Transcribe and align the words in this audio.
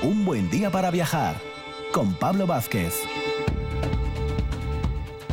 Un 0.00 0.24
buen 0.24 0.48
día 0.48 0.70
para 0.70 0.92
viajar 0.92 1.34
con 1.92 2.14
Pablo 2.14 2.46
Vázquez. 2.46 3.02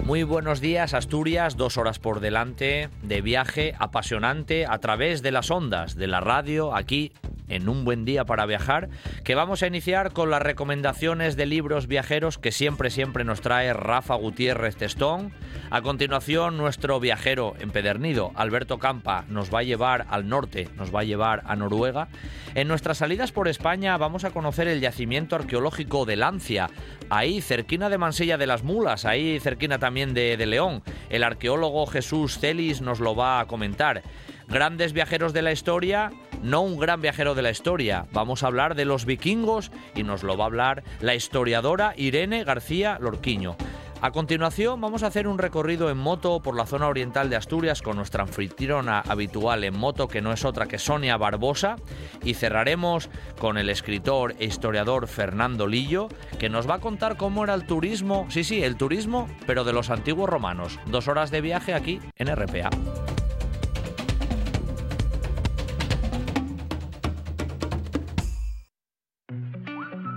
Muy 0.06 0.24
buenos 0.24 0.60
días, 0.60 0.96
Asturias, 0.96 1.56
dos 1.56 1.78
horas 1.78 2.00
por 2.00 2.20
delante 2.20 2.90
de 3.04 3.22
viaje 3.22 3.76
apasionante 3.78 4.66
a 4.66 4.80
través 4.80 5.22
de 5.22 5.32
las 5.32 5.52
ondas 5.52 5.96
de 5.96 6.08
la 6.08 6.20
radio 6.20 6.76
aquí 6.76 7.12
en 7.48 7.70
un 7.70 7.86
buen 7.86 8.06
día 8.06 8.26
para 8.26 8.46
viajar, 8.46 8.90
que 9.24 9.36
vamos 9.36 9.64
a 9.64 9.68
iniciar 9.68 10.14
con 10.14 10.30
las 10.30 10.42
recomendaciones 10.42 11.36
de 11.36 11.46
libros 11.46 11.88
viajeros 11.88 12.38
que 12.38 12.52
siempre, 12.52 12.90
siempre 12.90 13.24
nos 13.24 13.42
trae 13.42 13.74
Rafa 13.74 14.16
Gutiérrez 14.16 14.76
Testón. 14.76 15.32
A 15.70 15.82
continuación, 15.82 16.58
nuestro 16.58 17.00
viajero 17.00 17.56
empedernido, 17.60 18.32
Alberto 18.36 18.80
Campa, 18.80 19.26
nos 19.30 19.54
va 19.54 19.60
a 19.60 19.64
llevar 19.64 20.06
al 20.10 20.28
norte, 20.30 20.70
nos 20.76 20.94
va 20.94 21.02
a 21.02 21.04
llevar 21.04 21.44
a 21.46 21.56
Noruega. 21.56 22.08
En 22.56 22.68
nuestras 22.68 23.00
salidas 23.00 23.32
por 23.32 23.48
España 23.48 23.98
vamos 23.98 24.24
a 24.24 24.32
conocer 24.32 24.68
el 24.68 24.80
yacimiento 24.80 25.36
arqueológico 25.36 26.06
de 26.06 26.16
Lancia, 26.16 26.70
ahí 27.10 27.42
cerquina 27.42 27.90
de 27.90 27.98
Mansella 27.98 28.38
de 28.38 28.48
las 28.48 28.64
Mulas, 28.64 29.06
ahí 29.06 29.40
cerquina 29.40 29.80
también 29.80 30.14
de, 30.14 30.38
de 30.38 30.46
León. 30.46 30.84
El 31.10 31.24
arqueólogo 31.24 31.86
Jesús 31.86 32.40
Celis 32.40 32.82
nos 32.82 33.00
lo 33.00 33.16
va 33.16 33.40
a 33.40 33.46
comentar. 33.46 34.02
Grandes 34.48 34.94
viajeros 34.94 35.34
de 35.34 35.42
la 35.42 35.52
historia, 35.52 36.12
no 36.46 36.62
un 36.62 36.78
gran 36.78 37.02
viajero 37.02 37.34
de 37.34 37.42
la 37.42 37.50
historia. 37.50 38.06
Vamos 38.12 38.44
a 38.44 38.48
hablar 38.48 38.76
de 38.76 38.86
los 38.86 39.06
vikingos 39.06 39.72
y 39.96 40.04
nos 40.04 40.22
lo 40.22 40.38
va 40.38 40.46
a 40.46 40.48
hablar 40.48 40.84
la 41.02 41.16
historiadora 41.16 41.94
Irene 41.98 42.44
García 42.44 43.00
Lorquiño. 43.02 43.58
A 44.02 44.12
continuación 44.12 44.80
vamos 44.80 45.02
a 45.02 45.08
hacer 45.08 45.28
un 45.28 45.40
recorrido 45.40 45.90
en 45.90 45.98
moto 45.98 46.42
por 46.42 46.56
la 46.56 46.68
zona 46.68 46.88
oriental 46.88 47.30
de 47.30 47.38
Asturias 47.38 47.82
con 47.82 47.96
nuestra 47.96 48.24
anfitriona 48.24 49.00
habitual 49.00 49.64
en 49.64 49.76
moto 49.76 50.08
que 50.08 50.22
no 50.22 50.32
es 50.32 50.46
otra 50.46 50.68
que 50.68 50.78
Sonia 50.78 51.18
Barbosa 51.18 51.78
y 52.24 52.36
cerraremos 52.36 53.10
con 53.40 53.58
el 53.58 53.70
escritor 53.70 54.36
e 54.38 54.46
historiador 54.46 55.08
Fernando 55.08 55.66
Lillo 55.66 56.10
que 56.38 56.50
nos 56.50 56.70
va 56.70 56.76
a 56.76 56.82
contar 56.82 57.18
cómo 57.18 57.44
era 57.44 57.56
el 57.56 57.66
turismo, 57.66 58.28
sí 58.30 58.44
sí, 58.44 58.62
el 58.64 58.76
turismo, 58.76 59.28
pero 59.48 59.64
de 59.64 59.74
los 59.74 59.90
antiguos 59.90 60.30
romanos. 60.30 60.78
Dos 60.86 61.08
horas 61.08 61.32
de 61.32 61.42
viaje 61.42 61.74
aquí 61.74 62.00
en 62.18 62.36
RPA. 62.36 62.70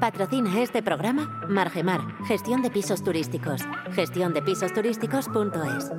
Patrocina 0.00 0.60
este 0.60 0.80
programa 0.80 1.42
Margemar, 1.48 2.00
gestión 2.24 2.62
de 2.62 2.70
pisos 2.70 3.02
turísticos. 3.02 3.62
Gestión 3.94 4.32
de 4.32 4.42
pisos 4.42 4.72
turísticos.es. 4.72 5.90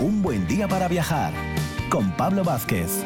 Un 0.00 0.22
buen 0.22 0.48
día 0.48 0.66
para 0.66 0.88
viajar 0.88 1.32
con 1.88 2.10
Pablo 2.16 2.42
Vázquez. 2.42 3.04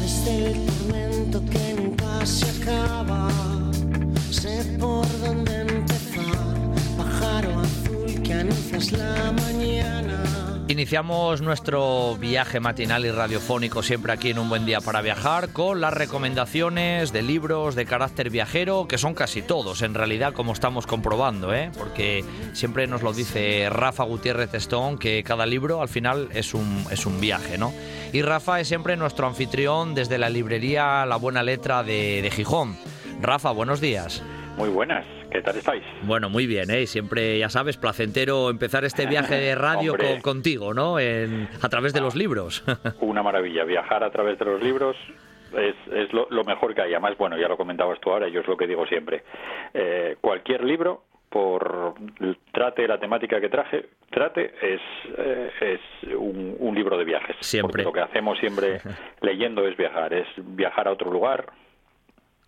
Desde 0.00 0.46
el 0.46 0.66
tormento 0.66 1.42
que 1.50 1.74
nunca 1.74 2.24
se 2.24 2.62
acaba, 2.62 3.28
sé 4.30 4.76
por 4.78 5.06
dónde 5.20 5.61
anuncias. 8.42 8.92
Iniciamos 10.68 11.42
nuestro 11.42 12.16
viaje 12.16 12.58
matinal 12.58 13.04
y 13.04 13.10
radiofónico 13.10 13.82
siempre 13.82 14.12
aquí 14.12 14.30
en 14.30 14.38
Un 14.38 14.48
Buen 14.48 14.64
Día 14.64 14.80
para 14.80 15.02
Viajar 15.02 15.52
con 15.52 15.80
las 15.80 15.92
recomendaciones 15.92 17.12
de 17.12 17.22
libros 17.22 17.74
de 17.74 17.84
carácter 17.84 18.30
viajero, 18.30 18.88
que 18.88 18.96
son 18.96 19.12
casi 19.14 19.42
todos 19.42 19.82
en 19.82 19.92
realidad 19.92 20.32
como 20.32 20.52
estamos 20.52 20.86
comprobando, 20.86 21.54
¿eh? 21.54 21.70
porque 21.76 22.24
siempre 22.54 22.86
nos 22.86 23.02
lo 23.02 23.12
dice 23.12 23.68
Rafa 23.70 24.04
Gutiérrez 24.04 24.50
Testón 24.50 24.98
que 24.98 25.22
cada 25.22 25.44
libro 25.44 25.82
al 25.82 25.88
final 25.88 26.28
es 26.32 26.54
un, 26.54 26.86
es 26.90 27.04
un 27.04 27.20
viaje. 27.20 27.58
¿no? 27.58 27.72
Y 28.12 28.22
Rafa 28.22 28.58
es 28.60 28.68
siempre 28.68 28.96
nuestro 28.96 29.26
anfitrión 29.26 29.94
desde 29.94 30.16
la 30.16 30.30
librería 30.30 31.04
La 31.04 31.16
Buena 31.16 31.42
Letra 31.42 31.82
de 31.82 32.30
Gijón. 32.32 32.76
Rafa, 33.20 33.50
buenos 33.50 33.80
días. 33.80 34.22
Muy 34.56 34.70
buenas, 34.70 35.04
¿qué 35.32 35.42
tal 35.42 35.56
estáis? 35.56 35.82
Bueno, 36.02 36.28
muy 36.30 36.46
bien, 36.46 36.70
¿eh? 36.70 36.86
siempre, 36.86 37.38
ya 37.38 37.48
sabes, 37.48 37.76
placentero 37.76 38.50
empezar 38.50 38.84
este 38.84 39.06
viaje 39.06 39.34
de 39.36 39.54
radio 39.54 39.96
con- 39.96 40.20
contigo, 40.20 40.74
¿no? 40.74 40.98
En- 41.00 41.48
a 41.62 41.68
través 41.68 41.92
de 41.92 42.00
los 42.00 42.14
libros. 42.14 42.62
Una 43.00 43.22
maravilla, 43.22 43.64
viajar 43.64 44.04
a 44.04 44.10
través 44.10 44.38
de 44.38 44.44
los 44.44 44.62
libros 44.62 44.96
es, 45.56 45.74
es 45.92 46.12
lo, 46.12 46.26
lo 46.30 46.44
mejor 46.44 46.74
que 46.74 46.82
hay. 46.82 46.92
Además, 46.92 47.16
bueno, 47.18 47.36
ya 47.38 47.48
lo 47.48 47.56
comentabas 47.56 48.00
tú 48.00 48.10
ahora, 48.10 48.28
yo 48.28 48.40
es 48.40 48.46
lo 48.46 48.56
que 48.56 48.66
digo 48.66 48.86
siempre. 48.86 49.22
Eh, 49.74 50.16
cualquier 50.20 50.64
libro, 50.64 51.04
por 51.28 51.94
trate 52.52 52.86
la 52.86 52.98
temática 53.00 53.40
que 53.40 53.48
traje, 53.48 53.86
trate, 54.10 54.52
es, 54.62 54.80
eh, 55.16 55.50
es 55.60 56.14
un, 56.14 56.56
un 56.58 56.74
libro 56.74 56.98
de 56.98 57.04
viajes. 57.04 57.36
Siempre. 57.40 57.84
Porque 57.84 57.84
lo 57.84 57.92
que 57.92 58.00
hacemos 58.10 58.38
siempre 58.38 58.80
leyendo 59.22 59.66
es 59.66 59.76
viajar, 59.76 60.12
es 60.12 60.26
viajar 60.36 60.88
a 60.88 60.92
otro 60.92 61.10
lugar, 61.10 61.46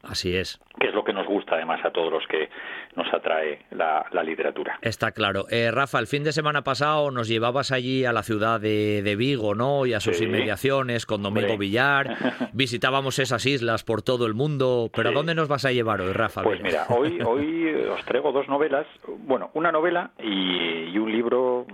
Así 0.08 0.36
es. 0.36 0.60
que 0.80 0.88
es 0.88 0.94
lo 0.94 1.04
que 1.04 1.12
nos 1.12 1.26
gusta 1.26 1.54
además 1.54 1.84
a 1.84 1.90
todos 1.90 2.12
los 2.12 2.26
que 2.26 2.48
nos 2.96 3.12
atrae 3.12 3.60
la, 3.70 4.04
la 4.12 4.22
literatura. 4.22 4.78
Está 4.82 5.12
claro. 5.12 5.46
Eh, 5.50 5.70
Rafa, 5.70 5.98
el 5.98 6.06
fin 6.06 6.24
de 6.24 6.32
semana 6.32 6.62
pasado 6.62 7.10
nos 7.10 7.28
llevabas 7.28 7.72
allí 7.72 8.04
a 8.04 8.12
la 8.12 8.22
ciudad 8.22 8.60
de, 8.60 9.02
de 9.02 9.16
Vigo, 9.16 9.54
¿no? 9.54 9.86
Y 9.86 9.94
a 9.94 10.00
sus 10.00 10.16
Sí. 10.18 10.24
inmediaciones 10.24 11.06
con 11.06 11.22
Domingo 11.22 11.52
Hombre. 11.52 11.58
Villar. 11.66 12.16
Visitábamos 12.52 13.18
esas 13.18 13.44
islas 13.46 13.84
por 13.84 14.02
todo 14.02 14.26
el 14.26 14.34
mundo. 14.34 14.90
¿Pero 14.94 15.10
Sí. 15.10 15.14
a 15.14 15.16
dónde 15.16 15.34
nos 15.34 15.48
vas 15.48 15.64
a 15.64 15.72
llevar 15.72 16.00
hoy, 16.00 16.12
Rafa? 16.12 16.42
Pues 16.42 16.60
mira, 16.62 16.86
hoy, 16.88 17.18
hoy 17.24 17.74
os 17.90 18.04
traigo 18.04 18.32
dos 18.32 18.48
novelas, 18.48 18.86
bueno, 19.26 19.50
una 19.54 19.72
novela 19.72 20.10
y, 20.22 20.90
y 20.90 20.98
un 20.98 21.10
libro. 21.10 21.66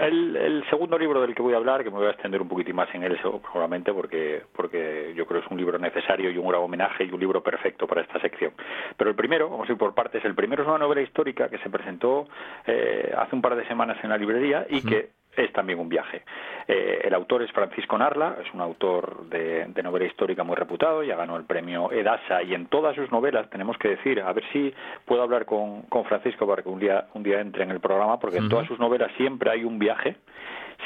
El, 0.00 0.36
el 0.36 0.64
segundo 0.70 0.98
libro 0.98 1.20
del 1.20 1.34
que 1.34 1.42
voy 1.42 1.54
a 1.54 1.56
hablar, 1.56 1.84
que 1.84 1.90
me 1.90 1.98
voy 1.98 2.06
a 2.06 2.10
extender 2.10 2.40
un 2.42 2.48
poquitín 2.48 2.76
más 2.76 2.92
en 2.94 3.02
él 3.02 3.18
seguramente, 3.22 3.92
porque, 3.92 4.42
porque 4.54 5.12
yo 5.14 5.26
creo 5.26 5.40
que 5.40 5.46
es 5.46 5.52
un 5.52 5.58
libro 5.58 5.78
necesario 5.78 6.30
y 6.30 6.38
un 6.38 6.48
gran 6.48 6.62
homenaje 6.62 7.04
y 7.04 7.12
un 7.12 7.20
libro 7.20 7.42
perfecto 7.42 7.86
para 7.86 8.02
esta 8.02 8.20
sección. 8.20 8.52
Pero 8.96 9.10
el 9.10 9.16
primero, 9.16 9.48
vamos 9.48 9.68
a 9.68 9.72
ir 9.72 9.78
por 9.78 9.94
partes, 9.94 10.24
el 10.24 10.34
primero 10.34 10.62
es 10.62 10.68
una 10.68 10.78
novela 10.78 11.00
histórica 11.00 11.48
que 11.48 11.58
se 11.58 11.70
presentó 11.70 12.26
eh, 12.66 13.12
hace 13.16 13.34
un 13.34 13.42
par 13.42 13.56
de 13.56 13.66
semanas 13.66 13.98
en 14.02 14.10
la 14.10 14.18
librería 14.18 14.66
y 14.68 14.82
que 14.82 15.10
es 15.36 15.52
también 15.52 15.78
un 15.78 15.88
viaje. 15.88 16.22
Eh, 16.68 17.02
el 17.04 17.14
autor 17.14 17.42
es 17.42 17.52
Francisco 17.52 17.96
Narla, 17.98 18.36
es 18.44 18.52
un 18.54 18.60
autor 18.60 19.26
de, 19.28 19.66
de 19.66 19.82
novela 19.82 20.06
histórica 20.06 20.44
muy 20.44 20.56
reputado, 20.56 21.02
ya 21.02 21.16
ganó 21.16 21.36
el 21.36 21.44
premio 21.44 21.90
Edasa 21.92 22.42
y 22.42 22.54
en 22.54 22.66
todas 22.66 22.94
sus 22.96 23.10
novelas 23.12 23.48
tenemos 23.50 23.76
que 23.78 23.88
decir, 23.88 24.20
a 24.20 24.32
ver 24.32 24.44
si 24.52 24.72
puedo 25.04 25.22
hablar 25.22 25.44
con, 25.44 25.82
con 25.82 26.04
Francisco 26.04 26.46
para 26.46 26.62
que 26.62 26.68
un 26.68 26.78
día, 26.80 27.06
un 27.14 27.22
día 27.22 27.40
entre 27.40 27.64
en 27.64 27.70
el 27.70 27.80
programa, 27.80 28.18
porque 28.18 28.38
en 28.38 28.48
todas 28.48 28.66
sus 28.66 28.78
novelas 28.78 29.10
siempre 29.16 29.50
hay 29.50 29.64
un 29.64 29.78
viaje, 29.78 30.16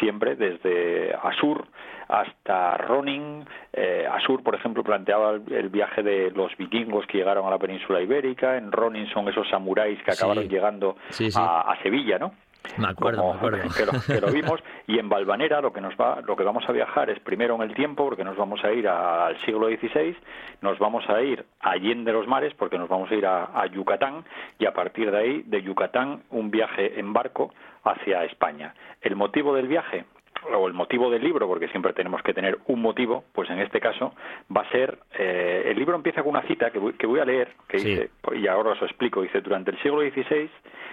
siempre 0.00 0.36
desde 0.36 1.14
Asur 1.22 1.66
hasta 2.08 2.76
Ronin. 2.78 3.44
Eh, 3.72 4.06
Asur, 4.10 4.42
por 4.42 4.54
ejemplo, 4.54 4.82
planteaba 4.82 5.32
el, 5.32 5.52
el 5.52 5.68
viaje 5.68 6.02
de 6.02 6.30
los 6.30 6.56
vikingos 6.56 7.06
que 7.06 7.18
llegaron 7.18 7.46
a 7.46 7.50
la 7.50 7.58
península 7.58 8.00
ibérica, 8.00 8.56
en 8.56 8.72
Ronin 8.72 9.06
son 9.08 9.28
esos 9.28 9.48
samuráis 9.48 10.02
que 10.02 10.12
Sí. 10.12 10.18
acabaron 10.22 10.48
llegando 10.48 10.96
Sí, 11.10 11.30
sí. 11.30 11.38
A, 11.40 11.60
a 11.72 11.82
Sevilla, 11.82 12.18
¿no? 12.18 12.32
Me 12.76 12.88
acuerdo, 12.88 13.22
como- 13.22 13.32
me 13.34 13.38
acuerdo. 13.38 13.68
Que 13.76 13.86
lo, 13.86 13.92
que 14.20 14.20
lo 14.26 14.32
vimos 14.32 14.60
y 14.86 14.98
en 14.98 15.08
Valvanera 15.08 15.60
lo 15.60 15.72
que 15.72 15.80
nos 15.80 15.94
va 15.96 16.20
lo 16.22 16.36
que 16.36 16.44
vamos 16.44 16.64
a 16.68 16.72
viajar 16.72 17.08
es 17.10 17.18
primero 17.20 17.54
en 17.56 17.62
el 17.62 17.74
tiempo 17.74 18.04
porque 18.04 18.24
nos 18.24 18.36
vamos 18.36 18.62
a 18.64 18.72
ir 18.72 18.86
a- 18.88 19.26
al 19.26 19.38
siglo 19.44 19.68
XVI 19.68 20.16
nos 20.60 20.78
vamos 20.78 21.08
a 21.08 21.20
ir 21.22 21.44
a 21.60 21.70
Allende 21.70 22.12
los 22.12 22.26
mares 22.26 22.52
porque 22.54 22.78
nos 22.78 22.88
vamos 22.88 23.10
a 23.10 23.14
ir 23.14 23.26
a, 23.26 23.44
a 23.54 23.66
Yucatán 23.66 24.24
y 24.58 24.66
a 24.66 24.72
partir 24.72 25.10
de 25.10 25.18
ahí 25.18 25.42
de 25.46 25.62
Yucatán 25.62 26.22
un 26.30 26.50
viaje 26.50 26.98
en 26.98 27.12
barco 27.12 27.52
hacia 27.84 28.24
España 28.24 28.74
el 29.00 29.16
motivo 29.16 29.54
del 29.54 29.68
viaje 29.68 30.04
o 30.52 30.66
el 30.66 30.72
motivo 30.74 31.10
del 31.10 31.22
libro, 31.22 31.46
porque 31.46 31.68
siempre 31.68 31.92
tenemos 31.92 32.22
que 32.22 32.32
tener 32.34 32.58
un 32.66 32.80
motivo, 32.80 33.24
pues 33.32 33.48
en 33.50 33.58
este 33.58 33.80
caso 33.80 34.14
va 34.54 34.62
a 34.62 34.70
ser, 34.70 34.98
eh, 35.18 35.64
el 35.66 35.78
libro 35.78 35.96
empieza 35.96 36.22
con 36.22 36.30
una 36.30 36.42
cita 36.42 36.70
que 36.70 36.78
voy, 36.78 36.92
que 36.94 37.06
voy 37.06 37.20
a 37.20 37.24
leer, 37.24 37.52
que 37.68 37.78
Sí. 37.78 37.88
dice, 37.90 38.10
y 38.34 38.46
ahora 38.46 38.70
os 38.70 38.82
explico, 38.82 39.22
dice, 39.22 39.40
durante 39.40 39.70
el 39.70 39.78
siglo 39.82 40.00
XVI, 40.00 40.48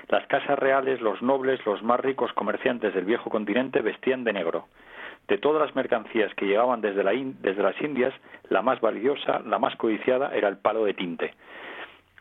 las 0.09 0.25
casas 0.27 0.57
reales, 0.59 1.01
los 1.01 1.21
nobles, 1.21 1.65
los 1.65 1.81
más 1.83 1.99
ricos 1.99 2.31
comerciantes 2.33 2.93
del 2.93 3.05
viejo 3.05 3.29
continente 3.29 3.81
vestían 3.81 4.23
de 4.23 4.33
negro. 4.33 4.67
De 5.27 5.37
todas 5.39 5.59
las 5.65 5.75
mercancías 5.75 6.33
que 6.35 6.45
llegaban 6.45 6.81
desde, 6.81 7.03
la 7.03 7.13
In- 7.13 7.37
desde 7.41 7.63
las 7.63 7.79
Indias, 7.81 8.13
la 8.49 8.61
más 8.61 8.79
valiosa, 8.81 9.39
la 9.45 9.57
más 9.57 9.75
codiciada, 9.75 10.35
era 10.35 10.47
el 10.49 10.57
palo 10.57 10.85
de 10.85 10.93
tinte. 10.93 11.33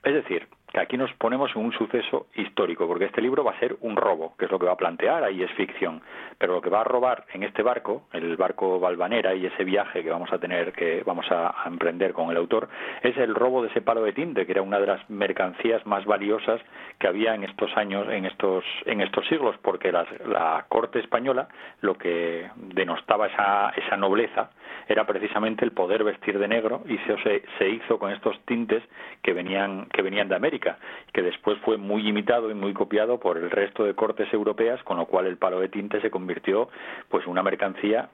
Es 0.02 0.14
decir, 0.14 0.46
que 0.74 0.80
aquí 0.80 0.96
nos 0.98 1.12
ponemos 1.14 1.54
en 1.54 1.64
un 1.64 1.72
suceso 1.72 2.26
histórico, 2.34 2.88
porque 2.88 3.04
este 3.04 3.22
libro 3.22 3.44
va 3.44 3.52
a 3.52 3.58
ser 3.60 3.76
un 3.82 3.94
robo, 3.94 4.34
que 4.36 4.46
es 4.46 4.50
lo 4.50 4.58
que 4.58 4.66
va 4.66 4.72
a 4.72 4.76
plantear, 4.76 5.22
ahí 5.22 5.40
es 5.40 5.50
ficción, 5.52 6.02
pero 6.36 6.54
lo 6.54 6.60
que 6.60 6.68
va 6.68 6.80
a 6.80 6.84
robar 6.84 7.24
en 7.32 7.44
este 7.44 7.62
barco, 7.62 8.02
el 8.12 8.36
barco 8.36 8.80
Valvanera 8.80 9.34
y 9.36 9.46
ese 9.46 9.62
viaje 9.62 10.02
que 10.02 10.10
vamos 10.10 10.32
a 10.32 10.38
tener, 10.38 10.72
que 10.72 11.04
vamos 11.06 11.26
a 11.30 11.54
emprender 11.66 12.12
con 12.12 12.28
el 12.32 12.36
autor, 12.36 12.68
es 13.02 13.16
el 13.18 13.36
robo 13.36 13.62
de 13.62 13.68
ese 13.68 13.82
palo 13.82 14.02
de 14.02 14.12
tinte, 14.12 14.44
que 14.46 14.50
era 14.52 14.62
una 14.62 14.80
de 14.80 14.86
las 14.88 15.08
mercancías 15.08 15.86
más 15.86 16.04
valiosas 16.06 16.60
que 16.98 17.06
había 17.06 17.36
en 17.36 17.44
estos 17.44 17.74
años, 17.76 18.08
en 18.10 18.24
estos, 18.26 18.64
en 18.86 19.00
estos 19.00 19.24
siglos, 19.28 19.54
porque 19.62 19.92
las- 19.92 20.10
la 20.26 20.66
corte 20.68 20.98
española 20.98 21.46
lo 21.82 21.96
que 21.96 22.50
denostaba 22.56 23.28
esa, 23.28 23.72
esa 23.76 23.96
nobleza 23.96 24.50
era 24.88 25.06
precisamente 25.06 25.64
el 25.64 25.72
poder 25.72 26.04
vestir 26.04 26.38
de 26.38 26.48
negro 26.48 26.82
y 26.86 26.98
se, 26.98 27.42
se 27.58 27.68
hizo 27.68 27.98
con 27.98 28.10
estos 28.10 28.38
tintes 28.46 28.82
que 29.22 29.32
venían, 29.32 29.86
que 29.86 30.02
venían 30.02 30.28
de 30.28 30.36
América, 30.36 30.78
que 31.12 31.22
después 31.22 31.58
fue 31.58 31.76
muy 31.76 32.06
imitado 32.08 32.50
y 32.50 32.54
muy 32.54 32.72
copiado 32.72 33.18
por 33.18 33.38
el 33.38 33.50
resto 33.50 33.84
de 33.84 33.94
cortes 33.94 34.32
europeas, 34.32 34.82
con 34.82 34.96
lo 34.96 35.06
cual 35.06 35.26
el 35.26 35.36
palo 35.36 35.60
de 35.60 35.68
tinte 35.68 36.00
se 36.00 36.10
convirtió 36.10 36.68
pues 37.08 37.26
una 37.26 37.42
mercancía 37.42 38.08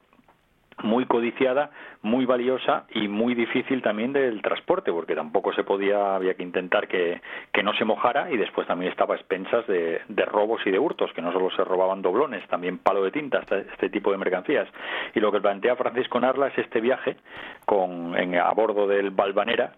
muy 0.83 1.07
codiciada, 1.07 1.71
muy 2.03 2.25
valiosa 2.25 2.85
y 2.91 3.09
muy 3.09 3.35
difícil 3.35 3.83
también 3.83 4.13
del 4.13 4.43
transporte, 4.43 4.93
porque 4.93 5.15
tampoco 5.15 5.53
se 5.53 5.65
podía, 5.65 6.15
había 6.15 6.35
que 6.35 6.43
intentar 6.43 6.89
que, 6.89 7.21
que 7.53 7.63
no 7.63 7.75
se 7.75 7.85
mojara 7.85 8.31
y 8.31 8.37
después 8.37 8.67
también 8.67 8.91
estaba 8.91 9.15
a 9.15 9.19
expensas 9.19 9.67
de, 9.67 10.01
robos 10.27 10.61
y 10.67 10.71
de 10.71 10.79
hurtos, 10.79 11.13
que 11.13 11.23
no 11.23 11.33
solo 11.33 11.51
se 11.51 11.65
robaban 11.65 12.03
doblones, 12.03 12.47
también 12.49 12.79
palo 12.79 13.03
de 13.03 13.11
tinta, 13.11 13.41
este, 13.41 13.61
este 13.73 13.91
tipo 13.91 14.13
de 14.13 14.19
mercancías. 14.19 14.69
Y 15.15 15.21
lo 15.21 15.33
que 15.33 15.41
plantea 15.41 15.77
Francisco 15.77 16.21
Narla 16.21 16.49
es 16.49 16.59
este 16.59 16.81
viaje 16.81 17.17
con, 17.67 18.17
en, 18.17 18.37
a 18.37 18.51
bordo 18.53 18.87
del 18.87 19.11
Balvanera, 19.11 19.73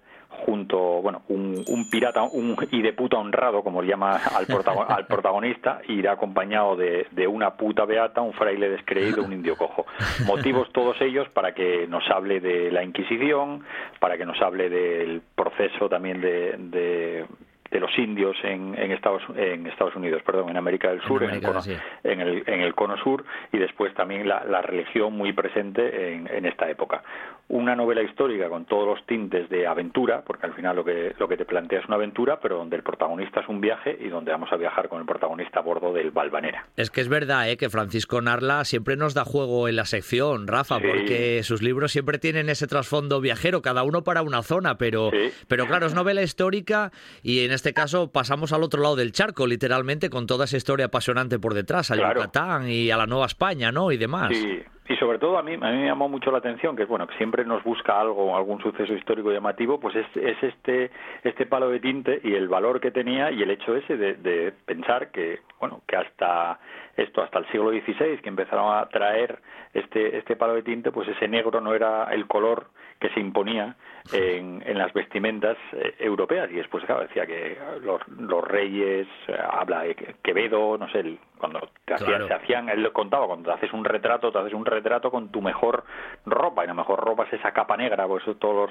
junto, 0.44 0.78
bueno, 1.02 1.22
un, 1.28 1.62
un 1.68 1.90
pirata 1.90 2.22
un, 2.22 2.56
y 2.70 2.82
de 2.82 2.92
puta 2.92 3.18
honrado, 3.18 3.62
como 3.62 3.82
le 3.82 3.88
llama 3.88 4.16
al, 4.16 4.46
al 4.88 5.06
protagonista, 5.06 5.80
irá 5.88 6.12
acompañado 6.12 6.76
de, 6.76 7.06
de, 7.10 7.26
una 7.26 7.54
puta 7.56 7.84
beata, 7.84 8.20
un 8.20 8.32
fraile 8.32 8.68
descreído, 8.68 9.22
un 9.22 9.32
indio 9.32 9.56
cojo. 9.56 9.86
Motivos 10.26 10.72
todos 10.72 11.00
ellos 11.00 11.28
para 11.30 11.54
que 11.54 11.86
nos 11.86 12.08
hable 12.10 12.40
de 12.40 12.70
la 12.70 12.82
Inquisición, 12.82 13.64
para 14.00 14.16
que 14.16 14.26
nos 14.26 14.40
hable 14.40 14.68
del 14.68 15.22
proceso 15.34 15.88
también 15.88 16.20
de, 16.20 16.56
de 16.58 17.26
de 17.72 17.80
los 17.80 17.90
indios 17.98 18.36
en, 18.44 18.78
en, 18.78 18.92
Estados, 18.92 19.22
en 19.34 19.66
Estados 19.66 19.96
Unidos, 19.96 20.22
perdón, 20.24 20.50
en 20.50 20.58
América 20.58 20.90
del 20.90 21.00
Sur, 21.02 21.22
en, 21.22 21.30
América, 21.30 21.48
en, 21.48 21.56
el, 21.56 21.62
cono, 21.62 21.62
sí. 21.62 21.76
en, 22.04 22.20
el, 22.20 22.44
en, 22.46 22.60
el, 22.60 22.74
cono 22.74 22.96
sur, 22.98 23.24
y 23.50 23.58
después 23.58 23.94
también 23.94 24.28
la, 24.28 24.44
la 24.44 24.60
religión 24.60 25.14
muy 25.14 25.32
presente 25.32 26.14
en, 26.14 26.44
esta 26.44 26.68
época. 26.68 27.02
Una 27.48 27.74
novela 27.74 28.02
histórica 28.02 28.48
con 28.48 28.66
todos 28.66 28.86
los 28.86 29.06
tintes 29.06 29.48
de 29.48 29.66
aventura, 29.66 30.22
porque 30.26 30.46
al 30.46 30.54
final 30.54 30.76
lo 30.76 30.84
que, 30.84 31.14
lo 31.18 31.28
que 31.28 31.36
te 31.36 31.44
plantea 31.44 31.80
es 31.80 31.86
una 31.86 31.96
aventura, 31.96 32.40
pero 32.40 32.56
donde 32.56 32.76
el 32.76 32.82
protagonista 32.82 33.40
es 33.40 33.48
un 33.48 33.60
viaje 33.60 33.96
y 34.00 34.08
donde 34.08 34.32
vamos 34.32 34.52
a 34.52 34.56
viajar 34.56 34.88
con 34.88 35.00
el 35.00 35.06
protagonista 35.06 35.60
a 35.60 35.62
bordo 35.62 35.92
del 35.92 36.10
Valvanera. 36.10 36.66
Es 36.76 36.90
que 36.90 37.00
es 37.00 37.08
verdad 37.08 37.48
¿eh? 37.48 37.56
que 37.56 37.70
Francisco 37.70 38.20
Narla 38.20 38.64
siempre 38.64 38.96
nos 38.96 39.14
da 39.14 39.24
juego 39.24 39.68
en 39.68 39.76
la 39.76 39.84
sección, 39.84 40.46
Rafa, 40.46 40.78
sí. 40.78 40.84
porque 40.86 41.42
sus 41.42 41.62
libros 41.62 41.92
siempre 41.92 42.18
tienen 42.18 42.48
ese 42.48 42.66
trasfondo 42.66 43.20
viajero, 43.20 43.62
cada 43.62 43.82
uno 43.82 44.02
para 44.02 44.22
una 44.22 44.42
zona, 44.42 44.76
pero, 44.76 45.10
sí. 45.10 45.30
pero 45.48 45.66
claro, 45.66 45.86
es 45.86 45.94
novela 45.94 46.22
histórica 46.22 46.90
y 47.22 47.44
en 47.44 47.52
este 47.52 47.61
caso 47.72 48.10
pasamos 48.10 48.52
al 48.52 48.62
otro 48.62 48.82
lado 48.82 48.96
del 48.96 49.12
charco, 49.12 49.46
literalmente, 49.46 50.10
con 50.10 50.26
toda 50.26 50.46
esa 50.46 50.56
historia 50.56 50.86
apasionante 50.86 51.38
por 51.38 51.54
detrás, 51.54 51.90
a 51.90 51.94
claro. 51.94 52.20
Yucatán 52.20 52.68
y 52.68 52.90
a 52.90 52.96
la 52.96 53.06
Nueva 53.06 53.26
España, 53.26 53.70
¿no? 53.70 53.92
Y 53.92 53.96
demás. 53.96 54.30
Sí. 54.36 54.62
Y 54.88 54.96
sobre 54.96 55.18
todo 55.18 55.38
a 55.38 55.42
mí, 55.42 55.54
a 55.54 55.70
mí 55.70 55.78
me 55.78 55.86
llamó 55.86 56.08
mucho 56.08 56.32
la 56.32 56.38
atención 56.38 56.76
que 56.76 56.84
bueno 56.84 57.06
que 57.06 57.16
siempre 57.16 57.44
nos 57.44 57.62
busca 57.62 58.00
algo, 58.00 58.36
algún 58.36 58.60
suceso 58.60 58.92
histórico 58.92 59.30
llamativo, 59.30 59.78
pues 59.78 59.94
es, 59.94 60.06
es 60.16 60.42
este 60.42 60.90
este 61.22 61.46
palo 61.46 61.70
de 61.70 61.78
tinte 61.78 62.20
y 62.24 62.34
el 62.34 62.48
valor 62.48 62.80
que 62.80 62.90
tenía 62.90 63.30
y 63.30 63.42
el 63.42 63.50
hecho 63.52 63.76
ese 63.76 63.96
de, 63.96 64.14
de 64.14 64.52
pensar 64.66 65.12
que 65.12 65.40
bueno 65.60 65.82
que 65.86 65.96
hasta 65.96 66.58
esto 66.96 67.22
hasta 67.22 67.38
el 67.38 67.46
siglo 67.52 67.70
XVI 67.70 68.18
que 68.18 68.28
empezaron 68.28 68.76
a 68.76 68.86
traer 68.88 69.38
este 69.72 70.18
este 70.18 70.34
palo 70.34 70.54
de 70.54 70.62
tinte, 70.62 70.90
pues 70.90 71.08
ese 71.08 71.28
negro 71.28 71.60
no 71.60 71.74
era 71.74 72.12
el 72.12 72.26
color 72.26 72.66
que 73.02 73.10
se 73.10 73.18
imponía 73.18 73.74
en, 74.12 74.62
en 74.64 74.78
las 74.78 74.92
vestimentas 74.92 75.56
eh, 75.72 75.96
europeas. 75.98 76.48
Y 76.52 76.54
después 76.54 76.84
claro, 76.84 77.02
decía 77.02 77.26
que 77.26 77.58
los, 77.82 78.00
los 78.16 78.44
reyes 78.44 79.08
eh, 79.26 79.36
habla 79.36 79.82
de 79.82 79.96
Quevedo 80.22 80.78
no 80.78 80.88
sé 80.90 81.00
el, 81.00 81.18
cuando 81.36 81.68
te 81.84 81.94
hacían, 81.94 82.10
claro. 82.10 82.28
se 82.28 82.34
hacían 82.34 82.68
él 82.68 82.92
contaba 82.92 83.26
cuando 83.26 83.50
te 83.50 83.56
haces 83.56 83.72
un 83.72 83.84
retrato 83.84 84.30
te 84.30 84.38
haces 84.38 84.54
un 84.54 84.64
retrato 84.64 85.10
con 85.10 85.30
tu 85.30 85.42
mejor 85.42 85.82
ropa 86.26 86.62
y 86.62 86.68
la 86.68 86.74
mejor 86.74 87.00
ropa 87.00 87.24
es 87.24 87.32
esa 87.32 87.50
capa 87.50 87.76
negra 87.76 88.06
pues 88.06 88.22
todos 88.38 88.70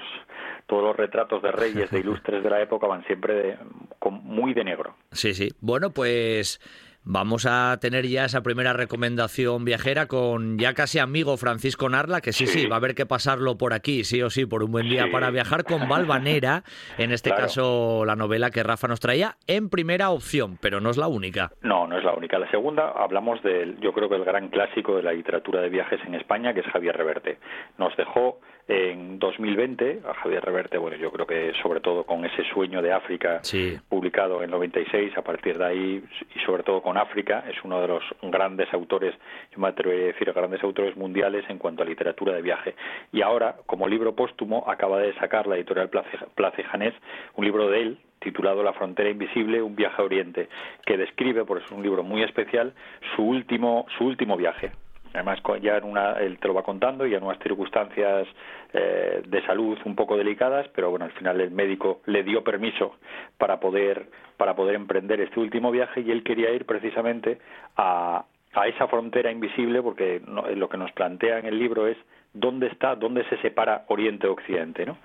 todos 0.66 0.82
los 0.82 0.96
retratos 0.96 1.42
de 1.42 1.52
reyes 1.52 1.90
de 1.90 2.00
ilustres 2.00 2.42
de 2.42 2.48
la 2.48 2.62
época 2.62 2.86
van 2.86 3.04
siempre 3.04 3.34
de, 3.34 3.58
con, 3.98 4.14
muy 4.24 4.54
de 4.54 4.64
negro. 4.64 4.94
Sí 5.10 5.34
sí. 5.34 5.50
Bueno 5.60 5.90
pues 5.90 6.58
Vamos 7.04 7.46
a 7.46 7.76
tener 7.80 8.06
ya 8.06 8.24
esa 8.26 8.44
primera 8.44 8.72
recomendación 8.72 9.64
viajera 9.64 10.06
con 10.06 10.56
ya 10.56 10.72
casi 10.72 11.00
amigo 11.00 11.36
Francisco 11.36 11.88
Narla, 11.88 12.20
que 12.20 12.32
sí, 12.32 12.46
sí, 12.46 12.60
sí 12.60 12.66
va 12.68 12.76
a 12.76 12.78
haber 12.78 12.94
que 12.94 13.06
pasarlo 13.06 13.58
por 13.58 13.72
aquí, 13.72 14.04
sí 14.04 14.22
o 14.22 14.30
sí, 14.30 14.46
por 14.46 14.62
un 14.62 14.70
buen 14.70 14.88
día 14.88 15.04
sí. 15.04 15.10
para 15.10 15.30
viajar 15.30 15.64
con 15.64 15.88
Valvanera, 15.88 16.62
en 16.98 17.10
este 17.10 17.30
claro. 17.30 17.42
caso 17.42 18.04
la 18.04 18.14
novela 18.14 18.50
que 18.50 18.62
Rafa 18.62 18.86
nos 18.86 19.00
traía 19.00 19.34
en 19.48 19.68
primera 19.68 20.10
opción, 20.10 20.58
pero 20.60 20.80
no 20.80 20.90
es 20.90 20.96
la 20.96 21.08
única. 21.08 21.50
No, 21.62 21.88
no 21.88 21.98
es 21.98 22.04
la 22.04 22.14
única. 22.14 22.38
La 22.38 22.48
segunda 22.52 22.92
hablamos 22.92 23.42
del, 23.42 23.80
yo 23.80 23.92
creo 23.92 24.08
que 24.08 24.14
el 24.14 24.24
gran 24.24 24.48
clásico 24.48 24.94
de 24.94 25.02
la 25.02 25.12
literatura 25.12 25.60
de 25.60 25.70
viajes 25.70 25.98
en 26.06 26.14
España, 26.14 26.54
que 26.54 26.60
es 26.60 26.66
Javier 26.66 26.96
Reverte. 26.96 27.38
Nos 27.78 27.96
dejó 27.96 28.38
en 28.68 29.18
2020 29.18 30.02
a 30.08 30.14
Javier 30.14 30.44
Reverte, 30.44 30.78
bueno, 30.78 30.96
yo 30.96 31.10
creo 31.10 31.26
que 31.26 31.52
sobre 31.62 31.80
todo 31.80 32.04
con 32.04 32.24
ese 32.24 32.44
sueño 32.52 32.80
de 32.80 32.92
África 32.92 33.40
sí. 33.42 33.78
publicado 33.88 34.42
en 34.42 34.50
96, 34.50 35.16
a 35.16 35.22
partir 35.22 35.58
de 35.58 35.64
ahí 35.64 36.04
y 36.34 36.38
sobre 36.40 36.62
todo 36.62 36.80
con 36.80 36.96
África, 36.96 37.44
es 37.48 37.56
uno 37.64 37.80
de 37.80 37.88
los 37.88 38.02
grandes 38.22 38.72
autores, 38.72 39.14
yo 39.50 39.58
me 39.58 39.68
atrevería 39.68 40.04
a 40.04 40.12
decir, 40.12 40.32
grandes 40.32 40.62
autores 40.62 40.96
mundiales 40.96 41.44
en 41.48 41.58
cuanto 41.58 41.82
a 41.82 41.86
literatura 41.86 42.34
de 42.34 42.42
viaje. 42.42 42.74
Y 43.12 43.22
ahora, 43.22 43.56
como 43.66 43.88
libro 43.88 44.14
póstumo, 44.14 44.64
acaba 44.68 45.00
de 45.00 45.12
sacar 45.14 45.46
la 45.46 45.56
editorial 45.56 45.90
Place, 45.90 46.18
Place 46.34 46.62
Janés 46.64 46.94
un 47.34 47.44
libro 47.44 47.68
de 47.68 47.80
él, 47.80 47.98
titulado 48.20 48.62
La 48.62 48.72
frontera 48.72 49.10
invisible, 49.10 49.62
un 49.62 49.74
viaje 49.74 50.00
a 50.00 50.04
Oriente, 50.04 50.48
que 50.86 50.96
describe, 50.96 51.44
por 51.44 51.58
eso 51.58 51.66
es 51.66 51.72
un 51.72 51.82
libro 51.82 52.02
muy 52.02 52.22
especial, 52.22 52.72
su 53.16 53.22
último, 53.22 53.86
su 53.98 54.04
último 54.04 54.36
viaje 54.36 54.72
además 55.14 55.40
ya 55.60 55.76
en 55.76 55.84
una, 55.84 56.12
él 56.14 56.38
te 56.38 56.48
lo 56.48 56.54
va 56.54 56.62
contando 56.62 57.06
y 57.06 57.14
en 57.14 57.22
unas 57.22 57.38
circunstancias 57.38 58.26
eh, 58.72 59.22
de 59.26 59.46
salud 59.46 59.78
un 59.84 59.94
poco 59.94 60.16
delicadas, 60.16 60.68
pero 60.74 60.90
bueno, 60.90 61.04
al 61.04 61.12
final 61.12 61.40
el 61.40 61.50
médico 61.50 62.00
le 62.06 62.22
dio 62.22 62.42
permiso 62.42 62.96
para 63.38 63.60
poder 63.60 64.06
para 64.36 64.56
poder 64.56 64.74
emprender 64.74 65.20
este 65.20 65.38
último 65.38 65.70
viaje 65.70 66.00
y 66.00 66.10
él 66.10 66.24
quería 66.24 66.50
ir 66.50 66.66
precisamente 66.66 67.38
a, 67.76 68.24
a 68.54 68.66
esa 68.66 68.88
frontera 68.88 69.30
invisible 69.30 69.82
porque 69.82 70.20
no, 70.26 70.46
lo 70.48 70.68
que 70.68 70.78
nos 70.78 70.90
plantea 70.92 71.38
en 71.38 71.46
el 71.46 71.58
libro 71.58 71.86
es 71.86 71.96
dónde 72.32 72.66
está, 72.66 72.96
dónde 72.96 73.24
se 73.28 73.36
separa 73.38 73.84
Oriente 73.88 74.26
Occidente, 74.26 74.86
¿no? 74.86 74.96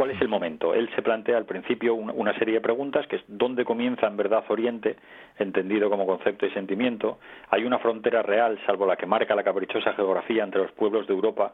¿Cuál 0.00 0.12
es 0.12 0.20
el 0.22 0.28
momento? 0.28 0.72
Él 0.72 0.88
se 0.94 1.02
plantea 1.02 1.36
al 1.36 1.44
principio 1.44 1.94
una 1.94 2.32
serie 2.38 2.54
de 2.54 2.60
preguntas, 2.62 3.06
que 3.06 3.16
es 3.16 3.22
dónde 3.28 3.66
comienza 3.66 4.06
en 4.06 4.16
verdad 4.16 4.42
Oriente, 4.48 4.96
entendido 5.38 5.90
como 5.90 6.06
concepto 6.06 6.46
y 6.46 6.50
sentimiento. 6.52 7.18
Hay 7.50 7.64
una 7.64 7.78
frontera 7.80 8.22
real, 8.22 8.58
salvo 8.64 8.86
la 8.86 8.96
que 8.96 9.04
marca 9.04 9.34
la 9.34 9.42
caprichosa 9.42 9.92
geografía 9.92 10.42
entre 10.42 10.62
los 10.62 10.72
pueblos 10.72 11.06
de 11.06 11.12
Europa 11.12 11.52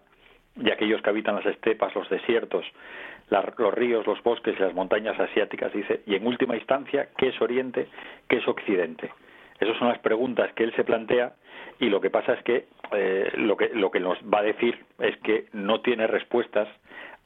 y 0.55 0.71
aquellos 0.71 1.03
que 1.03 1.11
habitan 1.11 1.35
las 1.35 1.47
estepas, 1.47 1.93
los 1.97 2.09
desiertos, 2.09 2.65
los 3.29 3.75
ríos, 3.75 4.07
los 4.07 4.23
bosques 4.23 4.55
y 4.57 4.63
las 4.63 4.75
montañas 4.75 5.19
asiáticas, 5.19 5.73
dice, 5.73 6.03
y 6.07 6.15
en 6.15 6.25
última 6.25 6.55
instancia, 6.55 7.09
¿qué 7.19 7.31
es 7.31 7.41
Oriente? 7.41 7.89
¿Qué 8.29 8.37
es 8.37 8.47
Occidente? 8.47 9.11
Esas 9.59 9.77
son 9.77 9.89
las 9.89 9.99
preguntas 9.99 10.53
que 10.53 10.63
él 10.63 10.73
se 10.77 10.85
plantea 10.85 11.33
y 11.81 11.89
lo 11.89 12.01
que 12.01 12.11
pasa 12.11 12.35
es 12.35 12.45
que 12.45 12.67
eh, 12.93 13.33
lo 13.39 13.57
que 13.57 13.71
lo 13.71 13.91
que 13.91 13.99
nos 13.99 14.19
va 14.19 14.39
a 14.39 14.43
decir 14.43 14.85
es 15.01 15.17
que 15.19 15.47
no 15.53 15.81
tiene 15.81 16.07
respuestas 16.07 16.69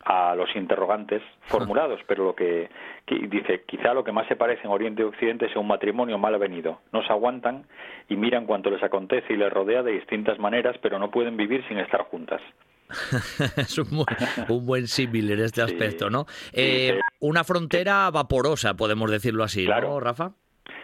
a 0.04 0.34
los 0.34 0.48
interrogantes 0.56 1.22
formulados, 1.42 2.00
pero 2.06 2.24
lo 2.24 2.34
que, 2.34 2.70
que, 3.04 3.16
dice, 3.28 3.64
quizá 3.66 3.92
lo 3.92 4.02
que 4.02 4.12
más 4.12 4.26
se 4.28 4.36
parece 4.36 4.62
en 4.64 4.70
Oriente 4.70 5.02
y 5.02 5.04
Occidente 5.04 5.46
es 5.46 5.56
un 5.56 5.66
matrimonio 5.66 6.16
mal 6.18 6.34
avenido. 6.34 6.80
No 6.92 7.02
se 7.02 7.12
aguantan 7.12 7.66
y 8.08 8.16
miran 8.16 8.46
cuanto 8.46 8.70
les 8.70 8.82
acontece 8.82 9.32
y 9.32 9.36
les 9.36 9.52
rodea 9.52 9.82
de 9.82 9.92
distintas 9.92 10.38
maneras, 10.38 10.76
pero 10.80 10.98
no 10.98 11.10
pueden 11.10 11.36
vivir 11.36 11.66
sin 11.68 11.78
estar 11.78 12.02
juntas. 12.04 12.40
es 13.56 13.78
un, 13.78 13.88
buen, 13.90 14.06
un 14.48 14.66
buen 14.66 14.86
símil 14.88 15.30
en 15.30 15.40
este 15.40 15.62
aspecto, 15.62 16.10
¿no? 16.10 16.26
Eh, 16.52 16.98
una 17.20 17.44
frontera 17.44 18.10
vaporosa, 18.10 18.74
podemos 18.74 19.10
decirlo 19.10 19.44
así, 19.44 19.64
claro. 19.64 19.90
¿no, 19.90 20.00
Rafa? 20.00 20.32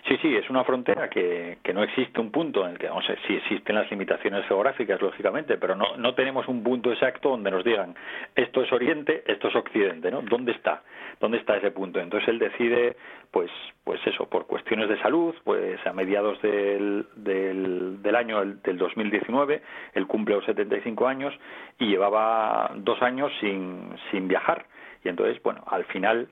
Sí, 0.09 0.17
sí, 0.23 0.37
es 0.37 0.49
una 0.49 0.63
frontera 0.63 1.11
que, 1.11 1.59
no 1.75 1.83
existe 1.83 2.21
un 2.21 2.31
punto 2.31 2.65
en 2.65 2.73
el 2.73 2.79
que, 2.79 2.87
no 2.87 3.03
sé, 3.03 3.17
sí 3.27 3.35
existen 3.35 3.75
las 3.75 3.91
limitaciones 3.91 4.47
geográficas, 4.47 5.03
lógicamente, 5.03 5.59
pero 5.59 5.75
no, 5.75 5.97
no 5.97 6.15
tenemos 6.15 6.47
un 6.47 6.63
punto 6.63 6.93
exacto 6.93 7.31
donde 7.31 7.51
nos 7.51 7.65
digan 7.65 7.95
esto 8.37 8.63
es 8.63 8.73
Oriente, 8.73 9.25
esto 9.27 9.49
es 9.49 9.57
Occidente, 9.57 10.13
¿no? 10.13 10.23
¿Dónde 10.23 10.53
está? 10.53 10.85
¿Dónde 11.19 11.39
está 11.39 11.57
ese 11.57 11.73
punto? 11.73 11.99
Entonces 11.99 12.29
él 12.29 12.39
decide, 12.39 12.97
pues, 13.33 13.51
pues 13.83 14.01
eso, 14.07 14.29
por 14.29 14.47
cuestiones 14.47 14.89
de 14.89 15.01
salud, 15.01 15.35
pues 15.43 15.85
a 15.85 15.93
mediados 15.93 16.41
del, 16.41 17.07
del, 17.17 18.01
del 18.01 18.17
año 18.17 18.45
del 18.45 18.79
2019, 18.79 19.61
él 19.95 20.07
cumple 20.07 20.37
los 20.37 20.45
75 20.45 21.09
años 21.09 21.35
y 21.81 21.87
llevaba 21.89 22.71
dos 22.77 23.03
años 23.03 23.33
sin, 23.41 23.91
sin 24.13 24.29
viajar. 24.29 24.67
Y 25.03 25.09
entonces, 25.09 25.43
bueno, 25.43 25.65
al 25.67 25.85
final 25.87 26.29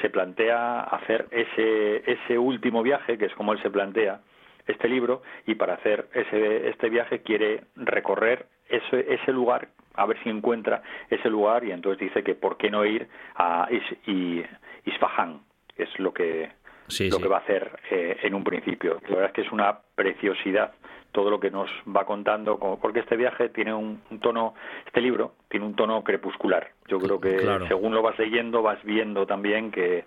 se 0.00 0.10
plantea 0.10 0.80
hacer 0.80 1.26
ese, 1.30 2.10
ese 2.10 2.38
último 2.38 2.82
viaje, 2.82 3.18
que 3.18 3.26
es 3.26 3.34
como 3.34 3.52
él 3.52 3.62
se 3.62 3.70
plantea 3.70 4.20
este 4.66 4.88
libro, 4.88 5.22
y 5.46 5.54
para 5.54 5.74
hacer 5.74 6.08
ese, 6.14 6.68
este 6.68 6.88
viaje 6.88 7.22
quiere 7.22 7.64
recorrer 7.76 8.46
ese, 8.68 9.12
ese 9.12 9.32
lugar, 9.32 9.68
a 9.94 10.06
ver 10.06 10.22
si 10.22 10.30
encuentra 10.30 10.82
ese 11.10 11.28
lugar, 11.28 11.64
y 11.64 11.72
entonces 11.72 12.00
dice 12.00 12.22
que 12.22 12.34
por 12.34 12.56
qué 12.56 12.70
no 12.70 12.84
ir 12.84 13.08
a 13.34 13.68
Is, 13.70 13.82
y, 14.06 14.42
Isfahan, 14.84 15.40
es 15.76 15.88
lo 15.98 16.12
que, 16.12 16.50
sí, 16.88 17.08
lo 17.08 17.16
sí. 17.16 17.22
que 17.22 17.28
va 17.28 17.38
a 17.38 17.40
hacer 17.40 17.70
eh, 17.90 18.18
en 18.22 18.34
un 18.34 18.44
principio. 18.44 19.00
La 19.08 19.16
verdad 19.16 19.26
es 19.26 19.32
que 19.32 19.42
es 19.42 19.52
una 19.52 19.78
preciosidad 19.94 20.72
todo 21.12 21.30
lo 21.30 21.38
que 21.38 21.50
nos 21.50 21.70
va 21.94 22.04
contando, 22.04 22.58
porque 22.80 23.00
este 23.00 23.16
viaje 23.16 23.50
tiene 23.50 23.72
un, 23.74 24.00
tono, 24.20 24.54
este 24.86 25.00
libro 25.00 25.32
tiene 25.48 25.66
un 25.66 25.76
tono 25.76 26.02
crepuscular. 26.02 26.70
Yo 26.88 26.98
creo 26.98 27.20
que 27.20 27.38
según 27.68 27.94
lo 27.94 28.02
vas 28.02 28.18
leyendo 28.18 28.62
vas 28.62 28.82
viendo 28.82 29.26
también 29.26 29.70
que, 29.70 30.04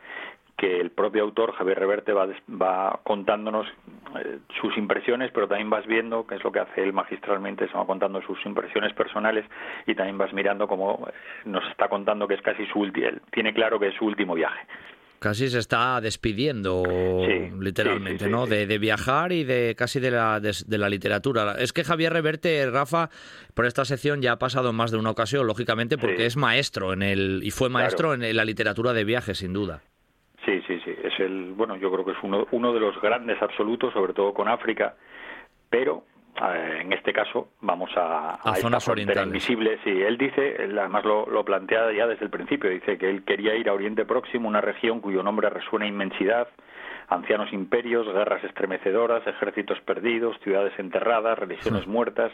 que 0.57 0.79
el 0.79 0.91
propio 0.91 1.23
autor, 1.23 1.53
Javier 1.53 1.79
Reverte, 1.79 2.13
va, 2.13 2.27
va 2.49 2.99
contándonos 3.03 3.67
eh, 4.19 4.39
sus 4.59 4.77
impresiones, 4.77 5.31
pero 5.31 5.47
también 5.47 5.69
vas 5.69 5.85
viendo, 5.85 6.25
que 6.25 6.35
es 6.35 6.43
lo 6.43 6.51
que 6.51 6.59
hace 6.59 6.83
él 6.83 6.93
magistralmente, 6.93 7.67
se 7.67 7.77
va 7.77 7.85
contando 7.85 8.21
sus 8.21 8.43
impresiones 8.45 8.93
personales 8.93 9.45
y 9.85 9.95
también 9.95 10.17
vas 10.17 10.33
mirando 10.33 10.67
cómo 10.67 11.07
nos 11.45 11.67
está 11.69 11.87
contando 11.87 12.27
que 12.27 12.35
es 12.35 12.41
casi 12.41 12.65
su 12.67 12.79
último, 12.79 13.09
tiene 13.31 13.53
claro 13.53 13.79
que 13.79 13.87
es 13.87 13.95
su 13.95 14.05
último 14.05 14.33
viaje 14.33 14.65
casi 15.19 15.49
se 15.49 15.59
está 15.59 15.99
despidiendo 16.01 16.83
literalmente, 17.59 18.27
¿no? 18.27 18.45
De, 18.45 18.77
viajar 18.77 19.31
y 19.31 19.43
de 19.43 19.75
casi 19.77 19.99
de 19.99 20.11
la, 20.11 20.39
de, 20.39 20.77
la 20.77 20.89
literatura. 20.89 21.55
Es 21.59 21.73
que 21.73 21.83
Javier 21.83 22.13
Reverte, 22.13 22.69
Rafa, 22.69 23.09
por 23.53 23.65
esta 23.65 23.85
sección 23.85 24.21
ya 24.21 24.33
ha 24.33 24.39
pasado 24.39 24.69
en 24.69 24.75
más 24.75 24.91
de 24.91 24.97
una 24.97 25.11
ocasión, 25.11 25.47
lógicamente, 25.47 25.97
porque 25.97 26.25
es 26.25 26.37
maestro 26.37 26.93
en 26.93 27.01
el 27.01 27.41
y 27.43 27.51
fue 27.51 27.69
maestro 27.69 28.13
en 28.13 28.35
la 28.35 28.45
literatura 28.45 28.93
de 28.93 29.03
viajes, 29.03 29.39
sin 29.39 29.53
duda. 29.53 29.81
Sí, 30.45 30.61
sí, 30.67 30.79
sí. 30.85 30.91
Es 31.03 31.19
el, 31.19 31.53
bueno, 31.53 31.75
yo 31.77 31.91
creo 31.91 32.05
que 32.05 32.11
es 32.11 32.17
uno, 32.21 32.47
uno 32.51 32.73
de 32.73 32.79
los 32.79 32.99
grandes 33.01 33.41
absolutos, 33.41 33.93
sobre 33.93 34.13
todo 34.13 34.33
con 34.33 34.47
África, 34.47 34.95
pero 35.69 36.03
en 36.37 36.91
este 36.91 37.13
caso 37.13 37.49
vamos 37.61 37.89
a, 37.95 38.35
a, 38.35 38.55
zonas 38.55 38.87
orientales. 38.87 39.27
invisible. 39.27 39.79
Sí, 39.83 39.89
él 39.89 40.17
dice, 40.17 40.55
además 40.59 41.05
lo, 41.05 41.25
lo, 41.27 41.45
plantea 41.45 41.91
ya 41.93 42.07
desde 42.07 42.25
el 42.25 42.31
principio, 42.31 42.69
dice 42.69 42.97
que 42.97 43.09
él 43.09 43.23
quería 43.23 43.55
ir 43.55 43.69
a 43.69 43.73
Oriente 43.73 44.05
Próximo, 44.05 44.47
una 44.47 44.61
región 44.61 44.99
cuyo 44.99 45.23
nombre 45.23 45.49
resuena 45.49 45.87
inmensidad, 45.87 46.47
ancianos 47.07 47.53
imperios, 47.53 48.05
guerras 48.07 48.43
estremecedoras, 48.43 49.25
ejércitos 49.27 49.79
perdidos, 49.81 50.37
ciudades 50.43 50.73
enterradas, 50.77 51.39
religiones 51.39 51.87
muertas, 51.87 52.31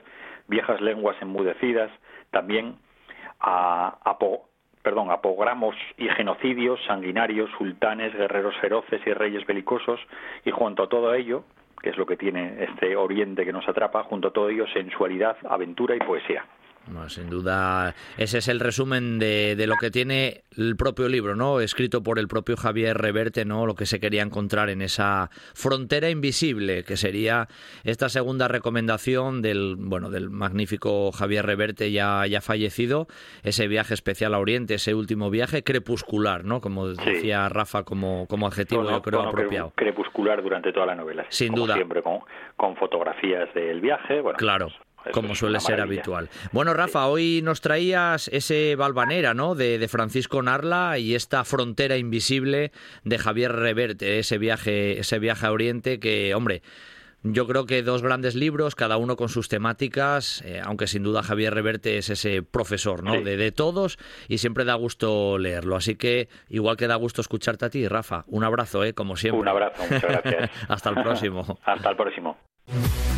viejas 0.47 0.81
lenguas 0.81 1.15
enmudecidas, 1.21 1.91
también 2.31 2.77
a, 3.39 3.97
a, 4.03 4.17
perdón, 4.81 5.11
apogramos 5.11 5.75
y 5.97 6.07
genocidios 6.09 6.79
sanguinarios, 6.87 7.49
sultanes, 7.57 8.13
guerreros 8.13 8.55
feroces 8.57 9.01
y 9.05 9.13
reyes 9.13 9.45
belicosos, 9.45 9.99
y 10.45 10.51
junto 10.51 10.83
a 10.83 10.89
todo 10.89 11.13
ello, 11.13 11.43
que 11.81 11.89
es 11.89 11.97
lo 11.97 12.05
que 12.05 12.17
tiene 12.17 12.63
este 12.63 12.95
Oriente 12.95 13.45
que 13.45 13.53
nos 13.53 13.67
atrapa, 13.67 14.03
junto 14.03 14.29
a 14.29 14.31
todo 14.31 14.49
ello 14.49 14.65
sensualidad, 14.67 15.37
aventura 15.43 15.95
y 15.95 15.99
poesía 15.99 16.45
sin 17.07 17.29
duda, 17.29 17.95
ese 18.17 18.39
es 18.39 18.47
el 18.47 18.59
resumen 18.59 19.19
de, 19.19 19.55
de, 19.55 19.67
lo 19.67 19.75
que 19.77 19.91
tiene 19.91 20.43
el 20.57 20.75
propio 20.75 21.07
libro, 21.07 21.35
¿no? 21.35 21.59
Escrito 21.59 22.03
por 22.03 22.19
el 22.19 22.27
propio 22.27 22.57
Javier 22.57 22.97
Reverte, 22.97 23.45
¿no? 23.45 23.65
Lo 23.65 23.75
que 23.75 23.85
se 23.85 23.99
quería 23.99 24.21
encontrar 24.21 24.69
en 24.69 24.81
esa 24.81 25.29
frontera 25.53 26.09
invisible, 26.09 26.83
que 26.83 26.97
sería 26.97 27.47
esta 27.83 28.09
segunda 28.09 28.47
recomendación 28.47 29.41
del, 29.41 29.75
bueno, 29.77 30.09
del 30.09 30.29
magnífico 30.29 31.11
Javier 31.11 31.45
Reverte 31.45 31.91
ya, 31.91 32.25
ya 32.27 32.41
fallecido, 32.41 33.07
ese 33.43 33.67
viaje 33.67 33.93
especial 33.93 34.33
a 34.33 34.39
Oriente, 34.39 34.75
ese 34.75 34.93
último 34.93 35.29
viaje 35.29 35.63
crepuscular, 35.63 36.45
¿no? 36.45 36.61
Como 36.61 36.87
decía 36.87 37.49
Rafa 37.49 37.83
como, 37.83 38.27
como 38.27 38.47
adjetivo, 38.47 38.89
yo 38.89 39.01
creo 39.01 39.21
apropiado. 39.21 39.73
Crepuscular 39.75 40.41
durante 40.41 40.71
toda 40.73 40.85
la 40.87 40.95
novela. 40.95 41.25
Sin 41.29 41.53
duda. 41.53 41.75
Siempre 41.75 42.01
con, 42.01 42.19
con 42.55 42.75
fotografías 42.75 43.53
del 43.53 43.81
viaje, 43.81 44.21
bueno. 44.21 44.37
Claro 44.37 44.69
como 45.13 45.35
suele 45.35 45.59
ser 45.59 45.81
habitual. 45.81 46.29
Bueno, 46.51 46.73
Rafa, 46.73 47.07
hoy 47.07 47.41
nos 47.43 47.61
traías 47.61 48.27
ese 48.29 48.75
Balvanera, 48.75 49.33
¿no? 49.33 49.55
De, 49.55 49.87
Francisco 49.87 50.41
Narla 50.41 50.99
y 50.99 51.15
esta 51.15 51.43
frontera 51.43 51.97
invisible 51.97 52.71
de 53.03 53.17
Javier 53.17 53.51
Reverte, 53.51 54.19
ese 54.19 54.37
viaje, 54.37 54.99
ese 54.99 55.19
viaje 55.19 55.45
a 55.47 55.51
Oriente 55.51 55.99
que, 55.99 56.33
hombre, 56.33 56.61
yo 57.23 57.45
creo 57.45 57.65
que 57.65 57.83
dos 57.83 58.01
grandes 58.01 58.35
libros, 58.35 58.75
cada 58.75 58.97
uno 58.97 59.15
con 59.15 59.29
sus 59.29 59.47
temáticas, 59.47 60.41
eh, 60.43 60.61
aunque 60.63 60.87
sin 60.87 61.03
duda 61.03 61.21
Javier 61.21 61.53
Reverte 61.53 61.97
es 61.97 62.09
ese 62.09 62.41
profesor, 62.41 63.03
¿no? 63.03 63.21
De, 63.21 63.37
de, 63.37 63.51
todos 63.51 63.99
y 64.27 64.39
siempre 64.39 64.65
da 64.65 64.73
gusto 64.75 65.37
leerlo. 65.37 65.75
Así 65.75 65.95
que 65.95 66.29
igual 66.49 66.77
que 66.77 66.87
da 66.87 66.95
gusto 66.95 67.21
escucharte 67.21 67.65
a 67.65 67.69
ti, 67.69 67.87
Rafa. 67.87 68.23
Un 68.27 68.43
abrazo, 68.43 68.83
¿eh? 68.83 68.93
Como 68.93 69.17
siempre. 69.17 69.41
Un 69.41 69.47
abrazo, 69.47 69.83
muchas 69.83 70.03
gracias. 70.03 70.51
Hasta 70.67 70.89
el 70.89 70.95
próximo. 70.95 71.59
Hasta 71.63 71.89
el 71.89 71.95
próximo. 71.95 72.37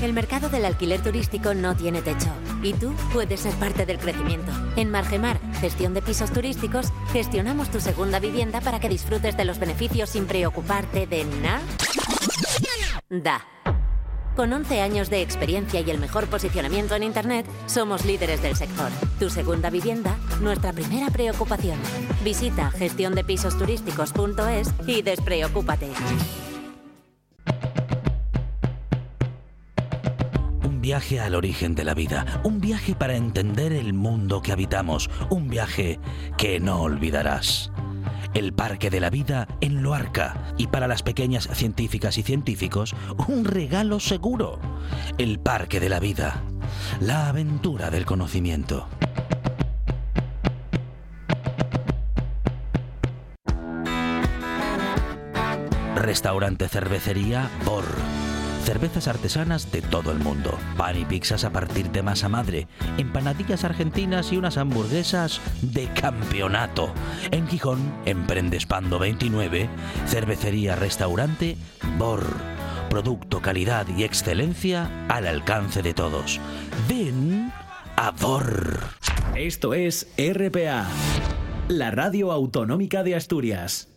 El 0.01 0.13
mercado 0.13 0.49
del 0.49 0.65
alquiler 0.65 1.01
turístico 1.01 1.53
no 1.53 1.75
tiene 1.75 2.01
techo 2.01 2.29
y 2.61 2.73
tú 2.73 2.93
puedes 3.11 3.41
ser 3.41 3.53
parte 3.55 3.85
del 3.85 3.99
crecimiento. 3.99 4.51
En 4.75 4.89
Margemar, 4.89 5.39
gestión 5.59 5.93
de 5.93 6.01
pisos 6.01 6.31
turísticos, 6.31 6.91
gestionamos 7.11 7.69
tu 7.69 7.79
segunda 7.79 8.19
vivienda 8.19 8.61
para 8.61 8.79
que 8.79 8.89
disfrutes 8.89 9.37
de 9.37 9.45
los 9.45 9.59
beneficios 9.59 10.09
sin 10.09 10.25
preocuparte 10.25 11.07
de 11.07 11.25
nada. 11.25 11.61
Da. 13.09 13.45
Con 14.35 14.51
11 14.51 14.81
años 14.81 15.11
de 15.11 15.21
experiencia 15.21 15.81
y 15.81 15.91
el 15.91 15.99
mejor 15.99 16.25
posicionamiento 16.25 16.95
en 16.95 17.03
Internet, 17.03 17.45
somos 17.67 18.03
líderes 18.03 18.41
del 18.41 18.55
sector. 18.55 18.89
Tu 19.19 19.29
segunda 19.29 19.69
vivienda, 19.69 20.17
nuestra 20.41 20.73
primera 20.73 21.11
preocupación. 21.11 21.77
Visita 22.23 22.71
gestiondepisosturísticos.es 22.71 24.73
y 24.87 25.03
despreocúpate. 25.03 25.91
Viaje 30.83 31.21
al 31.21 31.33
origen 31.33 31.75
de 31.75 31.85
la 31.85 31.93
vida, 31.93 32.41
un 32.43 32.59
viaje 32.59 32.93
para 32.93 33.15
entender 33.15 33.71
el 33.71 33.93
mundo 33.93 34.41
que 34.41 34.51
habitamos, 34.51 35.09
un 35.29 35.47
viaje 35.47 35.97
que 36.37 36.59
no 36.59 36.81
olvidarás. 36.81 37.71
El 38.33 38.51
Parque 38.51 38.89
de 38.89 38.99
la 38.99 39.09
Vida 39.09 39.47
en 39.61 39.81
Loarca 39.81 40.53
y 40.57 40.67
para 40.67 40.89
las 40.89 41.01
pequeñas 41.01 41.47
científicas 41.53 42.17
y 42.17 42.23
científicos, 42.23 42.97
un 43.29 43.45
regalo 43.45 44.01
seguro. 44.01 44.59
El 45.17 45.39
Parque 45.39 45.79
de 45.79 45.87
la 45.87 46.01
Vida, 46.01 46.43
la 46.99 47.29
aventura 47.29 47.89
del 47.89 48.05
conocimiento. 48.05 48.89
Restaurante 55.95 56.67
Cervecería 56.67 57.49
Bor 57.63 57.85
cervezas 58.63 59.07
artesanas 59.07 59.71
de 59.71 59.81
todo 59.81 60.11
el 60.11 60.19
mundo, 60.19 60.57
pan 60.77 60.97
y 60.99 61.05
pizzas 61.05 61.43
a 61.43 61.51
partir 61.51 61.91
de 61.91 62.01
masa 62.01 62.29
madre, 62.29 62.67
empanadillas 62.97 63.63
argentinas 63.63 64.31
y 64.31 64.37
unas 64.37 64.57
hamburguesas 64.57 65.41
de 65.61 65.87
campeonato. 65.93 66.91
En 67.31 67.47
Gijón, 67.47 67.93
en 68.05 68.25
Prendespando 68.25 68.99
29, 68.99 69.69
cervecería 70.07 70.75
restaurante 70.75 71.57
Bor. 71.97 72.25
Producto, 72.89 73.41
calidad 73.41 73.87
y 73.87 74.03
excelencia 74.03 74.89
al 75.09 75.27
alcance 75.27 75.81
de 75.81 75.93
todos. 75.93 76.39
Ven 76.87 77.51
a 77.95 78.11
Bor. 78.11 78.79
Esto 79.35 79.73
es 79.73 80.07
RPA, 80.17 80.87
la 81.67 81.91
radio 81.91 82.31
autonómica 82.31 83.03
de 83.03 83.15
Asturias. 83.15 83.92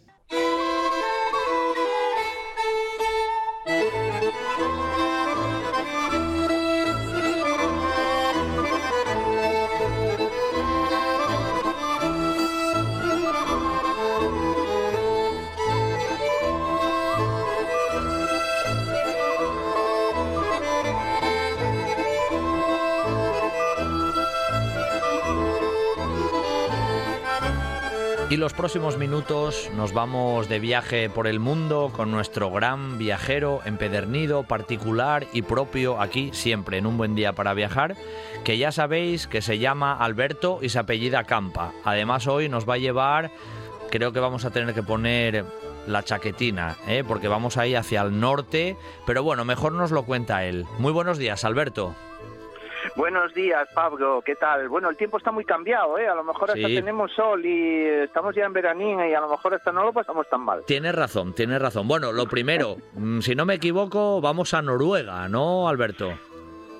Y 28.37 28.39
los 28.39 28.53
próximos 28.53 28.99
minutos 28.99 29.71
nos 29.77 29.95
vamos 29.95 30.47
de 30.51 30.61
viaje 30.61 31.09
por 31.09 31.27
el 31.27 31.41
mundo 31.41 31.91
con 31.91 32.11
nuestro 32.11 32.51
gran 32.51 32.99
viajero 32.99 33.63
empedernido, 33.65 34.43
particular 34.43 35.27
y 35.33 35.41
propio 35.41 35.99
aquí 36.03 36.29
siempre 36.35 36.77
en 36.77 36.85
un 36.85 36.99
buen 36.99 37.15
día 37.15 37.33
para 37.33 37.55
viajar, 37.55 37.97
que 38.45 38.59
ya 38.59 38.73
sabéis 38.73 39.27
que 39.27 39.41
se 39.41 39.59
llama 39.59 39.97
Alberto 39.97 40.59
y 40.61 40.69
se 40.69 40.79
apellida 40.79 41.25
Campa. 41.25 41.73
Además 41.83 42.27
hoy 42.27 42.51
nos 42.51 42.69
va 42.69 42.75
a 42.75 42.79
llevar, 42.79 43.31
creo 43.91 44.13
que 44.13 44.21
vamos 44.21 44.45
a 44.45 44.51
tener 44.51 44.75
que 44.75 44.83
poner 44.83 45.47
la 45.87 46.03
chaquetina, 46.03 46.77
¿eh? 46.87 47.05
porque 47.09 47.29
vamos 47.29 47.57
ahí 47.57 47.75
hacia 47.75 48.03
el 48.03 48.21
norte, 48.21 48.77
pero 49.07 49.23
bueno, 49.23 49.47
mejor 49.47 49.73
nos 49.73 49.93
lo 49.93 50.03
cuenta 50.03 50.45
él. 50.45 50.67
Muy 50.79 50.93
buenos 50.93 51.17
días, 51.17 51.43
Alberto. 51.45 51.95
Buenos 52.95 53.35
días, 53.35 53.69
Pablo. 53.75 54.23
¿Qué 54.25 54.37
tal? 54.37 54.69
Bueno, 54.69 54.89
el 54.89 54.97
tiempo 54.97 55.19
está 55.19 55.33
muy 55.33 55.45
cambiado, 55.45 55.99
¿eh? 55.99 56.07
A 56.07 56.15
lo 56.15 56.25
mejor 56.25 56.51
hasta 56.51 56.67
tenemos 56.67 57.13
sol 57.13 57.45
y 57.45 57.85
estamos 57.85 58.35
ya 58.35 58.45
en 58.45 58.53
veranín 58.53 59.01
y 59.01 59.15
a 59.15 59.21
lo 59.21 59.29
mejor 59.29 59.55
hasta 59.55 59.73
no 59.73 59.85
lo 59.85 59.93
pasamos 59.93 60.29
tan 60.29 60.43
mal. 60.43 60.63
Tienes 60.67 60.95
razón, 60.95 61.35
tienes 61.35 61.61
razón. 61.61 61.89
Bueno, 61.89 62.13
lo 62.13 62.27
primero, 62.27 62.77
mm, 62.95 63.21
si 63.21 63.35
no 63.35 63.45
me 63.45 63.55
equivoco, 63.55 64.21
vamos 64.21 64.55
a 64.55 64.63
Noruega, 64.63 65.29
¿no, 65.29 65.69
Alberto? 65.69 66.13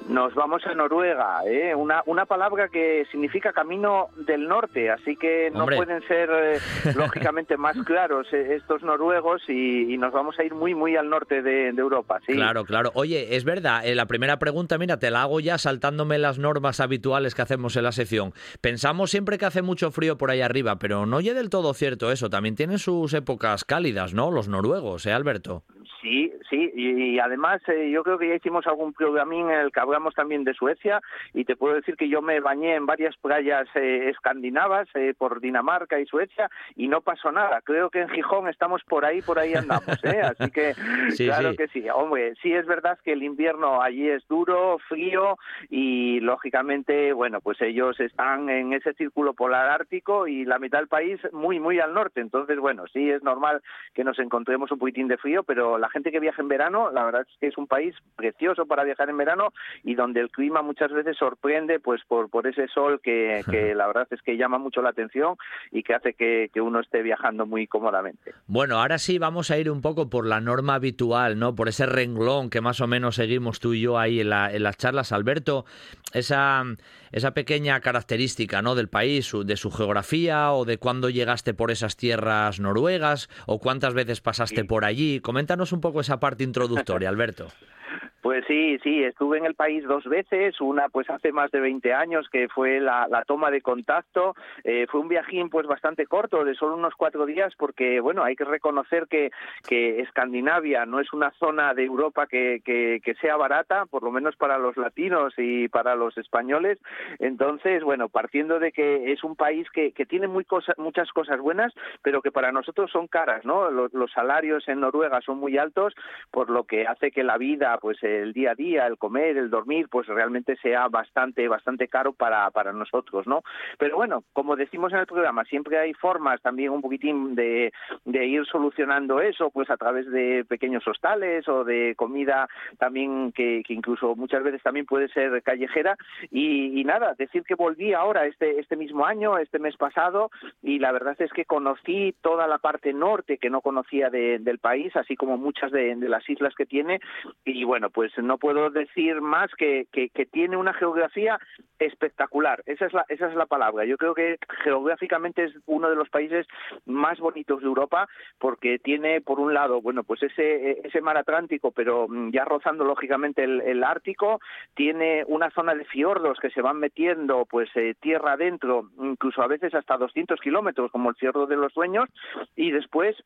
Nos 0.09 0.35
vamos 0.35 0.65
a 0.67 0.75
Noruega, 0.75 1.41
¿eh? 1.47 1.75
una, 1.75 2.03
una 2.07 2.27
palabra 2.27 2.69
que 2.69 3.05
significa 3.11 3.53
camino 3.53 4.09
del 4.17 4.47
norte, 4.47 4.91
así 4.91 5.17
que 5.17 5.51
no 5.51 5.67
pueden 5.67 6.01
ser 6.07 6.31
eh, 6.31 6.59
lógicamente 6.97 7.57
más 7.57 7.77
claros 7.85 8.27
eh, 8.33 8.55
estos 8.55 8.83
noruegos 8.83 9.43
y, 9.49 9.97
nos 9.97 10.13
vamos 10.13 10.39
a 10.39 10.45
ir 10.45 10.55
muy, 10.55 10.75
muy 10.75 10.95
al 10.95 11.09
norte 11.09 11.43
de, 11.43 11.69
Europa. 11.69 12.21
¿sí? 12.27 12.35
Claro, 12.35 12.65
claro. 12.65 12.91
Oye, 12.95 13.35
es 13.37 13.45
verdad, 13.45 13.85
eh, 13.85 13.95
la 13.95 14.07
primera 14.07 14.39
pregunta, 14.39 14.79
mira, 14.79 14.99
te 14.99 15.11
la 15.11 15.23
hago 15.23 15.41
ya 15.41 15.59
saltándome 15.59 16.19
las 16.19 16.39
normas 16.39 16.81
habituales 16.81 17.35
que 17.35 17.43
hacemos 17.43 17.77
en 17.77 17.85
la 17.85 17.93
sección. 17.93 18.33
Pensamos 18.61 19.11
siempre 19.11 19.39
que 19.39 19.47
hace 19.47 19.63
mucho 19.63 19.91
frío 19.91 20.17
por 20.17 20.31
ahí 20.31 20.41
arriba, 20.41 20.79
pero 20.79 21.07
no 21.07 21.17
oye 21.17 21.35
del 21.35 21.51
todo 21.51 21.75
cierto 21.75 22.13
eso. 22.13 22.31
También 22.31 22.55
tienen 22.55 22.79
sus 22.79 23.13
épocas 23.15 23.65
cálidas, 23.65 24.15
¿no? 24.15 24.31
Los 24.31 24.49
noruegos, 24.49 25.07
¿eh, 25.07 25.13
Alberto? 25.13 25.65
Sí, 26.01 26.31
sí, 26.49 26.71
y, 26.75 27.19
además 27.19 27.61
eh, 27.69 27.91
yo 27.91 28.03
creo 28.03 28.19
que 28.19 28.29
ya 28.29 28.35
hicimos 28.35 28.67
algún 28.67 28.93
programín 28.93 29.51
en 29.51 29.61
el 29.61 29.73
que 29.73 29.81
hablamos 29.81 30.15
también 30.15 30.45
de 30.45 30.55
Suecia 30.55 31.01
y 31.35 31.45
te 31.45 31.57
puedo 31.57 31.75
decir 31.75 31.97
que 31.97 32.09
yo 32.09 32.23
me 32.23 32.41
bañé 32.41 32.75
en 32.75 32.87
varias 32.87 33.17
playas 33.17 33.69
eh, 33.75 34.09
escandinavas 34.11 34.89
eh, 34.95 35.15
por 35.17 35.41
Dinamarca 35.41 35.99
y 35.99 36.07
Suecia 36.07 36.49
y 36.75 36.89
no 36.89 37.01
pasó 37.01 37.33
nada. 37.33 37.61
Creo 37.63 37.91
que 37.91 38.03
en 38.03 38.09
Gijón 38.09 38.49
estamos 38.49 38.83
por 38.85 39.05
ahí, 39.05 39.23
por 39.23 39.39
ahí 39.39 39.55
andamos, 39.55 40.03
¿eh? 40.05 40.21
Así 40.23 40.51
que 40.51 40.75
claro 41.17 41.55
que 41.57 41.69
sí. 41.69 41.87
Hombre, 41.93 42.35
sí 42.43 42.53
es 42.53 42.67
verdad 42.67 42.99
que 43.05 43.13
el 43.13 43.23
invierno 43.23 43.83
allí 43.83 44.09
es 44.09 44.27
duro, 44.29 44.79
frío 44.89 45.39
y 45.69 46.21
lógicamente, 46.21 47.13
bueno, 47.13 47.41
pues 47.41 47.61
ellos 47.61 47.99
están 48.01 48.49
en 48.49 48.73
ese 48.73 48.93
círculo 48.95 49.35
polar 49.35 49.69
ártico 49.71 50.27
y 50.27 50.45
la 50.45 50.59
mitad 50.59 50.79
del 50.79 50.89
país 50.89 51.21
muy, 51.33 51.61
muy 51.61 51.81
al 51.81 51.95
norte. 51.95 52.21
Entonces, 52.21 52.59
bueno, 52.59 52.85
sí 52.93 53.11
es 53.11 53.23
normal 53.23 53.63
que 53.95 54.05
nos 54.05 54.19
encontremos 54.19 54.71
un 54.71 54.79
poquitín 54.79 55.09
de 55.09 55.19
frío, 55.19 55.43
pero 55.43 55.79
la 55.79 55.91
gente 55.91 56.11
que 56.11 56.21
viaja 56.21 56.36
en 56.39 56.49
verano, 56.49 56.91
la 56.91 57.05
verdad 57.05 57.23
es 57.23 57.39
que 57.39 57.47
es 57.49 57.59
un 57.59 57.67
país 57.67 57.95
precioso 58.17 58.67
para 58.67 58.85
viajar 58.85 59.11
en 59.11 59.17
verano 59.17 59.53
y 59.85 59.95
donde 59.95 60.21
el 60.21 60.31
clima 60.31 60.63
muchas 60.63 60.93
veces 60.93 61.17
sorprende 61.17 61.81
pues 61.81 62.03
por, 62.07 62.31
por 62.31 62.47
ese 62.47 62.69
sol 62.69 63.01
que, 63.03 63.43
que 63.51 63.75
la 63.75 63.87
verdad 63.87 64.07
es 64.11 64.23
que 64.23 64.37
llama 64.37 64.59
mucho 64.59 64.83
la 64.83 64.91
atención 64.91 65.37
y 65.71 65.83
que 65.83 65.95
hace 65.95 66.15
que, 66.15 66.51
que, 66.53 66.61
uno 66.61 66.81
esté 66.81 67.03
viajando 67.03 67.47
muy 67.47 67.67
cómodamente. 67.67 68.33
Bueno, 68.47 68.79
ahora 68.79 68.99
sí 68.99 69.19
vamos 69.19 69.51
a 69.51 69.59
ir 69.59 69.71
un 69.71 69.81
poco 69.81 70.11
por 70.11 70.27
la 70.27 70.41
norma 70.41 70.75
habitual, 70.75 71.39
¿no? 71.39 71.55
Por 71.55 71.69
ese 71.69 71.87
renglón 71.87 72.51
que 72.51 72.61
más 72.61 72.81
o 72.81 72.87
menos 72.87 73.17
seguimos 73.17 73.61
tú 73.61 73.75
y 73.75 73.81
yo 73.81 73.99
ahí 73.99 74.21
en, 74.21 74.31
la, 74.31 74.53
en 74.53 74.63
las 74.63 74.77
charlas. 74.77 75.13
Alberto, 75.13 75.65
esa, 76.13 76.65
esa 77.13 77.33
pequeña 77.33 77.81
característica, 77.81 78.63
¿no? 78.63 78.75
Del 78.75 78.89
país, 78.89 79.33
de 79.45 79.57
su 79.57 79.71
geografía 79.71 80.53
o 80.53 80.65
de 80.65 80.79
cuándo 80.79 81.11
llegaste 81.11 81.55
por 81.55 81.71
esas 81.71 81.97
tierras 81.97 82.61
noruegas 82.61 83.29
o 83.47 83.59
cuántas 83.59 83.95
veces 83.95 84.21
pasaste 84.21 84.65
por 84.65 84.85
allí. 84.85 85.21
Coméntanos 85.21 85.73
un 85.73 85.81
poco 85.81 86.01
esa 86.01 86.21
parte 86.21 86.26
introductoria, 86.45 87.09
Alberto. 87.09 87.51
Pues 88.23 88.45
sí, 88.47 88.79
sí, 88.83 89.05
estuve 89.05 89.39
en 89.39 89.47
el 89.47 89.55
país 89.55 89.85
dos 89.85 90.05
veces, 90.05 90.61
una 90.61 90.89
pues 90.89 91.09
hace 91.11 91.33
más 91.33 91.51
de 91.51 91.61
20 91.61 91.95
años 91.95 92.29
que 92.31 92.49
fue 92.49 92.81
la, 92.81 93.07
toma 93.27 93.51
de 93.51 93.61
contacto, 93.61 94.35
eh, 94.65 94.87
fue 94.91 95.01
un 95.01 95.09
viajín 95.09 95.49
pues 95.49 95.67
bastante 95.67 96.07
corto, 96.07 96.45
de 96.45 96.55
solo 96.55 96.75
unos 96.75 96.95
cuatro 96.97 97.27
días, 97.27 97.55
porque 97.57 98.01
bueno, 98.01 98.25
hay 98.25 98.35
que 98.35 98.45
reconocer 98.45 99.07
que, 99.09 99.31
que 99.69 100.01
Escandinavia 100.01 100.87
no 100.87 101.01
es 101.01 101.13
una 101.13 101.31
zona 101.33 101.75
de 101.75 101.85
Europa 101.85 102.27
que, 102.27 102.61
que, 102.65 103.15
sea 103.21 103.37
barata, 103.37 103.87
por 103.87 104.03
lo 104.03 104.11
menos 104.11 104.37
para 104.37 104.59
los 104.59 104.77
latinos 104.77 105.33
y 105.39 105.69
para 105.69 105.95
los 105.95 106.19
españoles, 106.19 106.79
entonces 107.19 107.85
bueno, 107.85 108.09
partiendo 108.09 108.59
de 108.59 108.73
que 108.73 109.13
es 109.13 109.25
un 109.25 109.37
país 109.37 109.69
que, 109.71 109.93
que 109.93 110.07
tiene 110.07 110.27
muy 110.27 110.45
muchas 110.79 111.11
cosas 111.13 111.41
buenas, 111.41 111.73
pero 112.03 112.23
que 112.23 112.33
para 112.33 112.53
nosotros 112.53 112.91
son 112.91 113.07
caras, 113.07 113.45
¿no? 113.45 113.71
Los, 113.71 113.93
los 113.95 114.11
salarios 114.13 114.67
en 114.69 114.81
Noruega 114.81 115.21
son 115.21 115.39
muy 115.39 115.59
altos, 115.59 115.95
por 116.31 116.51
lo 116.51 116.65
que 116.65 116.87
hace 116.87 117.11
que 117.11 117.23
la 117.23 117.39
vida 117.39 117.79
pues 117.81 117.99
el 118.23 118.33
día 118.33 118.53
a 118.53 118.55
día, 118.55 118.87
el 118.87 118.99
comer, 118.99 119.37
el 119.37 119.51
dormir, 119.51 119.89
pues 119.91 120.07
realmente 120.07 120.57
sea 120.57 120.89
bastante, 120.89 121.49
bastante 121.49 121.89
caro 121.89 122.13
para, 122.13 122.51
para 122.51 122.73
nosotros, 122.73 123.27
¿no? 123.27 123.43
Pero 123.79 123.97
bueno, 123.97 124.25
como 124.33 124.57
decimos 124.57 124.93
en 124.93 125.01
el 125.01 125.07
programa, 125.07 125.45
siempre 125.45 125.79
hay 125.79 125.95
formas 125.95 126.41
también 126.43 126.71
un 126.71 126.83
poquitín 126.83 127.35
de, 127.35 127.73
de 128.05 128.27
ir 128.27 128.47
solucionando 128.47 129.21
eso, 129.21 129.51
pues 129.51 129.71
a 129.71 129.77
través 129.77 130.11
de 130.11 130.45
pequeños 130.49 130.87
hostales 130.87 131.49
o 131.49 131.65
de 131.65 131.95
comida 131.97 132.49
también 132.79 133.33
que, 133.33 133.63
incluso 133.69 134.15
muchas 134.17 134.43
veces 134.43 134.63
también 134.63 134.87
puede 134.87 135.09
ser 135.09 135.43
callejera 135.43 135.97
y, 136.31 136.83
nada, 136.85 137.15
decir 137.19 137.43
que 137.43 137.55
volví 137.55 137.93
ahora 137.93 138.27
este, 138.27 138.61
este 138.61 138.77
mismo 138.77 139.05
año, 139.05 139.39
este 139.39 139.59
mes 139.59 139.77
pasado 139.77 140.31
y 140.63 140.79
la 140.79 140.93
verdad 140.93 141.17
es 141.19 141.33
que 141.33 141.45
conocí 141.45 142.15
toda 142.21 142.47
la 142.47 142.59
parte 142.59 142.93
norte 142.93 143.39
que 143.39 143.51
no 143.51 143.61
conocía 143.61 144.09
del 144.11 144.59
país, 144.59 144.95
así 144.97 145.17
como 145.17 145.37
muchas 145.37 145.73
de, 145.73 145.97
de 145.97 146.09
las 146.09 146.29
islas 146.29 146.55
que 146.55 146.67
tiene 146.67 147.01
y 147.45 147.65
bueno, 147.65 147.91
pues 147.97 148.13
no 148.19 148.37
puedo 148.37 148.69
decir 148.69 149.23
más 149.23 149.51
que, 149.57 149.87
que, 149.91 150.27
tiene 150.27 150.59
una 150.59 150.75
geografía 150.75 151.39
espectacular. 151.79 152.63
Esa 152.67 152.85
es, 152.85 152.93
la, 152.93 153.07
esa 153.09 153.27
es 153.27 153.35
la 153.35 153.47
palabra. 153.47 153.87
Yo 153.87 153.97
creo 153.97 154.15
que 154.15 154.37
geográficamente 154.65 155.45
es 155.45 155.55
uno 155.65 155.89
de 155.89 155.97
los 155.97 156.11
países 156.11 156.47
más 156.85 157.19
bonitos 157.19 157.63
de 157.63 157.67
Europa 157.67 158.07
porque 158.39 158.79
tiene, 158.79 159.23
por 159.23 159.41
un 159.41 159.55
lado, 159.55 159.81
bueno, 159.81 160.05
pues 160.05 160.23
ese, 160.23 160.87
ese 160.87 161.01
mar 161.01 161.17
Atlántico, 161.17 161.71
pero 161.71 162.07
mm, 162.07 162.33
ya 162.33 162.45
rozando 162.45 162.85
lógicamente 162.85 163.45
el, 163.45 163.83
Ártico, 163.83 164.41
tiene 164.75 165.25
una 165.27 165.51
zona 165.53 165.75
de 165.75 165.87
fiordos 165.87 166.39
que 166.39 166.51
se 166.51 166.61
van 166.61 166.79
metiendo 166.79 167.47
pues 167.47 167.71
eh, 167.77 167.95
tierra 167.99 168.33
adentro, 168.33 168.91
incluso 169.01 169.41
a 169.41 169.47
veces 169.47 169.75
hasta 169.75 169.97
200 169.97 170.39
kilómetros, 170.41 170.93
como 170.93 171.09
el 171.09 171.17
fiordo 171.17 171.47
de 171.47 171.57
los 171.57 171.73
Dueños, 171.73 172.11
y 172.57 172.73
después 172.73 173.17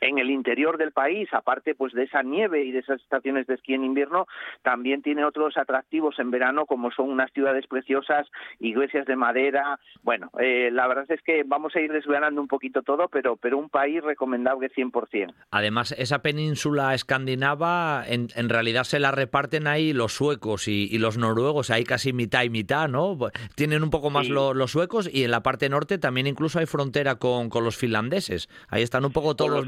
en 0.00 0.18
el 0.18 0.30
interior 0.30 0.78
del 0.78 0.92
país, 0.92 1.28
aparte 1.32 1.74
pues 1.74 1.92
de 1.92 2.04
esa 2.04 2.22
nieve 2.22 2.64
y 2.64 2.72
de 2.72 2.80
esas 2.80 3.00
estaciones 3.00 3.46
de 3.46 3.54
esquí 3.54 3.74
en 3.74 3.84
invierno, 3.84 4.26
también 4.62 5.02
tiene 5.02 5.24
otros 5.24 5.56
atractivos 5.56 6.18
en 6.18 6.30
verano 6.30 6.66
como 6.66 6.90
son 6.90 7.10
unas 7.10 7.32
ciudades 7.32 7.66
preciosas, 7.66 8.26
iglesias 8.58 9.06
de 9.06 9.16
madera. 9.16 9.78
Bueno, 10.02 10.30
eh, 10.38 10.70
la 10.72 10.86
verdad 10.86 11.06
es 11.08 11.22
que 11.22 11.42
vamos 11.44 11.74
a 11.76 11.80
ir 11.80 11.92
desgranando 11.92 12.40
un 12.40 12.48
poquito 12.48 12.82
todo, 12.82 13.08
pero 13.08 13.36
pero 13.36 13.58
un 13.58 13.68
país 13.68 14.02
recomendable 14.02 14.70
100%. 14.70 15.34
Además, 15.50 15.94
esa 15.98 16.22
península 16.22 16.94
escandinava 16.94 18.04
en, 18.06 18.28
en 18.34 18.48
realidad 18.48 18.84
se 18.84 18.98
la 18.98 19.10
reparten 19.10 19.66
ahí 19.66 19.92
los 19.92 20.12
suecos 20.12 20.68
y, 20.68 20.98
los 20.98 21.16
noruegos, 21.16 21.70
hay 21.70 21.84
casi 21.84 22.12
mitad 22.12 22.42
y 22.42 22.50
mitad, 22.50 22.88
¿no? 22.88 23.16
Tienen 23.54 23.82
un 23.82 23.90
poco 23.90 24.10
más 24.10 24.28
los 24.28 24.70
suecos 24.70 25.08
y 25.12 25.24
en 25.24 25.30
la 25.30 25.42
parte 25.42 25.68
norte 25.68 25.98
también 25.98 26.26
incluso 26.26 26.58
hay 26.58 26.66
frontera 26.66 27.16
con, 27.16 27.48
con 27.50 27.64
los 27.64 27.76
finlandeses. 27.76 28.48
Ahí 28.68 28.82
están 28.82 29.04
un 29.04 29.12
poco 29.12 29.36
todos 29.36 29.50
los 29.50 29.66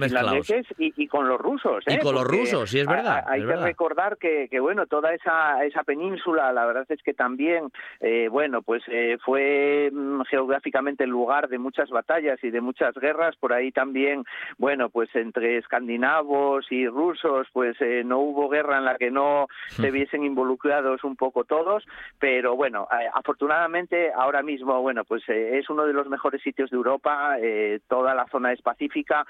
y, 0.78 1.06
con 1.06 1.28
los 1.28 1.40
rusos. 1.40 1.84
Y 1.86 1.98
con 1.98 2.14
los 2.14 2.24
¿eh? 2.24 2.28
rusos, 2.28 2.70
sí, 2.70 2.80
es 2.80 2.86
verdad. 2.86 3.24
Hay 3.26 3.44
que 3.44 3.56
recordar 3.56 4.16
que, 4.18 4.48
bueno, 4.60 4.86
toda 4.86 5.12
esa, 5.14 5.64
esa 5.64 5.84
península, 5.84 6.52
la 6.52 6.66
verdad 6.66 6.86
es 6.88 7.02
que 7.02 7.14
también, 7.14 7.70
eh, 8.00 8.28
bueno, 8.30 8.62
pues 8.62 8.82
eh, 8.88 9.18
fue 9.24 9.90
mm, 9.92 10.22
geográficamente 10.22 11.04
el 11.04 11.10
lugar 11.10 11.48
de 11.48 11.58
muchas 11.58 11.90
batallas 11.90 12.42
y 12.42 12.50
de 12.50 12.60
muchas 12.60 12.94
guerras. 12.94 13.36
Por 13.36 13.52
ahí 13.52 13.72
también, 13.72 14.24
bueno, 14.58 14.90
pues 14.90 15.14
entre 15.14 15.58
escandinavos 15.58 16.66
y 16.70 16.86
rusos, 16.86 17.46
pues 17.52 17.76
no 18.04 18.18
hubo 18.18 18.48
guerra 18.48 18.78
en 18.78 18.84
la 18.84 18.96
que 18.96 19.10
no 19.10 19.46
se 19.68 19.90
viesen 19.90 20.24
involucrados 20.24 21.04
un 21.04 21.16
poco 21.16 21.44
todos. 21.44 21.84
Pero 22.18 22.56
bueno, 22.56 22.86
afortunadamente 23.14 24.12
ahora 24.12 24.42
mismo, 24.42 24.80
bueno, 24.80 25.04
pues 25.04 25.22
es 25.28 25.68
uno 25.70 25.86
de 25.86 25.92
los 25.92 26.08
mejores 26.08 26.42
sitios 26.42 26.70
de 26.70 26.76
Europa. 26.76 27.36
toda 27.88 28.14
la 28.14 28.26
zona 28.28 28.52
es 28.52 28.62
pacífica 28.62 29.24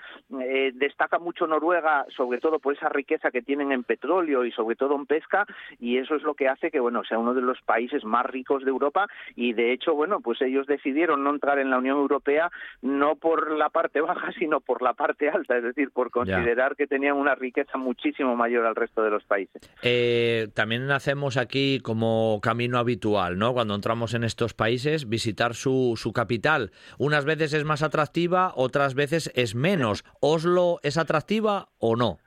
destaca 0.75 1.19
mucho 1.19 1.47
Noruega, 1.47 2.07
sobre 2.17 2.41
todo 2.41 2.59
por 2.59 2.75
esa 2.75 2.89
riqueza 2.89 3.31
que 3.31 3.43
tienen 3.43 3.73
en 3.73 3.85
petróleo 3.85 4.45
y 4.45 4.53
sobre 4.53 4.77
todo 4.77 4.97
en 4.97 5.07
pesca, 5.07 5.47
y 5.79 5.99
eso 5.99 6.15
es 6.15 6.23
lo 6.23 6.35
que 6.35 6.49
hace 6.49 6.71
que, 6.71 6.81
bueno, 6.81 7.03
sea 7.05 7.19
uno 7.19 7.35
de 7.35 7.43
los 7.43 7.61
países 7.63 8.05
más 8.05 8.27
ricos 8.27 8.65
de 8.65 8.71
Europa, 8.71 9.07
y 9.37 9.53
de 9.53 9.73
hecho, 9.73 9.95
bueno, 9.95 10.21
pues 10.21 10.41
ellos 10.43 10.67
decidieron 10.67 11.25
no 11.25 11.31
entrar 11.31 11.59
en 11.59 11.71
la 11.71 11.79
Unión 11.79 11.99
Europea 11.99 12.51
no 12.83 13.17
por 13.17 13.51
la 13.53 13.69
parte 13.71 14.01
baja, 14.01 14.33
sino 14.39 14.61
por 14.61 14.83
la 14.83 14.95
parte 14.95 15.29
alta, 15.29 15.57
es 15.57 15.65
decir, 15.65 15.91
por 15.91 16.11
considerar 16.11 16.77
que 16.77 16.87
tenían 16.87 17.17
una 17.17 17.35
riqueza 17.35 17.79
muchísimo 17.79 18.37
mayor 18.37 18.67
al 18.67 18.77
resto 18.77 19.03
de 19.03 19.11
los 19.11 19.25
países. 19.25 19.63
Eh, 19.83 20.49
también 20.55 20.91
hacemos 20.91 21.37
aquí 21.37 21.81
como 21.81 22.41
camino 22.43 22.79
habitual, 22.79 23.39
¿no? 23.39 23.53
Cuando 23.53 23.75
entramos 23.75 24.15
en 24.15 24.25
estos 24.25 24.55
países, 24.55 25.09
visitar 25.09 25.55
su, 25.55 25.95
su 25.97 26.13
capital. 26.13 26.71
Unas 26.99 27.25
veces 27.25 27.53
es 27.53 27.65
más 27.65 27.83
atractiva, 27.83 28.53
otras 28.57 28.95
veces 28.95 29.31
es 29.35 29.55
menos. 29.55 30.05
Oslo 30.21 30.60
es 30.83 30.96
atractiva 30.96 31.68
o 31.79 31.96
no? 31.96 32.18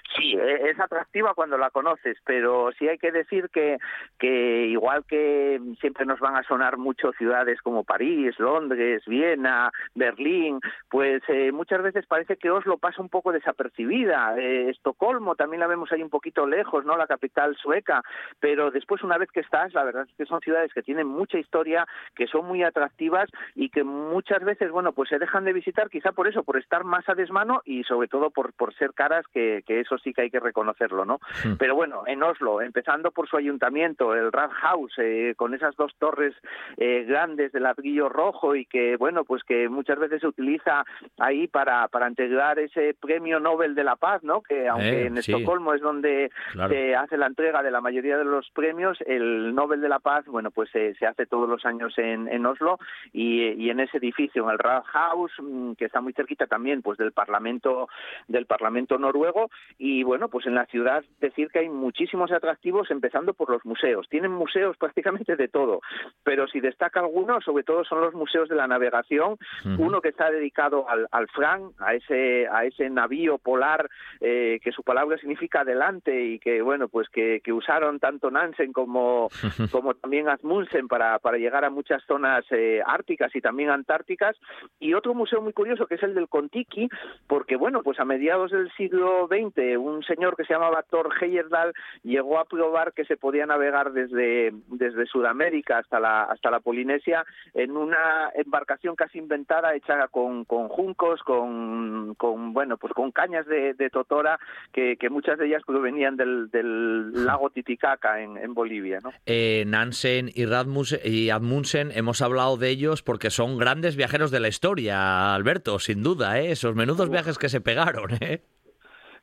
E-, 0.42 0.70
es 0.70 0.80
atractiva 0.80 1.34
cuando 1.34 1.58
la 1.58 1.70
conoces, 1.70 2.18
pero 2.24 2.70
sí 2.78 2.88
hay 2.88 2.98
que 2.98 3.12
decir 3.12 3.48
que, 3.50 3.78
que 4.18 4.66
igual 4.66 5.04
que 5.06 5.60
siempre 5.80 6.06
nos 6.06 6.20
van 6.20 6.36
a 6.36 6.42
sonar 6.42 6.76
mucho 6.76 7.12
ciudades 7.12 7.60
como 7.62 7.84
París, 7.84 8.38
Londres, 8.38 9.02
Viena, 9.06 9.70
Berlín, 9.94 10.60
pues 10.88 11.22
eh, 11.28 11.52
muchas 11.52 11.82
veces 11.82 12.06
parece 12.06 12.36
que 12.36 12.50
Oslo 12.50 12.78
pasa 12.78 13.02
un 13.02 13.08
poco 13.08 13.32
desapercibida. 13.32 14.36
Eh, 14.38 14.70
Estocolmo 14.70 15.34
también 15.34 15.60
la 15.60 15.66
vemos 15.66 15.92
ahí 15.92 16.02
un 16.02 16.10
poquito 16.10 16.46
lejos, 16.46 16.84
¿no? 16.84 16.96
La 16.96 17.06
capital 17.06 17.56
sueca, 17.56 18.02
pero 18.40 18.70
después 18.70 19.02
una 19.02 19.18
vez 19.18 19.30
que 19.30 19.40
estás, 19.40 19.72
la 19.74 19.84
verdad 19.84 20.06
es 20.08 20.14
que 20.16 20.26
son 20.26 20.40
ciudades 20.40 20.72
que 20.72 20.82
tienen 20.82 21.06
mucha 21.06 21.38
historia, 21.38 21.86
que 22.14 22.26
son 22.26 22.46
muy 22.46 22.62
atractivas 22.62 23.28
y 23.54 23.70
que 23.70 23.84
muchas 23.84 24.42
veces, 24.44 24.70
bueno, 24.70 24.92
pues 24.92 25.08
se 25.08 25.18
dejan 25.18 25.44
de 25.44 25.52
visitar 25.52 25.90
quizá 25.90 26.12
por 26.12 26.28
eso, 26.28 26.42
por 26.42 26.56
estar 26.56 26.84
más 26.84 27.08
a 27.08 27.14
desmano 27.14 27.60
y 27.64 27.84
sobre 27.84 28.08
todo 28.08 28.30
por, 28.30 28.52
por 28.54 28.74
ser 28.74 28.92
caras, 28.94 29.24
que, 29.32 29.62
que 29.66 29.80
eso 29.80 29.98
sí 29.98 30.12
que 30.12 30.22
hay 30.22 30.30
que 30.32 30.40
reconocerlo, 30.40 31.04
¿no? 31.04 31.20
Hmm. 31.44 31.54
Pero 31.58 31.76
bueno, 31.76 32.02
en 32.06 32.22
Oslo, 32.24 32.60
empezando 32.60 33.12
por 33.12 33.28
su 33.28 33.36
ayuntamiento, 33.36 34.14
el 34.14 34.32
Rathaus, 34.32 34.92
eh, 34.98 35.34
con 35.36 35.54
esas 35.54 35.76
dos 35.76 35.94
torres 35.98 36.34
eh, 36.78 37.04
grandes 37.06 37.52
de 37.52 37.60
ladrillo 37.60 38.08
rojo 38.08 38.56
y 38.56 38.64
que, 38.66 38.96
bueno, 38.96 39.24
pues 39.24 39.44
que 39.44 39.68
muchas 39.68 39.98
veces 39.98 40.20
se 40.22 40.26
utiliza 40.26 40.84
ahí 41.18 41.46
para, 41.46 41.86
para 41.88 42.06
entregar 42.08 42.58
ese 42.58 42.94
premio 42.98 43.38
Nobel 43.38 43.74
de 43.74 43.84
la 43.84 43.96
Paz, 43.96 44.24
¿no? 44.24 44.40
Que 44.42 44.68
aunque 44.68 45.02
Eh, 45.02 45.06
en 45.06 45.22
sí. 45.22 45.32
Estocolmo 45.32 45.74
es 45.74 45.80
donde 45.82 46.30
Claro. 46.52 46.72
se 46.72 46.96
hace 46.96 47.16
la 47.16 47.26
entrega 47.26 47.62
de 47.62 47.70
la 47.70 47.80
mayoría 47.80 48.16
de 48.16 48.24
los 48.24 48.50
premios, 48.50 48.98
el 49.06 49.54
Nobel 49.54 49.80
de 49.82 49.88
la 49.88 49.98
Paz, 50.00 50.24
bueno, 50.26 50.50
pues 50.50 50.70
se 50.70 50.94
hace 51.06 51.26
todos 51.26 51.48
los 51.48 51.64
años 51.66 51.92
en, 51.98 52.26
en 52.28 52.46
Oslo 52.46 52.78
y, 53.12 53.48
y 53.62 53.70
en 53.70 53.80
ese 53.80 53.98
edificio, 53.98 54.44
en 54.44 54.50
el 54.50 54.58
Rathaus, 54.58 55.30
mm, 55.38 55.72
que 55.74 55.84
está 55.84 56.00
muy 56.00 56.12
cerquita 56.14 56.46
también, 56.46 56.80
pues 56.82 56.96
del 56.98 57.12
Parlamento 57.12 57.88
del 58.28 58.46
Parlamento 58.46 58.98
noruego 58.98 59.50
y 59.78 60.02
bueno, 60.12 60.28
pues 60.28 60.46
en 60.46 60.54
la 60.54 60.66
ciudad 60.66 61.02
decir 61.20 61.48
que 61.48 61.60
hay 61.60 61.70
muchísimos 61.70 62.30
atractivos, 62.32 62.90
empezando 62.90 63.32
por 63.32 63.48
los 63.48 63.64
museos. 63.64 64.06
Tienen 64.10 64.30
museos 64.30 64.76
prácticamente 64.78 65.36
de 65.36 65.48
todo, 65.48 65.80
pero 66.22 66.46
si 66.48 66.60
destaca 66.60 67.00
alguno, 67.00 67.40
sobre 67.40 67.64
todo 67.64 67.82
son 67.82 68.02
los 68.02 68.12
museos 68.12 68.50
de 68.50 68.54
la 68.54 68.66
navegación. 68.66 69.38
Uno 69.78 70.02
que 70.02 70.10
está 70.10 70.30
dedicado 70.30 70.86
al, 70.86 71.08
al 71.10 71.28
Fram, 71.28 71.72
a 71.78 71.94
ese 71.94 72.46
a 72.46 72.66
ese 72.66 72.90
navío 72.90 73.38
polar 73.38 73.88
eh, 74.20 74.60
que 74.62 74.70
su 74.70 74.82
palabra 74.82 75.16
significa 75.16 75.60
adelante 75.60 76.22
y 76.22 76.38
que 76.38 76.60
bueno, 76.60 76.88
pues 76.88 77.08
que, 77.08 77.40
que 77.42 77.54
usaron 77.54 77.98
tanto 77.98 78.30
Nansen 78.30 78.74
como 78.74 79.30
como 79.70 79.94
también 79.94 80.28
Asmussen 80.28 80.88
para, 80.88 81.20
para 81.20 81.38
llegar 81.38 81.64
a 81.64 81.70
muchas 81.70 82.02
zonas 82.04 82.44
eh, 82.50 82.82
árticas 82.84 83.34
y 83.34 83.40
también 83.40 83.70
antárticas. 83.70 84.36
Y 84.78 84.92
otro 84.92 85.14
museo 85.14 85.40
muy 85.40 85.54
curioso 85.54 85.86
que 85.86 85.94
es 85.94 86.02
el 86.02 86.14
del 86.14 86.28
Contiki, 86.28 86.90
porque 87.26 87.56
bueno, 87.56 87.82
pues 87.82 87.98
a 87.98 88.04
mediados 88.04 88.50
del 88.50 88.70
siglo 88.72 89.26
XX 89.28 89.78
un 89.78 90.01
señor 90.04 90.36
que 90.36 90.44
se 90.44 90.52
llamaba 90.54 90.82
Thor 90.82 91.10
Heyerdahl 91.20 91.72
llegó 92.02 92.38
a 92.38 92.44
probar 92.44 92.92
que 92.92 93.04
se 93.04 93.16
podía 93.16 93.46
navegar 93.46 93.92
desde, 93.92 94.52
desde 94.68 95.06
Sudamérica 95.06 95.78
hasta 95.78 96.00
la, 96.00 96.24
hasta 96.24 96.50
la 96.50 96.60
Polinesia 96.60 97.24
en 97.54 97.76
una 97.76 98.30
embarcación 98.34 98.96
casi 98.96 99.18
inventada 99.18 99.74
hecha 99.74 100.08
con, 100.08 100.44
con 100.44 100.68
juncos, 100.68 101.20
con, 101.22 102.14
con 102.16 102.52
bueno, 102.52 102.76
pues 102.76 102.92
con 102.92 103.12
cañas 103.12 103.46
de, 103.46 103.74
de 103.74 103.90
totora 103.90 104.38
que, 104.72 104.96
que 104.96 105.10
muchas 105.10 105.38
de 105.38 105.46
ellas 105.46 105.62
provenían 105.66 106.16
del, 106.16 106.50
del 106.50 107.24
lago 107.24 107.50
Titicaca 107.50 108.20
en, 108.20 108.36
en 108.36 108.54
Bolivia, 108.54 108.98
¿no? 109.02 109.12
Eh, 109.26 109.64
Nansen 109.66 110.28
y, 110.28 110.44
Radmus- 110.44 111.00
y 111.04 111.30
Admundsen, 111.30 111.90
hemos 111.94 112.22
hablado 112.22 112.56
de 112.56 112.68
ellos 112.70 113.02
porque 113.02 113.30
son 113.30 113.58
grandes 113.58 113.96
viajeros 113.96 114.30
de 114.30 114.40
la 114.40 114.48
historia, 114.48 115.34
Alberto, 115.34 115.78
sin 115.78 116.02
duda, 116.02 116.40
¿eh? 116.40 116.52
esos 116.52 116.74
menudos 116.74 117.10
viajes 117.10 117.38
que 117.38 117.48
se 117.48 117.60
pegaron. 117.60 118.10
¿eh? 118.20 118.42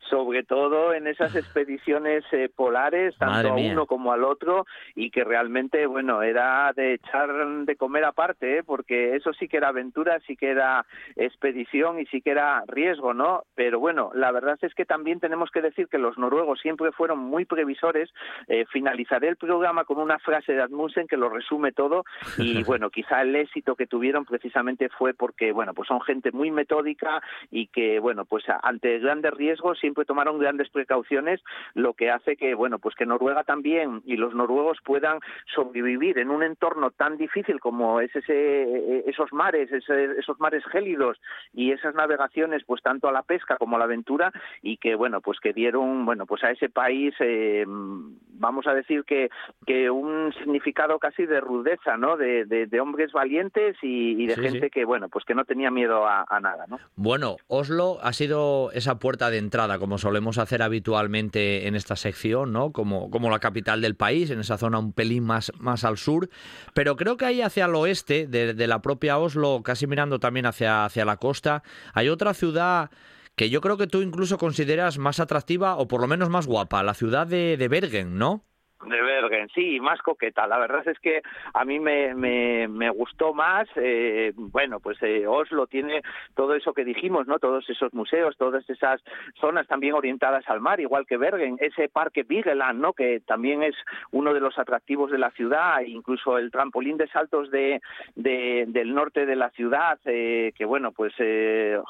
Sobre 0.10 0.44
todo 0.44 0.94
en 0.94 1.08
esas 1.08 1.36
expediciones 1.36 2.24
eh, 2.32 2.50
polares, 2.54 3.16
tanto 3.18 3.50
a 3.50 3.56
uno 3.56 3.86
como 3.86 4.12
al 4.12 4.24
otro, 4.24 4.66
y 4.96 5.12
que 5.12 5.24
realmente, 5.24 5.86
bueno, 5.86 6.22
era 6.22 6.72
de 6.76 6.96
echar 6.96 7.30
de 7.66 7.76
comer 7.76 8.06
aparte, 8.06 8.60
¿eh? 8.60 8.64
porque 8.64 9.16
eso 9.16 9.34
sí 9.34 9.48
que 9.48 9.58
era 9.58 9.70
aventura, 9.70 10.20
sí 10.26 10.36
que 10.36 10.50
era 10.50 10.86
expedición 11.16 12.00
y 12.00 12.06
sí 12.08 12.22
que 12.22 12.32
era 12.32 12.64
riesgo, 12.68 13.14
¿no? 13.14 13.44
Pero 13.56 13.80
bueno, 13.80 14.12
la 14.14 14.32
verdad 14.32 14.58
es 14.62 14.74
que 14.74 14.86
también 14.86 15.20
tenemos 15.20 15.52
que 15.52 15.62
decir 15.62 15.88
que 15.88 15.98
los 15.98 16.18
noruegos 16.18 16.60
siempre 16.60 16.92
fueron 16.92 17.20
muy 17.20 17.46
previsores. 17.46 18.10
Eh, 18.48 18.66
finalizaré 18.72 19.28
el 19.28 19.38
programa 19.38 19.86
con 19.86 19.98
una 19.98 20.20
frase 20.20 20.54
de 20.54 20.62
Admundsen 20.62 21.08
que 21.08 21.18
lo 21.18 21.30
resume 21.30 21.72
todo, 21.72 22.04
y 22.38 22.64
bueno, 22.64 22.90
quizá 22.90 23.22
el 23.22 23.36
éxito 23.36 23.76
que 23.76 23.88
tuvieron 23.88 24.26
precisamente 24.26 24.90
fue 24.90 25.14
porque, 25.14 25.52
bueno, 25.52 25.74
pues 25.74 25.88
son 25.88 26.02
gente 26.02 26.32
muy 26.32 26.52
metódica 26.52 27.22
y 27.52 27.68
que, 27.68 28.00
bueno, 28.00 28.26
pues 28.26 28.44
ante 28.64 29.00
grandes 29.00 29.34
riesgos 29.34 29.80
siempre 29.80 29.99
tomaron 30.06 30.40
grandes 30.40 30.70
precauciones, 30.70 31.42
lo 31.74 31.94
que 31.94 32.10
hace 32.12 32.36
que, 32.36 32.54
bueno, 32.56 32.80
pues 32.80 32.96
que 32.96 33.06
Noruega 33.06 33.44
también 33.44 34.02
y 34.06 34.16
los 34.18 34.34
noruegos 34.34 34.78
puedan 34.84 35.20
sobrevivir 35.54 36.18
en 36.20 36.30
un 36.30 36.44
entorno 36.44 36.92
tan 36.92 37.18
difícil 37.18 37.60
como 37.60 38.00
es 38.02 38.16
ese, 38.16 38.34
eh, 38.64 39.04
esos 39.08 39.32
mares, 39.34 39.72
ese- 39.72 40.20
esos 40.20 40.40
mares 40.40 40.64
gélidos 40.72 41.20
y 41.54 41.72
esas 41.72 41.96
navegaciones, 41.96 42.64
pues 42.66 42.82
tanto 42.82 43.08
a 43.08 43.12
la 43.12 43.24
pesca 43.24 43.58
como 43.58 43.76
a 43.76 43.80
la 43.80 43.86
aventura 43.86 44.32
y 44.62 44.78
que, 44.78 44.96
bueno, 44.96 45.22
pues 45.22 45.40
que 45.40 45.54
dieron, 45.54 46.06
bueno, 46.06 46.26
pues 46.26 46.44
a 46.44 46.52
ese 46.52 46.70
país, 46.70 47.14
eh, 47.20 47.66
vamos 47.68 48.68
a 48.68 48.74
decir 48.74 49.04
que, 49.04 49.30
que 49.66 49.90
un 49.90 50.34
significado 50.34 51.00
casi 51.00 51.26
de 51.26 51.40
rudeza, 51.42 51.98
¿no? 51.98 52.18
De, 52.18 52.46
de- 52.46 52.68
de 52.68 52.80
hombres 52.80 53.12
valientes 53.12 53.76
y, 53.82 54.22
y 54.24 54.28
de 54.28 54.36
Sí, 54.36 54.42
gente 54.42 54.66
sí. 54.68 54.70
que, 54.72 54.86
bueno, 54.86 55.10
pues 55.10 55.26
que 55.26 55.36
no 55.36 55.44
tenía 55.46 55.72
miedo 55.72 56.06
a, 56.08 56.26
a 56.28 56.40
nada, 56.40 56.66
¿no? 56.68 56.80
Bueno, 56.96 57.38
Oslo 57.48 57.98
ha 58.02 58.14
sido 58.14 58.72
esa 58.74 59.00
puerta 59.00 59.30
de 59.30 59.38
entrada, 59.38 59.80
como 59.80 59.89
solemos 59.98 60.38
hacer 60.38 60.62
habitualmente 60.62 61.68
en 61.68 61.76
esta 61.76 61.96
sección, 61.96 62.54
¿no? 62.54 62.72
Como, 62.72 63.10
como 63.10 63.30
la 63.30 63.40
capital 63.40 63.82
del 63.82 63.96
país, 63.96 64.30
en 64.30 64.40
esa 64.40 64.58
zona 64.58 64.80
un 64.80 64.94
pelín 64.94 65.24
más, 65.24 65.52
más 65.60 65.84
al 65.84 65.98
sur. 65.98 66.30
Pero 66.74 66.96
creo 66.96 67.18
que 67.18 67.26
ahí 67.26 67.42
hacia 67.42 67.66
el 67.66 67.76
oeste, 67.76 68.28
de, 68.28 68.54
de 68.54 68.68
la 68.68 68.82
propia 68.82 69.18
Oslo, 69.18 69.62
casi 69.64 69.88
mirando 69.88 70.20
también 70.20 70.46
hacia, 70.46 70.86
hacia 70.86 71.06
la 71.06 71.18
costa, 71.18 71.64
hay 71.94 72.10
otra 72.10 72.34
ciudad 72.34 72.92
que 73.36 73.50
yo 73.50 73.62
creo 73.62 73.78
que 73.78 73.88
tú 73.88 74.02
incluso 74.02 74.38
consideras 74.38 74.98
más 74.98 75.20
atractiva 75.22 75.78
o 75.78 75.88
por 75.88 76.02
lo 76.02 76.08
menos 76.08 76.30
más 76.30 76.46
guapa, 76.46 76.84
la 76.84 76.94
ciudad 76.94 77.26
de, 77.26 77.56
de 77.58 77.68
Bergen, 77.70 78.18
¿no? 78.18 78.44
De 78.86 79.02
Bergen, 79.02 79.50
sí, 79.54 79.80
más 79.82 80.02
coqueta. 80.02 80.48
La 80.48 80.58
verdad 80.58 80.88
es 80.88 80.98
que 81.00 81.22
a 81.54 81.66
mí 81.66 81.82
me, 81.82 82.16
me, 82.16 82.68
me 82.70 82.90
gustó 82.90 83.34
más. 83.34 83.68
eh, 83.76 84.32
bueno, 84.36 84.80
pues 84.80 84.98
eh, 85.04 85.28
Oslo 85.28 85.68
tiene 85.68 86.02
todo 86.34 86.56
eso 86.56 86.74
que 86.74 86.86
dijimos, 86.86 87.28
¿no? 87.28 87.40
Todos 87.40 87.70
esos 87.70 87.94
museos, 87.94 88.38
todas 88.38 88.68
esas 88.70 89.02
zonas 89.42 89.68
también 89.68 89.96
orientadas 89.96 90.48
al 90.48 90.62
mar, 90.62 90.80
igual 90.80 91.06
que 91.06 91.18
Bergen. 91.18 91.58
Ese 91.60 91.90
parque 91.90 92.24
Vigeland, 92.24 92.80
¿no? 92.80 92.94
Que 92.94 93.20
también 93.20 93.64
es 93.64 93.76
uno 94.12 94.34
de 94.34 94.40
los 94.40 94.58
atractivos 94.58 95.12
de 95.12 95.18
la 95.18 95.32
ciudad, 95.32 95.82
incluso 95.82 96.38
el 96.38 96.50
trampolín 96.50 96.96
de 96.96 97.08
saltos 97.10 97.52
de, 97.52 97.82
de- 98.16 98.64
del 98.70 98.96
norte 98.96 99.26
de 99.26 99.36
la 99.36 99.50
ciudad, 99.50 100.00
eh, 100.06 100.54
que 100.56 100.64
bueno, 100.64 100.94
pues 100.94 101.14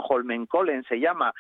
Holmenkollen 0.10 0.84
se 0.86 1.00
llama. 1.00 1.34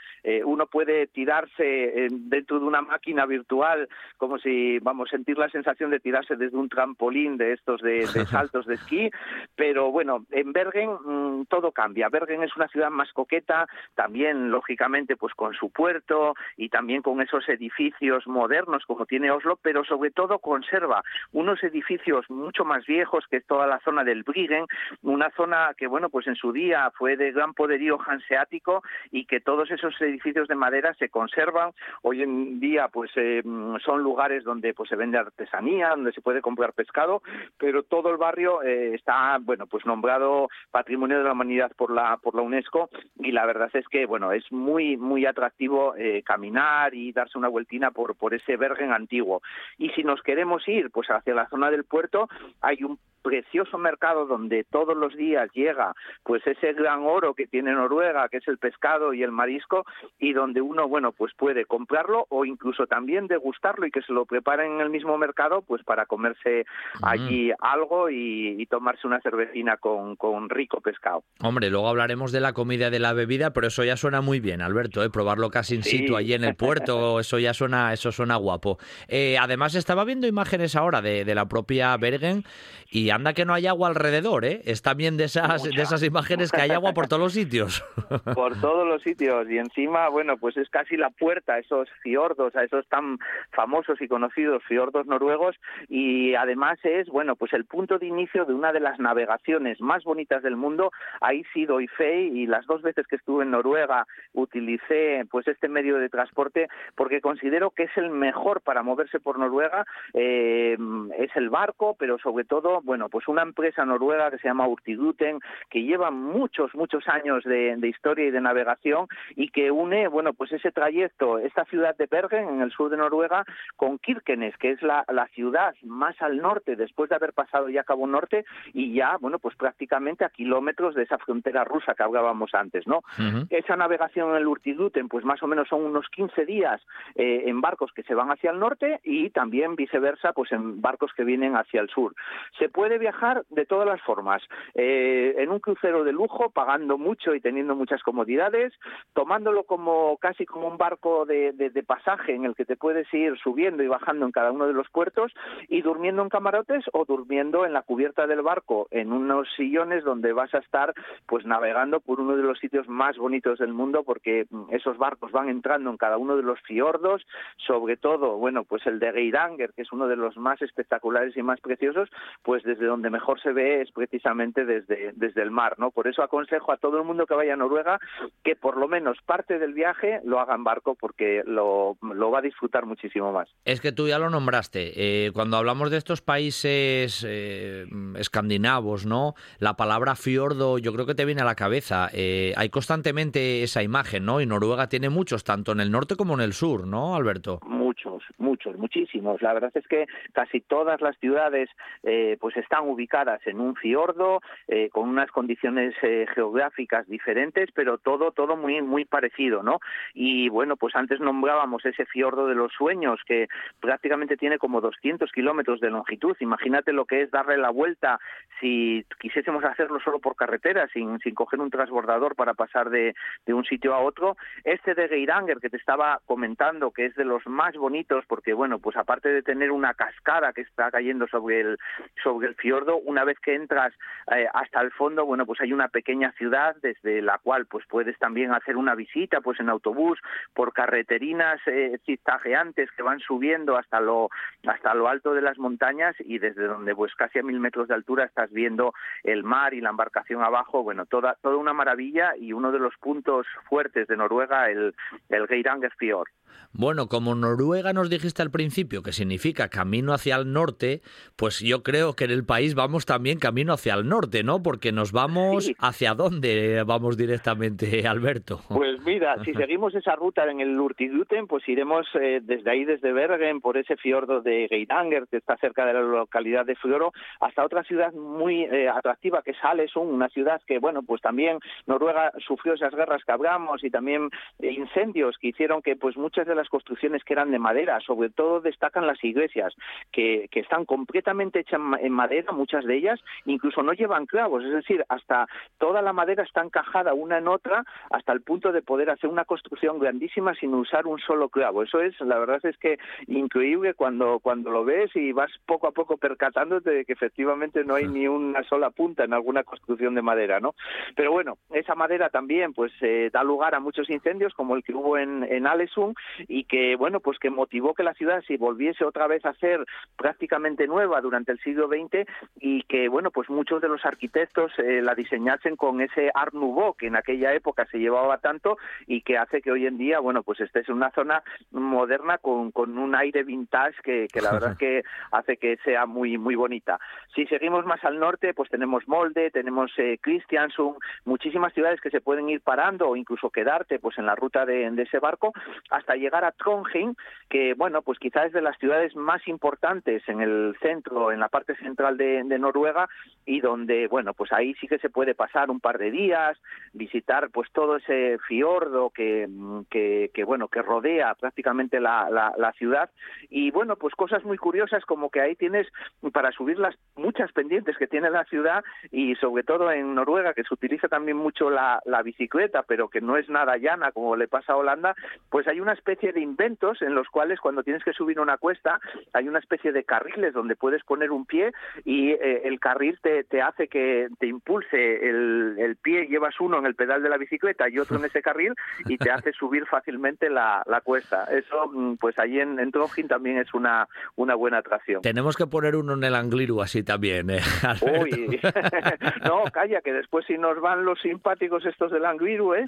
Uno 0.45 0.67
puede 0.67 1.07
tirarse 1.07 2.07
dentro 2.11 2.59
de 2.59 2.65
una 2.65 2.81
máquina 2.81 3.25
virtual 3.25 3.87
como 4.17 4.37
si, 4.37 4.77
vamos, 4.79 5.09
sentir 5.09 5.38
la 5.39 5.49
sensación 5.49 5.89
de 5.89 5.99
tirarse 5.99 6.35
desde 6.35 6.57
un 6.57 6.69
trampolín 6.69 7.37
de 7.37 7.53
estos 7.53 7.81
de, 7.81 8.07
de 8.13 8.25
saltos 8.25 8.65
de 8.65 8.75
esquí, 8.75 9.09
pero 9.55 9.91
bueno, 9.91 10.25
en 10.31 10.53
Bergen 10.53 10.91
mm, 11.03 11.45
todo 11.45 11.71
cambia. 11.71 12.09
Bergen 12.09 12.43
es 12.43 12.55
una 12.55 12.67
ciudad 12.67 12.89
más 12.89 13.11
coqueta, 13.13 13.67
también 13.95 14.51
lógicamente 14.51 15.15
pues 15.15 15.33
con 15.33 15.53
su 15.53 15.69
puerto 15.69 16.35
y 16.57 16.69
también 16.69 17.01
con 17.01 17.21
esos 17.21 17.47
edificios 17.49 18.27
modernos 18.27 18.85
como 18.85 19.05
tiene 19.05 19.31
Oslo, 19.31 19.57
pero 19.61 19.83
sobre 19.83 20.11
todo 20.11 20.39
conserva 20.39 21.03
unos 21.31 21.63
edificios 21.63 22.29
mucho 22.29 22.65
más 22.65 22.85
viejos 22.85 23.25
que 23.29 23.41
toda 23.41 23.67
la 23.67 23.79
zona 23.79 24.03
del 24.03 24.23
Briggen, 24.23 24.65
una 25.01 25.29
zona 25.31 25.71
que 25.77 25.87
bueno, 25.87 26.09
pues 26.09 26.27
en 26.27 26.35
su 26.35 26.51
día 26.51 26.91
fue 26.97 27.17
de 27.17 27.31
gran 27.31 27.53
poderío 27.53 27.97
hanseático 28.05 28.83
y 29.11 29.25
que 29.25 29.39
todos 29.39 29.71
esos 29.71 29.99
edificios 30.01 30.47
de 30.47 30.55
madera 30.55 30.93
se 30.95 31.09
conservan. 31.09 31.71
Hoy 32.01 32.23
en 32.23 32.59
día 32.59 32.87
pues 32.87 33.11
eh, 33.15 33.41
mm, 33.43 33.77
son 33.77 34.01
lugares 34.01 34.43
donde 34.43 34.73
pues 34.73 34.89
se 34.89 34.95
vende 34.95 35.17
artesanía, 35.29 35.89
donde 35.89 36.11
se 36.11 36.21
puede 36.21 36.41
comprar 36.41 36.73
pescado, 36.73 37.21
pero 37.57 37.83
todo 37.83 38.11
el 38.11 38.17
barrio 38.17 38.61
eh, 38.61 38.93
está 38.95 39.37
bueno, 39.41 39.65
pues 39.67 39.85
nombrado 39.85 40.49
Patrimonio 40.71 41.17
de 41.17 41.23
la 41.23 41.31
Humanidad 41.31 41.71
por 41.75 41.91
la 41.91 42.17
por 42.17 42.35
la 42.35 42.41
UNESCO 42.41 42.89
y 43.17 43.31
la 43.31 43.45
verdad 43.45 43.69
es 43.73 43.87
que 43.87 44.05
bueno, 44.05 44.31
es 44.31 44.51
muy 44.51 44.97
muy 44.97 45.25
atractivo 45.25 45.95
eh, 45.95 46.23
caminar 46.23 46.93
y 46.93 47.11
darse 47.11 47.37
una 47.37 47.47
vueltina 47.47 47.91
por 47.91 48.15
por 48.15 48.33
ese 48.33 48.57
Bergen 48.57 48.91
antiguo. 48.91 49.41
Y 49.77 49.89
si 49.89 50.03
nos 50.03 50.21
queremos 50.21 50.67
ir 50.67 50.91
pues 50.91 51.09
hacia 51.09 51.33
la 51.33 51.47
zona 51.49 51.71
del 51.71 51.85
puerto, 51.85 52.27
hay 52.61 52.83
un 52.83 52.99
precioso 53.21 53.77
mercado 53.77 54.25
donde 54.25 54.63
todos 54.63 54.95
los 54.95 55.15
días 55.15 55.49
llega 55.53 55.93
pues 56.23 56.45
ese 56.47 56.73
gran 56.73 57.01
oro 57.03 57.33
que 57.33 57.47
tiene 57.47 57.73
Noruega, 57.73 58.27
que 58.29 58.37
es 58.37 58.47
el 58.47 58.57
pescado 58.57 59.13
y 59.13 59.23
el 59.23 59.31
marisco, 59.31 59.85
y 60.19 60.33
donde 60.33 60.61
uno, 60.61 60.87
bueno, 60.87 61.11
pues 61.11 61.33
puede 61.35 61.65
comprarlo 61.65 62.25
o 62.29 62.45
incluso 62.45 62.87
también 62.87 63.27
degustarlo 63.27 63.85
y 63.85 63.91
que 63.91 64.01
se 64.01 64.13
lo 64.13 64.25
preparen 64.25 64.73
en 64.73 64.81
el 64.81 64.89
mismo 64.89 65.17
mercado, 65.17 65.61
pues 65.61 65.83
para 65.83 66.05
comerse 66.05 66.65
allí 67.01 67.51
algo 67.59 68.09
y, 68.09 68.61
y 68.61 68.65
tomarse 68.65 69.07
una 69.07 69.21
cervecina 69.21 69.77
con, 69.77 70.15
con 70.15 70.49
rico 70.49 70.81
pescado. 70.81 71.23
Hombre, 71.41 71.69
luego 71.69 71.87
hablaremos 71.89 72.31
de 72.31 72.39
la 72.39 72.53
comida 72.53 72.87
y 72.87 72.91
de 72.91 72.99
la 72.99 73.13
bebida, 73.13 73.51
pero 73.53 73.67
eso 73.67 73.83
ya 73.83 73.97
suena 73.97 74.21
muy 74.21 74.39
bien, 74.39 74.61
Alberto, 74.61 75.03
¿eh? 75.03 75.09
probarlo 75.09 75.49
casi 75.49 75.75
in 75.75 75.83
situ 75.83 76.13
Sí. 76.13 76.15
allí 76.15 76.33
en 76.33 76.43
el 76.43 76.55
puerto, 76.55 77.19
eso 77.19 77.39
ya 77.39 77.53
suena, 77.53 77.93
eso 77.93 78.11
suena 78.11 78.35
guapo. 78.37 78.77
Eh, 79.07 79.37
además, 79.39 79.75
estaba 79.75 80.03
viendo 80.05 80.27
imágenes 80.27 80.75
ahora 80.75 81.01
de, 81.01 81.25
de 81.25 81.35
la 81.35 81.47
propia 81.47 81.95
Bergen 81.97 82.43
y 82.89 83.08
Y 83.09 83.11
anda 83.11 83.33
que 83.33 83.43
no 83.43 83.55
hay 83.55 83.65
agua 83.65 83.87
alrededor, 83.87 84.45
¿eh? 84.45 84.61
Es 84.65 84.83
también 84.83 85.17
de 85.17 85.23
esas, 85.23 85.63
de 85.63 85.81
esas 85.81 86.03
imágenes 86.03 86.51
que 86.51 86.61
hay 86.61 86.69
agua 86.69 86.93
por 86.93 87.07
todos 87.07 87.19
los 87.19 87.33
sitios. 87.33 87.83
Por 88.35 88.59
todos 88.59 88.87
los 88.87 89.01
sitios. 89.03 89.49
Y 89.49 89.57
encima, 89.57 90.09
bueno, 90.09 90.37
pues 90.37 90.57
es 90.57 90.69
casi 90.69 90.97
la 90.97 91.09
puerta 91.09 91.53
a 91.53 91.59
esos 91.59 91.89
fiordos, 92.01 92.55
a 92.55 92.63
esos 92.63 92.87
tan 92.87 93.19
famosos 93.51 94.01
y 94.01 94.07
conocidos 94.07 94.63
fiordos 94.63 95.07
noruegos. 95.07 95.55
Y 95.87 96.35
además 96.35 96.79
es, 96.83 97.07
bueno, 97.07 97.35
pues 97.35 97.53
el 97.53 97.65
punto 97.65 97.97
de 97.97 98.07
inicio 98.07 98.45
de 98.45 98.53
una 98.53 98.71
de 98.71 98.79
las 98.79 98.99
navegaciones 98.99 99.79
más 99.79 100.03
bonitas 100.03 100.43
del 100.43 100.55
mundo. 100.55 100.91
Ahí 101.21 101.43
sí 101.53 101.65
doy 101.65 101.87
fe 101.87 102.21
y 102.21 102.45
las 102.45 102.65
dos 102.65 102.81
veces 102.81 103.07
que 103.07 103.15
estuve 103.15 103.43
en 103.43 103.51
Noruega 103.51 104.05
utilicé 104.33 105.25
pues 105.29 105.47
este 105.47 105.67
medio 105.67 105.97
de 105.97 106.09
transporte 106.09 106.67
porque 106.95 107.21
considero 107.21 107.71
que 107.71 107.83
es 107.83 107.97
el 107.97 108.09
mejor 108.09 108.61
para 108.61 108.83
moverse 108.83 109.19
por 109.19 109.39
Noruega. 109.39 109.85
Eh, 110.13 110.77
es 111.17 111.35
el 111.35 111.49
barco, 111.49 111.95
pero 111.97 112.17
sobre 112.19 112.45
todo, 112.45 112.81
bueno, 112.83 112.98
pues 113.07 113.27
una 113.27 113.43
empresa 113.43 113.85
noruega 113.85 114.31
que 114.31 114.39
se 114.39 114.47
llama 114.47 114.67
Urtiguten, 114.67 115.39
que 115.69 115.83
lleva 115.83 116.11
muchos, 116.11 116.73
muchos 116.75 117.07
años 117.07 117.43
de, 117.43 117.77
historia 117.87 118.25
y 118.25 118.31
de 118.31 118.41
navegación 118.41 119.07
y 119.35 119.49
que 119.49 119.71
une, 119.71 120.07
bueno, 120.07 120.33
pues 120.33 120.51
ese 120.51 120.71
trayecto, 120.71 121.39
esta 121.39 121.65
ciudad 121.65 121.95
de 121.97 122.07
Bergen, 122.07 122.49
en 122.49 122.61
el 122.61 122.71
sur 122.71 122.89
de 122.89 122.97
Noruega, 122.97 123.45
con 123.75 123.97
Kirkenes, 123.99 124.57
que 124.57 124.71
es 124.71 124.81
la, 124.81 125.05
ciudad 125.33 125.75
más 125.83 126.19
al 126.21 126.37
norte, 126.37 126.75
después 126.75 127.09
de 127.09 127.15
haber 127.15 127.33
pasado 127.33 127.69
ya 127.69 127.83
Cabo 127.83 128.07
Norte 128.07 128.45
y 128.73 128.93
ya, 128.93 129.17
bueno, 129.19 129.37
pues 129.37 129.55
prácticamente 129.55 130.25
a 130.25 130.29
kilómetros 130.29 130.95
de 130.95 131.03
esa 131.03 131.17
frontera 131.19 131.63
rusa 131.63 131.93
que 131.93 132.03
hablábamos 132.03 132.53
antes, 132.53 132.87
¿no? 132.87 133.03
Esa 133.49 133.75
navegación 133.75 134.31
en 134.31 134.37
el 134.37 134.47
Urtiguten, 134.47 135.07
pues 135.07 135.23
más 135.23 135.41
o 135.43 135.47
menos 135.47 135.67
son 135.67 135.83
unos 135.83 136.07
15 136.09 136.45
días 136.45 136.81
eh, 137.15 137.43
en 137.45 137.61
barcos 137.61 137.91
que 137.93 138.03
se 138.03 138.15
van 138.15 138.31
hacia 138.31 138.51
el 138.51 138.59
norte 138.59 138.99
y 139.03 139.29
también 139.29 139.75
viceversa, 139.75 140.33
pues 140.33 140.51
en 140.51 140.81
barcos 140.81 141.11
que 141.15 141.23
vienen 141.23 141.55
hacia 141.55 141.81
el 141.81 141.89
sur. 141.89 142.15
Se 142.57 142.69
puede 142.69 142.88
viajar 142.97 143.43
de 143.49 143.65
todas 143.65 143.87
las 143.87 144.01
formas, 144.01 144.41
eh, 144.73 145.35
en 145.37 145.49
un 145.49 145.59
crucero 145.59 146.03
de 146.03 146.11
lujo, 146.11 146.49
pagando 146.49 146.97
mucho 146.97 147.35
y 147.35 147.41
teniendo 147.41 147.75
muchas 147.75 148.01
comodidades, 148.03 148.73
tomándolo 149.13 149.63
como 149.63 150.17
casi 150.17 150.45
como 150.45 150.67
un 150.67 150.77
barco 150.77 151.25
de, 151.25 151.49
pasaje 151.87 152.35
en 152.35 152.45
el 152.45 152.55
que 152.55 152.65
te 152.65 152.75
puedes 152.75 153.11
ir 153.13 153.37
subiendo 153.39 153.81
y 153.81 153.87
bajando 153.87 154.25
en 154.25 154.31
cada 154.31 154.51
uno 154.51 154.67
de 154.67 154.73
los 154.73 154.89
puertos 154.89 155.33
y 155.69 155.81
durmiendo 155.81 156.21
en 156.21 156.29
camarotes 156.29 156.85
o 156.93 157.05
durmiendo 157.05 157.65
en 157.65 157.73
la 157.73 157.81
cubierta 157.81 158.27
del 158.27 158.41
barco 158.41 158.87
en 158.91 159.11
unos 159.11 159.47
sillones 159.55 160.03
donde 160.03 160.33
vas 160.33 160.53
a 160.53 160.59
estar 160.59 160.93
pues 161.25 161.45
navegando 161.45 161.99
por 161.99 162.19
uno 162.19 162.35
de 162.35 162.43
los 162.43 162.59
sitios 162.59 162.87
más 162.87 163.17
bonitos 163.17 163.59
del 163.59 163.73
mundo 163.73 164.03
porque 164.03 164.45
mm, 164.49 164.65
esos 164.71 164.97
barcos 164.97 165.31
van 165.31 165.49
entrando 165.49 165.89
en 165.89 165.97
cada 165.97 166.17
uno 166.17 166.35
de 166.35 166.43
los 166.43 166.59
fiordos, 166.61 167.25
sobre 167.57 167.97
todo, 167.97 168.37
bueno, 168.37 168.63
pues 168.63 168.85
el 168.85 168.99
de 168.99 169.11
Geiranger, 169.11 169.73
que 169.73 169.81
es 169.81 169.91
uno 169.91 170.07
de 170.07 170.15
los 170.15 170.37
más 170.37 170.61
espectaculares 170.61 171.35
y 171.35 171.41
más 171.41 171.59
preciosos, 171.59 172.09
pues 172.43 172.63
desde 172.63 172.78
donde 172.85 173.09
mejor 173.09 173.41
se 173.41 173.51
ve 173.51 173.81
es 173.81 173.91
precisamente 173.91 174.65
desde, 174.65 175.13
desde 175.15 175.41
el 175.41 175.51
mar, 175.51 175.75
¿no? 175.77 175.91
Por 175.91 176.07
eso 176.07 176.23
aconsejo 176.23 176.71
a 176.71 176.77
todo 176.77 176.97
el 176.97 177.03
mundo 177.03 177.25
que 177.25 177.33
vaya 177.33 177.53
a 177.53 177.57
Noruega 177.57 177.99
que 178.43 178.55
por 178.55 178.77
lo 178.77 178.87
menos 178.87 179.17
parte 179.25 179.59
del 179.59 179.73
viaje 179.73 180.21
lo 180.23 180.39
haga 180.39 180.55
en 180.55 180.63
barco 180.63 180.95
porque 180.95 181.43
lo, 181.45 181.97
lo 182.01 182.31
va 182.31 182.39
a 182.39 182.41
disfrutar 182.41 182.85
muchísimo 182.85 183.31
más. 183.31 183.49
Es 183.65 183.81
que 183.81 183.91
tú 183.91 184.07
ya 184.07 184.19
lo 184.19 184.29
nombraste. 184.29 184.93
Eh, 184.95 185.31
cuando 185.31 185.57
hablamos 185.57 185.91
de 185.91 185.97
estos 185.97 186.21
países 186.21 187.25
eh, 187.27 187.85
escandinavos, 188.15 189.05
¿no? 189.05 189.35
La 189.59 189.75
palabra 189.75 190.15
fiordo 190.15 190.77
yo 190.77 190.93
creo 190.93 191.05
que 191.05 191.15
te 191.15 191.25
viene 191.25 191.41
a 191.41 191.45
la 191.45 191.55
cabeza. 191.55 192.09
Eh, 192.13 192.53
hay 192.57 192.69
constantemente 192.69 193.63
esa 193.63 193.83
imagen, 193.83 194.25
¿no? 194.25 194.41
Y 194.41 194.45
Noruega 194.45 194.87
tiene 194.89 195.09
muchos, 195.09 195.43
tanto 195.43 195.71
en 195.71 195.79
el 195.79 195.91
norte 195.91 196.15
como 196.15 196.33
en 196.33 196.41
el 196.41 196.53
sur, 196.53 196.87
¿no, 196.87 197.15
Alberto? 197.15 197.59
Muchos, 198.05 198.23
muchos, 198.37 198.77
muchísimos. 198.77 199.41
La 199.41 199.53
verdad 199.53 199.71
es 199.73 199.85
que 199.87 200.05
casi 200.31 200.61
todas 200.61 201.01
las 201.01 201.17
ciudades 201.17 201.69
eh, 202.03 202.37
pues 202.39 202.55
están 202.55 202.87
ubicadas 202.87 203.45
en 203.45 203.59
un 203.59 203.75
fiordo 203.75 204.41
eh, 204.67 204.89
con 204.89 205.09
unas 205.09 205.29
condiciones 205.31 205.93
eh, 206.01 206.25
geográficas 206.33 207.07
diferentes, 207.07 207.69
pero 207.73 207.97
todo 207.97 208.31
todo 208.31 208.55
muy 208.55 208.81
muy 208.81 209.03
parecido, 209.03 209.63
¿no? 209.63 209.79
Y 210.13 210.47
bueno, 210.49 210.77
pues 210.77 210.95
antes 210.95 211.19
nombrábamos 211.19 211.85
ese 211.85 212.05
fiordo 212.05 212.47
de 212.47 212.55
los 212.55 212.71
sueños 212.71 213.19
que 213.25 213.47
prácticamente 213.81 214.37
tiene 214.37 214.59
como 214.59 214.79
200 214.79 215.29
kilómetros 215.31 215.81
de 215.81 215.89
longitud. 215.89 216.37
Imagínate 216.39 216.93
lo 216.93 217.05
que 217.05 217.23
es 217.23 217.31
darle 217.31 217.57
la 217.57 217.69
vuelta 217.69 218.19
si 218.61 219.05
quisiésemos 219.19 219.63
hacerlo 219.65 219.99
solo 219.99 220.19
por 220.19 220.35
carretera, 220.35 220.87
sin, 220.93 221.19
sin 221.19 221.35
coger 221.35 221.59
un 221.59 221.69
transbordador 221.69 222.35
para 222.35 222.53
pasar 222.53 222.89
de, 222.89 223.13
de 223.45 223.53
un 223.53 223.65
sitio 223.65 223.93
a 223.93 223.99
otro. 223.99 224.37
Este 224.63 224.93
de 224.95 225.09
Geiranger 225.09 225.59
que 225.59 225.69
te 225.69 225.77
estaba 225.77 226.21
comentando, 226.25 226.91
que 226.91 227.05
es 227.05 227.15
de 227.15 227.25
los 227.25 227.45
más 227.47 227.75
bonitos, 227.75 227.88
porque 228.27 228.53
bueno, 228.53 228.79
pues 228.79 228.95
aparte 228.95 229.29
de 229.29 229.41
tener 229.41 229.71
una 229.71 229.93
cascada 229.93 230.53
que 230.53 230.61
está 230.61 230.91
cayendo 230.91 231.27
sobre 231.27 231.61
el 231.61 231.77
sobre 232.23 232.47
el 232.47 232.55
fiordo, 232.55 232.97
una 232.97 233.23
vez 233.23 233.39
que 233.39 233.55
entras 233.55 233.93
eh, 234.35 234.47
hasta 234.53 234.81
el 234.81 234.91
fondo, 234.91 235.25
bueno, 235.25 235.45
pues 235.45 235.59
hay 235.61 235.73
una 235.73 235.87
pequeña 235.87 236.31
ciudad 236.33 236.75
desde 236.81 237.21
la 237.21 237.39
cual 237.39 237.65
pues 237.65 237.85
puedes 237.87 238.17
también 238.19 238.53
hacer 238.53 238.77
una 238.77 238.95
visita, 238.95 239.41
pues 239.41 239.59
en 239.59 239.69
autobús, 239.69 240.19
por 240.53 240.71
carreterinas 240.73 241.59
eh, 241.65 241.99
zigzagueantes 242.05 242.91
que 242.91 243.03
van 243.03 243.19
subiendo 243.19 243.77
hasta 243.77 243.99
lo 243.99 244.29
hasta 244.67 244.93
lo 244.93 245.07
alto 245.07 245.33
de 245.33 245.41
las 245.41 245.57
montañas 245.57 246.15
y 246.19 246.39
desde 246.39 246.65
donde 246.65 246.95
pues 246.95 247.13
casi 247.15 247.39
a 247.39 247.43
mil 247.43 247.59
metros 247.59 247.87
de 247.87 247.95
altura 247.95 248.25
estás 248.25 248.51
viendo 248.51 248.93
el 249.23 249.43
mar 249.43 249.73
y 249.73 249.81
la 249.81 249.89
embarcación 249.89 250.43
abajo, 250.43 250.83
bueno, 250.83 251.05
toda 251.05 251.35
toda 251.41 251.57
una 251.57 251.73
maravilla 251.73 252.33
y 252.37 252.53
uno 252.53 252.71
de 252.71 252.79
los 252.79 252.95
puntos 252.97 253.47
fuertes 253.67 254.07
de 254.07 254.17
Noruega, 254.17 254.69
el 254.69 254.93
el 255.29 255.47
Geiranger 255.47 255.91
Fjord. 255.97 256.29
Bueno, 256.71 257.07
como 257.07 257.35
Noruega 257.35 257.93
nos 257.93 258.09
dijiste 258.09 258.41
al 258.41 258.51
principio 258.51 259.01
que 259.01 259.11
significa 259.11 259.69
camino 259.69 260.13
hacia 260.13 260.35
el 260.35 260.51
norte, 260.51 261.01
pues 261.35 261.59
yo 261.59 261.83
creo 261.83 262.13
que 262.13 262.25
en 262.25 262.31
el 262.31 262.45
país 262.45 262.75
vamos 262.75 263.05
también 263.05 263.39
camino 263.39 263.73
hacia 263.73 263.95
el 263.95 264.07
norte, 264.07 264.43
¿no? 264.43 264.61
Porque 264.61 264.91
nos 264.91 265.11
vamos 265.11 265.71
hacia 265.79 266.13
dónde 266.13 266.83
vamos 266.85 267.17
directamente, 267.17 268.07
Alberto. 268.07 268.61
Pues 268.69 269.01
mira, 269.05 269.43
si 269.43 269.53
seguimos 269.53 269.95
esa 269.95 270.15
ruta 270.15 270.49
en 270.49 270.59
el 270.59 270.79
Urtiguten, 270.79 271.47
pues 271.47 271.67
iremos 271.67 272.07
eh, 272.19 272.39
desde 272.43 272.71
ahí, 272.71 272.85
desde 272.85 273.11
Bergen, 273.11 273.61
por 273.61 273.77
ese 273.77 273.97
fiordo 273.97 274.41
de 274.41 274.67
Geiranger, 274.69 275.27
que 275.29 275.37
está 275.37 275.57
cerca 275.57 275.85
de 275.85 275.93
la 275.93 276.01
localidad 276.01 276.65
de 276.65 276.75
Floro, 276.75 277.13
hasta 277.39 277.65
otra 277.65 277.83
ciudad 277.83 278.13
muy 278.13 278.63
eh, 278.63 278.89
atractiva 278.89 279.41
que 279.41 279.51
es 279.51 279.57
Alesund, 279.63 280.11
una 280.11 280.29
ciudad 280.29 280.61
que, 280.65 280.79
bueno, 280.79 281.03
pues 281.03 281.21
también 281.21 281.59
Noruega 281.87 282.31
sufrió 282.45 282.73
esas 282.73 282.93
guerras 282.93 283.23
que 283.25 283.31
hablamos 283.31 283.83
y 283.83 283.89
también 283.89 284.29
eh, 284.59 284.71
incendios 284.71 285.37
que 285.39 285.49
hicieron 285.49 285.81
que 285.81 285.95
pues 285.95 286.17
muchas 286.17 286.38
de 286.47 286.55
las 286.55 286.69
construcciones 286.69 287.23
que 287.23 287.33
eran 287.33 287.51
de 287.51 287.59
madera, 287.59 287.99
sobre 288.01 288.29
todo 288.29 288.61
destacan 288.61 289.07
las 289.07 289.23
iglesias, 289.23 289.73
que, 290.11 290.47
que 290.51 290.59
están 290.59 290.85
completamente 290.85 291.59
hechas 291.59 291.79
en 291.99 292.11
madera, 292.11 292.51
muchas 292.51 292.85
de 292.85 292.97
ellas, 292.97 293.19
incluso 293.45 293.83
no 293.83 293.93
llevan 293.93 294.25
clavos, 294.25 294.63
es 294.63 294.71
decir, 294.71 295.05
hasta 295.09 295.47
toda 295.77 296.01
la 296.01 296.13
madera 296.13 296.43
está 296.43 296.61
encajada 296.61 297.13
una 297.13 297.37
en 297.37 297.47
otra 297.47 297.83
hasta 298.11 298.33
el 298.33 298.41
punto 298.41 298.71
de 298.71 298.81
poder 298.81 299.09
hacer 299.09 299.29
una 299.29 299.45
construcción 299.45 299.99
grandísima 299.99 300.53
sin 300.55 300.73
usar 300.73 301.07
un 301.07 301.19
solo 301.19 301.49
clavo. 301.49 301.83
Eso 301.83 302.01
es, 302.01 302.19
la 302.21 302.39
verdad 302.39 302.59
es 302.65 302.77
que 302.77 302.97
increíble 303.27 303.93
cuando, 303.93 304.39
cuando 304.39 304.71
lo 304.71 304.85
ves 304.85 305.15
y 305.15 305.31
vas 305.31 305.51
poco 305.65 305.87
a 305.87 305.91
poco 305.91 306.17
percatándote 306.17 306.89
de 306.89 307.05
que 307.05 307.13
efectivamente 307.13 307.83
no 307.83 307.95
hay 307.95 308.07
ni 308.07 308.27
una 308.27 308.63
sola 308.63 308.89
punta 308.89 309.23
en 309.23 309.33
alguna 309.33 309.63
construcción 309.63 310.15
de 310.15 310.21
madera, 310.21 310.59
¿no? 310.59 310.75
Pero 311.15 311.31
bueno, 311.31 311.57
esa 311.71 311.95
madera 311.95 312.29
también 312.29 312.73
pues 312.73 312.91
eh, 313.01 313.29
da 313.31 313.43
lugar 313.43 313.75
a 313.75 313.79
muchos 313.79 314.09
incendios 314.09 314.53
como 314.53 314.75
el 314.75 314.83
que 314.83 314.93
hubo 314.93 315.17
en, 315.17 315.43
en 315.43 315.67
Alesund 315.67 316.15
y 316.47 316.63
que 316.65 316.95
bueno 316.95 317.19
pues 317.19 317.39
que 317.39 317.49
motivó 317.49 317.93
que 317.93 318.03
la 318.03 318.13
ciudad 318.13 318.41
se 318.47 318.57
volviese 318.57 319.05
otra 319.05 319.27
vez 319.27 319.45
a 319.45 319.53
ser 319.53 319.85
prácticamente 320.17 320.87
nueva 320.87 321.21
durante 321.21 321.51
el 321.51 321.59
siglo 321.59 321.87
XX 321.87 322.27
y 322.59 322.83
que 322.83 323.07
bueno 323.09 323.31
pues 323.31 323.49
muchos 323.49 323.81
de 323.81 323.89
los 323.89 324.05
arquitectos 324.05 324.71
eh, 324.79 325.01
la 325.01 325.15
diseñasen 325.15 325.75
con 325.75 326.01
ese 326.01 326.31
Art 326.33 326.53
Nouveau 326.53 326.93
que 326.93 327.07
en 327.07 327.15
aquella 327.15 327.53
época 327.53 327.85
se 327.91 327.99
llevaba 327.99 328.37
tanto 328.37 328.77
y 329.07 329.21
que 329.21 329.37
hace 329.37 329.61
que 329.61 329.71
hoy 329.71 329.85
en 329.85 329.97
día 329.97 330.19
bueno 330.19 330.43
pues 330.43 330.59
estés 330.61 330.87
en 330.89 330.95
una 330.95 331.11
zona 331.11 331.43
moderna 331.71 332.37
con, 332.37 332.71
con 332.71 332.97
un 332.97 333.15
aire 333.15 333.43
vintage 333.43 334.01
que, 334.03 334.27
que 334.31 334.41
la 334.41 334.51
verdad 334.51 334.71
es 334.73 334.77
que 334.79 335.03
hace 335.31 335.57
que 335.57 335.77
sea 335.83 336.05
muy 336.05 336.37
muy 336.37 336.55
bonita. 336.55 336.99
Si 337.35 337.45
seguimos 337.47 337.85
más 337.85 338.03
al 338.03 338.19
norte 338.19 338.53
pues 338.53 338.69
tenemos 338.69 339.07
Molde 339.07 339.51
tenemos 339.51 339.91
eh, 339.97 340.17
Christiansund 340.21 340.97
muchísimas 341.25 341.73
ciudades 341.73 342.01
que 342.01 342.09
se 342.09 342.21
pueden 342.21 342.49
ir 342.49 342.61
parando 342.61 343.09
o 343.09 343.15
incluso 343.15 343.49
quedarte 343.49 343.99
pues 343.99 344.17
en 344.17 344.25
la 344.25 344.35
ruta 344.35 344.65
de, 344.65 344.89
de 344.91 345.03
ese 345.03 345.19
barco 345.19 345.53
hasta 345.89 346.15
llegar 346.19 346.45
a 346.45 346.51
Trondheim, 346.51 347.15
que 347.49 347.73
bueno, 347.73 348.01
pues 348.01 348.19
quizás 348.19 348.47
es 348.47 348.53
de 348.53 348.61
las 348.61 348.77
ciudades 348.77 349.15
más 349.15 349.47
importantes 349.47 350.21
en 350.27 350.41
el 350.41 350.75
centro, 350.81 351.31
en 351.31 351.39
la 351.39 351.49
parte 351.49 351.75
central 351.77 352.17
de, 352.17 352.43
Noruega, 352.59 353.09
y 353.45 353.61
donde, 353.61 354.07
bueno, 354.07 354.33
pues 354.33 354.51
ahí 354.51 354.75
sí 354.75 354.87
que 354.87 354.99
se 354.99 355.09
puede 355.09 355.33
pasar 355.33 355.69
un 355.71 355.79
par 355.79 355.97
de 355.97 356.11
días, 356.11 356.57
visitar 356.93 357.49
pues 357.49 357.71
todo 357.71 357.97
ese 357.97 358.37
fiord 358.47 358.59
fiordo 358.59 359.09
que, 359.09 359.47
que, 359.89 360.43
bueno, 360.43 360.67
que 360.67 360.81
rodea 360.81 361.33
prácticamente 361.35 361.99
la, 361.99 362.29
la, 362.29 362.71
ciudad. 362.73 363.09
Y 363.49 363.71
bueno, 363.71 363.95
pues 363.95 364.13
cosas 364.15 364.43
muy 364.43 364.57
curiosas 364.57 365.05
como 365.05 365.29
que 365.29 365.41
ahí 365.41 365.55
tienes 365.55 365.87
para 366.31 366.51
subir 366.51 366.77
las 366.77 366.95
muchas 367.15 367.51
pendientes 367.51 367.97
que 367.97 368.07
tiene 368.07 368.29
la 368.29 368.45
ciudad 368.45 368.83
y 369.11 369.35
sobre 369.35 369.63
todo 369.63 369.91
en 369.91 370.13
Noruega, 370.13 370.53
que 370.53 370.63
se 370.63 370.73
utiliza 370.73 371.07
también 371.07 371.37
mucho 371.37 371.69
la, 371.69 372.01
la 372.05 372.21
bicicleta, 372.21 372.83
pero 372.83 373.09
que 373.09 373.21
no 373.21 373.37
es 373.37 373.49
nada 373.49 373.77
llana 373.77 374.11
como 374.11 374.35
le 374.35 374.47
pasa 374.47 374.73
a 374.73 374.77
Holanda, 374.77 375.15
pues 375.49 375.67
hay 375.67 375.79
una 375.79 375.93
especie 376.09 376.33
de 376.33 376.41
inventos 376.41 377.01
en 377.01 377.13
los 377.13 377.27
cuales 377.27 377.59
cuando 377.59 377.83
tienes 377.83 378.03
que 378.03 378.13
subir 378.13 378.39
una 378.39 378.57
cuesta 378.57 378.99
hay 379.33 379.47
una 379.47 379.59
especie 379.59 379.91
de 379.91 380.03
carriles 380.03 380.53
donde 380.53 380.75
puedes 380.75 381.03
poner 381.03 381.31
un 381.31 381.45
pie 381.45 381.71
y 382.03 382.31
eh, 382.31 382.61
el 382.65 382.79
carril 382.79 383.19
te, 383.21 383.43
te 383.43 383.61
hace 383.61 383.87
que 383.87 384.27
te 384.39 384.47
impulse 384.47 385.29
el, 385.29 385.75
el 385.77 385.95
pie, 385.97 386.27
llevas 386.27 386.59
uno 386.59 386.79
en 386.79 386.85
el 386.85 386.95
pedal 386.95 387.21
de 387.21 387.29
la 387.29 387.37
bicicleta 387.37 387.89
y 387.89 387.99
otro 387.99 388.17
en 388.17 388.25
ese 388.25 388.41
carril 388.41 388.73
y 389.05 389.17
te 389.17 389.29
hace 389.29 389.53
subir 389.53 389.85
fácilmente 389.85 390.49
la, 390.49 390.83
la 390.87 391.01
cuesta. 391.01 391.45
Eso, 391.45 391.87
mm, 391.87 392.15
pues 392.15 392.37
allí 392.39 392.59
en, 392.59 392.79
en 392.79 392.91
también 393.27 393.57
es 393.57 393.73
una, 393.73 394.07
una 394.35 394.55
buena 394.55 394.79
atracción. 394.79 395.21
Tenemos 395.21 395.55
que 395.55 395.67
poner 395.67 395.95
uno 395.95 396.13
en 396.13 396.23
el 396.23 396.35
Angliru 396.35 396.81
así 396.81 397.03
también, 397.03 397.49
¿eh? 397.49 397.59
Uy, 398.01 398.59
no, 399.45 399.63
calla, 399.71 400.01
que 400.01 400.13
después 400.13 400.45
si 400.45 400.57
nos 400.57 400.79
van 400.81 401.05
los 401.05 401.19
simpáticos 401.21 401.85
estos 401.85 402.11
del 402.11 402.25
Angliru, 402.25 402.73
¿eh? 402.73 402.85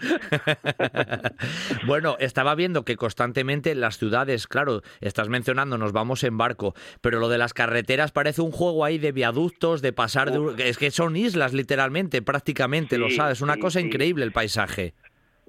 bueno, 1.87 2.15
estaba 2.19 2.55
viendo 2.55 2.83
que 2.83 2.97
constantemente 3.11 3.75
las 3.75 3.97
ciudades, 3.97 4.47
claro, 4.47 4.83
estás 5.01 5.27
mencionando, 5.27 5.77
nos 5.77 5.91
vamos 5.91 6.23
en 6.23 6.37
barco, 6.37 6.73
pero 7.01 7.19
lo 7.19 7.27
de 7.27 7.37
las 7.37 7.53
carreteras 7.53 8.13
parece 8.13 8.41
un 8.41 8.51
juego 8.51 8.85
ahí 8.85 8.99
de 8.99 9.11
viaductos, 9.11 9.81
de 9.81 9.91
pasar 9.91 10.31
de... 10.31 10.69
Es 10.69 10.77
que 10.77 10.91
son 10.91 11.17
islas 11.17 11.51
literalmente, 11.51 12.21
prácticamente, 12.21 12.97
lo 12.97 13.09
sabes, 13.09 13.41
una 13.41 13.57
cosa 13.57 13.81
increíble 13.81 14.23
el 14.23 14.31
paisaje 14.31 14.93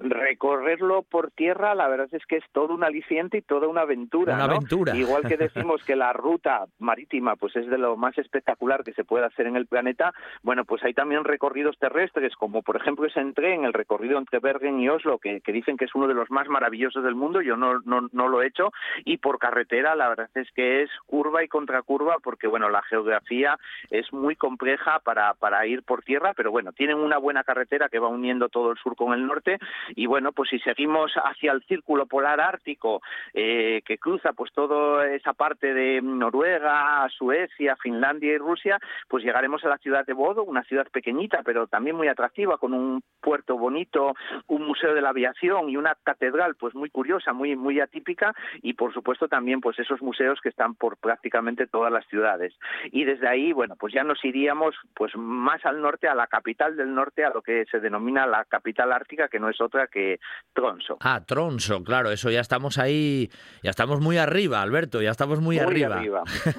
recorrerlo 0.09 1.03
por 1.03 1.31
tierra, 1.31 1.75
la 1.75 1.87
verdad 1.87 2.07
es 2.11 2.25
que 2.25 2.37
es 2.37 2.43
todo 2.51 2.73
un 2.73 2.83
aliciente 2.83 3.37
y 3.37 3.41
toda 3.41 3.67
una 3.67 3.81
aventura. 3.81 4.35
Una 4.35 4.45
aventura. 4.45 4.95
Igual 4.95 5.23
que 5.27 5.37
decimos 5.37 5.83
que 5.83 5.95
la 5.95 6.13
ruta 6.13 6.65
marítima 6.79 7.35
pues 7.35 7.55
es 7.55 7.67
de 7.67 7.77
lo 7.77 7.97
más 7.97 8.17
espectacular 8.17 8.83
que 8.83 8.93
se 8.93 9.03
puede 9.03 9.25
hacer 9.25 9.47
en 9.47 9.55
el 9.55 9.67
planeta, 9.67 10.13
bueno, 10.41 10.65
pues 10.65 10.83
hay 10.83 10.93
también 10.93 11.23
recorridos 11.23 11.77
terrestres, 11.79 12.35
como 12.35 12.61
por 12.61 12.75
ejemplo 12.75 13.05
ese 13.05 13.23
tren, 13.33 13.63
el 13.63 13.73
recorrido 13.73 14.17
entre 14.17 14.39
Bergen 14.39 14.79
y 14.79 14.89
Oslo, 14.89 15.17
que, 15.17 15.41
dicen 15.47 15.77
que 15.77 15.85
es 15.85 15.95
uno 15.95 16.07
de 16.07 16.13
los 16.13 16.29
más 16.29 16.47
maravillosos 16.47 17.03
del 17.03 17.15
mundo, 17.15 17.41
yo 17.41 17.55
no, 17.55 17.79
no, 17.85 18.09
no 18.11 18.27
lo 18.27 18.41
he 18.41 18.47
hecho, 18.47 18.71
y 19.05 19.17
por 19.17 19.39
carretera 19.39 19.95
la 19.95 20.09
verdad 20.09 20.29
es 20.35 20.51
que 20.51 20.83
es 20.83 20.89
curva 21.05 21.43
y 21.43 21.47
contracurva, 21.47 22.17
porque 22.21 22.47
bueno, 22.47 22.69
la 22.69 22.81
geografía 22.81 23.57
es 23.89 24.11
muy 24.11 24.35
compleja 24.35 24.99
para, 24.99 25.33
para 25.35 25.65
ir 25.65 25.83
por 25.83 26.03
tierra, 26.03 26.33
pero 26.35 26.51
bueno, 26.51 26.73
tienen 26.73 26.97
una 26.97 27.17
buena 27.17 27.43
carretera 27.43 27.87
que 27.89 27.99
va 27.99 28.09
uniendo 28.09 28.49
todo 28.49 28.71
el 28.71 28.77
sur 28.77 28.95
con 28.95 29.13
el 29.13 29.25
norte 29.25 29.59
y 29.95 30.05
bueno, 30.05 30.31
pues 30.31 30.49
si 30.49 30.59
seguimos 30.59 31.11
hacia 31.15 31.51
el 31.51 31.63
círculo 31.63 32.05
polar 32.05 32.41
ártico 32.41 33.01
eh, 33.33 33.81
que 33.85 33.97
cruza 33.97 34.33
pues 34.33 34.51
toda 34.53 35.07
esa 35.13 35.33
parte 35.33 35.73
de 35.73 36.01
Noruega, 36.01 37.07
Suecia, 37.09 37.75
Finlandia 37.75 38.33
y 38.33 38.37
Rusia, 38.37 38.79
pues 39.07 39.23
llegaremos 39.23 39.63
a 39.63 39.69
la 39.69 39.77
ciudad 39.77 40.05
de 40.05 40.13
Bodo, 40.13 40.43
una 40.43 40.63
ciudad 40.63 40.87
pequeñita 40.91 41.41
pero 41.43 41.67
también 41.67 41.95
muy 41.95 42.07
atractiva 42.07 42.57
con 42.57 42.73
un 42.73 43.03
puerto 43.21 43.57
bonito, 43.57 44.13
un 44.47 44.65
museo 44.65 44.93
de 44.93 45.01
la 45.01 45.09
aviación 45.09 45.69
y 45.69 45.77
una 45.77 45.95
catedral 46.03 46.55
pues 46.55 46.75
muy 46.75 46.89
curiosa, 46.89 47.33
muy 47.33 47.55
muy 47.55 47.79
atípica 47.79 48.33
y 48.61 48.73
por 48.73 48.93
supuesto 48.93 49.27
también 49.27 49.61
pues 49.61 49.79
esos 49.79 50.01
museos 50.01 50.39
que 50.41 50.49
están 50.49 50.75
por 50.75 50.97
prácticamente 50.97 51.67
todas 51.67 51.91
las 51.91 52.05
ciudades. 52.07 52.53
Y 52.91 53.05
desde 53.05 53.27
ahí, 53.27 53.53
bueno, 53.53 53.75
pues 53.79 53.93
ya 53.93 54.03
nos 54.03 54.23
iríamos 54.23 54.75
pues 54.93 55.15
más 55.15 55.65
al 55.65 55.81
norte 55.81 56.07
a 56.07 56.15
la 56.15 56.27
capital 56.27 56.75
del 56.75 56.93
norte 56.93 57.23
a 57.25 57.29
lo 57.29 57.41
que 57.41 57.65
se 57.65 57.79
denomina 57.79 58.25
la 58.25 58.45
capital 58.45 58.91
ártica 58.91 59.27
que 59.27 59.39
no 59.39 59.49
es 59.49 59.59
otra 59.61 59.82
que 59.87 60.19
Tronso. 60.53 60.97
Ah, 61.01 61.21
Tronso, 61.25 61.83
claro, 61.83 62.11
eso 62.11 62.29
ya 62.29 62.39
estamos 62.39 62.77
ahí, 62.77 63.29
ya 63.63 63.71
estamos 63.71 63.99
muy 63.99 64.17
arriba, 64.17 64.61
Alberto, 64.61 65.01
ya 65.01 65.11
estamos 65.11 65.41
muy, 65.41 65.59
arriba. 65.59 66.01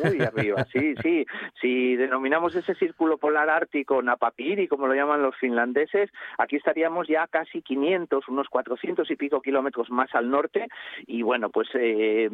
Muy 0.03 0.21
arriba, 0.21 0.65
sí, 0.73 0.95
sí. 1.03 1.27
Si 1.61 1.97
denominamos 1.97 2.55
ese 2.55 2.75
círculo 2.75 3.19
polar 3.19 3.49
ártico 3.49 4.03
Napapiri, 4.03 4.69
como 4.69 4.87
lo 4.87 4.95
llaman 4.95 5.23
los 5.23 5.37
finlandeses, 5.37 6.11
aquí 6.39 6.57
estaríamos 6.57 7.09
ya 7.09 7.27
casi 7.29 7.63
500, 7.63 8.29
unos 8.29 8.49
400 8.49 9.11
y 9.11 9.17
pico 9.17 9.41
kilómetros 9.41 9.91
más 9.91 10.15
al 10.15 10.31
norte 10.31 10.67
y 11.07 11.23
bueno, 11.23 11.51
pues 11.51 11.69
eh, 11.75 12.29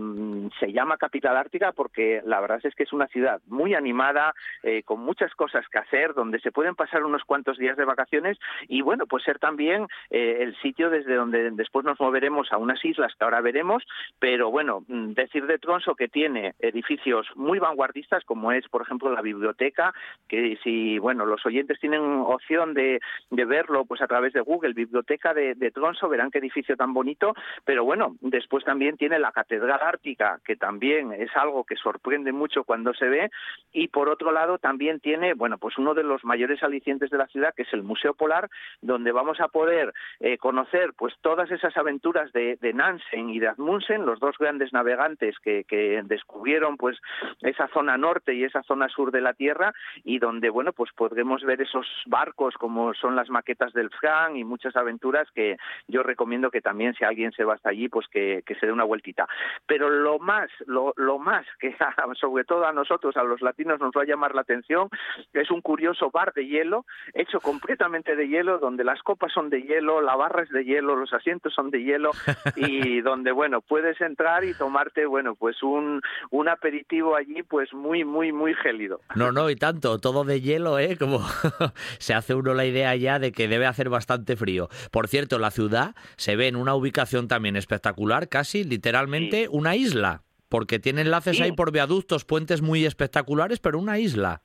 se 0.59 0.72
llama 0.72 0.96
capital 0.96 1.37
ártica 1.37 1.72
porque 1.72 2.22
la 2.24 2.40
verdad 2.40 2.61
es 2.64 2.74
que 2.74 2.85
es 2.85 2.92
una 2.92 3.07
ciudad 3.09 3.40
muy 3.46 3.74
animada, 3.74 4.35
eh, 4.62 4.83
con 4.83 5.00
muchas 5.00 5.35
cosas 5.35 5.66
que 5.68 5.79
hacer, 5.79 6.14
donde 6.14 6.40
se 6.40 6.53
pueden 6.53 6.74
pasar 6.74 7.05
unos 7.05 7.24
cuantos 7.24 7.59
días 7.59 7.76
de 7.76 7.85
vacaciones 7.85 8.38
y 8.68 8.83
bueno, 8.83 9.07
pues 9.07 9.24
ser 9.24 9.38
también 9.38 9.87
eh, 10.11 10.38
el 10.40 10.57
sitio 10.61 10.69
desde 10.76 11.14
donde 11.14 11.50
después 11.50 11.85
nos 11.85 11.98
moveremos 12.00 12.52
a 12.52 12.59
unas 12.59 12.83
islas 12.85 13.14
que 13.16 13.24
ahora 13.24 13.40
veremos, 13.40 13.83
pero 14.18 14.50
bueno, 14.50 14.85
mm, 14.88 15.12
decir 15.12 15.46
de 15.46 15.59
Tronso 15.59 15.94
que 15.94 16.09
tiene 16.09 16.54
edificios 16.61 17.26
muy 17.35 17.59
vanguardistas, 17.59 18.24
como 18.24 18.52
es, 18.52 18.68
por 18.68 18.83
ejemplo, 18.83 19.11
la 19.11 19.22
biblioteca, 19.22 19.92
que 20.28 20.59
si, 20.62 20.98
bueno, 20.98 21.26
los 21.26 21.44
oyentes 21.44 21.80
tienen 21.80 22.02
opción 22.02 22.74
de, 22.74 23.00
verlo 23.30 23.85
pues 23.85 24.00
a 24.00 24.06
través 24.06 24.33
de 24.33 24.40
Google, 24.40 24.74
biblioteca 24.74 25.35
de, 25.35 25.54
de, 25.54 25.70
Tronso, 25.70 26.09
verán 26.09 26.30
qué 26.30 26.38
edificio 26.38 26.76
tan 26.76 26.94
bonito, 26.94 27.35
pero 27.64 27.85
bueno, 27.85 28.16
después 28.20 28.64
también 28.64 28.96
tiene 28.96 29.18
la 29.18 29.33
Catedral 29.33 29.80
Ártica, 29.83 30.40
que 30.44 30.56
también 30.56 31.12
es 31.12 31.30
algo 31.37 31.64
que 31.64 31.76
sorprende 31.76 32.33
mucho 32.33 32.64
cuando 32.64 32.94
se 32.94 33.09
ve, 33.09 33.30
y 33.72 33.88
por 33.88 34.09
otro 34.09 34.30
lado 34.30 34.59
también 34.59 35.00
tiene, 35.00 35.35
bueno, 35.35 35.59
pues 35.59 35.78
uno 35.78 35.94
de 35.94 36.04
los 36.04 36.24
mayores 36.24 36.62
alicientes 36.62 37.11
de 37.11 37.18
la 37.18 37.26
ciudad, 37.26 37.54
que 37.54 37.62
es 37.62 37.72
el 37.72 37.83
Museo 37.83 38.14
Polar, 38.14 38.48
donde 38.80 39.12
vamos 39.12 39.40
a 39.40 39.48
poder 39.48 39.92
eh, 40.20 40.38
conocer 40.38 40.60
pues 40.96 41.14
todas 41.20 41.51
esas 41.51 41.77
aventuras 41.77 42.33
de, 42.33 42.59
Nansen 42.75 43.31
y 43.31 43.38
de 43.38 43.49
Admundsen, 43.49 44.07
los 44.07 44.20
dos 44.20 44.37
grandes 44.38 44.73
navegantes 44.73 45.37
que, 45.38 45.64
descubrieron 46.05 46.77
pues 46.77 46.99
esa 47.42 47.68
zona 47.68 47.96
norte 47.96 48.35
y 48.35 48.44
esa 48.44 48.62
zona 48.62 48.88
sur 48.88 49.11
de 49.12 49.20
la 49.20 49.35
Tierra 49.35 49.73
y 50.05 50.18
donde 50.18 50.51
bueno 50.51 50.73
pues 50.73 50.90
podremos 50.92 51.42
ver 51.42 51.61
esos 51.62 51.87
barcos 52.07 52.55
como 52.55 52.94
son 52.94 53.16
las 53.16 53.29
maquetas 53.31 53.73
del 53.73 53.90
Fran 53.90 54.37
y 54.37 54.44
muchas 54.44 54.77
aventuras 54.77 55.29
que 55.35 55.57
yo 55.88 56.03
recomiendo 56.03 56.51
que 56.51 56.61
también 56.61 56.94
si 56.94 57.05
alguien 57.05 57.33
se 57.33 57.44
va 57.44 57.55
hasta 57.55 57.70
allí 57.70 57.88
pues 57.88 58.07
que, 58.09 58.42
se 58.61 58.66
dé 58.66 58.73
una 58.73 58.85
vueltita. 58.85 59.27
Pero 59.66 59.88
lo 59.88 60.18
más, 60.18 60.51
lo, 60.66 60.92
lo 60.96 61.18
más 61.18 61.46
que 61.59 61.75
sobre 62.20 62.44
todo 62.44 62.66
a 62.66 62.73
nosotros, 62.73 63.16
a 63.16 63.23
los 63.23 63.40
latinos 63.40 63.81
nos 63.81 63.92
va 63.92 64.03
a 64.03 64.07
llamar 64.07 64.35
la 64.35 64.42
atención 64.42 64.88
es 65.33 65.51
un 65.51 65.61
curioso 65.61 66.11
bar 66.11 66.33
de 66.35 66.46
hielo 66.46 66.85
hecho 67.14 67.40
completamente 67.40 68.16
de 68.16 68.29
hielo 68.29 68.59
donde 68.59 68.85
las 68.85 69.03
copas 69.03 69.33
son 69.33 69.51
de 69.51 69.62
hielo, 69.62 70.01
la 70.01 70.16
barra 70.16 70.42
es 70.42 70.49
de 70.50 70.64
hielo, 70.64 70.96
los 70.96 71.12
asientos 71.12 71.52
son 71.54 71.70
de 71.70 71.82
hielo 71.82 72.10
y 72.56 73.00
donde, 73.00 73.32
bueno, 73.32 73.60
puedes 73.60 74.00
entrar 74.00 74.44
y 74.44 74.54
tomarte, 74.54 75.06
bueno, 75.06 75.34
pues 75.34 75.62
un, 75.62 76.00
un 76.30 76.48
aperitivo 76.48 77.16
allí, 77.16 77.42
pues 77.42 77.72
muy, 77.72 78.04
muy, 78.04 78.32
muy 78.32 78.54
gélido. 78.54 79.00
No, 79.14 79.32
no, 79.32 79.50
y 79.50 79.56
tanto, 79.56 79.98
todo 79.98 80.24
de 80.24 80.40
hielo, 80.40 80.78
¿eh? 80.78 80.96
Como 80.96 81.20
se 81.98 82.14
hace 82.14 82.34
uno 82.34 82.54
la 82.54 82.66
idea 82.66 82.94
ya 82.96 83.18
de 83.18 83.32
que 83.32 83.48
debe 83.48 83.66
hacer 83.66 83.88
bastante 83.88 84.36
frío. 84.36 84.68
Por 84.90 85.08
cierto, 85.08 85.38
la 85.38 85.50
ciudad 85.50 85.94
se 86.16 86.36
ve 86.36 86.48
en 86.48 86.56
una 86.56 86.74
ubicación 86.74 87.28
también 87.28 87.56
espectacular, 87.56 88.28
casi 88.28 88.64
literalmente 88.64 89.48
una 89.50 89.76
isla 89.76 90.22
porque 90.50 90.80
tiene 90.80 91.02
enlaces 91.02 91.40
ahí 91.40 91.52
por 91.52 91.70
viaductos, 91.70 92.24
puentes 92.24 92.60
muy 92.60 92.84
espectaculares, 92.84 93.60
pero 93.60 93.78
una 93.78 94.00
isla. 94.00 94.42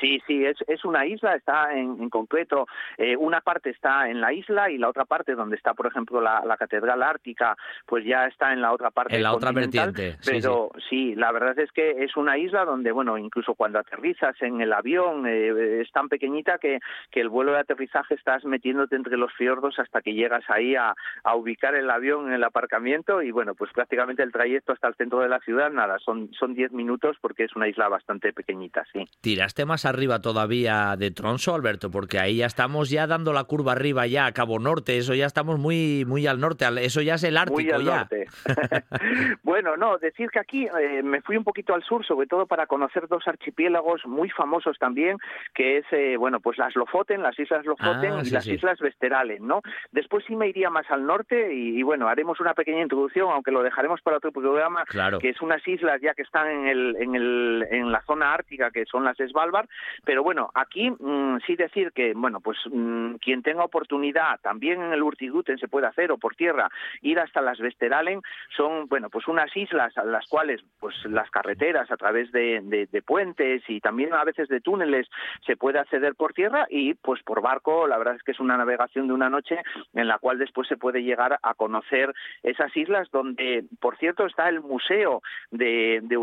Sí, 0.00 0.20
sí, 0.26 0.44
es, 0.44 0.56
es 0.66 0.84
una 0.84 1.06
isla, 1.06 1.34
está 1.34 1.72
en, 1.72 2.00
en 2.02 2.10
concreto, 2.10 2.66
eh, 2.96 3.16
una 3.16 3.40
parte 3.40 3.70
está 3.70 4.08
en 4.08 4.20
la 4.20 4.32
isla 4.32 4.70
y 4.70 4.78
la 4.78 4.88
otra 4.88 5.04
parte 5.04 5.34
donde 5.34 5.56
está, 5.56 5.74
por 5.74 5.86
ejemplo, 5.86 6.20
la, 6.20 6.42
la 6.44 6.56
Catedral 6.56 7.02
Ártica, 7.02 7.56
pues 7.86 8.04
ya 8.04 8.26
está 8.26 8.52
en 8.52 8.60
la 8.60 8.72
otra 8.72 8.90
parte. 8.90 9.16
En 9.16 9.22
la 9.22 9.34
otra 9.34 9.52
vertiente. 9.52 10.16
Pero 10.24 10.70
sí, 10.88 11.14
la 11.14 11.32
verdad 11.32 11.58
es 11.58 11.70
que 11.72 12.04
es 12.04 12.16
una 12.16 12.38
isla 12.38 12.64
donde, 12.64 12.92
bueno, 12.92 13.18
incluso 13.18 13.54
cuando 13.54 13.78
aterrizas 13.78 14.40
en 14.42 14.60
el 14.60 14.72
avión 14.72 15.26
eh, 15.26 15.80
es 15.82 15.90
tan 15.92 16.08
pequeñita 16.08 16.58
que, 16.58 16.80
que 17.10 17.20
el 17.20 17.28
vuelo 17.28 17.52
de 17.52 17.60
aterrizaje 17.60 18.14
estás 18.14 18.44
metiéndote 18.44 18.96
entre 18.96 19.16
los 19.16 19.32
fiordos 19.34 19.78
hasta 19.78 20.02
que 20.02 20.14
llegas 20.14 20.44
ahí 20.48 20.74
a, 20.74 20.94
a 21.24 21.36
ubicar 21.36 21.74
el 21.74 21.90
avión 21.90 22.28
en 22.28 22.34
el 22.34 22.44
aparcamiento 22.44 23.22
y, 23.22 23.30
bueno, 23.30 23.54
pues 23.54 23.72
prácticamente 23.72 24.22
el 24.22 24.32
trayecto 24.32 24.72
hasta 24.72 24.88
el 24.88 24.94
centro 24.94 25.20
de 25.20 25.28
la 25.28 25.40
ciudad, 25.40 25.70
nada, 25.70 25.98
son, 25.98 26.30
son 26.38 26.54
diez 26.54 26.72
minutos 26.72 27.16
porque 27.20 27.44
es 27.44 27.56
una 27.56 27.68
isla 27.68 27.88
bastante 27.88 28.32
pequeñita, 28.32 28.84
sí. 28.92 29.04
¿Tiraste 29.20 29.64
más 29.68 29.84
arriba 29.84 30.20
todavía 30.20 30.96
de 30.96 31.12
Tronso, 31.12 31.54
Alberto, 31.54 31.90
porque 31.90 32.18
ahí 32.18 32.38
ya 32.38 32.46
estamos 32.46 32.90
ya 32.90 33.06
dando 33.06 33.32
la 33.32 33.44
curva 33.44 33.72
arriba 33.72 34.06
ya 34.06 34.26
a 34.26 34.32
Cabo 34.32 34.58
Norte, 34.58 34.98
eso 34.98 35.14
ya 35.14 35.26
estamos 35.26 35.58
muy 35.58 36.04
muy 36.04 36.26
al 36.26 36.40
norte, 36.40 36.66
eso 36.80 37.02
ya 37.02 37.14
es 37.14 37.22
el 37.24 37.36
Ártico 37.36 37.78
ya. 37.80 38.08
bueno, 39.42 39.76
no, 39.76 39.98
decir 39.98 40.30
que 40.30 40.40
aquí 40.40 40.66
eh, 40.66 41.02
me 41.02 41.20
fui 41.22 41.36
un 41.36 41.44
poquito 41.44 41.74
al 41.74 41.84
sur, 41.84 42.04
sobre 42.04 42.26
todo 42.26 42.46
para 42.46 42.66
conocer 42.66 43.06
dos 43.06 43.28
archipiélagos 43.28 44.06
muy 44.06 44.30
famosos 44.30 44.78
también, 44.78 45.18
que 45.54 45.78
es 45.78 45.84
eh, 45.92 46.16
bueno, 46.16 46.40
pues 46.40 46.58
las 46.58 46.74
Lofoten, 46.74 47.22
las 47.22 47.38
Islas 47.38 47.64
Lofoten 47.66 48.12
ah, 48.12 48.22
y 48.24 48.30
las 48.30 48.46
Islas 48.46 48.80
Vesteralen, 48.80 49.46
¿no? 49.46 49.60
Después 49.92 50.24
sí 50.26 50.34
me 50.34 50.48
iría 50.48 50.70
más 50.70 50.90
al 50.90 51.06
norte 51.06 51.54
y, 51.54 51.82
bueno, 51.82 52.08
haremos 52.08 52.40
una 52.40 52.54
pequeña 52.54 52.82
introducción, 52.82 53.30
aunque 53.30 53.50
lo 53.50 53.62
dejaremos 53.62 54.00
para 54.00 54.16
otro 54.16 54.32
programa, 54.32 54.84
que 55.20 55.28
es 55.28 55.40
unas 55.42 55.66
islas 55.68 56.00
ya 56.00 56.14
que 56.14 56.22
están 56.22 56.48
en 56.48 56.66
el 56.66 56.96
en 56.98 57.14
el 57.14 57.66
en 57.70 57.92
la 57.92 58.02
zona 58.02 58.32
ártica 58.32 58.70
que 58.70 58.86
son 58.86 59.04
las 59.04 59.16
Svalbard 59.16 59.57
Pero 60.04 60.22
bueno, 60.22 60.50
aquí 60.54 60.90
mm, 60.90 61.38
sí 61.46 61.56
decir 61.56 61.92
que, 61.92 62.12
bueno, 62.14 62.40
pues 62.40 62.58
mm, 62.70 63.14
quien 63.16 63.42
tenga 63.42 63.64
oportunidad, 63.64 64.40
también 64.40 64.82
en 64.82 64.92
el 64.92 65.02
Urtiguten 65.02 65.58
se 65.58 65.68
puede 65.68 65.86
hacer, 65.86 66.12
o 66.12 66.18
por 66.18 66.34
tierra, 66.34 66.70
ir 67.02 67.18
hasta 67.18 67.40
las 67.40 67.58
Vesteralen, 67.58 68.20
son, 68.56 68.86
bueno, 68.88 69.10
pues 69.10 69.28
unas 69.28 69.54
islas 69.56 69.96
a 69.96 70.04
las 70.04 70.26
cuales, 70.28 70.62
pues 70.80 70.94
las 71.06 71.30
carreteras 71.30 71.90
a 71.90 71.96
través 71.96 72.30
de, 72.32 72.60
de 72.90 73.02
puentes 73.02 73.62
y 73.68 73.80
también 73.80 74.12
a 74.14 74.24
veces 74.24 74.48
de 74.48 74.60
túneles 74.60 75.08
se 75.46 75.56
puede 75.56 75.78
acceder 75.78 76.14
por 76.14 76.32
tierra 76.32 76.66
y 76.68 76.94
pues 76.94 77.22
por 77.22 77.40
barco, 77.40 77.86
la 77.86 77.98
verdad 77.98 78.16
es 78.16 78.22
que 78.22 78.32
es 78.32 78.40
una 78.40 78.56
navegación 78.56 79.08
de 79.08 79.14
una 79.14 79.30
noche 79.30 79.58
en 79.94 80.08
la 80.08 80.18
cual 80.18 80.38
después 80.38 80.68
se 80.68 80.76
puede 80.76 81.02
llegar 81.02 81.38
a 81.42 81.54
conocer 81.54 82.12
esas 82.42 82.76
islas 82.76 83.08
donde, 83.10 83.64
por 83.80 83.96
cierto, 83.96 84.26
está 84.26 84.48
el 84.48 84.60
museo 84.60 85.22
de, 85.50 86.00
de 86.02 86.16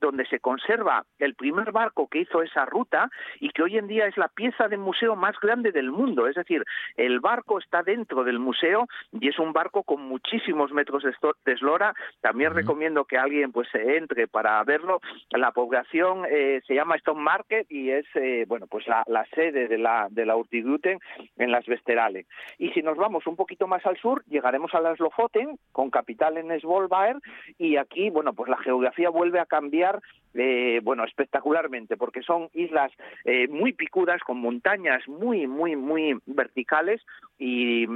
donde 0.00 0.26
se 0.26 0.40
conserva 0.40 1.04
el 1.18 1.34
primer 1.34 1.72
barco 1.72 2.08
que 2.08 2.20
hizo 2.20 2.42
esa 2.48 2.64
ruta 2.64 3.10
y 3.40 3.50
que 3.50 3.62
hoy 3.62 3.78
en 3.78 3.86
día 3.86 4.06
es 4.06 4.16
la 4.16 4.28
pieza 4.28 4.68
de 4.68 4.76
museo 4.76 5.16
más 5.16 5.38
grande 5.40 5.72
del 5.72 5.90
mundo. 5.90 6.26
Es 6.26 6.34
decir, 6.34 6.64
el 6.96 7.20
barco 7.20 7.58
está 7.58 7.82
dentro 7.82 8.24
del 8.24 8.38
museo 8.38 8.86
y 9.12 9.28
es 9.28 9.38
un 9.38 9.52
barco 9.52 9.82
con 9.82 10.02
muchísimos 10.02 10.72
metros 10.72 11.04
de, 11.04 11.52
eslora. 11.52 11.94
También 12.20 12.54
recomiendo 12.54 13.04
que 13.04 13.18
alguien 13.18 13.52
pues 13.52 13.68
se 13.70 13.96
entre 13.96 14.26
para 14.28 14.62
verlo. 14.64 15.00
La 15.30 15.52
población 15.52 16.24
eh, 16.30 16.60
se 16.66 16.74
llama 16.74 16.96
Stone 16.96 17.20
Market 17.20 17.66
y 17.70 17.90
es 17.90 18.06
eh, 18.14 18.44
bueno 18.48 18.66
pues 18.66 18.86
la, 18.86 19.04
sede 19.34 19.68
de 19.68 19.78
la 19.78 20.08
de 20.10 20.26
la 20.26 20.34
en 21.36 21.50
las 21.50 21.66
Vesterales. 21.66 22.26
Y 22.58 22.70
si 22.70 22.82
nos 22.82 22.96
vamos 22.96 23.26
un 23.26 23.36
poquito 23.36 23.66
más 23.66 23.84
al 23.86 23.96
sur, 23.98 24.24
llegaremos 24.26 24.74
a 24.74 24.80
las 24.80 24.98
Lofoten 24.98 25.58
con 25.72 25.90
capital 25.90 26.36
en 26.38 26.58
Svolvær 26.60 27.16
y 27.58 27.76
aquí 27.76 28.10
bueno 28.10 28.32
pues 28.32 28.48
la 28.48 28.56
geografía 28.58 29.10
vuelve 29.10 29.40
a 29.40 29.46
cambiar 29.46 30.00
eh, 30.38 30.80
bueno, 30.82 31.04
espectacularmente, 31.04 31.96
porque 31.96 32.22
son 32.22 32.48
islas 32.54 32.92
eh, 33.24 33.48
muy 33.48 33.72
picudas, 33.72 34.22
con 34.22 34.38
montañas 34.38 35.06
muy, 35.08 35.46
muy, 35.46 35.76
muy 35.76 36.18
verticales 36.26 37.02
y 37.38 37.86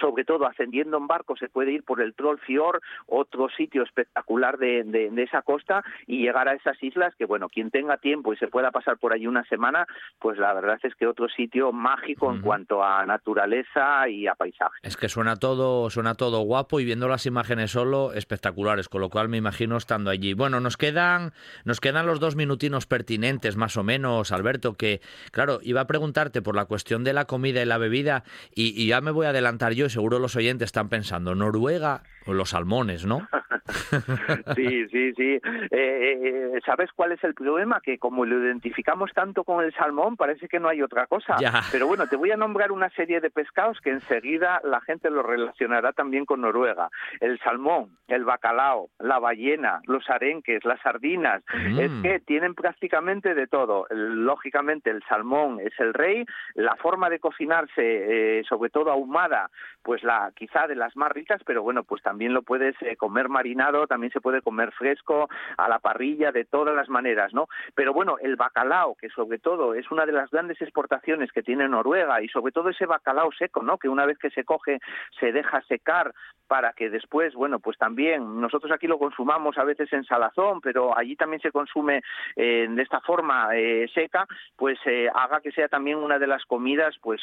sobre 0.00 0.24
todo 0.24 0.46
ascendiendo 0.46 0.96
en 0.96 1.06
barco 1.06 1.36
se 1.36 1.48
puede 1.48 1.72
ir 1.72 1.84
por 1.84 2.00
el 2.00 2.14
Troll 2.14 2.38
Fjord, 2.38 2.80
otro 3.06 3.48
sitio 3.56 3.82
espectacular 3.82 4.58
de, 4.58 4.84
de, 4.84 5.22
esa 5.22 5.42
costa 5.42 5.82
y 6.06 6.22
llegar 6.22 6.48
a 6.48 6.54
esas 6.54 6.80
islas 6.82 7.14
que 7.16 7.24
bueno, 7.24 7.48
quien 7.48 7.70
tenga 7.70 7.96
tiempo 7.96 8.32
y 8.32 8.36
se 8.36 8.48
pueda 8.48 8.70
pasar 8.70 8.98
por 8.98 9.12
allí 9.12 9.26
una 9.26 9.44
semana, 9.44 9.86
pues 10.18 10.38
la 10.38 10.52
verdad 10.52 10.78
es 10.82 10.94
que 10.94 11.06
otro 11.06 11.28
sitio 11.28 11.72
mágico 11.72 12.32
en 12.32 12.40
cuanto 12.42 12.82
a 12.82 13.06
naturaleza 13.06 14.08
y 14.08 14.26
a 14.26 14.34
paisaje. 14.34 14.74
Es 14.82 14.96
que 14.96 15.08
suena 15.08 15.36
todo, 15.36 15.88
suena 15.90 16.14
todo 16.14 16.40
guapo 16.40 16.80
y 16.80 16.84
viendo 16.84 17.08
las 17.08 17.26
imágenes 17.26 17.70
solo 17.70 18.12
espectaculares, 18.12 18.88
con 18.88 19.00
lo 19.00 19.10
cual 19.10 19.28
me 19.28 19.36
imagino 19.36 19.76
estando 19.76 20.10
allí. 20.10 20.34
Bueno, 20.34 20.60
nos 20.60 20.76
quedan, 20.76 21.32
nos 21.64 21.80
quedan 21.80 22.06
los 22.06 22.20
dos 22.20 22.36
minutinos 22.36 22.86
pertinentes, 22.86 23.56
más 23.56 23.76
o 23.76 23.82
menos, 23.82 24.32
Alberto, 24.32 24.74
que 24.74 25.00
claro, 25.30 25.58
iba 25.62 25.82
a 25.82 25.86
preguntarte 25.86 26.42
por 26.42 26.56
la 26.56 26.66
cuestión 26.66 27.04
de 27.04 27.12
la 27.12 27.24
comida 27.24 27.62
y 27.62 27.66
la 27.66 27.78
bebida 27.78 28.24
y, 28.54 28.80
y 28.80 28.88
ya 28.88 29.00
me 29.00 29.10
voy 29.10 29.26
a 29.26 29.30
adelantar 29.30 29.73
yo, 29.74 29.88
seguro 29.88 30.18
los 30.18 30.36
oyentes 30.36 30.66
están 30.66 30.88
pensando, 30.88 31.34
Noruega 31.34 32.02
o 32.26 32.32
los 32.32 32.50
salmones, 32.50 33.06
¿no? 33.06 33.26
sí, 34.56 34.88
sí, 34.88 35.12
sí. 35.14 35.40
Eh, 35.70 35.70
eh, 35.70 36.60
¿Sabes 36.66 36.90
cuál 36.94 37.12
es 37.12 37.24
el 37.24 37.34
problema? 37.34 37.80
Que 37.80 37.98
como 37.98 38.24
lo 38.24 38.44
identificamos 38.44 39.12
tanto 39.14 39.44
con 39.44 39.64
el 39.64 39.72
salmón, 39.74 40.16
parece 40.16 40.48
que 40.48 40.60
no 40.60 40.68
hay 40.68 40.82
otra 40.82 41.06
cosa. 41.06 41.36
Pero 41.72 41.86
bueno, 41.86 42.06
te 42.06 42.16
voy 42.16 42.30
a 42.30 42.36
nombrar 42.36 42.72
una 42.72 42.90
serie 42.90 43.20
de 43.20 43.30
pescados 43.30 43.80
que 43.80 43.90
enseguida 43.90 44.60
la 44.64 44.80
gente 44.80 45.10
lo 45.10 45.22
relacionará 45.22 45.92
también 45.92 46.24
con 46.26 46.42
Noruega. 46.42 46.90
El 47.20 47.38
salmón, 47.40 47.96
el 48.08 48.24
bacalao, 48.24 48.90
la 48.98 49.18
ballena, 49.18 49.80
los 49.86 50.08
arenques, 50.10 50.64
las 50.64 50.80
sardinas. 50.80 51.42
Es 51.78 51.90
mm. 51.90 52.02
que 52.02 52.20
tienen 52.20 52.54
prácticamente 52.54 53.34
de 53.34 53.46
todo. 53.46 53.86
Lógicamente 53.90 54.90
el 54.90 55.02
salmón 55.08 55.60
es 55.60 55.72
el 55.78 55.94
rey. 55.94 56.24
La 56.54 56.76
forma 56.76 57.08
de 57.08 57.18
cocinarse, 57.18 58.38
eh, 58.38 58.44
sobre 58.48 58.70
todo 58.70 58.90
ahumada, 58.90 59.50
pues 59.82 60.02
la 60.02 60.32
quizá 60.34 60.66
de 60.66 60.74
las 60.74 60.96
más 60.96 61.12
ricas, 61.12 61.42
pero 61.44 61.62
bueno, 61.62 61.84
pues 61.84 62.02
también 62.02 62.13
lo 62.18 62.42
puedes 62.42 62.74
eh, 62.82 62.96
comer 62.96 63.28
marinado, 63.28 63.86
también 63.86 64.12
se 64.12 64.20
puede 64.20 64.42
comer 64.42 64.72
fresco, 64.72 65.28
a 65.56 65.68
la 65.68 65.78
parrilla, 65.78 66.32
de 66.32 66.44
todas 66.44 66.74
las 66.74 66.88
maneras, 66.88 67.32
¿no? 67.34 67.48
Pero 67.74 67.92
bueno, 67.92 68.16
el 68.20 68.36
bacalao, 68.36 68.94
que 68.94 69.08
sobre 69.10 69.38
todo 69.38 69.74
es 69.74 69.90
una 69.90 70.06
de 70.06 70.12
las 70.12 70.30
grandes 70.30 70.60
exportaciones 70.60 71.32
que 71.32 71.42
tiene 71.42 71.68
Noruega 71.68 72.22
y 72.22 72.28
sobre 72.28 72.52
todo 72.52 72.70
ese 72.70 72.86
bacalao 72.86 73.30
seco, 73.32 73.62
¿no? 73.62 73.78
Que 73.78 73.88
una 73.88 74.06
vez 74.06 74.18
que 74.18 74.30
se 74.30 74.44
coge 74.44 74.80
se 75.18 75.32
deja 75.32 75.60
secar 75.62 76.14
para 76.46 76.72
que 76.72 76.90
después, 76.90 77.34
bueno, 77.34 77.58
pues 77.58 77.78
también 77.78 78.40
nosotros 78.40 78.70
aquí 78.72 78.86
lo 78.86 78.98
consumamos 78.98 79.56
a 79.58 79.64
veces 79.64 79.92
en 79.92 80.04
salazón, 80.04 80.60
pero 80.60 80.96
allí 80.96 81.16
también 81.16 81.40
se 81.40 81.50
consume 81.50 82.02
eh, 82.36 82.66
de 82.68 82.82
esta 82.82 83.00
forma 83.00 83.48
eh, 83.54 83.88
seca, 83.94 84.26
pues 84.56 84.78
haga 85.14 85.40
que 85.40 85.52
sea 85.52 85.68
también 85.68 85.98
una 85.98 86.18
de 86.18 86.26
las 86.26 86.44
comidas 86.44 86.94
pues 87.00 87.20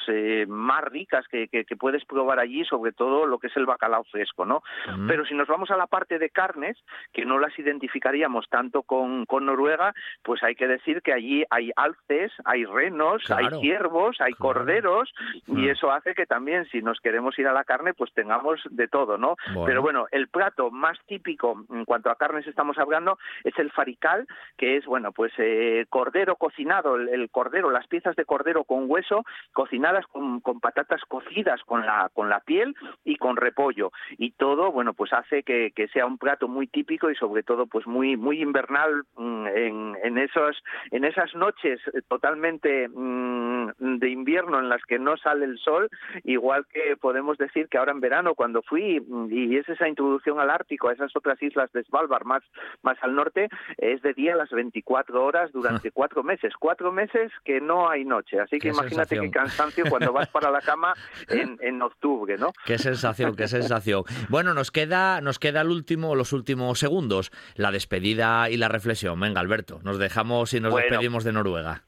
más 0.47 0.83
ricas 0.85 1.27
que, 1.27 1.47
que, 1.47 1.65
que 1.65 1.75
puedes 1.75 2.03
probar 2.05 2.39
allí 2.39 2.65
sobre 2.65 2.91
todo 2.91 3.25
lo 3.25 3.39
que 3.39 3.47
es 3.47 3.57
el 3.57 3.65
bacalao 3.65 4.03
fresco, 4.05 4.45
¿no? 4.45 4.63
Pero 5.07 5.25
si 5.25 5.33
nos 5.33 5.47
vamos 5.47 5.71
a 5.71 5.77
la 5.77 5.87
parte 5.87 6.19
de 6.19 6.29
carnes, 6.29 6.77
que 7.13 7.25
no 7.25 7.39
las 7.39 7.57
identificaríamos 7.57 8.47
tanto 8.49 8.83
con, 8.83 9.25
con 9.25 9.45
Noruega, 9.45 9.93
pues 10.23 10.43
hay 10.43 10.55
que 10.55 10.67
decir 10.67 11.01
que 11.01 11.13
allí 11.13 11.43
hay 11.49 11.71
alces, 11.75 12.31
hay 12.45 12.65
renos, 12.65 13.29
hay 13.31 13.47
ciervos, 13.59 14.19
hay 14.21 14.33
corderos, 14.33 15.13
y 15.47 15.69
eso 15.69 15.91
hace 15.91 16.13
que 16.13 16.25
también 16.25 16.65
si 16.65 16.81
nos 16.81 16.99
queremos 16.99 17.37
ir 17.39 17.47
a 17.47 17.53
la 17.53 17.63
carne, 17.63 17.93
pues 17.93 18.13
tengamos 18.13 18.61
de 18.69 18.87
todo, 18.87 19.17
¿no? 19.17 19.35
Pero 19.65 19.81
bueno, 19.81 20.07
el 20.11 20.27
plato 20.27 20.71
más 20.71 20.97
típico 21.05 21.65
en 21.69 21.85
cuanto 21.85 22.09
a 22.09 22.15
carnes 22.15 22.47
estamos 22.47 22.77
hablando 22.77 23.17
es 23.43 23.57
el 23.57 23.71
farical, 23.71 24.27
que 24.57 24.77
es, 24.77 24.85
bueno, 24.85 25.11
pues 25.11 25.31
eh, 25.37 25.85
cordero 25.89 26.35
cocinado, 26.35 26.95
el, 26.95 27.29
cordero, 27.29 27.71
las 27.71 27.87
piezas 27.87 28.15
de 28.15 28.25
cordero 28.25 28.63
con 28.63 28.85
hueso, 28.89 29.23
cocinadas 29.53 30.05
con, 30.07 30.39
con 30.41 30.59
patatas 30.59 31.01
cocidas 31.07 31.61
con 31.65 31.85
la, 31.85 32.09
con 32.13 32.29
la 32.29 32.39
piel 32.39 32.75
y 33.03 33.17
con 33.17 33.37
repollo. 33.37 33.91
Y 34.17 34.31
todo 34.31 34.70
bueno 34.71 34.93
pues 34.93 35.11
hace 35.13 35.43
que, 35.43 35.71
sea 35.93 36.05
un 36.05 36.17
plato 36.17 36.47
muy 36.47 36.67
típico 36.67 37.09
y 37.09 37.15
sobre 37.15 37.43
todo 37.43 37.65
pues 37.65 37.87
muy 37.87 38.15
muy 38.15 38.41
invernal 38.41 39.03
mm, 39.17 39.47
en, 39.47 39.97
en 40.03 40.17
esos 40.17 40.61
en 40.91 41.03
esas 41.05 41.33
noches 41.35 41.79
totalmente 42.07 42.87
mm, 42.87 43.71
de 43.77 44.09
invierno 44.09 44.59
en 44.59 44.69
las 44.69 44.81
que 44.83 44.99
no 44.99 45.17
sale 45.17 45.45
el 45.45 45.57
sol 45.59 45.89
igual 46.23 46.65
que 46.71 46.95
podemos 46.97 47.37
decir 47.37 47.67
que 47.67 47.77
ahora 47.77 47.91
en 47.91 47.99
verano 47.99 48.35
cuando 48.35 48.61
fui 48.61 48.99
mm, 48.99 49.27
y 49.31 49.57
es 49.57 49.67
esa 49.69 49.87
introducción 49.87 50.39
al 50.39 50.49
Ártico 50.49 50.89
a 50.89 50.93
esas 50.93 51.15
otras 51.15 51.41
islas 51.41 51.71
de 51.73 51.83
Svalbard 51.83 52.25
más 52.25 52.43
más 52.83 52.97
al 53.01 53.15
norte 53.15 53.49
es 53.77 54.01
de 54.01 54.13
día 54.13 54.33
a 54.33 54.37
las 54.37 54.51
24 54.51 55.23
horas 55.23 55.51
durante 55.51 55.91
cuatro 55.91 56.23
meses 56.23 56.53
cuatro 56.59 56.91
meses 56.91 57.31
que 57.43 57.59
no 57.59 57.89
hay 57.89 58.05
noche. 58.05 58.39
Así 58.39 58.59
que 58.59 58.69
imagínate 58.69 59.19
qué 59.19 59.31
cansancio 59.31 59.85
cuando 59.89 60.13
vas 60.13 60.29
para 60.29 60.51
la 60.51 60.61
cama 60.61 60.93
en, 61.29 61.57
en 61.61 61.81
octubre 61.81 62.35
Qué 62.65 62.77
sensación, 62.77 63.35
qué 63.35 63.47
sensación. 63.47 64.03
Bueno, 64.29 64.53
nos 64.53 64.60
queda, 64.69 65.21
nos 65.21 65.39
queda 65.39 65.61
el 65.61 65.69
último, 65.69 66.13
los 66.13 66.33
últimos 66.33 66.77
segundos, 66.77 67.31
la 67.55 67.71
despedida 67.71 68.49
y 68.51 68.57
la 68.57 68.67
reflexión. 68.67 69.19
Venga, 69.19 69.41
Alberto, 69.41 69.79
nos 69.83 69.97
dejamos 69.97 70.53
y 70.53 70.59
nos 70.59 70.75
despedimos 70.75 71.23
de 71.23 71.31
Noruega 71.31 71.85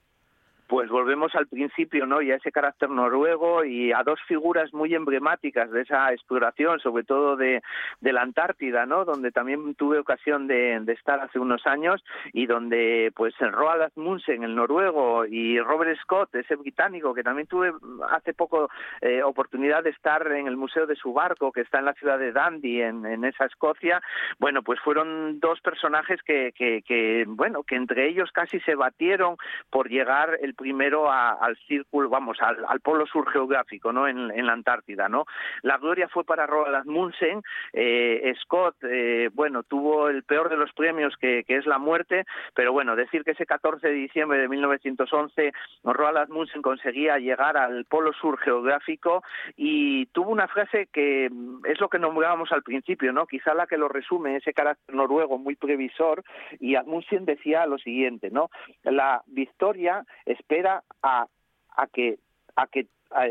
pues 0.68 0.90
volvemos 0.90 1.36
al 1.36 1.48
principio, 1.48 2.06
¿no? 2.06 2.22
Y 2.22 2.32
a 2.32 2.36
ese 2.36 2.52
carácter 2.52 2.90
noruego 2.90 3.64
y 3.66 3.92
a 3.92 4.04
dos 4.04 4.20
figuras 4.28 4.74
muy 4.74 4.94
emblemáticas 4.96 5.70
de 5.72 5.82
esa 5.82 6.12
exploración, 6.12 6.80
sobre 6.80 7.04
todo 7.04 7.36
de, 7.36 7.62
la 8.02 8.22
Antártida, 8.22 8.86
¿no? 8.86 9.06
Donde 9.06 9.32
también 9.32 9.76
tuve 9.76 10.00
ocasión 10.00 10.48
de, 10.48 10.82
estar 10.88 11.20
hace 11.20 11.40
unos 11.40 11.66
años 11.66 12.04
y 12.32 12.46
donde, 12.46 13.12
pues, 13.16 13.34
Roald 13.40 13.92
Amundsen, 13.96 14.44
el 14.44 14.56
noruego, 14.56 15.26
y 15.26 15.60
Robert 15.60 15.98
Scott, 16.02 16.34
ese 16.36 16.56
británico, 16.56 17.14
que 17.14 17.24
también 17.24 17.48
tuve 17.48 17.74
hace 18.12 18.34
poco 18.34 18.70
eh, 19.02 19.24
oportunidad 19.24 19.84
de 19.84 19.90
estar 19.90 20.26
en 20.32 20.48
el 20.48 20.58
Museo 20.58 20.86
de 20.86 20.96
su 20.96 21.14
barco, 21.14 21.52
que 21.52 21.62
está 21.62 21.80
en 21.80 21.86
la 21.86 21.94
ciudad 21.94 22.20
de 22.20 22.32
Dundee, 22.32 22.84
en, 22.84 23.06
en 23.06 23.26
esa 23.26 23.46
Escocia, 23.46 24.02
bueno, 24.40 24.62
pues 24.64 24.80
fueron 24.80 25.40
dos 25.40 25.60
personajes 25.62 26.22
que, 26.24 26.52
que, 26.54 26.82
que, 26.82 27.26
bueno, 27.28 27.64
que 27.64 27.76
entre 27.76 28.08
ellos 28.08 28.32
casi 28.32 28.60
se 28.62 28.76
batieron 28.76 29.38
por 29.70 29.90
llegar 29.90 30.38
el 30.42 30.54
primero 30.64 31.12
al 31.12 31.58
círculo, 31.68 32.08
vamos, 32.08 32.38
al, 32.40 32.80
polo 32.80 33.06
sur 33.06 33.30
geográfico, 33.30 33.92
¿no? 33.92 34.08
En, 34.08 34.46
la 34.46 34.54
Antártida, 34.54 35.10
¿no? 35.10 35.26
La 35.62 35.78
gloria 35.78 36.08
fue 36.08 36.24
para 36.24 36.48
Roald 36.48 36.76
Amundsen, 36.76 37.42
eh, 37.74 38.34
Scott, 38.44 38.78
eh, 38.84 39.30
bueno, 39.34 39.64
tuvo 39.64 40.08
el 40.08 40.24
peor 40.24 40.48
de 40.48 40.56
los 40.56 40.72
premios 40.72 41.18
que, 41.18 41.44
es 41.46 41.66
la 41.66 41.80
muerte, 41.80 42.24
pero 42.56 42.72
bueno, 42.72 42.96
decir 42.96 43.26
que 43.26 43.32
ese 43.32 43.46
14 43.46 43.90
de 43.90 43.94
diciembre 43.94 44.40
de 44.40 44.48
1911 44.48 45.52
Roald 45.84 46.18
Amundsen 46.18 46.62
conseguía 46.62 47.18
llegar 47.18 47.58
al 47.58 47.84
polo 47.84 48.14
sur 48.14 48.40
geográfico 48.40 49.22
y 49.58 50.06
tuvo 50.08 50.32
una 50.32 50.48
frase 50.48 50.88
que 50.94 51.26
es 51.66 51.80
lo 51.82 51.90
que 51.90 52.00
nombrábamos 52.00 52.54
al 52.54 52.64
principio, 52.64 53.12
¿no? 53.12 53.28
Quizá 53.28 53.54
la 53.54 53.68
que 53.68 53.78
lo 53.78 53.90
resume, 53.90 54.38
ese 54.38 54.54
carácter 54.54 54.96
noruego 54.96 55.38
muy 55.38 55.58
previsor, 55.58 56.24
y 56.62 56.76
Amundsen 56.76 57.26
decía 57.26 57.66
lo 57.66 57.78
siguiente, 57.78 58.30
¿no? 58.32 58.50
La 58.84 59.22
victoria 59.28 60.06
es 60.26 60.42
espera 60.44 60.84
a, 61.02 61.28
a 61.76 61.88
que 61.88 62.20
a 62.56 62.68
que 62.68 62.88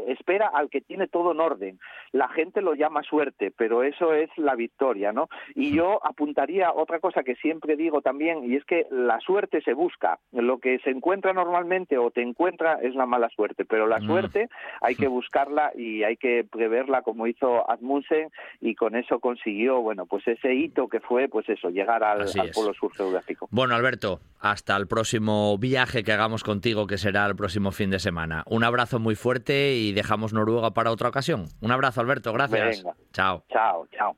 espera 0.06 0.50
al 0.52 0.70
que 0.70 0.80
tiene 0.80 1.08
todo 1.08 1.32
en 1.32 1.40
orden. 1.40 1.78
La 2.12 2.28
gente 2.28 2.62
lo 2.62 2.74
llama 2.74 3.02
suerte, 3.02 3.52
pero 3.56 3.82
eso 3.82 4.14
es 4.14 4.30
la 4.36 4.54
victoria, 4.54 5.12
¿no? 5.12 5.28
Y 5.54 5.74
yo 5.74 6.04
apuntaría 6.04 6.72
otra 6.72 7.00
cosa 7.00 7.22
que 7.22 7.36
siempre 7.36 7.76
digo 7.76 8.02
también, 8.02 8.44
y 8.44 8.56
es 8.56 8.64
que 8.64 8.86
la 8.90 9.20
suerte 9.20 9.60
se 9.62 9.74
busca. 9.74 10.18
Lo 10.32 10.58
que 10.58 10.78
se 10.80 10.90
encuentra 10.90 11.32
normalmente 11.32 11.98
o 11.98 12.10
te 12.10 12.22
encuentra 12.22 12.78
es 12.82 12.94
la 12.94 13.06
mala 13.06 13.28
suerte, 13.30 13.64
pero 13.64 13.86
la 13.86 13.98
mm. 13.98 14.06
suerte 14.06 14.48
hay 14.80 14.94
que 14.94 15.08
buscarla 15.08 15.72
y 15.74 16.02
hay 16.02 16.16
que 16.16 16.44
preverla 16.50 17.02
como 17.02 17.26
hizo 17.26 17.68
Admundsen 17.70 18.30
y 18.60 18.74
con 18.74 18.96
eso 18.96 19.20
consiguió, 19.20 19.80
bueno, 19.80 20.06
pues 20.06 20.26
ese 20.26 20.54
hito 20.54 20.88
que 20.88 21.00
fue, 21.00 21.28
pues 21.28 21.48
eso, 21.48 21.70
llegar 21.70 22.04
al, 22.04 22.22
al 22.22 22.50
polo 22.54 22.74
sur 22.74 22.92
geográfico. 22.94 23.48
Bueno, 23.50 23.74
Alberto, 23.74 24.20
hasta 24.40 24.76
el 24.76 24.86
próximo 24.86 25.56
viaje 25.58 26.02
que 26.02 26.12
hagamos 26.12 26.42
contigo, 26.42 26.86
que 26.86 26.98
será 26.98 27.26
el 27.26 27.36
próximo 27.36 27.70
fin 27.70 27.90
de 27.90 27.98
semana. 27.98 28.42
Un 28.46 28.64
abrazo 28.64 28.98
muy 28.98 29.14
fuerte 29.14 29.71
y 29.74 29.92
dejamos 29.92 30.32
Noruega 30.32 30.72
para 30.72 30.90
otra 30.90 31.08
ocasión. 31.08 31.46
Un 31.60 31.72
abrazo, 31.72 32.00
Alberto, 32.00 32.32
gracias. 32.32 32.82
Chao. 33.12 33.44
Chao, 33.50 33.86
chao. 33.96 34.16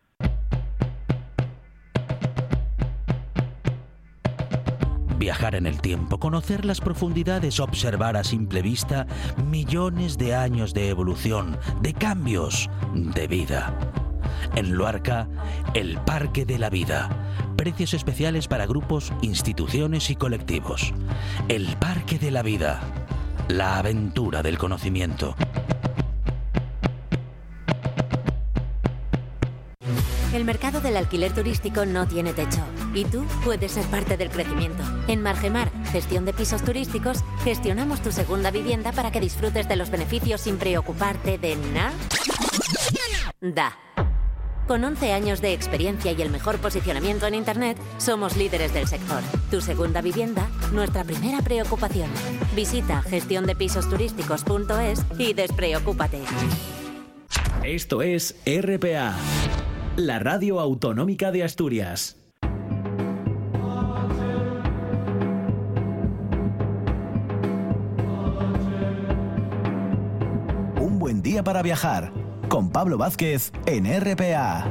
Viajar 5.18 5.54
en 5.54 5.66
el 5.66 5.80
tiempo, 5.80 6.18
conocer 6.18 6.66
las 6.66 6.82
profundidades, 6.82 7.58
observar 7.58 8.16
a 8.16 8.24
simple 8.24 8.60
vista 8.60 9.06
millones 9.46 10.18
de 10.18 10.34
años 10.34 10.74
de 10.74 10.90
evolución, 10.90 11.56
de 11.80 11.94
cambios, 11.94 12.68
de 12.92 13.26
vida. 13.26 13.74
En 14.54 14.72
Luarca, 14.72 15.26
el 15.72 15.98
Parque 16.00 16.44
de 16.44 16.58
la 16.58 16.68
Vida. 16.68 17.08
Precios 17.56 17.94
especiales 17.94 18.48
para 18.48 18.66
grupos, 18.66 19.12
instituciones 19.22 20.10
y 20.10 20.16
colectivos. 20.16 20.92
El 21.48 21.74
Parque 21.76 22.18
de 22.18 22.30
la 22.30 22.42
Vida. 22.42 22.80
La 23.48 23.78
aventura 23.78 24.42
del 24.42 24.56
conocimiento. 24.56 25.36
El 30.32 30.44
mercado 30.44 30.80
del 30.80 30.96
alquiler 30.96 31.32
turístico 31.32 31.84
no 31.84 32.08
tiene 32.08 32.32
techo 32.32 32.64
y 32.94 33.04
tú 33.04 33.24
puedes 33.44 33.72
ser 33.72 33.84
parte 33.86 34.16
del 34.16 34.30
crecimiento. 34.30 34.82
En 35.08 35.22
Margemar, 35.22 35.70
gestión 35.92 36.24
de 36.24 36.32
pisos 36.32 36.64
turísticos, 36.64 37.22
gestionamos 37.44 38.00
tu 38.00 38.10
segunda 38.12 38.50
vivienda 38.50 38.92
para 38.92 39.12
que 39.12 39.20
disfrutes 39.20 39.68
de 39.68 39.76
los 39.76 39.90
beneficios 39.90 40.40
sin 40.40 40.56
preocuparte 40.56 41.38
de 41.38 41.56
nada. 41.56 41.92
Da. 43.40 43.76
Con 44.66 44.82
11 44.82 45.12
años 45.12 45.42
de 45.42 45.52
experiencia 45.52 46.12
y 46.12 46.22
el 46.22 46.30
mejor 46.30 46.58
posicionamiento 46.58 47.26
en 47.26 47.34
Internet, 47.34 47.76
somos 47.98 48.34
líderes 48.36 48.72
del 48.72 48.86
sector. 48.86 49.22
Tu 49.50 49.60
segunda 49.60 50.00
vivienda, 50.00 50.48
nuestra 50.72 51.04
primera 51.04 51.42
preocupación. 51.42 52.08
Visita 52.56 53.02
gestiondepisosturísticos.es 53.02 55.04
y 55.18 55.34
despreocúpate. 55.34 56.20
Esto 57.62 58.00
es 58.00 58.36
RPA, 58.46 59.14
la 59.96 60.18
radio 60.18 60.60
autonómica 60.60 61.30
de 61.30 61.44
Asturias. 61.44 62.16
Un 70.80 70.98
buen 70.98 71.20
día 71.20 71.44
para 71.44 71.60
viajar 71.60 72.23
con 72.48 72.70
Pablo 72.70 72.98
Vázquez 72.98 73.52
en 73.66 73.86
RPA. 73.86 74.66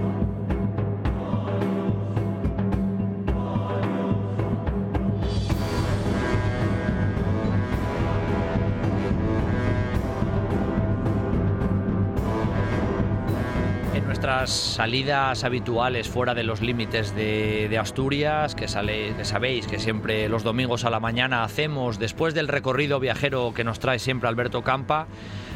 Salidas 14.45 15.43
habituales 15.43 16.09
fuera 16.09 16.33
de 16.33 16.43
los 16.43 16.61
límites 16.61 17.15
de, 17.15 17.77
Asturias, 17.79 18.55
que 18.55 18.67
sabéis 18.67 19.67
que 19.67 19.79
siempre 19.79 20.27
los 20.27 20.43
domingos 20.43 20.85
a 20.85 20.89
la 20.89 20.99
mañana 20.99 21.43
hacemos, 21.43 21.99
después 21.99 22.33
del 22.33 22.47
recorrido 22.47 22.99
viajero 22.99 23.53
que 23.53 23.63
nos 23.63 23.79
trae 23.79 23.99
siempre 23.99 24.29
Alberto 24.29 24.61
Campa, 24.63 25.07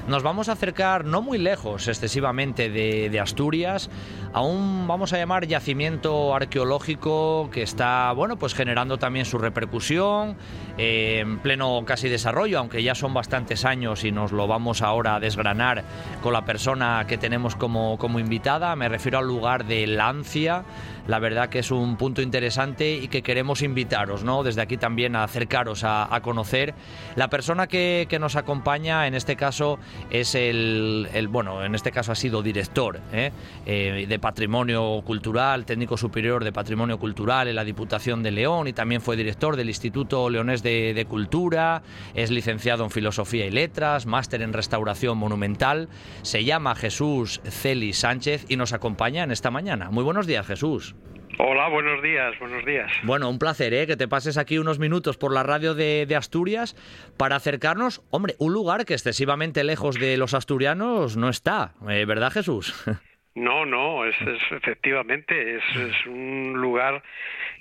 nos 0.07 0.23
vamos 0.23 0.47
a 0.47 0.53
acercar 0.53 1.03
no 1.05 1.21
muy 1.21 1.37
lejos 1.37 1.87
excesivamente 1.87 2.69
de, 2.69 3.19
Asturias 3.19 3.89
a 4.31 4.41
un, 4.41 4.87
vamos 4.87 5.11
a 5.11 5.17
llamar, 5.17 5.47
yacimiento 5.47 6.33
arqueológico 6.33 7.49
que 7.51 7.61
está, 7.61 8.11
bueno, 8.13 8.37
pues 8.37 8.53
generando 8.53 8.97
también 8.97 9.25
su 9.25 9.37
repercusión 9.37 10.37
eh, 10.77 11.19
en 11.19 11.39
pleno 11.39 11.83
casi 11.85 12.09
desarrollo, 12.09 12.59
aunque 12.59 12.83
ya 12.83 12.95
son 12.95 13.13
bastantes 13.13 13.65
años 13.65 14.03
y 14.03 14.11
nos 14.11 14.31
lo 14.31 14.47
vamos 14.47 14.81
ahora 14.81 15.15
a 15.15 15.19
desgranar 15.19 15.83
con 16.21 16.31
la 16.33 16.45
persona 16.45 17.05
que 17.07 17.17
tenemos 17.17 17.55
como, 17.55 17.97
como 17.97 18.19
invitada. 18.19 18.75
Me 18.75 18.87
refiero 18.87 19.17
al 19.17 19.27
lugar 19.27 19.65
de 19.65 19.87
Lancia 19.87 20.63
la 21.07 21.19
verdad 21.19 21.49
que 21.49 21.59
es 21.59 21.71
un 21.71 21.97
punto 21.97 22.21
interesante 22.21 22.95
y 22.95 23.07
que 23.07 23.21
queremos 23.21 23.61
invitaros, 23.61 24.23
¿no? 24.23 24.43
Desde 24.43 24.61
aquí 24.61 24.77
también 24.77 25.15
a 25.15 25.23
acercaros 25.23 25.83
a, 25.83 26.19
conocer. 26.21 26.73
La 27.15 27.29
persona 27.29 27.67
que, 27.67 28.07
nos 28.19 28.35
acompaña, 28.35 29.07
en 29.07 29.13
este 29.13 29.35
caso, 29.35 29.79
es 30.09 30.35
el, 30.35 31.07
bueno, 31.29 31.63
en 31.63 31.75
este 31.75 31.91
caso 31.91 32.11
ha 32.11 32.15
sido 32.15 32.41
director 32.41 32.99
¿eh? 33.13 33.31
Eh, 33.65 34.05
de 34.07 34.19
Patrimonio 34.19 35.01
Cultural, 35.05 35.65
técnico 35.65 35.95
superior 35.95 36.43
de 36.43 36.51
Patrimonio 36.51 36.97
Cultural 36.97 37.47
en 37.47 37.55
la 37.55 37.63
Diputación 37.63 38.23
de 38.23 38.31
León 38.31 38.67
y 38.67 38.73
también 38.73 39.01
fue 39.01 39.15
director 39.15 39.55
del 39.55 39.69
Instituto 39.69 40.29
Leonés 40.29 40.63
de, 40.63 40.93
de 40.93 41.05
Cultura, 41.05 41.83
es 42.15 42.31
licenciado 42.31 42.83
en 42.83 42.89
Filosofía 42.89 43.45
y 43.45 43.51
Letras, 43.51 44.05
máster 44.05 44.41
en 44.41 44.53
Restauración 44.53 45.17
Monumental, 45.17 45.87
se 46.23 46.43
llama 46.43 46.75
Jesús 46.75 47.39
Celi 47.45 47.93
Sánchez 47.93 48.45
y 48.49 48.57
nos 48.57 48.73
acompaña 48.73 49.23
en 49.23 49.31
esta 49.31 49.51
mañana. 49.51 49.91
Muy 49.91 50.03
buenos 50.03 50.25
días, 50.27 50.45
Jesús. 50.45 50.96
Hola, 51.39 51.67
buenos 51.69 52.01
días, 52.01 52.37
buenos 52.39 52.65
días. 52.65 52.91
Bueno, 53.03 53.29
un 53.29 53.37
placer 53.37 53.71
¿eh? 53.73 53.85
que 53.85 53.95
te 53.95 54.07
pases 54.07 54.39
aquí 54.39 54.57
unos 54.57 54.79
minutos 54.79 55.17
por 55.17 55.31
la 55.31 55.43
radio 55.43 55.75
de, 55.75 56.07
Asturias 56.17 56.75
para 57.15 57.35
acercarnos, 57.35 58.01
hombre, 58.09 58.33
un 58.39 58.53
lugar 58.53 58.85
que 58.85 58.93
excesivamente 58.93 59.63
lejos 59.63 59.99
de 59.99 60.17
los 60.17 60.33
asturianos 60.33 61.15
no 61.15 61.29
está, 61.29 61.73
eh, 61.89 62.05
¿verdad 62.05 62.31
Jesús? 62.31 62.73
No, 63.35 63.67
no, 63.67 64.03
es, 64.03 64.15
efectivamente, 64.49 65.57
es, 65.57 65.63
es, 65.75 66.07
un 66.07 66.53
lugar 66.55 67.03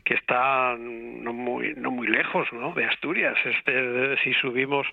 que 0.06 0.14
está 0.14 0.76
no 0.78 1.32
muy 1.32 1.74
no 1.76 1.90
muy 1.90 2.06
lejos 2.06 2.46
¿no? 2.52 2.72
de 2.74 2.84
Asturias 2.84 3.36
este 3.44 4.16
si 4.22 4.32
subimos 4.34 4.86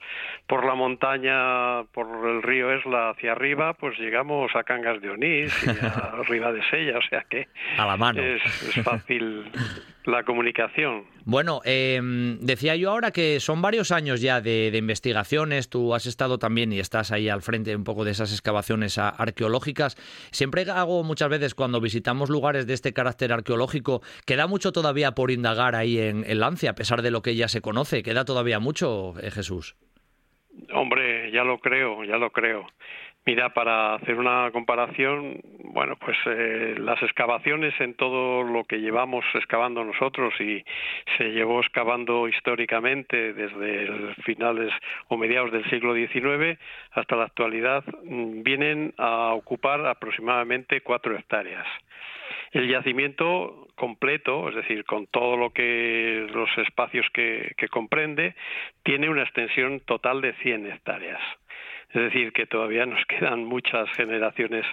por 0.48 0.66
la 0.66 0.74
montaña 0.74 1.84
por 1.94 2.08
el 2.28 2.42
río 2.42 2.72
Esla 2.74 3.12
hacia 3.12 3.34
arriba 3.34 3.76
pues 3.76 3.98
llegamos 4.00 4.54
a 4.56 4.64
Cangas 4.64 5.00
de 5.02 5.12
Onís 5.12 5.54
y 5.68 5.70
a 5.86 6.16
Riva 6.28 6.52
de 6.52 6.64
Sella 6.64 6.98
o 6.98 7.02
sea 7.04 7.24
que 7.30 7.48
a 7.78 7.86
la 7.86 7.96
mano 7.96 8.24
es, 8.24 8.44
es 8.76 8.84
fácil 8.84 9.46
la 10.06 10.24
comunicación. 10.24 11.06
Bueno, 11.26 11.62
em, 11.64 12.40
decía 12.40 12.76
yo 12.76 12.92
ahora 12.92 13.12
que 13.12 13.40
son 13.40 13.62
varios 13.62 13.92
años 13.92 14.22
ya 14.22 14.42
de, 14.42 14.72
investigaciones, 14.76 15.70
tú 15.70 15.94
has 15.94 16.06
estado 16.06 16.38
también 16.38 16.74
y 16.74 16.80
estás 16.80 17.12
ahí 17.12 17.30
al 17.30 17.42
frente 17.42 17.76
un 17.76 17.84
poco 17.84 18.04
de 18.04 18.12
esas 18.12 18.32
excavaciones 18.32 18.98
arqueológicas. 18.98 19.96
Siempre 20.32 20.64
hago 20.70 21.04
muchas 21.04 21.30
veces 21.30 21.56
cuando 21.56 21.80
visitamos 21.80 22.30
lugares 22.30 22.68
de 22.68 22.74
este 22.74 22.94
carácter 22.94 23.32
arqueológico, 23.32 24.02
queda 24.26 24.48
mucho 24.48 24.72
todavía 24.72 25.12
por 25.12 25.32
indagar 25.32 25.76
ahí 25.76 26.00
en, 26.00 26.24
en 26.26 26.40
Lancia, 26.40 26.72
a 26.72 26.76
pesar 26.76 27.02
de 27.02 27.12
lo 27.12 27.22
que 27.22 27.36
ya 27.36 27.48
se 27.48 27.62
conoce, 27.62 28.04
queda 28.04 28.26
todavía 28.26 28.60
mucho, 28.60 29.14
eh, 29.22 29.32
Jesús. 29.32 29.76
Hombre, 30.74 31.32
ya 31.32 31.44
lo 31.44 31.58
creo, 31.60 32.04
ya 32.04 32.18
lo 32.18 32.30
creo. 32.32 32.68
Mira, 33.26 33.54
para 33.54 33.96
hacer 33.96 34.16
una 34.16 34.52
comparación, 34.52 35.40
bueno, 35.64 35.96
pues 35.96 36.18
eh, 36.26 36.76
las 36.78 37.02
excavaciones 37.02 37.74
en 37.80 37.94
todo 37.94 38.44
lo 38.44 38.66
que 38.66 38.82
llevamos 38.82 39.24
excavando 39.34 39.82
nosotros 39.86 40.34
y 40.42 40.62
se 41.18 41.32
llevó 41.32 41.62
excavando 41.62 42.28
históricamente 42.28 43.32
desde 43.34 44.14
finales 44.24 44.74
o 45.08 45.16
mediados 45.16 45.54
del 45.54 45.64
siglo 45.70 45.96
XIX 45.96 46.60
hasta 46.92 47.16
la 47.16 47.24
actualidad, 47.24 47.86
mm, 48.04 48.44
vienen 48.44 48.94
a 48.98 49.32
ocupar 49.34 49.86
aproximadamente 49.86 50.82
cuatro 50.82 51.16
hectáreas. 51.18 51.66
El 52.52 52.68
yacimiento 52.68 53.68
completo, 53.76 54.50
es 54.50 54.56
decir, 54.56 54.84
con 54.84 55.08
todo 55.08 55.38
lo 55.38 55.52
que 55.52 56.28
los 56.34 56.50
espacios 56.58 57.08
que, 57.14 57.54
que 57.56 57.70
comprende, 57.70 58.36
tiene 58.84 59.10
una 59.10 59.24
extensión 59.24 59.80
total 59.80 60.20
de 60.20 60.34
100 60.34 60.68
hectáreas. 60.68 61.22
Es 61.94 62.02
decir, 62.02 62.34
que 62.34 62.46
todavía 62.46 62.86
nos 62.86 63.04
quedan 63.08 63.46
muchas 63.46 63.90
generaciones 63.96 64.66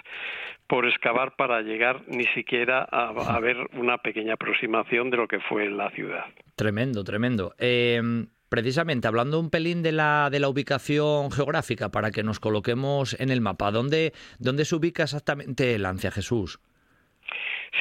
por 0.67 0.87
excavar 0.87 1.35
para 1.35 1.61
llegar 1.61 2.01
ni 2.07 2.25
siquiera 2.27 2.83
a, 2.83 3.39
ver 3.39 3.57
una 3.73 3.97
pequeña 3.97 4.35
aproximación 4.35 5.09
de 5.09 5.17
lo 5.17 5.27
que 5.27 5.39
fue 5.41 5.69
la 5.69 5.89
ciudad. 5.91 6.25
Tremendo, 6.55 7.03
tremendo. 7.03 7.53
Em, 7.57 8.27
precisamente 8.49 9.07
hablando 9.07 9.39
un 9.39 9.49
pelín 9.49 9.83
de 9.83 9.91
la, 9.91 10.29
de 10.31 10.39
la 10.39 10.47
ubicación 10.47 11.29
geográfica 11.31 11.89
para 11.89 12.11
que 12.11 12.23
nos 12.23 12.39
coloquemos 12.39 13.19
en 13.19 13.31
el 13.31 13.41
mapa, 13.41 13.71
¿dónde, 13.71 14.13
dónde 14.39 14.63
se 14.63 14.75
ubica 14.75 15.03
exactamente 15.03 15.77
Lancia 15.77 16.09
Jesús? 16.09 16.59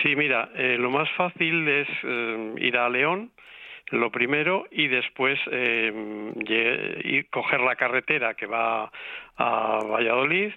Sí, 0.02 0.16
mira, 0.16 0.50
eh, 0.54 0.76
lo 0.78 0.90
más 0.90 1.08
fácil 1.16 1.68
es 1.68 1.88
eh, 2.04 2.54
ir 2.58 2.76
a 2.76 2.88
León, 2.88 3.32
lo 3.90 4.10
primero, 4.10 4.66
y 4.70 4.88
después 4.88 5.38
eh, 5.50 7.24
coger 7.30 7.60
la 7.60 7.76
carretera 7.76 8.34
que 8.34 8.46
va 8.46 8.90
a 9.36 9.78
Valladolid 9.84 10.52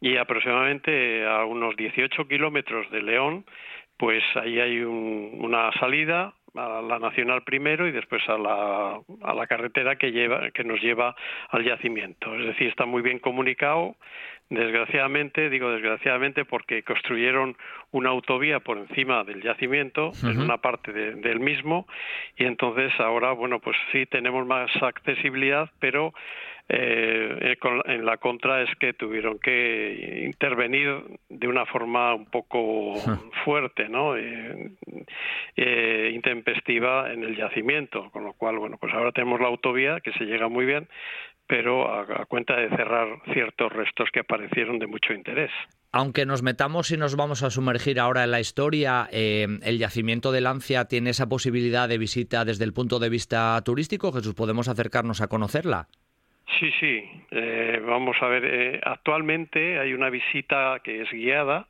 y 0.00 0.16
aproximadamente 0.16 1.26
a 1.26 1.44
unos 1.44 1.76
18 1.76 2.28
kilómetros 2.28 2.90
de 2.90 3.02
León, 3.02 3.44
pues 3.96 4.22
ahí 4.36 4.60
hay 4.60 4.80
una 4.80 5.72
salida 5.72 6.34
a 6.54 6.80
la 6.82 6.98
nacional 6.98 7.42
primero 7.42 7.86
y 7.86 7.92
después 7.92 8.22
a 8.28 8.38
la, 8.38 9.00
a 9.22 9.34
la 9.34 9.46
carretera 9.46 9.96
que 9.96 10.12
lleva 10.12 10.50
que 10.50 10.64
nos 10.64 10.80
lleva 10.80 11.14
al 11.50 11.64
yacimiento. 11.64 12.34
Es 12.36 12.46
decir 12.46 12.68
está 12.68 12.86
muy 12.86 13.02
bien 13.02 13.18
comunicado 13.18 13.96
desgraciadamente 14.50 15.50
digo 15.50 15.70
desgraciadamente 15.70 16.44
porque 16.44 16.82
construyeron 16.82 17.56
una 17.90 18.10
autovía 18.10 18.60
por 18.60 18.78
encima 18.78 19.24
del 19.24 19.42
yacimiento 19.42 20.12
en 20.22 20.40
una 20.40 20.58
parte 20.58 20.92
del 20.92 21.40
mismo 21.40 21.86
y 22.36 22.44
entonces 22.44 22.92
ahora 22.98 23.32
bueno 23.32 23.60
pues 23.60 23.76
sí 23.92 24.06
tenemos 24.06 24.46
más 24.46 24.70
accesibilidad 24.82 25.70
pero 25.80 26.14
eh, 26.70 27.56
en 27.86 28.04
la 28.04 28.18
contra 28.18 28.62
es 28.62 28.68
que 28.78 28.92
tuvieron 28.92 29.38
que 29.38 30.24
intervenir 30.26 31.02
de 31.30 31.48
una 31.48 31.64
forma 31.64 32.14
un 32.14 32.26
poco 32.26 32.94
fuerte, 33.44 33.88
¿no? 33.88 34.16
Eh, 34.18 34.72
eh, 35.56 36.10
intempestiva 36.12 37.10
en 37.10 37.24
el 37.24 37.36
yacimiento, 37.36 38.10
con 38.10 38.24
lo 38.24 38.34
cual, 38.34 38.58
bueno, 38.58 38.76
pues 38.78 38.92
ahora 38.92 39.12
tenemos 39.12 39.40
la 39.40 39.48
autovía 39.48 40.00
que 40.00 40.12
se 40.12 40.26
llega 40.26 40.48
muy 40.48 40.66
bien, 40.66 40.88
pero 41.48 41.90
a, 41.90 42.26
cuenta 42.26 42.54
de 42.56 42.68
cerrar 42.68 43.08
ciertos 43.32 43.72
restos 43.72 44.10
que 44.12 44.20
aparecieron 44.20 44.78
de 44.78 44.86
mucho 44.86 45.14
interés. 45.14 45.50
Aunque 45.90 46.26
nos 46.26 46.42
metamos 46.42 46.92
y 46.92 46.98
nos 46.98 47.16
vamos 47.16 47.42
a 47.42 47.50
sumergir 47.50 47.98
ahora 47.98 48.22
en 48.22 48.30
la 48.30 48.40
historia, 48.40 49.08
el 49.10 49.78
yacimiento 49.78 50.30
de 50.30 50.42
Lancia 50.42 50.84
tiene 50.84 51.10
esa 51.10 51.28
posibilidad 51.28 51.88
de 51.88 51.96
visita 51.96 52.44
desde 52.44 52.64
el 52.64 52.74
punto 52.74 52.98
de 52.98 53.08
vista 53.08 53.60
turístico. 53.64 54.12
Jesús, 54.12 54.34
¿podemos 54.34 54.68
acercarnos 54.68 55.22
a 55.22 55.28
conocerla? 55.28 55.88
Sí, 56.58 56.70
sí. 56.78 57.04
Eh, 57.30 57.82
vamos 57.86 58.16
a 58.20 58.26
ver, 58.26 58.44
eh, 58.44 58.80
actualmente 58.84 59.78
hay 59.78 59.94
una 59.94 60.10
visita 60.10 60.80
que 60.84 61.02
es 61.02 61.10
guiada 61.10 61.66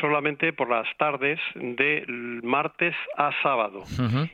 solamente 0.00 0.52
por 0.52 0.68
las 0.68 0.88
tardes 0.96 1.38
de 1.54 2.04
martes 2.42 2.94
a 3.16 3.30
sábado 3.42 3.84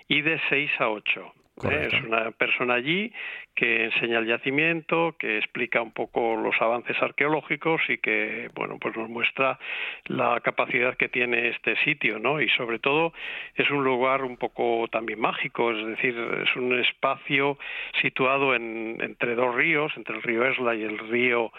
y 0.09 0.23
de 0.23 0.41
6 0.49 0.71
a 0.79 0.89
8. 0.89 1.35
Es 1.71 1.93
una 2.05 2.31
persona 2.33 2.75
allí 2.75 3.13
que 3.55 3.85
enseña 3.85 4.19
el 4.19 4.27
yacimiento, 4.27 5.15
que 5.19 5.39
explica 5.39 5.83
un 5.83 5.93
poco 5.93 6.37
los 6.37 6.55
avances 6.61 7.01
arqueológicos 7.01 7.83
y 7.89 7.99
que, 7.99 8.51
bueno, 8.55 8.79
pues 8.81 8.97
nos 8.97 9.09
muestra 9.09 9.59
la 10.07 10.41
capacidad 10.41 10.97
que 10.97 11.09
tiene 11.09 11.49
este 11.49 11.77
sitio, 11.85 12.19
¿no? 12.19 12.41
Y 12.41 12.49
sobre 12.51 12.79
todo 12.79 13.13
es 13.55 13.71
un 13.71 13.85
lugar 13.85 14.23
un 14.25 14.37
poco 14.37 14.89
también 14.91 15.21
mágico, 15.21 15.73
es 15.73 15.87
decir, 15.87 16.17
es 16.45 16.57
un 16.57 16.79
espacio 16.79 17.59
situado 18.01 18.55
en, 18.55 18.99
entre 19.01 19.35
dos 19.35 19.55
ríos, 19.55 19.93
entre 19.97 20.17
el 20.17 20.23
río 20.23 20.45
Esla 20.47 20.75
y 20.75 20.83
el 20.83 20.99
río 20.99 21.53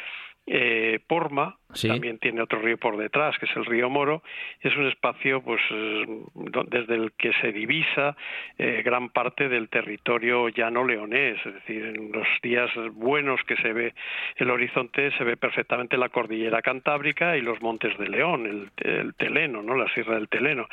eh, 0.45 0.99
Porma, 1.07 1.57
también 1.81 2.19
tiene 2.19 2.41
otro 2.41 2.59
río 2.59 2.77
por 2.77 2.97
detrás, 2.97 3.37
que 3.39 3.45
es 3.45 3.55
el 3.55 3.65
río 3.65 3.89
Moro. 3.89 4.21
Es 4.61 4.75
un 4.75 4.87
espacio, 4.87 5.41
pues, 5.41 5.61
desde 6.69 6.95
el 6.95 7.13
que 7.13 7.31
se 7.41 7.51
divisa 7.51 8.15
eh, 8.57 8.81
gran 8.83 9.09
parte 9.09 9.49
del 9.49 9.69
territorio 9.69 10.49
llano 10.49 10.83
leonés. 10.83 11.37
Es 11.45 11.53
decir, 11.53 11.85
en 11.85 12.11
los 12.11 12.27
días 12.41 12.69
buenos 12.93 13.41
que 13.43 13.55
se 13.57 13.73
ve 13.73 13.93
el 14.37 14.49
horizonte, 14.49 15.11
se 15.17 15.23
ve 15.23 15.37
perfectamente 15.37 15.97
la 15.97 16.09
cordillera 16.09 16.61
cantábrica 16.61 17.37
y 17.37 17.41
los 17.41 17.61
montes 17.61 17.97
de 17.97 18.07
León, 18.07 18.71
el, 18.77 19.13
Teleno, 19.15 19.61
¿no? 19.61 19.75
La 19.75 19.91
sierra 19.93 20.15
del 20.15 20.29
Teleno. 20.29 20.67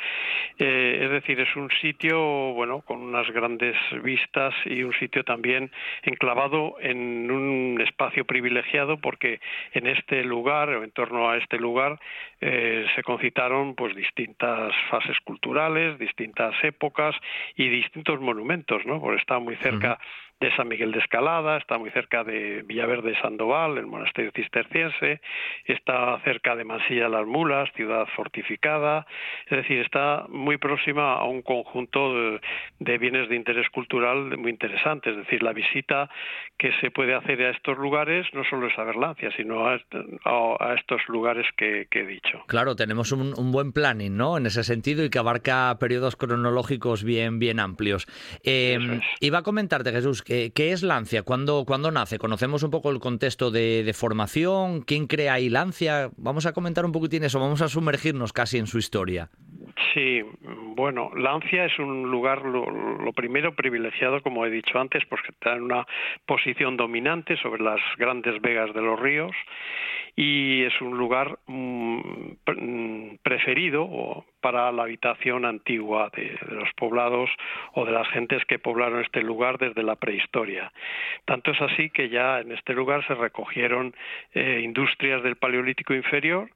Eh, 0.57 0.99
es 1.03 1.09
decir, 1.09 1.39
es 1.39 1.55
un 1.55 1.69
sitio, 1.81 2.19
bueno, 2.53 2.81
con 2.81 3.01
unas 3.01 3.29
grandes 3.31 3.75
vistas 4.03 4.53
y 4.65 4.83
un 4.83 4.93
sitio 4.93 5.23
también 5.23 5.71
enclavado 6.03 6.75
en 6.79 7.29
un 7.31 7.81
espacio 7.81 8.25
privilegiado 8.25 8.97
porque 8.97 9.39
en 9.73 9.87
este 9.87 10.23
lugar, 10.23 10.69
en 10.69 10.91
torno 10.91 11.29
a 11.29 11.37
este 11.37 11.57
lugar, 11.57 11.99
eh, 12.39 12.85
se 12.95 13.03
concitaron 13.03 13.75
pues 13.75 13.95
distintas 13.95 14.73
fases 14.89 15.17
culturales, 15.23 15.97
distintas 15.99 16.55
épocas 16.63 17.15
y 17.55 17.69
distintos 17.69 18.19
monumentos, 18.19 18.85
¿no? 18.85 18.99
Porque 18.99 19.21
está 19.21 19.39
muy 19.39 19.55
cerca 19.57 19.99
de 20.41 20.53
San 20.55 20.67
Miguel 20.67 20.91
de 20.91 20.99
Escalada, 20.99 21.57
está 21.57 21.77
muy 21.77 21.91
cerca 21.91 22.23
de 22.23 22.63
Villaverde 22.63 23.15
Sandoval, 23.21 23.77
el 23.77 23.85
monasterio 23.85 24.31
cisterciense, 24.35 25.21
está 25.65 26.19
cerca 26.23 26.55
de 26.55 26.63
Mansilla 26.65 27.07
las 27.07 27.27
Mulas, 27.27 27.69
ciudad 27.75 28.07
fortificada, 28.15 29.05
es 29.45 29.57
decir, 29.57 29.81
está 29.81 30.25
muy 30.29 30.57
próxima 30.57 31.13
a 31.13 31.25
un 31.25 31.43
conjunto 31.43 32.39
de, 32.79 32.97
bienes 32.97 33.29
de 33.29 33.35
interés 33.35 33.69
cultural 33.69 34.35
muy 34.37 34.49
interesante, 34.49 35.11
es 35.11 35.17
decir, 35.17 35.43
la 35.43 35.53
visita 35.53 36.09
que 36.57 36.71
se 36.81 36.89
puede 36.89 37.13
hacer 37.13 37.39
a 37.43 37.51
estos 37.51 37.77
lugares 37.77 38.25
no 38.33 38.43
solo 38.43 38.67
es 38.67 38.79
a 38.79 38.83
Berlancia, 38.83 39.29
sino 39.37 39.67
a, 39.67 39.75
estos 40.75 41.01
lugares 41.07 41.45
que, 41.55 41.87
he 41.91 42.05
dicho. 42.05 42.43
Claro, 42.47 42.75
tenemos 42.75 43.11
un, 43.11 43.51
buen 43.51 43.73
planning, 43.73 44.17
¿no? 44.17 44.37
En 44.37 44.47
ese 44.47 44.63
sentido 44.63 45.05
y 45.05 45.11
que 45.11 45.19
abarca 45.19 45.77
periodos 45.79 46.15
cronológicos 46.15 47.03
bien, 47.03 47.37
bien 47.37 47.59
amplios. 47.59 48.07
Eh, 48.43 48.79
iba 49.19 49.39
a 49.39 49.43
comentarte, 49.43 49.91
Jesús, 49.91 50.23
¿Qué, 50.31 50.71
es 50.71 50.81
Lancia? 50.81 51.23
¿Cuándo, 51.23 51.65
¿Cuándo, 51.65 51.91
nace? 51.91 52.17
¿Conocemos 52.17 52.63
un 52.63 52.71
poco 52.71 52.89
el 52.89 52.99
contexto 52.99 53.51
de, 53.51 53.91
formación? 53.93 54.81
¿Quién 54.81 55.07
crea 55.07 55.33
ahí 55.33 55.49
Lancia? 55.49 56.09
Vamos 56.15 56.45
a 56.45 56.53
comentar 56.53 56.85
un 56.85 56.93
poquitín 56.93 57.25
eso, 57.25 57.37
vamos 57.37 57.61
a 57.61 57.67
sumergirnos 57.67 58.31
casi 58.31 58.57
en 58.57 58.65
su 58.65 58.77
historia. 58.77 59.29
Sí, 59.93 60.21
bueno, 60.75 61.11
Lancia 61.15 61.65
es 61.65 61.77
un 61.77 62.09
lugar, 62.09 62.43
lo, 62.45 63.11
primero, 63.13 63.53
privilegiado, 63.55 64.21
como 64.21 64.45
he 64.45 64.49
dicho 64.49 64.79
antes, 64.79 65.03
porque 65.05 65.29
está 65.29 65.55
en 65.55 65.63
una 65.63 65.85
posición 66.25 66.77
dominante 66.77 67.35
sobre 67.37 67.61
las 67.61 67.81
grandes 67.97 68.39
vegas 68.41 68.73
de 68.73 68.81
los 68.81 68.99
ríos 68.99 69.35
y 70.15 70.63
es 70.63 70.81
un 70.81 70.97
lugar 70.97 71.39
mm, 71.47 73.15
preferido 73.23 74.25
para 74.41 74.71
la 74.71 74.83
habitación 74.83 75.45
antigua 75.45 76.09
de, 76.15 76.37
los 76.49 76.69
poblados 76.75 77.29
o 77.73 77.85
de 77.85 77.91
las 77.91 78.07
gentes 78.09 78.43
que 78.45 78.59
poblaron 78.59 79.01
este 79.01 79.21
lugar 79.21 79.57
desde 79.57 79.83
la 79.83 79.95
prehistoria. 79.95 80.71
Tanto 81.25 81.51
es 81.51 81.61
así 81.61 81.89
que 81.89 82.09
ya 82.09 82.39
en 82.39 82.51
este 82.51 82.73
lugar 82.73 83.05
se 83.07 83.15
recogieron 83.15 83.93
eh, 84.33 84.61
industrias 84.63 85.23
del 85.23 85.37
Paleolítico 85.37 85.93
inferior 85.93 86.49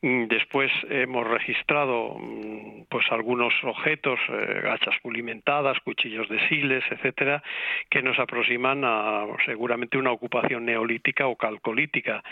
después 0.00 0.70
hemos 0.88 1.26
registrado 1.26 2.16
mm, 2.18 2.84
pues 2.88 3.04
algunos 3.10 3.52
objetos, 3.64 4.18
eh, 4.28 4.60
gachas 4.62 4.94
pulimentadas, 5.02 5.78
cuchillos 5.80 6.28
de 6.28 6.46
siles, 6.48 6.84
etcétera, 6.90 7.42
que 7.90 8.00
nos 8.02 8.18
aproximan 8.18 8.84
a 8.84 9.26
seguramente 9.44 9.98
una 9.98 10.12
ocupación 10.12 10.64
neolítica 10.64 11.26
o 11.26 11.36
calcolítica. 11.36 12.22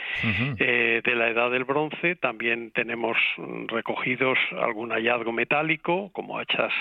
Eh, 0.59 1.01
de 1.05 1.15
la 1.15 1.29
edad 1.29 1.51
del 1.51 1.65
bronce 1.65 2.17
también 2.17 2.71
tenemos 2.71 3.17
mm, 3.37 3.67
recogidos 3.67 4.39
algún 4.53 4.91
hallazgo 4.91 5.33
metálico, 5.33 6.11
como 6.13 6.39
hachas 6.39 6.73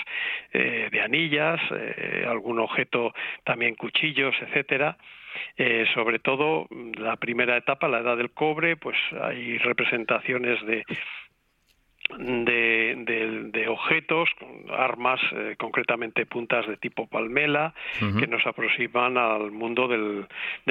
eh, 0.52 0.88
de 0.90 1.00
anillas, 1.00 1.60
algún 2.26 2.60
objeto 2.60 3.12
también 3.44 3.74
cuchillos, 3.74 4.34
etcétera. 4.40 4.96
Eh, 5.56 5.86
sobre 5.94 6.18
todo 6.18 6.66
la 6.70 7.16
primera 7.16 7.56
etapa, 7.56 7.88
la 7.88 8.00
edad 8.00 8.16
del 8.16 8.30
cobre, 8.30 8.76
pues 8.76 8.96
hay 9.20 9.58
representaciones 9.58 10.64
de 10.66 10.84
de, 12.18 13.66
objetos, 13.68 14.28
armas, 14.70 15.20
eh, 15.32 15.56
concretamente 15.58 16.26
puntas 16.26 16.66
de 16.66 16.76
tipo 16.76 17.06
palmela, 17.06 17.74
que 17.98 18.26
nos 18.26 18.46
aproximan 18.46 19.18
al 19.18 19.50
mundo 19.50 19.88
del, 19.88 20.26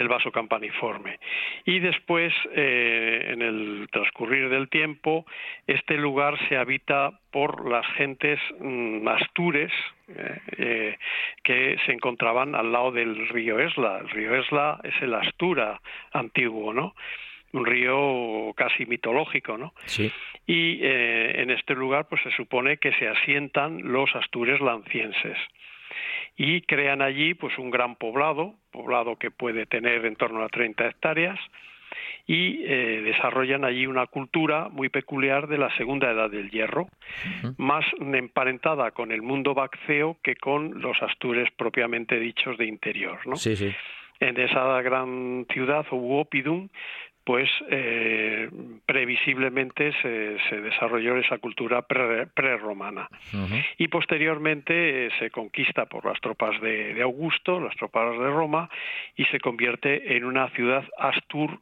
vaso 0.08 0.32
campaniforme. 0.32 1.20
Y 1.66 1.80
después, 1.80 2.34
eh, 2.54 3.32
en 3.32 3.42
el 3.42 3.88
transcurrir 3.92 4.50
del 4.50 4.70
tiempo, 4.70 5.26
este 5.68 5.98
lugar 5.98 6.38
se 6.48 6.58
habita 6.58 7.20
por 7.32 7.70
las 7.70 7.86
gentes 7.94 8.40
mm, 8.60 9.08
astures 9.08 9.74
eh, 10.08 10.98
que 11.44 11.78
se 11.86 11.92
encontraban 11.92 12.56
al 12.56 12.72
lado 12.72 12.92
del 12.92 13.28
río 13.30 13.60
Esla. 13.60 14.00
El 14.00 14.10
río 14.10 14.36
Esla 14.36 14.80
es 14.84 14.94
el 15.02 15.14
Astura 15.14 15.82
antiguo, 16.14 16.74
¿no? 16.74 16.94
Un 17.56 17.66
río 17.66 18.54
casi 18.56 18.86
mitológico, 18.86 19.58
¿no? 19.58 19.74
Sí. 19.86 20.12
Y 20.46 20.80
eh, 20.82 21.42
en 21.42 21.50
este 21.50 21.74
lugar, 21.74 22.08
pues 22.08 22.22
se 22.22 22.32
supone 22.32 22.78
que 22.78 22.92
se 22.94 23.08
asientan 23.08 23.82
los 23.84 24.14
astures 24.16 24.60
lancienses 24.62 25.38
y 26.38 26.62
crean 26.62 27.02
allí, 27.02 27.34
pues, 27.34 27.58
un 27.58 27.72
gran 27.72 27.96
poblado, 27.96 28.56
poblado 28.72 29.16
que 29.18 29.32
puede 29.32 29.66
tener 29.66 30.06
en 30.06 30.16
torno 30.16 30.44
a 30.44 30.50
30 30.50 30.88
hectáreas 30.88 31.40
y 32.28 32.64
eh, 32.66 33.02
desarrollan 33.04 33.64
allí 33.64 33.86
una 33.88 34.08
cultura 34.08 34.68
muy 34.70 34.90
peculiar 34.90 35.48
de 35.48 35.58
la 35.58 35.76
segunda 35.78 36.12
edad 36.12 36.30
del 36.30 36.50
hierro, 36.50 36.88
más 37.58 37.86
emparentada 38.00 38.92
con 38.92 39.12
el 39.12 39.22
mundo 39.22 39.54
bacceo 39.54 40.18
que 40.24 40.36
con 40.36 40.82
los 40.82 41.02
astures 41.02 41.50
propiamente 41.56 42.20
dichos 42.20 42.58
de 42.58 42.66
interior, 42.66 43.20
¿no? 43.26 43.36
Sí, 43.36 43.56
sí. 43.56 43.72
En 44.20 44.40
esa 44.40 44.82
gran 44.82 45.46
ciudad, 45.52 45.86
Uopidum, 45.92 46.70
pues 47.26 47.50
eh, 47.72 48.50
previsiblemente 48.86 49.92
se, 50.02 50.62
desarrolló 50.62 51.18
esa 51.18 51.40
cultura 51.40 51.82
prerromana. 51.82 53.10
Y 53.80 53.88
posteriormente 53.88 55.08
eh, 55.08 55.10
se 55.18 55.32
conquista 55.32 55.88
por 55.88 56.06
las 56.06 56.22
tropas 56.22 56.62
de, 56.62 57.02
Augusto, 57.02 57.60
las 57.60 57.76
tropas 57.78 58.12
de 58.12 58.30
Roma, 58.30 58.70
y 59.16 59.26
se 59.26 59.40
convierte 59.40 60.16
en 60.16 60.24
una 60.24 60.50
ciudad 60.52 60.86
astur 61.00 61.60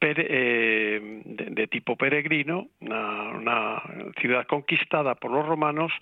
eh, 0.00 1.22
de, 1.24 1.66
tipo 1.66 1.96
peregrino, 1.96 2.68
una, 2.80 3.82
ciudad 4.20 4.46
conquistada 4.46 5.14
por 5.16 5.30
los 5.30 5.46
romanos 5.46 5.92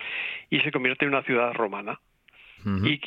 y 0.48 0.60
se 0.60 0.70
convierte 0.70 1.04
en 1.04 1.10
una 1.10 1.22
ciudad 1.22 1.52
romana 1.52 1.98
y 2.64 3.00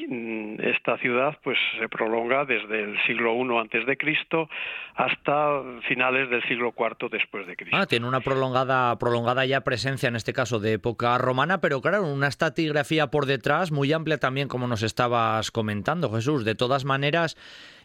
esta 0.59 0.97
ciudad 0.97 1.37
pues 1.43 1.57
se 1.79 1.87
prolonga 1.89 2.45
desde 2.45 2.83
el 2.83 2.97
siglo 3.05 3.33
I 3.35 3.57
antes 3.59 3.85
de 3.85 3.97
Cristo 3.97 4.49
hasta 4.95 5.61
finales 5.87 6.29
del 6.29 6.41
siglo 6.47 6.73
IV 6.77 7.09
después 7.09 7.47
de 7.47 7.55
Cristo. 7.55 7.77
Ah, 7.77 7.85
tiene 7.85 8.07
una 8.07 8.21
prolongada 8.21 8.97
prolongada 8.97 9.45
ya 9.45 9.61
presencia 9.61 10.07
en 10.07 10.15
este 10.15 10.33
caso 10.33 10.59
de 10.59 10.73
época 10.73 11.17
romana, 11.17 11.61
pero 11.61 11.81
claro, 11.81 12.05
una 12.05 12.27
estratigrafía 12.27 13.07
por 13.07 13.25
detrás 13.25 13.71
muy 13.71 13.91
amplia 13.93 14.17
también 14.17 14.47
como 14.47 14.67
nos 14.67 14.83
estabas 14.83 15.51
comentando, 15.51 16.11
Jesús. 16.11 16.45
De 16.45 16.55
todas 16.55 16.85
maneras, 16.85 17.37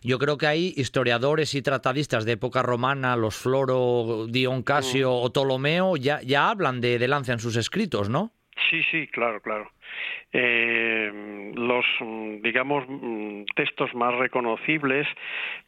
yo 0.02 0.18
creo 0.18 0.38
que 0.38 0.46
hay 0.46 0.72
historiadores 0.76 1.54
y 1.54 1.62
tratadistas 1.62 2.24
de 2.24 2.32
época 2.32 2.62
romana, 2.62 3.16
los 3.16 3.36
Floro, 3.36 4.26
Dion 4.28 4.62
Casio 4.62 5.10
mm. 5.10 5.24
o 5.24 5.32
Ptolomeo, 5.32 5.96
ya, 5.96 6.20
ya 6.22 6.50
hablan 6.50 6.80
de, 6.80 6.98
de 6.98 7.08
Lancia 7.08 7.32
en 7.32 7.40
sus 7.40 7.56
escritos, 7.56 8.08
¿no? 8.08 8.32
Sí, 8.70 8.82
sí, 8.90 9.06
claro, 9.06 9.40
claro. 9.40 9.70
Eh, 10.32 11.52
los, 11.56 11.84
digamos, 12.42 12.84
textos 13.56 13.94
más 13.94 14.14
reconocibles, 14.14 15.06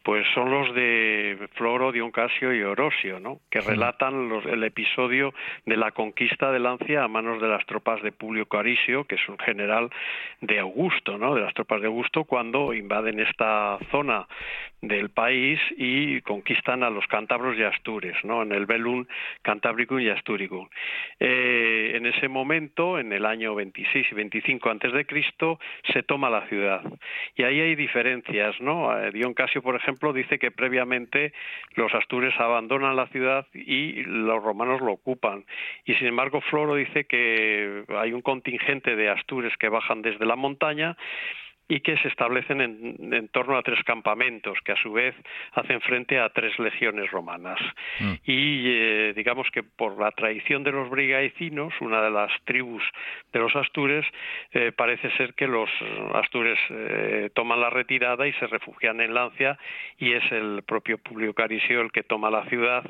pues 0.04 0.26
son 0.34 0.50
los 0.50 0.72
de 0.74 1.48
Floro, 1.54 1.90
Dioncasio 1.90 2.54
y 2.54 2.62
Orosio, 2.62 3.18
¿no? 3.18 3.40
Que 3.50 3.60
relatan 3.60 4.28
los, 4.28 4.44
el 4.46 4.62
episodio 4.64 5.34
de 5.66 5.76
la 5.76 5.90
conquista 5.90 6.52
de 6.52 6.60
Lancia 6.60 7.04
a 7.04 7.08
manos 7.08 7.40
de 7.42 7.48
las 7.48 7.64
tropas 7.66 8.02
de 8.02 8.12
Publio 8.12 8.46
Carisio, 8.46 9.04
que 9.04 9.16
es 9.16 9.28
un 9.28 9.38
general 9.38 9.90
de 10.40 10.60
Augusto, 10.60 11.18
¿no? 11.18 11.34
De 11.34 11.40
las 11.40 11.54
tropas 11.54 11.80
de 11.80 11.88
Augusto 11.88 12.24
cuando 12.24 12.72
invaden 12.72 13.20
esta 13.20 13.78
zona 13.90 14.26
del 14.80 15.10
país 15.10 15.60
y 15.76 16.20
conquistan 16.22 16.82
a 16.82 16.90
los 16.90 17.06
cántabros 17.06 17.56
y 17.56 17.62
astures, 17.62 18.16
¿no? 18.24 18.42
En 18.42 18.52
el 18.52 18.66
Belum 18.66 19.06
Cantabricum 19.42 20.00
y 20.00 20.08
Asturicum. 20.08 20.68
Eh, 21.20 21.92
en 21.94 22.06
ese 22.06 22.28
momento, 22.28 22.98
en 22.98 23.12
el 23.12 23.24
año 23.24 23.54
26 23.54 24.06
y 24.10 24.14
25 24.14 24.51
antes 24.64 24.92
de 24.92 25.06
Cristo, 25.06 25.58
se 25.92 26.02
toma 26.02 26.30
la 26.30 26.46
ciudad. 26.48 26.82
Y 27.36 27.42
ahí 27.44 27.60
hay 27.60 27.74
diferencias, 27.74 28.60
¿no? 28.60 28.96
Eh, 28.98 29.10
Dion 29.12 29.34
Casio, 29.34 29.62
por 29.62 29.76
ejemplo, 29.76 30.12
dice 30.12 30.38
que 30.38 30.50
previamente 30.50 31.32
los 31.74 31.94
astures 31.94 32.38
abandonan 32.38 32.96
la 32.96 33.06
ciudad 33.08 33.46
y 33.54 34.02
los 34.04 34.42
romanos 34.42 34.80
lo 34.80 34.92
ocupan. 34.92 35.44
Y 35.84 35.94
sin 35.94 36.08
embargo, 36.08 36.40
Floro 36.40 36.74
dice 36.74 37.04
que 37.04 37.84
hay 37.88 38.12
un 38.12 38.22
contingente 38.22 38.96
de 38.96 39.10
astures 39.10 39.56
que 39.56 39.68
bajan 39.68 40.02
desde 40.02 40.26
la 40.26 40.36
montaña 40.36 40.96
y 41.72 41.80
que 41.80 41.96
se 41.96 42.08
establecen 42.08 42.60
en, 42.60 43.28
torno 43.28 43.56
a 43.56 43.62
tres 43.62 43.82
campamentos 43.84 44.58
que 44.62 44.72
a 44.72 44.76
su 44.76 44.92
vez 44.92 45.14
hacen 45.52 45.80
frente 45.80 46.18
a 46.18 46.28
tres 46.28 46.58
legiones 46.58 47.10
romanas. 47.10 47.58
Mm. 47.98 48.12
Y 48.26 48.64
eh, 48.66 49.12
digamos 49.16 49.50
que 49.50 49.62
por 49.62 49.98
la 49.98 50.10
tradición 50.10 50.64
de 50.64 50.72
los 50.72 50.90
brigaicinos, 50.90 51.72
una 51.80 52.02
de 52.02 52.10
las 52.10 52.30
tribus 52.44 52.82
de 53.32 53.38
los 53.38 53.56
astures, 53.56 54.04
eh, 54.52 54.70
parece 54.76 55.10
ser 55.16 55.32
que 55.32 55.46
los 55.46 55.70
astures 56.12 56.58
eh, 56.68 57.30
toman 57.34 57.62
la 57.62 57.70
retirada 57.70 58.26
y 58.26 58.34
se 58.34 58.46
refugian 58.48 59.00
en 59.00 59.14
Lancia 59.14 59.58
y 59.96 60.12
es 60.12 60.30
el 60.30 60.64
propio 60.64 60.98
Publio 60.98 61.32
Carisio 61.32 61.80
el 61.80 61.90
que 61.90 62.02
toma 62.02 62.28
la 62.30 62.44
ciudad 62.50 62.84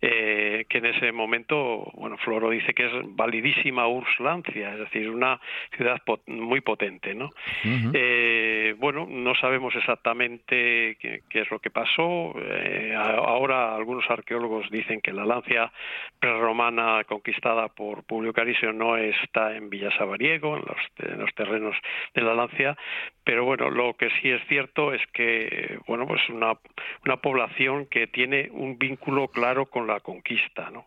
eh, 0.00 0.66
que 0.68 0.78
en 0.78 0.86
ese 0.86 1.12
momento, 1.12 1.90
bueno, 1.94 2.16
Floro 2.18 2.50
dice 2.50 2.74
que 2.74 2.86
es 2.86 2.92
validísima 3.16 3.86
Urslancia, 3.86 4.72
es 4.72 4.80
decir, 4.80 5.08
una 5.08 5.40
ciudad 5.76 6.00
muy 6.26 6.60
potente, 6.60 7.14
¿no? 7.14 7.30
eh, 7.64 8.74
bueno, 8.78 9.06
no 9.08 9.34
sabemos 9.34 9.74
exactamente 9.74 10.96
qué, 11.00 11.22
es 11.30 11.50
lo 11.50 11.58
que 11.58 11.70
pasó. 11.70 12.34
Eh, 12.38 12.94
ahora 12.94 13.74
algunos 13.74 14.04
arqueólogos 14.10 14.70
dicen 14.70 15.00
que 15.00 15.12
la 15.12 15.24
Lancia 15.24 15.72
prerromana 16.18 17.04
conquistada 17.04 17.68
por 17.68 18.04
Publio 18.04 18.32
Carisio 18.32 18.72
no 18.72 18.96
está 18.96 19.56
en 19.56 19.70
Villa 19.70 19.90
Sabariego, 19.96 20.56
en 20.56 20.64
los, 20.66 21.12
en 21.12 21.18
los 21.18 21.34
terrenos 21.34 21.76
de 22.14 22.22
la 22.22 22.34
Lancia, 22.34 22.76
pero 23.24 23.44
bueno, 23.44 23.70
lo 23.70 23.94
que 23.94 24.10
sí 24.20 24.30
es 24.30 24.42
cierto 24.48 24.92
es 24.92 25.00
que, 25.12 25.78
bueno, 25.86 26.06
pues 26.06 26.20
una, 26.28 26.58
una 27.06 27.16
población 27.16 27.86
que 27.86 28.06
tiene 28.06 28.50
un 28.52 28.78
vínculo 28.78 29.28
claro 29.28 29.66
con 29.66 29.83
la 29.86 30.00
conquista, 30.00 30.70
¿no? 30.70 30.86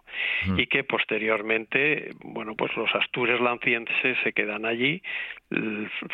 Y 0.57 0.67
que 0.67 0.83
posteriormente, 0.83 2.11
bueno, 2.23 2.55
pues 2.55 2.75
los 2.75 2.93
astures 2.95 3.39
lancienses 3.41 4.17
se 4.23 4.33
quedan 4.33 4.65
allí. 4.65 5.01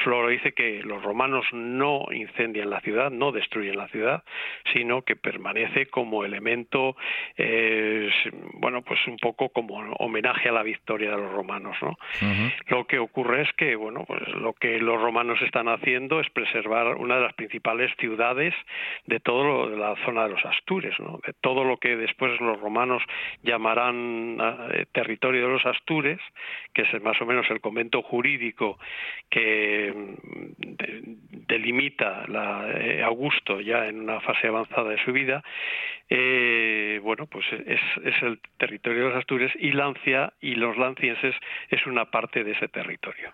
Floro 0.04 0.30
dice 0.30 0.54
que 0.54 0.82
los 0.84 1.02
romanos 1.02 1.46
no 1.52 2.06
incendian 2.12 2.70
la 2.70 2.82
ciudad, 2.82 3.12
no 3.12 3.32
destruyen 3.32 3.78
la 3.78 3.88
ciudad, 3.88 4.24
sino 4.74 5.02
que 5.02 5.16
permanece 5.16 5.88
como 5.88 6.24
elemento, 6.24 6.96
eh, 7.38 8.10
bueno, 8.54 8.82
pues 8.82 9.00
un 9.08 9.18
poco 9.18 9.50
como 9.50 9.76
homenaje 10.00 10.50
a 10.50 10.52
la 10.52 10.64
victoria 10.64 11.12
de 11.12 11.18
los 11.18 11.32
romanos, 11.32 11.76
¿no? 11.82 11.98
Lo 12.68 12.86
que 12.86 13.00
ocurre 13.00 13.42
es 13.42 13.54
que, 13.54 13.76
bueno, 13.76 14.04
pues 14.06 14.28
lo 14.36 14.54
que 14.54 14.80
los 14.80 15.02
romanos 15.02 15.42
están 15.42 15.68
haciendo 15.68 16.20
es 16.20 16.30
preservar 16.30 16.96
una 16.96 17.16
de 17.16 17.22
las 17.22 17.34
principales 17.34 17.92
ciudades 17.98 18.54
de 19.06 19.20
todo 19.20 19.44
lo, 19.44 19.70
de 19.70 19.78
la 19.78 19.96
zona 20.06 20.24
de 20.24 20.30
los 20.30 20.46
Astures, 20.46 21.00
¿no? 21.00 21.20
de 21.26 21.34
todo 21.42 21.64
lo 21.64 21.78
que 21.78 21.96
después 21.96 22.40
los 22.40 22.60
romanos 22.60 22.73
llamarán 23.42 24.38
eh, 24.72 24.86
territorio 24.92 25.44
de 25.44 25.54
los 25.54 25.66
Astures, 25.66 26.20
que 26.74 26.84
es 26.84 27.02
más 27.02 27.20
o 27.22 27.26
menos 27.26 27.46
el 27.50 27.62
convento 27.62 28.02
jurídico 28.02 28.78
que 29.30 29.94
mm, 29.94 31.44
delimita 31.48 32.26
la, 32.28 32.70
eh, 32.72 33.04
Augusto 33.04 33.62
ya 33.62 33.88
en 33.88 34.02
una 34.02 34.20
fase 34.22 34.48
avanzada 34.48 34.90
de 34.90 35.04
su 35.04 35.12
vida, 35.12 35.44
eh, 36.10 37.00
bueno, 37.02 37.28
pues 37.28 37.46
es, 37.66 37.80
es, 38.04 38.24
el 38.24 38.40
territorio 38.58 39.04
de 39.04 39.10
los 39.10 39.18
Astures 39.18 39.52
y 39.60 39.72
Lancia 39.72 40.34
y 40.42 40.56
los 40.56 40.78
lancienses 40.78 41.36
es 41.70 41.86
una 41.86 42.06
parte 42.12 42.44
de 42.44 42.52
ese 42.52 42.68
territorio. 42.68 43.32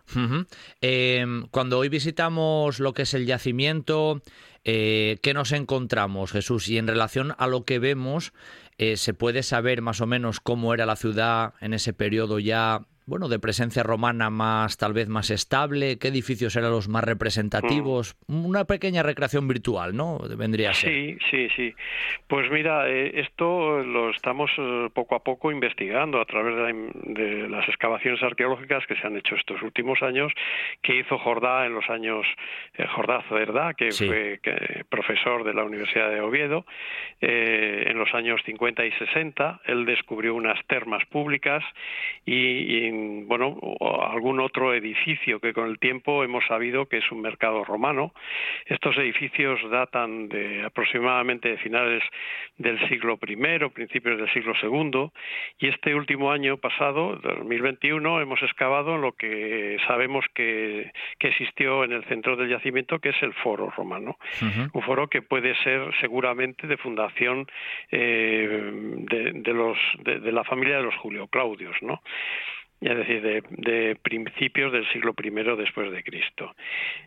cuando 1.51 1.79
hoy 1.79 1.89
visitamos 1.89 2.79
lo 2.79 2.93
que 2.93 3.01
es 3.01 3.13
el 3.13 3.25
yacimiento, 3.25 4.21
eh, 4.63 5.17
¿qué 5.21 5.33
nos 5.33 5.51
encontramos, 5.51 6.31
Jesús? 6.31 6.67
Y 6.69 6.77
en 6.77 6.87
relación 6.87 7.33
a 7.37 7.47
lo 7.47 7.63
que 7.63 7.79
vemos, 7.79 8.33
eh, 8.79 8.95
¿se 8.95 9.13
puede 9.13 9.43
saber 9.43 9.81
más 9.81 9.99
o 9.99 10.07
menos 10.07 10.39
cómo 10.39 10.73
era 10.73 10.85
la 10.85 10.95
ciudad 10.95 11.53
en 11.59 11.73
ese 11.73 11.93
periodo 11.93 12.39
ya 12.39 12.87
bueno, 13.09 13.27
de 13.27 13.39
presencia 13.39 13.81
romana 13.81 14.29
más, 14.29 14.77
tal 14.77 14.93
vez 14.93 15.09
más 15.09 15.31
estable? 15.31 15.97
¿Qué 15.97 16.09
edificios 16.09 16.55
eran 16.55 16.71
los 16.71 16.87
más 16.87 17.03
representativos? 17.03 18.15
Mm. 18.27 18.45
Una 18.45 18.65
pequeña 18.65 19.01
recreación 19.03 19.47
virtual, 19.47 19.95
¿no? 19.95 20.19
Vendría 20.37 20.69
a 20.69 20.73
ser. 20.73 20.91
Sí, 20.91 21.17
sí, 21.29 21.49
sí. 21.55 21.75
Pues 22.27 22.49
mira, 22.51 22.87
eh, 22.87 23.19
esto 23.19 23.79
lo 23.83 24.11
estamos 24.11 24.51
eh, 24.57 24.89
poco 24.93 25.15
a 25.15 25.23
poco 25.23 25.51
investigando 25.51 26.21
a 26.21 26.25
través 26.25 26.55
de, 26.55 27.49
las 27.49 27.67
excavaciones 27.67 28.21
arqueológicas 28.21 28.85
que 28.85 28.95
se 28.95 29.07
han 29.07 29.17
hecho 29.17 29.35
estos 29.35 29.61
últimos 29.63 30.03
años, 30.03 30.31
que 30.83 30.99
hizo 30.99 31.17
Jordá 31.17 31.65
en 31.65 31.73
los 31.73 31.89
años, 31.89 32.27
eh, 32.77 32.85
Jordá 32.95 33.23
Zerdá, 33.27 33.73
que 33.73 33.91
fue 33.91 34.39
profesor 34.89 35.43
de 35.43 35.53
la 35.55 35.63
Universidad 35.63 36.11
de 36.11 36.21
Oviedo, 36.21 36.65
en 37.21 37.97
los 37.97 38.13
años 38.13 38.41
50 38.45 38.85
y 38.85 38.91
60. 38.91 39.61
Él 39.65 39.85
descubrió 39.85 40.35
unas 40.35 40.63
termas 40.67 41.03
públicas 41.05 41.63
y 42.25 42.91
bueno, 43.25 43.57
algún 44.01 44.39
otro 44.39 44.73
edificio 44.73 45.39
que 45.39 45.53
con 45.53 45.67
el 45.67 45.79
tiempo 45.79 46.23
hemos 46.23 46.45
sabido 46.45 46.87
que 46.87 46.97
es 46.97 47.11
un 47.11 47.21
mercado 47.21 47.63
romano. 47.63 48.13
Estos 48.65 48.97
edificios 48.97 49.59
datan 49.69 50.29
de 50.29 50.63
aproximadamente 50.63 51.57
finales 51.57 52.03
del 52.57 52.79
siglo 52.89 53.19
I, 53.27 53.69
principios 53.69 54.17
del 54.17 54.31
siglo 54.33 54.53
II, 54.61 55.11
y 55.59 55.67
este 55.67 55.95
último 55.95 56.31
año 56.31 56.57
pasado, 56.57 57.15
2021, 57.17 58.21
hemos 58.21 58.41
excavado 58.41 58.97
lo 58.97 59.13
que 59.13 59.77
sabemos 59.87 60.25
que, 60.33 60.91
existió 61.19 61.83
en 61.83 61.91
el 61.91 62.03
centro 62.05 62.35
del 62.35 62.49
yacimiento, 62.49 62.99
que 62.99 63.09
es 63.09 63.21
el 63.21 63.33
foro 63.33 63.69
romano. 63.69 64.17
Un 64.73 64.81
foro 64.81 65.07
que 65.07 65.21
puede 65.21 65.53
ser 65.63 65.93
seguramente 66.01 66.65
de 66.65 66.77
fundación 66.77 67.45
eh, 67.91 68.71
de, 68.73 69.53
los, 69.53 69.77
de, 69.99 70.19
de 70.19 70.31
la 70.31 70.43
familia 70.43 70.77
de 70.77 70.83
los 70.83 70.95
Julio 70.95 71.27
Claudios, 71.27 71.75
¿no? 71.81 72.01
Es 72.81 72.97
decir, 72.97 73.43
de, 73.49 73.95
principios 74.01 74.71
del 74.71 74.87
siglo 74.91 75.13
I 75.21 75.29
después 75.57 75.91
de 75.91 76.03
Cristo. 76.03 76.55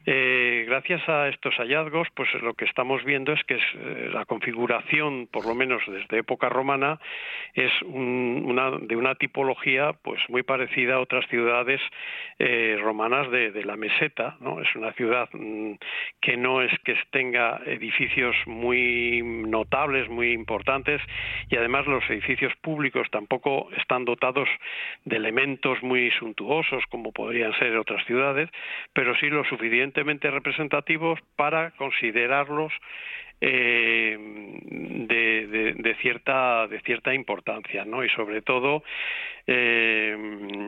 Eh, 0.05 0.65
gracias 0.67 1.09
a 1.09 1.29
estos 1.29 1.55
hallazgos, 1.57 2.09
pues 2.15 2.29
lo 2.43 2.55
que 2.55 2.67
estamos 2.67 3.03
viendo 3.05 3.33
es 3.33 3.43
que 3.45 3.55
eh, 3.55 4.11
la 4.13 4.27
configuración, 4.27 5.29
por 5.31 5.47
lo 5.47 5.55
menos 5.55 5.83
desde 5.87 6.19
época 6.19 6.51
romana, 6.51 7.01
es 7.55 7.73
de 7.81 8.97
una 8.97 9.15
tipología 9.15 9.95
pues 10.03 10.21
muy 10.29 10.43
parecida 10.43 10.97
a 10.97 11.01
otras 11.01 11.27
ciudades 11.29 11.81
eh, 12.39 12.79
romanas 12.81 13.31
de, 13.31 13.63
la 13.63 13.77
meseta. 13.77 14.37
Es 14.61 14.75
una 14.75 14.93
ciudad 14.93 15.29
mm, 15.33 15.75
que 16.21 16.37
no 16.37 16.63
es 16.63 16.73
que 16.85 16.97
tenga 17.11 17.61
edificios 17.65 18.35
muy 18.47 19.23
notables, 19.23 20.09
muy 20.09 20.33
importantes, 20.33 21.01
y 21.49 21.57
además 21.57 21.87
los 21.87 22.09
edificios 22.11 22.53
públicos 22.57 23.09
tampoco 23.11 23.71
están 23.77 24.05
dotados 24.05 24.49
de 25.05 25.17
elementos 25.17 25.62
muy 25.83 26.11
suntuosos 26.19 26.85
como 26.91 27.13
podrían 27.13 27.53
ser 27.59 27.77
otras 27.77 28.05
ciudades, 28.07 28.51
pero 28.93 29.15
sí 29.17 29.29
lo 29.29 29.45
suficientemente 29.45 30.31
representativos 30.31 31.21
para 31.37 31.71
considerarlos 31.73 32.73
eh, 33.41 34.17
de, 34.19 35.97
cierta 36.01 36.69
de 36.69 36.81
cierta 36.81 37.13
importancia 37.13 37.85
no 37.85 38.05
y 38.05 38.09
sobre 38.11 38.41
todo 38.41 38.85
eh, 39.47 40.17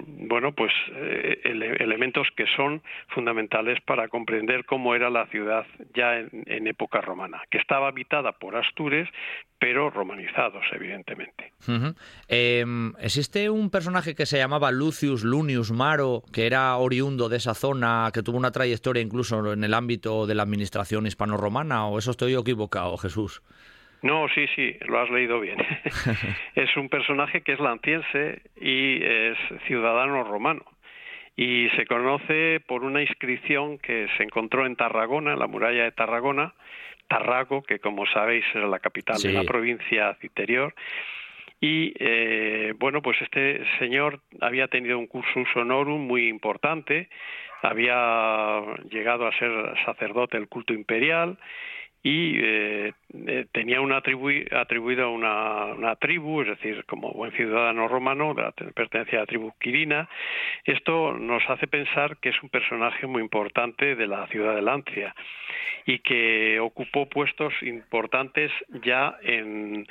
bueno 0.07 0.53
pues 0.53 0.73
eh, 0.95 1.41
elementos 1.81 2.29
que 2.37 2.47
son 2.57 2.83
fundamentales 3.09 3.81
para 3.83 4.09
comprender 4.09 4.65
cómo 4.65 4.95
era 4.95 5.11
la 5.11 5.27
ciudad 5.27 5.67
ya 5.95 6.19
en, 6.19 6.67
época 6.67 7.01
romana 7.01 7.43
que 7.51 7.59
estaba 7.59 7.89
habitada 7.89 8.33
por 8.33 8.57
astures 8.57 9.09
pero 9.59 9.91
romanizados 9.91 10.65
evidentemente 10.73 11.53
em, 12.29 12.93
existe 12.99 13.51
un 13.51 13.71
personaje 13.71 14.15
que 14.15 14.27
se 14.27 14.39
llamaba 14.39 14.71
Lucius 14.71 15.25
Lunius 15.25 15.71
Maro 15.71 16.23
que 16.33 16.47
era 16.47 16.77
oriundo 16.77 17.29
de 17.29 17.37
esa 17.37 17.55
zona 17.55 18.11
que 18.13 18.23
tuvo 18.23 18.39
una 18.39 18.51
trayectoria 18.51 19.03
incluso 19.03 19.53
en 19.53 19.63
el 19.63 19.75
ámbito 19.75 20.27
de 20.27 20.35
la 20.35 20.43
administración 20.43 21.07
hispano-romana 21.07 21.87
o 21.87 21.99
eso 21.99 22.11
estoy 22.11 22.35
equivocado 22.35 22.97
Jesús. 22.97 23.43
No, 24.05 24.29
sí, 24.29 24.47
sí, 24.55 24.77
lo 24.87 25.01
has 25.01 25.09
leído 25.09 25.41
bien. 25.41 25.57
es 26.55 26.77
un 26.77 26.91
personaje 26.91 27.41
que 27.41 27.53
es 27.55 27.59
lanciense 27.59 28.43
y 28.61 29.03
es 29.03 29.39
ciudadano 29.67 30.23
romano. 30.25 30.63
Y 31.37 31.71
se 31.71 31.87
conoce 31.87 32.61
por 32.61 32.85
una 32.85 33.01
inscripción 33.01 33.79
que 33.79 34.07
se 34.19 34.23
encontró 34.23 34.67
en 34.67 34.77
Tarragona, 34.77 35.33
en 35.33 35.39
la 35.39 35.47
muralla 35.47 35.85
de 35.85 35.93
Tarragona, 35.93 36.53
Tarrago, 37.09 37.63
que 37.63 37.79
como 37.79 38.05
sabéis 38.07 38.45
es 38.55 38.63
la 38.63 38.79
capital 38.79 39.21
de 39.21 39.33
la 39.33 39.43
provincia 39.43 40.17
interior. 40.23 40.75
Y 41.61 41.95
eh, 41.99 42.75
bueno, 42.77 43.01
pues 43.01 43.17
este 43.23 43.65
señor 43.79 44.21
había 44.43 44.69
tenido 44.69 44.99
un 44.99 45.07
cursus 45.07 45.49
honorum 45.57 46.07
muy 46.07 46.29
importante, 46.29 47.09
había 47.63 48.61
llegado 48.91 49.27
a 49.27 49.33
ser 49.39 49.51
sacerdote 49.87 50.37
del 50.37 50.49
culto 50.49 50.75
imperial 50.75 51.39
y 52.05 52.39
eh, 52.39 52.93
eh, 53.27 53.47
tenía 53.51 53.81
una 53.81 53.97
atribuida 53.97 55.09
una, 55.09 55.65
una, 55.73 55.97
tribu, 55.97 56.43
es 56.43 56.49
decir, 56.49 56.85
como 56.85 57.11
buen 57.13 57.33
ciudadano 57.33 57.89
romano, 57.89 58.37
pertenencia 58.75 59.19
a 59.19 59.23
la 59.23 59.27
tribu 59.27 59.55
Quirina. 59.59 60.07
Esto 60.65 61.15
nos 61.15 61.43
hace 61.49 61.67
pensar 61.67 62.19
que 62.19 62.29
es 62.29 62.43
un 62.43 62.51
personaje 62.51 63.07
muy 63.07 63.23
importante 63.23 63.97
de 63.97 64.07
la 64.07 64.27
ciudad 64.27 64.55
de 64.55 64.61
Lancia 64.61 65.15
y 65.87 66.01
que 66.01 66.61
ocupó 66.61 67.09
puestos 67.09 67.55
importantes 67.63 68.51
ya 68.85 69.17
en, 69.23 69.87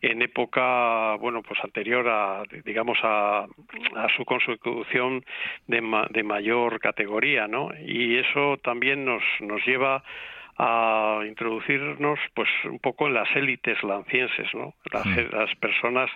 época, 0.00 1.16
bueno, 1.16 1.42
pues 1.42 1.62
anterior 1.62 2.08
a, 2.08 2.44
digamos, 2.64 2.96
a, 3.02 3.44
a 3.44 4.08
su 4.16 4.24
consecución 4.24 5.22
de, 5.66 6.06
de 6.10 6.22
mayor 6.22 6.80
categoría, 6.80 7.46
¿no? 7.46 7.68
Y 7.86 8.16
eso 8.16 8.56
también 8.62 9.04
nos, 9.04 9.22
nos 9.40 9.64
lleva 9.66 9.96
a 9.96 10.02
introducirnos 11.26 12.18
pues 12.34 12.48
un 12.64 12.80
poco 12.80 13.06
en 13.06 13.14
las 13.14 13.28
élites 13.36 13.80
lancienses, 13.84 14.52
¿no? 14.54 14.74
las, 14.92 15.54
personas 15.56 16.10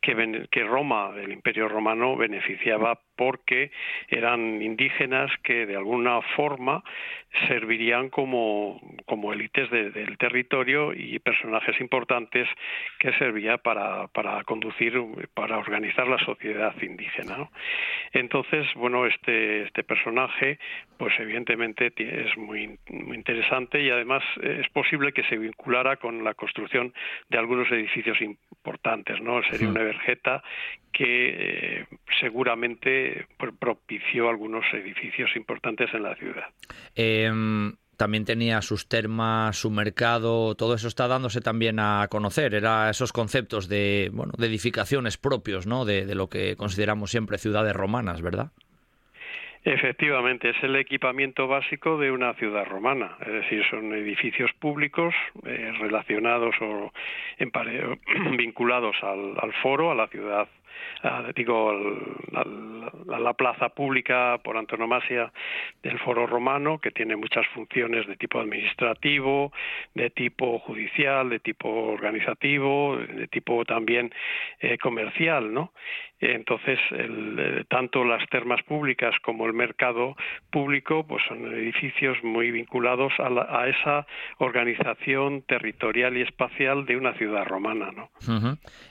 que, 0.00 0.46
que 0.50 0.64
Roma, 0.64 1.12
el 1.16 1.32
Imperio 1.32 1.68
Romano, 1.68 2.16
beneficiaba 2.16 2.98
porque 3.16 3.70
eran 4.08 4.62
indígenas 4.62 5.30
que 5.42 5.66
de 5.66 5.76
alguna 5.76 6.22
forma 6.36 6.82
servirían 7.48 8.10
como, 8.10 8.80
como 9.06 9.32
élites 9.32 9.70
del 9.70 10.18
territorio 10.18 10.92
y 10.92 11.18
personajes 11.18 11.80
importantes 11.80 12.48
que 12.98 13.12
servían 13.14 13.58
para, 13.62 14.08
para 14.08 14.42
conducir, 14.44 14.92
para 15.34 15.58
organizar 15.58 16.08
la 16.08 16.18
sociedad 16.18 16.74
indígena. 16.82 17.36
¿no? 17.36 17.50
Entonces, 18.12 18.66
bueno, 18.74 19.06
este, 19.06 19.62
este 19.62 19.82
personaje, 19.82 20.58
pues 20.98 21.12
evidentemente 21.18 21.92
es 21.96 22.36
muy, 22.36 22.78
muy 22.90 23.16
interesante 23.16 23.81
y 23.82 23.90
además 23.90 24.22
es 24.42 24.68
posible 24.70 25.12
que 25.12 25.24
se 25.24 25.36
vinculara 25.36 25.96
con 25.96 26.22
la 26.24 26.34
construcción 26.34 26.92
de 27.28 27.38
algunos 27.38 27.70
edificios 27.70 28.20
importantes, 28.20 29.20
¿no? 29.20 29.42
Sería 29.44 29.68
una 29.68 29.82
vergeta 29.82 30.42
que 30.92 31.80
eh, 31.80 31.86
seguramente 32.20 33.26
propició 33.58 34.28
algunos 34.28 34.64
edificios 34.72 35.34
importantes 35.36 35.92
en 35.94 36.02
la 36.02 36.14
ciudad. 36.14 36.48
Em, 36.94 37.74
también 37.96 38.24
tenía 38.24 38.62
sus 38.62 38.88
termas, 38.88 39.56
su 39.56 39.70
mercado, 39.70 40.54
todo 40.54 40.74
eso 40.74 40.88
está 40.88 41.08
dándose 41.08 41.40
también 41.40 41.78
a 41.78 42.06
conocer. 42.08 42.54
Era 42.54 42.90
esos 42.90 43.12
conceptos 43.12 43.68
de, 43.68 44.10
bueno, 44.12 44.32
de 44.36 44.46
edificaciones 44.46 45.16
propios, 45.16 45.66
¿no? 45.66 45.84
de 45.84 46.14
lo 46.14 46.28
que 46.28 46.56
consideramos 46.56 47.10
siempre 47.10 47.38
ciudades 47.38 47.74
romanas, 47.74 48.22
¿verdad? 48.22 48.52
Efectivamente, 49.64 50.50
es 50.50 50.62
el 50.64 50.74
equipamiento 50.74 51.46
básico 51.46 51.96
de 51.96 52.10
una 52.10 52.34
ciudad 52.34 52.64
romana, 52.64 53.16
es 53.20 53.32
decir, 53.32 53.64
son 53.70 53.94
edificios 53.94 54.52
públicos 54.54 55.14
eh, 55.46 55.72
relacionados 55.78 56.56
o 56.60 56.92
en 57.38 57.50
vinculados 58.36 58.96
al, 59.02 59.34
al, 59.38 59.52
foro, 59.62 59.92
a 59.92 59.94
la 59.94 60.08
ciudad 60.08 60.48
digo, 61.34 61.72
la 63.06 63.32
plaza 63.34 63.70
pública 63.70 64.38
por 64.42 64.56
antonomasia 64.56 65.32
del 65.82 65.98
foro 65.98 66.26
romano, 66.26 66.78
que 66.78 66.90
tiene 66.90 67.16
muchas 67.16 67.46
funciones 67.48 68.06
de 68.06 68.16
tipo 68.16 68.40
administrativo, 68.40 69.52
de 69.94 70.10
tipo 70.10 70.58
judicial, 70.60 71.28
de 71.28 71.40
tipo 71.40 71.68
organizativo, 71.68 72.96
de 72.96 73.28
tipo 73.28 73.64
también 73.64 74.12
eh, 74.60 74.78
comercial, 74.78 75.52
¿no? 75.52 75.72
Entonces, 76.22 76.78
el, 76.92 77.66
tanto 77.68 78.04
las 78.04 78.24
termas 78.28 78.62
públicas 78.62 79.12
como 79.24 79.44
el 79.44 79.54
mercado 79.54 80.14
público, 80.52 81.04
pues 81.04 81.20
son 81.26 81.52
edificios 81.52 82.16
muy 82.22 82.52
vinculados 82.52 83.12
a, 83.18 83.62
a 83.62 83.68
esa 83.68 84.06
organización 84.38 85.42
territorial 85.42 86.16
y 86.16 86.22
espacial 86.22 86.86
de 86.86 86.96
una 86.96 87.12
ciudad 87.14 87.44
romana, 87.44 87.90
¿no? 87.90 88.08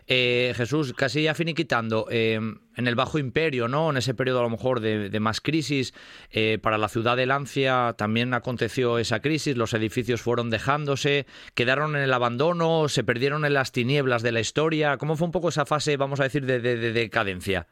eh, 0.08 0.52
Jesús, 0.58 0.94
casi 0.94 1.24
ya 1.24 1.34
finiquitando, 1.34 1.91
eh, 2.10 2.36
en 2.36 2.88
el 2.88 2.96
Bajo 2.96 3.20
Imperio, 3.20 3.68
¿no? 3.68 3.90
En 3.90 3.98
ese 3.98 4.14
periodo 4.14 4.40
a 4.40 4.44
lo 4.44 4.50
mejor 4.50 4.80
de, 4.80 5.20
más 5.20 5.42
crisis, 5.42 5.94
eh, 6.32 6.58
para 6.62 6.78
la 6.78 6.88
ciudad 6.88 7.18
de 7.18 7.26
Lancia 7.26 7.94
también 7.98 8.34
aconteció 8.34 8.98
esa 8.98 9.22
crisis, 9.22 9.58
los 9.58 9.74
edificios 9.74 10.22
fueron 10.22 10.50
dejándose, 10.50 11.26
quedaron 11.56 11.96
en 11.96 12.04
el 12.04 12.14
abandono, 12.14 12.88
se 12.88 13.04
perdieron 13.04 13.46
en 13.46 13.54
las 13.54 13.72
tinieblas 13.72 14.24
de 14.24 14.32
la 14.32 14.40
historia. 14.40 14.98
¿Cómo 14.98 15.16
fue 15.16 15.26
un 15.26 15.32
poco 15.32 15.50
esa 15.50 15.66
fase, 15.66 15.98
vamos 15.98 16.20
a 16.20 16.24
decir, 16.24 16.46
de, 16.46 16.60
de 16.60 16.92
decadencia? 16.92 17.68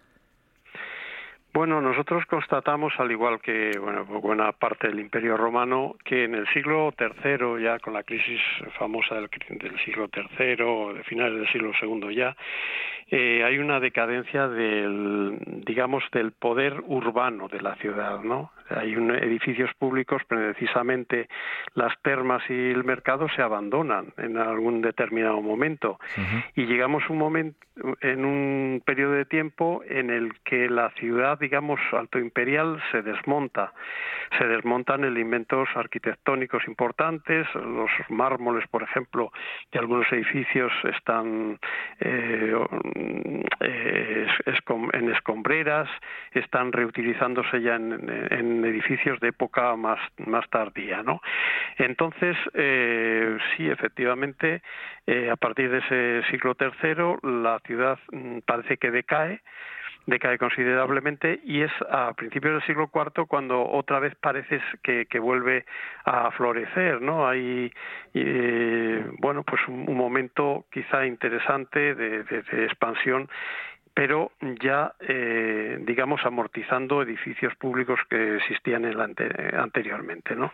Bueno, 1.51 1.81
nosotros 1.81 2.23
constatamos, 2.27 2.93
al 2.99 3.11
igual 3.11 3.41
que 3.41 3.71
bueno, 3.79 4.05
buena 4.05 4.51
parte 4.51 4.87
del 4.87 4.99
Imperio 4.99 5.35
Romano, 5.35 5.95
que 6.05 6.25
en 6.25 6.35
el 6.35 6.47
siglo 6.53 6.93
III, 6.97 7.63
ya 7.63 7.79
con 7.79 7.93
la 7.93 8.03
crisis 8.03 8.39
famosa 8.77 9.15
del, 9.15 9.29
del 9.57 9.79
siglo 9.83 10.07
III, 10.15 10.93
de 10.93 11.03
finales 11.05 11.39
del 11.39 11.51
siglo 11.51 11.71
II 11.81 12.15
ya, 12.15 12.35
eh, 13.11 13.43
hay 13.43 13.57
una 13.57 13.79
decadencia 13.79 14.47
del, 14.47 15.39
digamos, 15.65 16.03
del 16.11 16.31
poder 16.31 16.81
urbano 16.85 17.47
de 17.47 17.61
la 17.61 17.75
ciudad, 17.75 18.21
¿no? 18.21 18.51
Hay 18.69 18.95
un, 18.95 19.09
edificios 19.11 19.71
públicos, 19.79 20.21
precisamente 20.27 21.27
las 21.73 21.99
termas 22.03 22.43
y 22.49 22.53
el 22.53 22.83
mercado 22.83 23.27
se 23.35 23.41
abandonan 23.41 24.13
en 24.17 24.37
algún 24.37 24.81
determinado 24.81 25.41
momento 25.41 25.99
y 26.55 26.65
llegamos 26.65 27.09
un 27.09 27.17
momento 27.17 27.57
en 28.01 28.25
un 28.25 28.81
periodo 28.85 29.13
de 29.13 29.25
tiempo 29.25 29.81
en 29.87 30.09
el 30.09 30.33
que 30.43 30.69
la 30.69 30.91
ciudad, 30.91 31.39
digamos, 31.39 31.79
alto 31.93 32.19
imperial 32.19 32.81
se 32.91 33.01
desmonta. 33.01 33.73
Se 34.37 34.45
desmontan 34.45 35.03
elementos 35.03 35.67
arquitectónicos 35.75 36.67
importantes, 36.67 37.47
los 37.55 37.89
mármoles, 38.09 38.67
por 38.67 38.83
ejemplo, 38.83 39.31
de 39.71 39.79
algunos 39.79 40.11
edificios 40.11 40.71
están 40.83 41.57
eh, 41.99 42.53
eh, 43.59 44.27
en 44.93 45.09
escombreras, 45.11 45.89
están 46.31 46.71
reutilizándose 46.71 47.61
ya 47.61 47.75
en, 47.75 48.65
edificios 48.65 49.19
de 49.19 49.29
época 49.29 49.75
más, 49.75 49.99
más 50.17 50.49
tardía, 50.49 51.03
¿no? 51.03 51.21
Entonces, 51.77 52.35
eh, 52.53 53.37
sí, 53.55 53.69
efectivamente, 53.69 54.61
a 55.31 55.35
partir 55.37 55.71
de 55.71 55.79
ese 55.79 56.29
siglo 56.29 56.55
III, 56.59 57.41
la 57.41 57.59
ciudad 57.65 57.97
mm, 58.11 58.39
parece 58.45 58.77
que 58.77 58.91
decae, 58.91 59.41
decae 60.09 60.37
considerablemente 60.37 61.39
y 61.43 61.61
es 61.61 61.71
a 61.89 62.13
principios 62.13 62.53
del 62.53 62.63
siglo 62.63 62.89
IV 62.93 63.27
cuando 63.27 63.65
otra 63.67 63.99
vez 63.99 64.15
parece 64.15 64.61
que, 64.83 65.19
vuelve 65.19 65.65
a 66.05 66.31
florecer, 66.31 67.01
¿no? 67.01 67.27
Hay, 67.27 67.71
eh, 68.13 69.05
bueno, 69.19 69.43
pues 69.43 69.61
un, 69.67 69.95
momento 69.95 70.65
quizá 70.71 71.05
interesante 71.05 71.93
de 71.93 72.23
expansión 72.65 73.29
pero 73.99 74.31
ya, 74.61 74.93
eh, 75.01 75.77
digamos, 75.81 76.21
amortizando 76.23 77.01
edificios 77.01 77.53
públicos 77.57 77.99
que 78.09 78.37
existían 78.37 78.85
en 78.85 78.97
anteriormente, 78.97 80.37
¿no? 80.37 80.53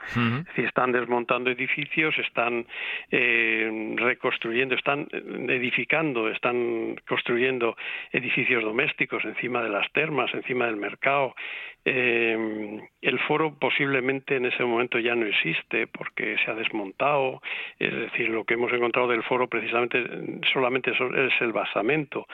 están 0.57 0.91
desmontando 0.91 1.51
edificios, 1.51 2.17
están 2.17 2.65
eh, 3.11 3.93
reconstruyendo, 3.97 4.73
están 4.73 5.07
edificando, 5.11 6.27
están 6.27 6.95
construyendo 7.07 7.77
edificios 8.11 8.63
domésticos 8.63 9.23
encima 9.23 9.61
de 9.61 9.69
las 9.69 9.91
termas, 9.91 10.33
encima 10.33 10.65
del 10.65 10.77
mercado, 10.77 11.35
eh, 11.87 12.81
el 12.99 13.19
foro 13.19 13.53
posiblemente 13.59 14.37
en 14.37 14.47
ese 14.47 14.63
momento 14.63 14.97
ya 14.97 15.13
no 15.13 15.27
existe 15.27 15.85
porque 15.85 16.35
se 16.43 16.49
ha 16.49 16.55
desmontado, 16.55 17.43
es 17.77 17.93
decir, 17.93 18.29
lo 18.29 18.43
que 18.43 18.55
hemos 18.55 18.73
encontrado 18.73 19.07
del 19.07 19.21
foro 19.21 19.47
precisamente 19.47 20.03
solamente 20.51 20.91
es 20.91 21.41
el 21.41 21.53
basamento, 21.53 22.25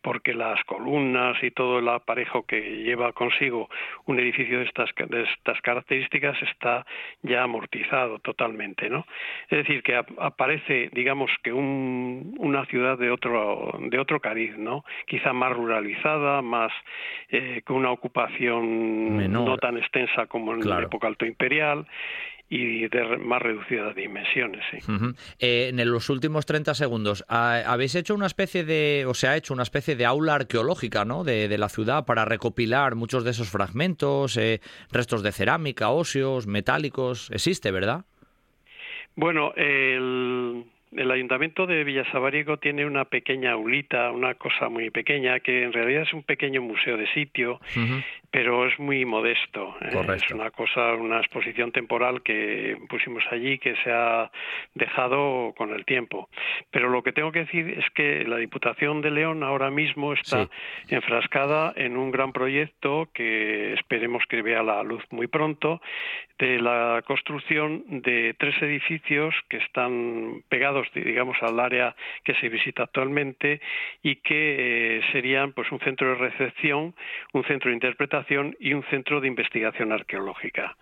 porque 0.00 0.32
las 0.32 0.59
columnas 0.64 1.36
y 1.42 1.50
todo 1.50 1.78
el 1.78 1.88
aparejo 1.88 2.42
que 2.44 2.60
lleva 2.82 3.12
consigo 3.12 3.68
un 4.06 4.18
edificio 4.18 4.58
de 4.58 4.64
estas, 4.64 4.90
de 5.08 5.22
estas 5.22 5.60
características 5.62 6.36
está 6.42 6.86
ya 7.22 7.42
amortizado 7.42 8.18
totalmente, 8.18 8.88
¿no? 8.88 9.06
Es 9.48 9.58
decir, 9.58 9.82
que 9.82 9.96
aparece, 9.96 10.90
digamos, 10.92 11.30
que 11.42 11.52
una 11.52 12.64
ciudad 12.66 12.98
de 12.98 13.10
otro, 13.10 13.78
de 13.80 13.98
otro 13.98 14.20
cariz, 14.20 14.56
¿no? 14.56 14.84
Quizá 15.06 15.32
más 15.32 15.52
ruralizada, 15.52 16.42
más 16.42 16.72
eh, 17.30 17.62
con 17.64 17.76
una 17.76 17.90
ocupación 17.90 19.32
no 19.32 19.56
tan 19.58 19.76
extensa 19.78 20.26
como 20.26 20.54
en 20.54 20.68
la 20.68 20.82
época 20.82 21.06
alto 21.06 21.26
imperial 21.26 21.86
y 22.52 22.88
de 22.88 23.16
más 23.18 23.40
reducidas 23.40 23.94
dimensiones. 23.94 24.64
Eh, 25.38 25.68
en 25.72 25.90
los 25.90 26.10
últimos 26.10 26.46
30 26.46 26.74
segundos, 26.74 27.24
¿habéis 27.28 27.94
hecho 27.94 28.12
una 28.12 28.26
especie 28.26 28.64
de, 28.64 29.04
o 29.06 29.14
se 29.14 29.28
ha 29.28 29.36
hecho 29.36 29.54
una 29.54 29.62
especie 29.62 29.94
de 29.94 30.04
aula 30.04 30.34
arqueológica 30.34 31.04
¿no? 31.04 31.22
de, 31.22 31.56
la 31.56 31.68
ciudad 31.68 32.04
para 32.04 32.24
recopilar 32.24 32.96
muchos 32.96 33.22
de 33.22 33.30
esos 33.30 33.50
fragmentos, 33.50 34.36
eh, 34.36 34.60
restos 34.90 35.22
de 35.22 35.30
cerámica, 35.30 35.90
óseos, 35.90 36.48
metálicos? 36.48 37.30
Existe, 37.30 37.70
¿verdad? 37.70 38.04
Bueno, 39.14 39.52
el 39.54 40.64
el 40.96 41.10
ayuntamiento 41.10 41.66
de 41.66 41.84
Villasabariego 41.84 42.56
tiene 42.56 42.84
una 42.84 43.04
pequeña 43.04 43.52
aulita, 43.52 44.10
una 44.10 44.34
cosa 44.34 44.68
muy 44.68 44.90
pequeña, 44.90 45.38
que 45.38 45.62
en 45.62 45.72
realidad 45.72 46.02
es 46.02 46.12
un 46.12 46.24
pequeño 46.24 46.62
museo 46.62 46.96
de 46.96 47.06
sitio, 47.12 47.60
pero 48.30 48.66
es 48.66 48.78
muy 48.78 49.04
modesto. 49.04 49.74
¿eh? 49.80 49.90
Es 50.14 50.30
una 50.30 50.50
cosa, 50.50 50.94
una 50.94 51.18
exposición 51.18 51.72
temporal 51.72 52.22
que 52.22 52.76
pusimos 52.88 53.24
allí 53.30 53.58
que 53.58 53.74
se 53.82 53.90
ha 53.90 54.30
dejado 54.74 55.52
con 55.56 55.72
el 55.72 55.84
tiempo. 55.84 56.28
Pero 56.70 56.88
lo 56.88 57.02
que 57.02 57.12
tengo 57.12 57.32
que 57.32 57.40
decir 57.40 57.78
es 57.78 57.84
que 57.90 58.24
la 58.24 58.36
Diputación 58.36 59.00
de 59.00 59.10
León 59.10 59.42
ahora 59.42 59.70
mismo 59.70 60.12
está 60.12 60.48
enfrascada 60.88 61.72
en 61.76 61.96
un 61.96 62.10
gran 62.10 62.32
proyecto 62.32 63.08
que 63.12 63.74
esperemos 63.74 64.22
que 64.28 64.42
vea 64.42 64.62
la 64.62 64.82
luz 64.82 65.02
muy 65.10 65.26
pronto, 65.26 65.80
de 66.38 66.58
la 66.58 67.02
construcción 67.06 67.84
de 68.02 68.34
tres 68.38 68.54
edificios 68.62 69.34
que 69.48 69.58
están 69.58 70.42
pegados, 70.48 70.86
digamos, 70.94 71.36
al 71.42 71.60
área 71.60 71.94
que 72.24 72.34
se 72.36 72.48
visita 72.48 72.84
actualmente 72.84 73.60
y 74.02 74.16
que 74.16 74.98
eh, 74.98 75.02
serían 75.12 75.52
pues 75.52 75.70
un 75.70 75.80
centro 75.80 76.08
de 76.08 76.14
recepción, 76.14 76.94
un 77.34 77.44
centro 77.44 77.68
de 77.68 77.74
interpretación 77.74 78.19
y 78.28 78.72
un 78.72 78.82
centro 78.84 79.20
de 79.20 79.28
investigación 79.28 79.92
arqueológica. 79.92 80.76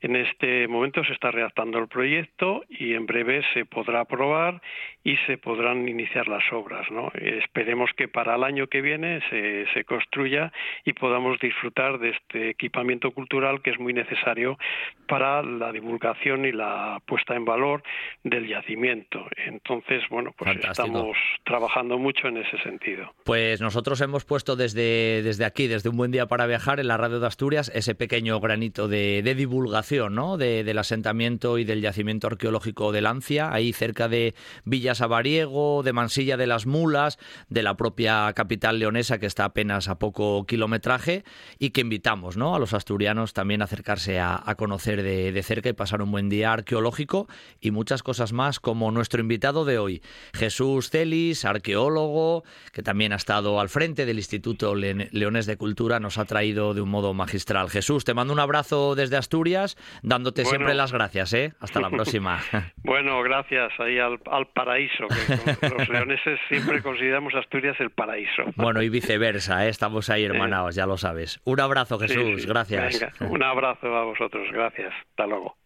En 0.00 0.16
este 0.16 0.68
momento 0.68 1.04
se 1.04 1.12
está 1.12 1.30
redactando 1.30 1.78
el 1.78 1.88
proyecto 1.88 2.64
y 2.68 2.94
en 2.94 3.06
breve 3.06 3.42
se 3.54 3.64
podrá 3.64 4.00
aprobar 4.00 4.60
y 5.04 5.16
se 5.26 5.38
podrán 5.38 5.88
iniciar 5.88 6.28
las 6.28 6.44
obras. 6.52 6.90
¿no? 6.90 7.10
Esperemos 7.14 7.90
que 7.96 8.08
para 8.08 8.36
el 8.36 8.44
año 8.44 8.66
que 8.68 8.80
viene 8.80 9.20
se, 9.30 9.66
se 9.74 9.84
construya 9.84 10.52
y 10.84 10.92
podamos 10.92 11.38
disfrutar 11.40 11.98
de 11.98 12.10
este 12.10 12.50
equipamiento 12.50 13.10
cultural 13.12 13.62
que 13.62 13.70
es 13.70 13.78
muy 13.78 13.92
necesario 13.92 14.58
para 15.06 15.42
la 15.42 15.72
divulgación 15.72 16.44
y 16.44 16.52
la 16.52 17.00
puesta 17.06 17.34
en 17.34 17.44
valor 17.44 17.82
del 18.24 18.48
yacimiento. 18.48 19.26
Entonces, 19.46 20.02
bueno, 20.08 20.34
pues 20.36 20.56
estamos 20.56 21.16
trabajando 21.44 21.98
mucho 21.98 22.28
en 22.28 22.38
ese 22.38 22.58
sentido. 22.62 23.12
Pues 23.24 23.60
nosotros 23.60 24.00
hemos 24.00 24.24
puesto 24.24 24.56
desde, 24.56 25.22
desde 25.22 25.44
aquí, 25.44 25.66
desde 25.66 25.88
un 25.88 25.96
buen 25.96 26.10
día 26.10 26.26
para 26.26 26.46
viajar 26.46 26.80
en 26.82 26.88
la 26.88 26.96
radio 26.96 27.20
de 27.20 27.26
Asturias, 27.28 27.70
ese 27.74 27.94
pequeño 27.94 28.38
granito 28.40 28.88
de, 28.88 29.22
divulgación 29.36 30.14
¿no? 30.14 30.36
del 30.36 30.76
asentamiento 30.78 31.56
y 31.58 31.64
del 31.64 31.80
yacimiento 31.80 32.26
arqueológico 32.26 32.92
de 32.92 33.00
Lancia, 33.00 33.52
ahí 33.52 33.72
cerca 33.72 34.08
de 34.08 34.34
Villa 34.64 34.94
Sabariego, 34.94 35.82
de 35.84 35.92
Mansilla 35.92 36.36
de 36.36 36.48
las 36.48 36.66
Mulas, 36.66 37.18
de 37.48 37.62
la 37.62 37.76
propia 37.76 38.32
capital 38.34 38.80
leonesa 38.80 39.18
que 39.18 39.26
está 39.26 39.44
apenas 39.44 39.88
a 39.88 39.98
poco 39.98 40.44
kilometraje 40.44 41.24
y 41.58 41.70
que 41.70 41.82
invitamos 41.82 42.36
¿no? 42.36 42.54
a 42.54 42.58
los 42.58 42.74
asturianos 42.74 43.32
también 43.32 43.62
a 43.62 43.66
acercarse 43.66 44.18
a, 44.18 44.42
a 44.44 44.54
conocer 44.56 45.02
de, 45.02 45.42
cerca 45.42 45.68
y 45.68 45.72
pasar 45.72 46.02
un 46.02 46.10
buen 46.10 46.28
día 46.28 46.52
arqueológico 46.52 47.28
y 47.60 47.70
muchas 47.70 48.02
cosas 48.02 48.32
más 48.32 48.58
como 48.58 48.90
nuestro 48.90 49.20
invitado 49.20 49.64
de 49.64 49.78
hoy, 49.78 50.02
Jesús 50.34 50.90
Celis, 50.90 51.44
arqueólogo, 51.44 52.42
que 52.72 52.82
también 52.82 53.12
ha 53.12 53.16
estado 53.16 53.60
al 53.60 53.68
frente 53.68 54.04
del 54.04 54.18
Instituto 54.18 54.74
Leones 54.74 55.46
de 55.46 55.56
Cultura, 55.56 56.00
nos 56.00 56.18
ha 56.18 56.24
traído 56.24 56.71
de 56.74 56.80
un 56.80 56.88
modo 56.88 57.14
magistral. 57.14 57.70
Jesús, 57.70 58.04
te 58.04 58.14
mando 58.14 58.32
un 58.32 58.40
abrazo 58.40 58.94
desde 58.94 59.16
Asturias, 59.16 59.76
dándote 60.02 60.44
siempre 60.44 60.74
las 60.74 60.92
gracias. 60.92 61.32
¿eh? 61.32 61.52
Hasta 61.60 61.80
la 61.80 61.90
próxima. 61.90 62.40
bueno, 62.84 63.22
gracias 63.22 63.72
ahí 63.78 63.98
al, 63.98 64.18
paraíso, 64.54 65.06
que 65.08 65.68
los 65.78 65.88
leoneses 65.88 66.38
siempre 66.48 66.82
consideramos 66.82 67.34
Asturias 67.34 67.76
el 67.80 67.90
paraíso. 67.90 68.42
Bueno, 68.56 68.82
y 68.82 68.88
viceversa, 68.88 69.66
¿eh? 69.66 69.68
estamos 69.68 70.10
ahí 70.10 70.24
hermanados, 70.24 70.74
ya 70.74 70.86
lo 70.86 70.96
sabes. 70.96 71.40
Un 71.44 71.60
abrazo, 71.60 71.98
Jesús, 71.98 72.46
gracias. 72.46 73.00
un 73.20 73.42
abrazo 73.42 73.94
a 73.96 74.04
vosotros, 74.04 74.48
gracias. 74.52 74.92
Hasta 75.10 75.26
luego. 75.26 75.61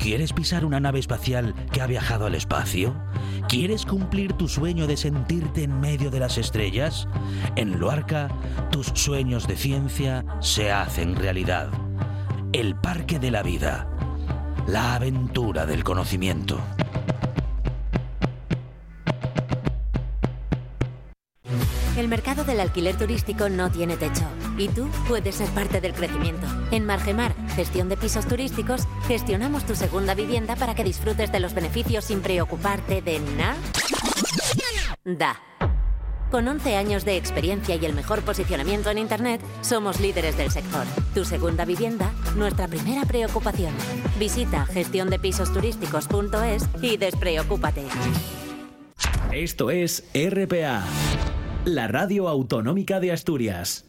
¿Quieres 0.00 0.32
pisar 0.32 0.64
una 0.64 0.80
nave 0.80 0.98
espacial 0.98 1.54
que 1.72 1.82
ha 1.82 1.86
viajado 1.86 2.24
al 2.24 2.34
espacio? 2.34 2.94
¿Quieres 3.50 3.84
cumplir 3.84 4.32
tu 4.32 4.48
sueño 4.48 4.86
de 4.86 4.96
sentirte 4.96 5.62
en 5.62 5.78
medio 5.78 6.10
de 6.10 6.18
las 6.18 6.38
estrellas? 6.38 7.06
En 7.54 7.78
Loarca, 7.78 8.28
tus 8.70 8.86
sueños 8.94 9.46
de 9.46 9.56
ciencia 9.56 10.24
se 10.40 10.72
hacen 10.72 11.16
realidad. 11.16 11.68
El 12.54 12.76
Parque 12.76 13.18
de 13.18 13.30
la 13.30 13.42
Vida. 13.42 13.90
La 14.66 14.94
aventura 14.94 15.66
del 15.66 15.84
conocimiento. 15.84 16.58
El 22.00 22.08
mercado 22.08 22.42
del 22.44 22.60
alquiler 22.60 22.96
turístico 22.96 23.50
no 23.50 23.70
tiene 23.70 23.98
techo 23.98 24.24
y 24.56 24.68
tú 24.68 24.88
puedes 25.06 25.34
ser 25.34 25.50
parte 25.50 25.82
del 25.82 25.92
crecimiento. 25.92 26.46
En 26.70 26.86
Margemar, 26.86 27.34
gestión 27.54 27.90
de 27.90 27.98
pisos 27.98 28.26
turísticos, 28.26 28.88
gestionamos 29.06 29.66
tu 29.66 29.76
segunda 29.76 30.14
vivienda 30.14 30.56
para 30.56 30.74
que 30.74 30.82
disfrutes 30.82 31.30
de 31.30 31.40
los 31.40 31.52
beneficios 31.52 32.06
sin 32.06 32.22
preocuparte 32.22 33.02
de 33.02 33.20
nada. 33.36 33.58
Da. 35.04 35.42
Con 36.30 36.48
11 36.48 36.76
años 36.76 37.04
de 37.04 37.18
experiencia 37.18 37.76
y 37.76 37.84
el 37.84 37.92
mejor 37.92 38.22
posicionamiento 38.22 38.88
en 38.88 38.96
Internet, 38.96 39.42
somos 39.60 40.00
líderes 40.00 40.38
del 40.38 40.50
sector. 40.50 40.86
Tu 41.12 41.26
segunda 41.26 41.66
vivienda, 41.66 42.14
nuestra 42.34 42.66
primera 42.66 43.04
preocupación. 43.04 43.74
Visita 44.18 44.64
gestiondepisosturísticos.es 44.64 46.66
y 46.80 46.96
despreocúpate. 46.96 47.84
Esto 49.32 49.70
es 49.70 50.02
RPA 50.14 50.82
la 51.64 51.88
radio 51.88 52.28
autonómica 52.28 53.00
de 53.00 53.12
Asturias. 53.12 53.84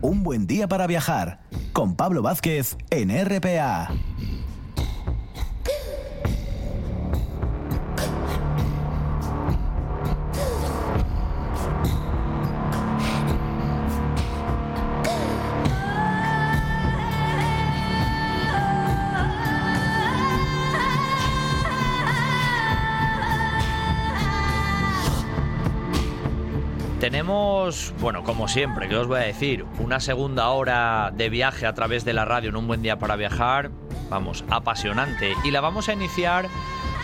Un 0.00 0.22
buen 0.22 0.46
día 0.46 0.68
para 0.68 0.86
viajar 0.86 1.40
con 1.72 1.96
Pablo 1.96 2.22
Vázquez 2.22 2.76
en 2.90 3.10
RPA. 3.10 3.90
Bueno, 28.00 28.24
como 28.24 28.48
siempre, 28.48 28.88
que 28.88 28.96
os 28.96 29.06
voy 29.06 29.18
a 29.18 29.24
decir, 29.24 29.66
una 29.78 30.00
segunda 30.00 30.48
hora 30.48 31.12
de 31.14 31.28
viaje 31.28 31.66
a 31.66 31.74
través 31.74 32.02
de 32.02 32.14
la 32.14 32.24
radio 32.24 32.48
en 32.48 32.56
un 32.56 32.66
buen 32.66 32.80
día 32.80 32.98
para 32.98 33.14
viajar, 33.14 33.70
vamos, 34.08 34.42
apasionante. 34.48 35.34
Y 35.44 35.50
la 35.50 35.60
vamos 35.60 35.90
a 35.90 35.92
iniciar 35.92 36.48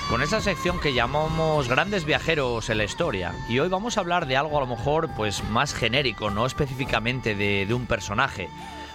con 0.09 0.23
esa 0.23 0.41
sección 0.41 0.81
que 0.81 0.95
llamamos 0.95 1.69
Grandes 1.69 2.07
Viajeros 2.07 2.71
en 2.71 2.79
la 2.79 2.85
Historia. 2.85 3.35
Y 3.47 3.59
hoy 3.59 3.69
vamos 3.69 3.99
a 3.99 4.01
hablar 4.01 4.27
de 4.27 4.39
algo 4.39 4.57
a 4.57 4.61
lo 4.61 4.67
mejor 4.67 5.11
pues 5.15 5.45
más 5.51 5.75
genérico, 5.75 6.31
no 6.31 6.47
específicamente 6.47 7.35
de 7.35 7.75
un 7.75 7.85
personaje. 7.85 8.49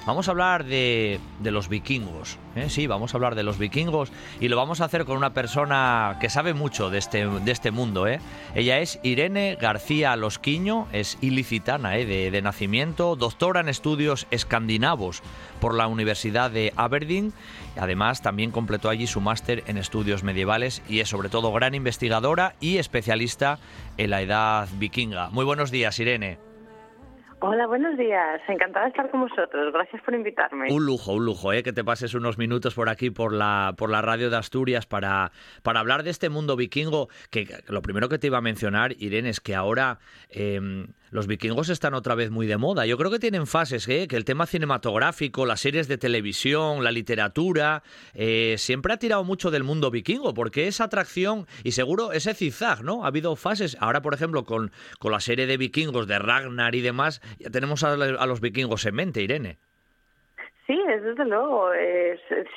Vamos 0.09 0.27
a 0.27 0.31
hablar 0.31 0.65
de, 0.65 1.19
los 1.39 1.69
vikingos. 1.69 2.39
¿eh? 2.55 2.71
Sí, 2.71 2.87
vamos 2.87 3.13
a 3.13 3.17
hablar 3.17 3.35
de 3.35 3.43
los 3.43 3.59
vikingos 3.59 4.11
y 4.39 4.47
lo 4.47 4.57
vamos 4.57 4.81
a 4.81 4.85
hacer 4.85 5.05
con 5.05 5.15
una 5.17 5.35
persona 5.35 6.17
que 6.19 6.31
sabe 6.31 6.55
mucho 6.55 6.89
de 6.89 6.97
este, 6.97 7.27
de 7.27 7.51
este 7.51 7.69
mundo. 7.69 8.07
¿eh? 8.07 8.19
Ella 8.55 8.79
es 8.79 8.99
Irene 9.03 9.55
García 9.61 10.15
Losquiño, 10.15 10.87
es 10.93 11.19
ilicitana 11.21 11.95
¿eh? 11.95 12.07
de, 12.07 12.31
de 12.31 12.41
nacimiento, 12.41 13.15
doctora 13.15 13.59
en 13.59 13.69
estudios 13.69 14.25
escandinavos 14.31 15.21
por 15.61 15.75
la 15.75 15.85
Universidad 15.85 16.49
de 16.49 16.73
Aberdeen. 16.75 17.31
Además, 17.77 18.23
también 18.23 18.49
completó 18.49 18.89
allí 18.89 19.05
su 19.05 19.21
máster 19.21 19.63
en 19.67 19.77
estudios 19.77 20.23
medievales 20.23 20.81
y 20.89 21.01
es 21.01 21.09
sobre 21.09 21.29
todo 21.29 21.53
gran 21.53 21.75
investigadora 21.75 22.55
y 22.59 22.77
especialista 22.77 23.59
en 23.97 24.09
la 24.09 24.23
edad 24.23 24.67
vikinga. 24.79 25.29
Muy 25.29 25.45
buenos 25.45 25.69
días, 25.69 25.99
Irene. 25.99 26.48
Hola, 27.41 27.67
buenos 27.67 27.97
días. 27.97 28.41
Encantada 28.49 28.85
de 28.85 28.89
estar 28.89 29.09
con 29.09 29.21
vosotros. 29.21 29.71
Gracias 29.71 30.01
por 30.03 30.13
invitarme. 30.13 30.73
Un 30.73 30.85
lujo, 30.85 31.13
un 31.13 31.25
lujo, 31.25 31.53
¿eh? 31.53 31.63
que 31.63 31.71
te 31.71 31.85
pases 31.85 32.13
unos 32.13 32.37
minutos 32.37 32.75
por 32.75 32.89
aquí, 32.89 33.11
por 33.11 33.31
la, 33.31 33.75
por 33.77 33.89
la 33.89 34.01
radio 34.01 34.29
de 34.29 34.35
Asturias, 34.35 34.85
para, 34.85 35.31
para 35.63 35.79
hablar 35.79 36.03
de 36.03 36.09
este 36.09 36.27
mundo 36.27 36.57
vikingo. 36.57 37.07
Que 37.29 37.47
lo 37.69 37.81
primero 37.81 38.09
que 38.09 38.19
te 38.19 38.27
iba 38.27 38.39
a 38.39 38.41
mencionar, 38.41 38.91
Irene, 38.99 39.29
es 39.29 39.39
que 39.39 39.55
ahora 39.55 39.99
eh, 40.29 40.59
los 41.11 41.27
vikingos 41.27 41.69
están 41.69 41.93
otra 41.93 42.15
vez 42.15 42.31
muy 42.31 42.47
de 42.47 42.57
moda. 42.57 42.85
Yo 42.85 42.97
creo 42.97 43.11
que 43.11 43.19
tienen 43.19 43.47
fases, 43.47 43.87
¿eh? 43.87 44.07
que 44.07 44.15
el 44.15 44.25
tema 44.25 44.45
cinematográfico, 44.45 45.45
las 45.45 45.61
series 45.61 45.87
de 45.87 45.97
televisión, 45.97 46.83
la 46.83 46.91
literatura, 46.91 47.83
eh, 48.13 48.55
siempre 48.57 48.93
ha 48.93 48.97
tirado 48.97 49.23
mucho 49.23 49.51
del 49.51 49.63
mundo 49.63 49.91
vikingo, 49.91 50.33
porque 50.33 50.67
esa 50.67 50.85
atracción 50.85 51.47
y 51.63 51.71
seguro 51.71 52.11
ese 52.11 52.33
zigzag, 52.33 52.83
¿no? 52.83 53.03
Ha 53.03 53.07
habido 53.07 53.35
fases. 53.35 53.77
Ahora, 53.79 54.01
por 54.01 54.13
ejemplo, 54.13 54.43
con, 54.45 54.71
con 54.99 55.11
la 55.11 55.19
serie 55.19 55.47
de 55.47 55.57
vikingos 55.57 56.07
de 56.07 56.19
Ragnar 56.19 56.75
y 56.75 56.81
demás, 56.81 57.21
ya 57.39 57.49
tenemos 57.49 57.83
a, 57.83 57.93
a 57.93 58.25
los 58.25 58.41
vikingos 58.41 58.85
en 58.85 58.95
mente, 58.95 59.21
Irene. 59.21 59.59
Sí, 60.69 60.79
desde 60.85 61.25
luego. 61.25 61.71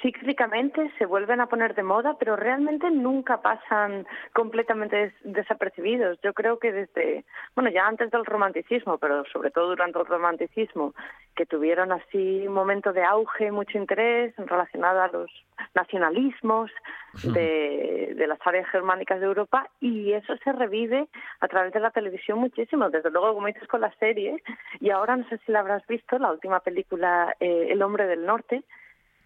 Cíclicamente 0.03 0.93
se 0.99 1.07
vuelven 1.07 1.41
a 1.41 1.47
poner 1.47 1.75
de 1.75 1.83
moda, 1.83 2.15
pero 2.19 2.37
realmente 2.37 2.91
nunca 2.91 3.41
pasan 3.41 4.07
completamente 4.35 4.97
des, 4.97 5.15
desapercibidos. 5.25 6.21
Yo 6.21 6.35
creo 6.35 6.59
que 6.59 6.73
desde, 6.73 7.25
bueno, 7.55 7.71
ya 7.71 7.87
antes 7.87 8.11
del 8.11 8.27
romanticismo, 8.27 8.99
pero 8.99 9.25
sobre 9.33 9.51
todo 9.51 9.69
durante 9.69 9.99
el 9.99 10.05
romanticismo, 10.05 10.93
que 11.35 11.47
tuvieron 11.47 11.91
así 11.91 12.47
un 12.47 12.53
momento 12.53 12.93
de 12.93 13.03
auge, 13.03 13.51
mucho 13.51 13.79
interés 13.79 14.35
relacionado 14.37 15.01
a 15.01 15.09
los 15.09 15.31
nacionalismos 15.75 16.71
de, 17.25 18.13
de 18.15 18.27
las 18.27 18.39
áreas 18.45 18.69
germánicas 18.69 19.21
de 19.21 19.27
Europa, 19.27 19.71
y 19.81 20.13
eso 20.13 20.37
se 20.45 20.53
revive 20.53 21.09
a 21.41 21.49
través 21.49 21.73
de 21.73 21.81
la 21.81 21.91
televisión 21.91 22.39
muchísimo. 22.39 22.91
Desde 22.91 23.11
luego, 23.11 23.33
como 23.33 23.47
dices, 23.47 23.67
con 23.69 23.81
la 23.81 23.95
serie, 23.95 24.43
y 24.81 24.91
ahora 24.91 25.17
no 25.17 25.27
sé 25.31 25.39
si 25.47 25.53
la 25.53 25.61
habrás 25.61 25.87
visto, 25.87 26.19
la 26.19 26.31
última 26.31 26.61
película, 26.61 27.35
eh, 27.41 27.69
El 27.71 27.81
hombre 27.81 28.02
del 28.07 28.25
norte 28.27 28.65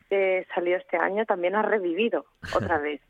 que 0.08 0.46
salió 0.54 0.76
este 0.76 0.96
año 0.96 1.24
también 1.26 1.54
ha 1.56 1.62
revivido 1.62 2.26
otra 2.54 2.78
vez 2.78 3.00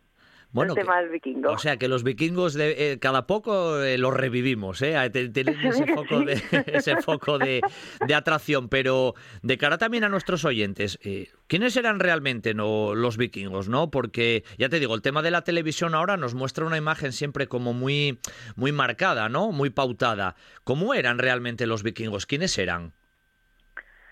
Bueno, 0.50 0.72
el 0.72 0.78
tema 0.80 0.94
que- 0.96 1.02
del 1.02 1.10
vikingo. 1.12 1.50
O 1.50 1.58
sea 1.58 1.76
que 1.76 1.88
los 1.88 2.02
vikingos 2.04 2.54
de, 2.54 2.92
eh, 2.92 2.98
cada 2.98 3.26
poco 3.26 3.82
eh, 3.82 3.98
los 3.98 4.14
revivimos, 4.14 4.80
¿eh? 4.80 4.96
Tienen 5.10 5.58
ese 5.66 5.86
foco, 5.92 6.20
de, 6.20 6.32
ese 6.68 6.96
foco 7.02 7.36
de, 7.38 7.60
de 8.06 8.14
atracción. 8.14 8.70
Pero 8.70 9.14
de 9.42 9.58
cara 9.58 9.76
también 9.76 10.04
a 10.04 10.08
nuestros 10.08 10.46
oyentes, 10.46 10.98
eh, 11.02 11.28
¿quiénes 11.48 11.76
eran 11.76 12.00
realmente 12.00 12.54
no, 12.54 12.94
los 12.94 13.18
vikingos? 13.18 13.68
no 13.68 13.90
Porque, 13.90 14.44
ya 14.56 14.70
te 14.70 14.80
digo, 14.80 14.94
el 14.94 15.02
tema 15.02 15.20
de 15.20 15.30
la 15.32 15.42
televisión 15.42 15.94
ahora 15.94 16.16
nos 16.16 16.34
muestra 16.34 16.64
una 16.64 16.78
imagen 16.78 17.12
siempre 17.12 17.46
como 17.46 17.74
muy, 17.74 18.18
muy 18.54 18.72
marcada, 18.72 19.28
¿no? 19.28 19.52
Muy 19.52 19.68
pautada. 19.68 20.34
¿Cómo 20.64 20.94
eran 20.94 21.18
realmente 21.18 21.66
los 21.66 21.82
vikingos? 21.82 22.24
¿Quiénes 22.24 22.56
eran? 22.56 22.94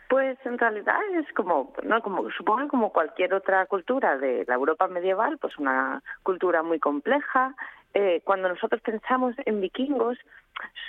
Pues 0.09 0.39
en 0.45 0.59
realidad 0.59 0.99
es 1.15 1.33
como, 1.33 1.73
no, 1.83 2.01
como 2.03 2.31
supongo 2.31 2.69
como 2.69 2.93
cualquier 2.93 3.35
otra 3.35 3.67
cultura 3.67 4.19
de 4.19 4.45
la 4.47 4.55
Europa 4.55 4.87
medieval, 4.87 5.39
pues 5.39 5.57
una 5.59 6.03
cultura 6.23 6.63
muy 6.63 6.79
compleja. 6.79 7.55
Eh, 7.95 8.21
cuando 8.25 8.49
nosotros 8.49 8.81
pensamos 8.83 9.35
en 9.47 9.61
vikingos, 9.61 10.19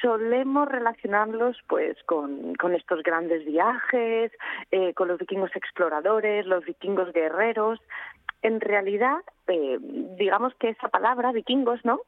solemos 0.01 0.67
relacionarlos 0.67 1.57
pues 1.67 1.95
con, 2.03 2.55
con 2.55 2.73
estos 2.75 3.03
grandes 3.03 3.45
viajes, 3.45 4.31
eh, 4.71 4.93
con 4.93 5.07
los 5.07 5.17
vikingos 5.19 5.55
exploradores, 5.55 6.45
los 6.45 6.65
vikingos 6.65 7.11
guerreros. 7.13 7.79
En 8.41 8.59
realidad, 8.59 9.17
eh, 9.47 9.77
digamos 10.17 10.53
que 10.55 10.69
esa 10.69 10.89
palabra, 10.89 11.31
vikingos, 11.31 11.83
¿no? 11.85 12.01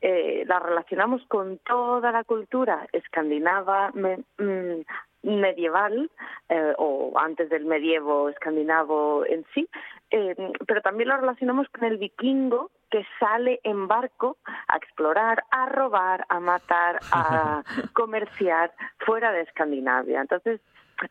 Eh, 0.00 0.44
la 0.46 0.58
relacionamos 0.58 1.24
con 1.28 1.58
toda 1.58 2.10
la 2.10 2.24
cultura 2.24 2.86
escandinava, 2.92 3.90
me- 3.94 4.18
mm, 4.38 4.82
medieval 5.24 6.10
eh, 6.48 6.74
o 6.78 7.12
antes 7.18 7.48
del 7.50 7.64
medievo 7.64 8.28
escandinavo 8.28 9.24
en 9.26 9.44
sí, 9.54 9.68
eh, 10.10 10.34
pero 10.66 10.80
también 10.82 11.08
lo 11.08 11.16
relacionamos 11.16 11.68
con 11.70 11.84
el 11.84 11.98
vikingo 11.98 12.70
que 12.90 13.04
sale 13.18 13.60
en 13.64 13.88
barco 13.88 14.36
a 14.68 14.76
explorar, 14.76 15.42
a 15.50 15.66
robar, 15.66 16.24
a 16.28 16.38
matar, 16.38 17.00
a 17.10 17.62
comerciar 17.92 18.72
fuera 18.98 19.32
de 19.32 19.40
Escandinavia. 19.42 20.20
Entonces, 20.20 20.60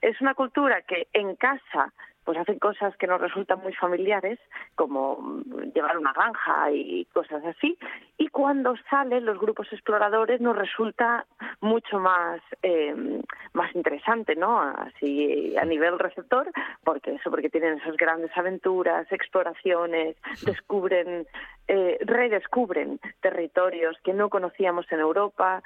es 0.02 0.22
una 0.22 0.34
cultura 0.34 0.82
que 0.84 1.08
en 1.14 1.36
casa 1.36 1.92
pues 2.24 2.38
hacen 2.38 2.60
cosas 2.60 2.96
que 2.98 3.08
nos 3.08 3.20
resultan 3.20 3.60
muy 3.62 3.74
familiares, 3.74 4.40
como 4.76 5.18
mm, 5.18 5.74
llevar 5.74 5.98
una 5.98 6.14
granja 6.14 6.72
y 6.72 7.06
cosas 7.14 7.44
así, 7.46 7.78
y 8.18 8.28
cuando 8.30 8.76
salen 8.90 9.26
los 9.26 9.40
grupos 9.40 9.72
exploradores 9.72 10.42
nos 10.42 10.56
resulta 10.56 11.26
mucho 11.62 12.00
más 12.00 12.42
eh, 12.62 13.22
más 13.54 13.74
interesante, 13.76 14.36
¿no? 14.36 14.60
Así 14.60 15.56
a 15.58 15.66
nivel 15.66 16.00
receptor, 16.00 16.50
porque 16.84 17.16
eso, 17.16 17.30
porque 17.30 17.50
tienen 17.50 17.80
esas 17.80 17.98
grandes 17.98 18.32
aventuras, 18.36 19.12
exploraciones, 19.12 20.16
descubren, 20.46 21.28
eh, 21.68 21.98
redescubren 22.02 23.00
territorios 23.22 23.98
que 24.04 24.14
no 24.14 24.30
conocíamos 24.30 24.92
en 24.92 25.00
Europa, 25.00 25.62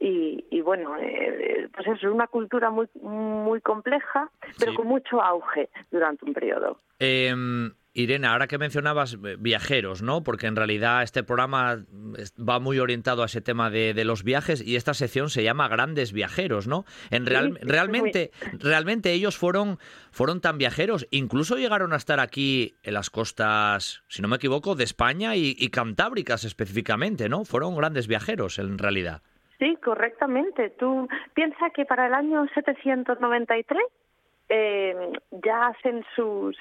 y, 0.00 0.44
y 0.50 0.60
bueno, 0.60 0.96
eh, 1.00 1.68
pues 1.74 1.86
es 1.88 2.02
una 2.04 2.26
cultura 2.26 2.70
muy 2.70 2.86
muy 3.02 3.60
compleja, 3.60 4.30
pero 4.58 4.72
Sí. 4.72 4.76
con 4.76 4.86
mucho 4.86 5.20
auge 5.22 5.68
durante 5.90 6.24
un 6.24 6.32
periodo. 6.34 6.80
Eh, 7.00 7.34
Irene, 7.94 8.28
ahora 8.28 8.46
que 8.46 8.58
mencionabas 8.58 9.14
eh, 9.14 9.36
viajeros, 9.40 10.02
¿no? 10.02 10.22
Porque 10.22 10.46
en 10.46 10.54
realidad 10.54 11.02
este 11.02 11.24
programa 11.24 11.84
va 12.38 12.60
muy 12.60 12.78
orientado 12.78 13.22
a 13.22 13.26
ese 13.26 13.40
tema 13.40 13.70
de, 13.70 13.92
de 13.92 14.04
los 14.04 14.22
viajes 14.22 14.64
y 14.64 14.76
esta 14.76 14.94
sección 14.94 15.30
se 15.30 15.42
llama 15.42 15.66
Grandes 15.66 16.12
Viajeros, 16.12 16.68
¿no? 16.68 16.84
En 17.10 17.26
real- 17.26 17.58
Sí, 17.60 17.66
realmente, 17.66 18.30
realmente 18.60 19.12
ellos 19.12 19.36
fueron, 19.36 19.78
fueron 20.12 20.40
tan 20.40 20.58
viajeros, 20.58 21.08
incluso 21.10 21.56
llegaron 21.56 21.92
a 21.92 21.96
estar 21.96 22.20
aquí 22.20 22.76
en 22.84 22.94
las 22.94 23.10
costas, 23.10 24.04
si 24.06 24.22
no 24.22 24.28
me 24.28 24.36
equivoco, 24.36 24.76
de 24.76 24.84
España 24.84 25.34
y, 25.34 25.56
y 25.58 25.70
cantábricas 25.70 26.44
específicamente, 26.44 27.28
¿no? 27.28 27.44
Fueron 27.44 27.74
grandes 27.74 28.06
viajeros 28.06 28.60
en 28.60 28.78
realidad. 28.78 29.22
Sí, 29.58 29.76
correctamente. 29.82 30.70
Tú 30.70 31.08
piensas 31.34 31.72
que 31.72 31.84
para 31.84 32.06
el 32.06 32.14
año 32.14 32.46
793 32.54 33.82
eh, 34.48 35.12
ya 35.30 35.68
hacen 35.68 36.04
sus 36.14 36.56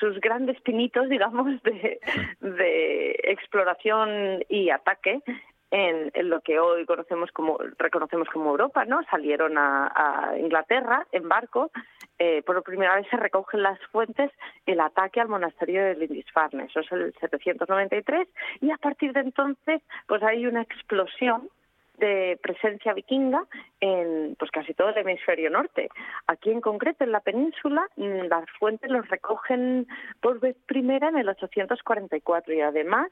sus 0.00 0.20
grandes 0.20 0.60
pinitos, 0.62 1.08
digamos, 1.08 1.62
de, 1.62 2.00
de 2.40 3.20
exploración 3.24 4.44
y 4.48 4.70
ataque 4.70 5.22
en, 5.70 6.10
lo 6.28 6.40
que 6.40 6.58
hoy 6.60 6.84
conocemos 6.84 7.30
como 7.32 7.58
reconocemos 7.78 8.28
como 8.28 8.50
Europa, 8.50 8.84
¿no? 8.84 9.02
Salieron 9.04 9.56
a, 9.56 9.92
a 9.94 10.38
Inglaterra 10.38 11.06
en 11.12 11.28
barco. 11.28 11.70
eh, 12.18 12.42
por 12.42 12.62
primera 12.62 12.96
vez 12.96 13.06
se 13.10 13.16
recogen 13.16 13.62
las 13.62 13.78
fuentes 13.90 14.30
el 14.66 14.80
ataque 14.80 15.20
al 15.20 15.28
monasterio 15.28 15.82
de 15.82 15.96
Lindisfarne. 15.96 16.64
Eso 16.64 16.80
es 16.80 16.92
el 16.92 17.14
793 17.20 18.28
y 18.60 18.70
a 18.70 18.76
partir 18.76 19.12
de 19.12 19.20
entonces, 19.20 19.82
pues 20.06 20.22
hay 20.22 20.46
una 20.46 20.62
explosión 20.62 21.48
de 22.02 22.38
presencia 22.42 22.92
vikinga 22.92 23.44
en 23.80 24.34
pues 24.38 24.50
casi 24.50 24.74
todo 24.74 24.88
el 24.90 24.98
hemisferio 24.98 25.48
norte. 25.50 25.88
Aquí 26.26 26.50
en 26.50 26.60
concreto, 26.60 27.04
en 27.04 27.12
la 27.12 27.20
península, 27.20 27.86
mm, 27.96 28.26
las 28.28 28.44
fuentes 28.58 28.90
los 28.90 29.08
recogen 29.08 29.86
por 30.20 30.40
vez 30.40 30.56
primera 30.66 31.08
en 31.08 31.16
el 31.16 31.28
844 31.28 32.52
y 32.54 32.60
además 32.60 33.08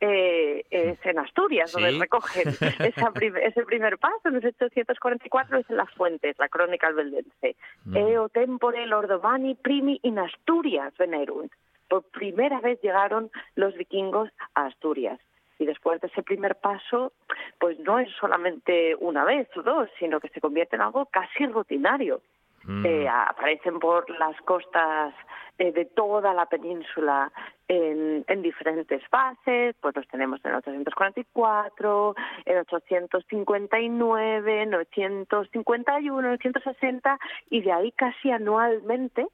eh, 0.00 0.62
es 0.70 0.98
en 1.04 1.18
Asturias 1.18 1.72
donde 1.72 1.88
recogen 1.98 2.48
esa 2.94 3.10
prim- 3.10 3.36
ese 3.36 3.64
primer 3.64 3.98
paso, 3.98 4.28
en 4.28 4.36
el 4.36 4.46
844 4.46 5.58
es 5.58 5.68
en 5.70 5.76
las 5.76 5.90
fuentes, 5.94 6.38
la 6.38 6.48
crónica 6.48 6.86
albedense. 6.86 7.56
Eo 7.94 8.28
tempore 8.28 8.86
lordomani 8.86 9.56
primi 9.56 9.98
in 10.04 10.18
Asturias 10.20 10.94
venerunt. 10.96 11.50
Por 11.88 12.04
primera 12.10 12.60
vez 12.60 12.80
llegaron 12.82 13.30
los 13.56 13.74
vikingos 13.76 14.30
a 14.54 14.66
Asturias. 14.66 15.18
Y 15.58 15.66
después 15.66 16.00
de 16.00 16.08
ese 16.08 16.22
primer 16.22 16.56
paso, 16.56 17.12
pues 17.58 17.78
no 17.80 17.98
es 17.98 18.08
solamente 18.20 18.94
una 18.96 19.24
vez 19.24 19.48
o 19.56 19.62
dos, 19.62 19.88
sino 19.98 20.20
que 20.20 20.28
se 20.28 20.40
convierte 20.40 20.76
en 20.76 20.82
algo 20.82 21.06
casi 21.06 21.46
rutinario. 21.46 22.20
Mm. 22.64 22.84
Eh, 22.84 23.08
aparecen 23.08 23.78
por 23.78 24.08
las 24.18 24.38
costas 24.42 25.14
eh, 25.58 25.72
de 25.72 25.86
toda 25.86 26.34
la 26.34 26.46
península 26.46 27.32
en, 27.66 28.24
en, 28.28 28.42
diferentes 28.42 29.02
fases, 29.08 29.74
pues 29.80 29.96
los 29.96 30.06
tenemos 30.08 30.44
en 30.44 30.54
844, 30.54 32.14
en 32.44 32.58
859, 32.58 34.62
en 34.62 34.74
851, 34.74 36.32
860 36.32 37.18
y 37.50 37.62
de 37.62 37.72
ahí 37.72 37.92
casi 37.92 38.30
anualmente 38.30 39.26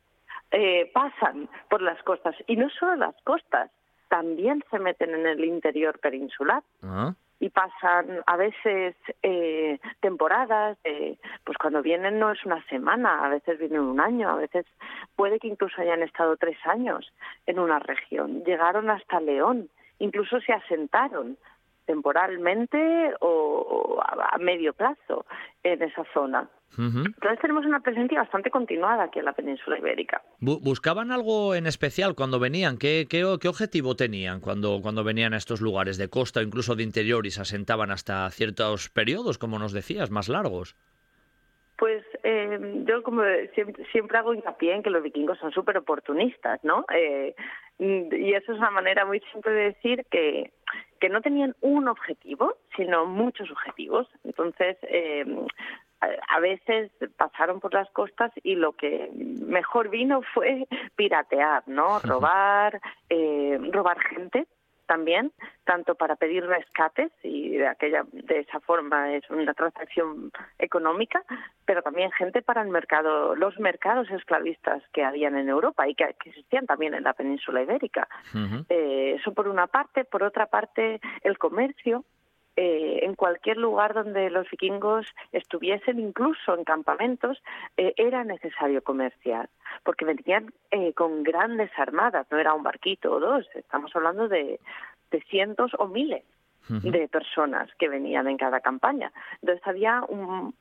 eh, 0.51 0.91
pasan 0.95 1.49
por 1.69 1.83
las 1.83 2.01
costas. 2.05 2.37
Y 2.47 2.57
no 2.57 2.71
solo 2.71 2.95
las 2.95 3.17
costas, 3.25 3.71
también 4.15 4.63
se 4.71 4.79
meten 4.79 5.13
en 5.13 5.27
el 5.27 5.45
interior 5.45 5.99
peninsular. 5.99 6.63
Ah. 6.85 7.15
Y 7.41 7.49
pasan 7.49 8.21
a 8.27 8.37
veces 8.37 8.95
eh, 9.25 9.81
temporadas, 10.01 10.79
pues 11.43 11.59
cuando 11.59 11.83
vienen 11.83 12.21
no 12.21 12.31
es 12.31 12.43
una 12.45 12.65
semana, 12.69 13.25
a 13.25 13.29
veces 13.29 13.59
vienen 13.59 13.81
un 13.81 13.99
año, 13.99 14.31
a 14.31 14.37
veces 14.37 14.67
puede 15.17 15.41
que 15.41 15.49
incluso 15.49 15.83
hayan 15.83 16.05
estado 16.05 16.37
tres 16.37 16.57
años 16.65 17.13
en 17.47 17.59
una 17.59 17.81
región. 17.81 18.45
Llegaron 18.45 18.89
hasta 18.89 19.19
León, 19.21 19.69
incluso 19.99 20.41
se 20.41 20.53
asentaron 20.53 21.37
temporalmente 21.87 23.15
o, 23.21 24.01
a, 24.03 24.39
medio 24.39 24.73
plazo 24.73 25.27
en 25.63 25.83
esa 25.83 26.05
zona. 26.13 26.49
Entonces 26.77 27.39
tenemos 27.41 27.65
una 27.65 27.79
presencia 27.79 28.21
bastante 28.21 28.51
continuada 28.51 29.05
aquí 29.05 29.21
en 29.21 29.27
la 29.27 29.33
península 29.33 29.79
ibérica. 29.79 30.23
¿Buscaban 30.41 31.13
algo 31.13 31.55
en 31.55 31.69
especial 31.69 32.17
cuando 32.17 32.41
venían? 32.41 32.79
¿Qué, 32.79 33.07
qué, 33.09 33.25
objetivo 33.25 33.95
tenían 33.95 34.41
cuando, 34.41 34.81
cuando 34.83 35.05
venían 35.05 35.35
a 35.35 35.37
estos 35.37 35.61
lugares 35.61 35.99
de 35.99 36.09
costa 36.09 36.41
o 36.41 36.43
incluso 36.43 36.75
de 36.75 36.83
interior 36.83 37.27
y 37.27 37.31
se 37.31 37.43
asentaban 37.43 37.93
hasta 37.93 38.29
ciertos 38.31 38.91
periodos, 38.91 39.39
como 39.39 39.61
nos 39.61 39.73
decías, 39.73 40.11
más 40.11 40.29
largos? 40.29 40.75
Pues 41.77 42.05
eh, 42.23 42.85
yo 42.87 43.03
como 43.03 43.23
siempre, 43.55 43.85
siempre, 43.91 44.19
hago 44.19 44.33
hincapié 44.33 44.75
en 44.75 44.83
que 44.83 44.91
los 44.91 45.03
vikingos 45.03 45.39
son 45.39 45.51
súper 45.51 45.77
oportunistas, 45.79 46.63
¿no? 46.63 46.85
Eh, 46.95 47.35
y 47.79 48.33
eso 48.33 48.53
es 48.53 48.59
una 48.59 48.71
manera 48.71 49.05
muy 49.05 49.21
simple 49.33 49.53
de 49.53 49.65
decir 49.65 50.07
que, 50.11 50.53
que 51.01 51.09
no 51.09 51.21
tenían 51.21 51.57
un 51.61 51.89
objetivo, 51.89 52.57
sino 52.77 53.07
muchos 53.07 53.51
objetivos. 53.51 54.09
Entonces, 54.23 54.77
eh, 54.83 55.25
a 56.29 56.41
veces 56.41 56.91
pasaron 57.17 57.61
por 57.61 57.75
las 57.75 57.91
costas 57.91 58.33
y 58.43 58.55
lo 58.55 58.73
que 58.73 59.11
mejor 59.47 59.89
vino 59.89 60.23
fue 60.35 60.67
piratear, 60.97 61.63
¿no? 61.67 61.99
Robar, 62.01 62.81
eh, 63.09 63.59
robar 63.73 63.99
gente 64.01 64.47
también, 64.87 65.33
tanto 65.65 65.95
para 65.95 66.17
pedir 66.17 66.45
rescates 66.47 67.11
y 67.23 67.57
de 67.57 67.67
aquella 67.67 68.05
de 68.13 68.41
esa 68.41 68.61
forma 68.61 69.15
es 69.15 69.29
una 69.31 69.55
transacción 69.55 70.31
económica, 70.59 71.23
pero 71.65 71.83
también 71.83 72.11
gente 72.13 72.43
para 72.43 72.63
el 72.63 72.69
mercado, 72.69 73.35
los 73.35 73.59
mercados 73.59 74.11
esclavistas 74.11 74.83
que 74.93 75.05
habían 75.05 75.37
en 75.37 75.49
Europa 75.49 75.89
y 75.89 75.95
que, 75.95 76.05
existían 76.05 76.67
también 76.67 76.95
en 76.95 77.05
la 77.05 77.15
península 77.15 77.63
ibérica. 77.63 78.09
Eh, 78.69 79.17
eso 79.19 79.33
por 79.33 79.49
una 79.49 79.67
parte, 79.67 80.05
por 80.05 80.23
otra 80.23 80.47
parte 80.47 81.01
el 81.23 81.39
comercio 81.39 82.05
eh, 82.57 83.01
en 83.03 83.15
cualquier 83.15 83.57
lugar 83.57 83.95
donde 83.95 84.31
los 84.31 84.49
vikingos 84.49 85.07
estuviesen, 85.33 85.99
incluso 85.99 86.57
en 86.57 86.65
campamentos, 86.65 87.43
eh, 87.77 87.95
era 87.97 88.23
necesario 88.23 88.83
comerciar, 88.83 89.49
porque 89.83 90.05
venían 90.05 90.53
eh, 90.71 90.93
con 90.93 91.25
grandes 91.25 91.71
armadas, 91.77 92.27
no 92.31 92.39
era 92.39 92.55
un 92.55 92.63
barquito 92.63 93.13
o 93.13 93.21
dos, 93.21 93.47
estamos 93.55 93.91
hablando 93.97 94.29
de, 94.29 94.61
de 95.11 95.21
cientos 95.23 95.73
o 95.79 95.89
miles 95.89 96.23
de 96.67 97.09
personas 97.09 97.69
que 97.79 97.91
venían 97.91 98.27
en 98.27 98.39
cada 98.39 98.61
campaña. 98.61 99.13
Entonces 99.43 99.67
había 99.67 100.03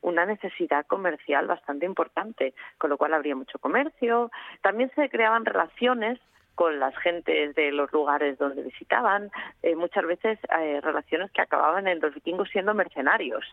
una 0.02 0.26
necesidad 0.26 0.84
comercial 0.86 1.46
bastante 1.46 1.86
importante, 1.86 2.52
con 2.76 2.90
lo 2.90 2.98
cual 2.98 3.14
habría 3.14 3.34
mucho 3.34 3.58
comercio. 3.58 4.30
También 4.60 4.90
se 4.94 5.08
creaban 5.08 5.46
relaciones 5.46 6.20
con 6.54 6.78
las 6.78 6.96
gentes 6.98 7.54
de 7.54 7.72
los 7.72 7.92
lugares 7.92 8.38
donde 8.38 8.62
visitaban, 8.62 9.30
eh, 9.62 9.74
muchas 9.74 10.06
veces 10.06 10.38
eh, 10.58 10.80
relaciones 10.80 11.30
que 11.32 11.42
acababan 11.42 11.88
en 11.88 12.00
los 12.00 12.14
vikingos 12.14 12.48
siendo 12.50 12.74
mercenarios 12.74 13.44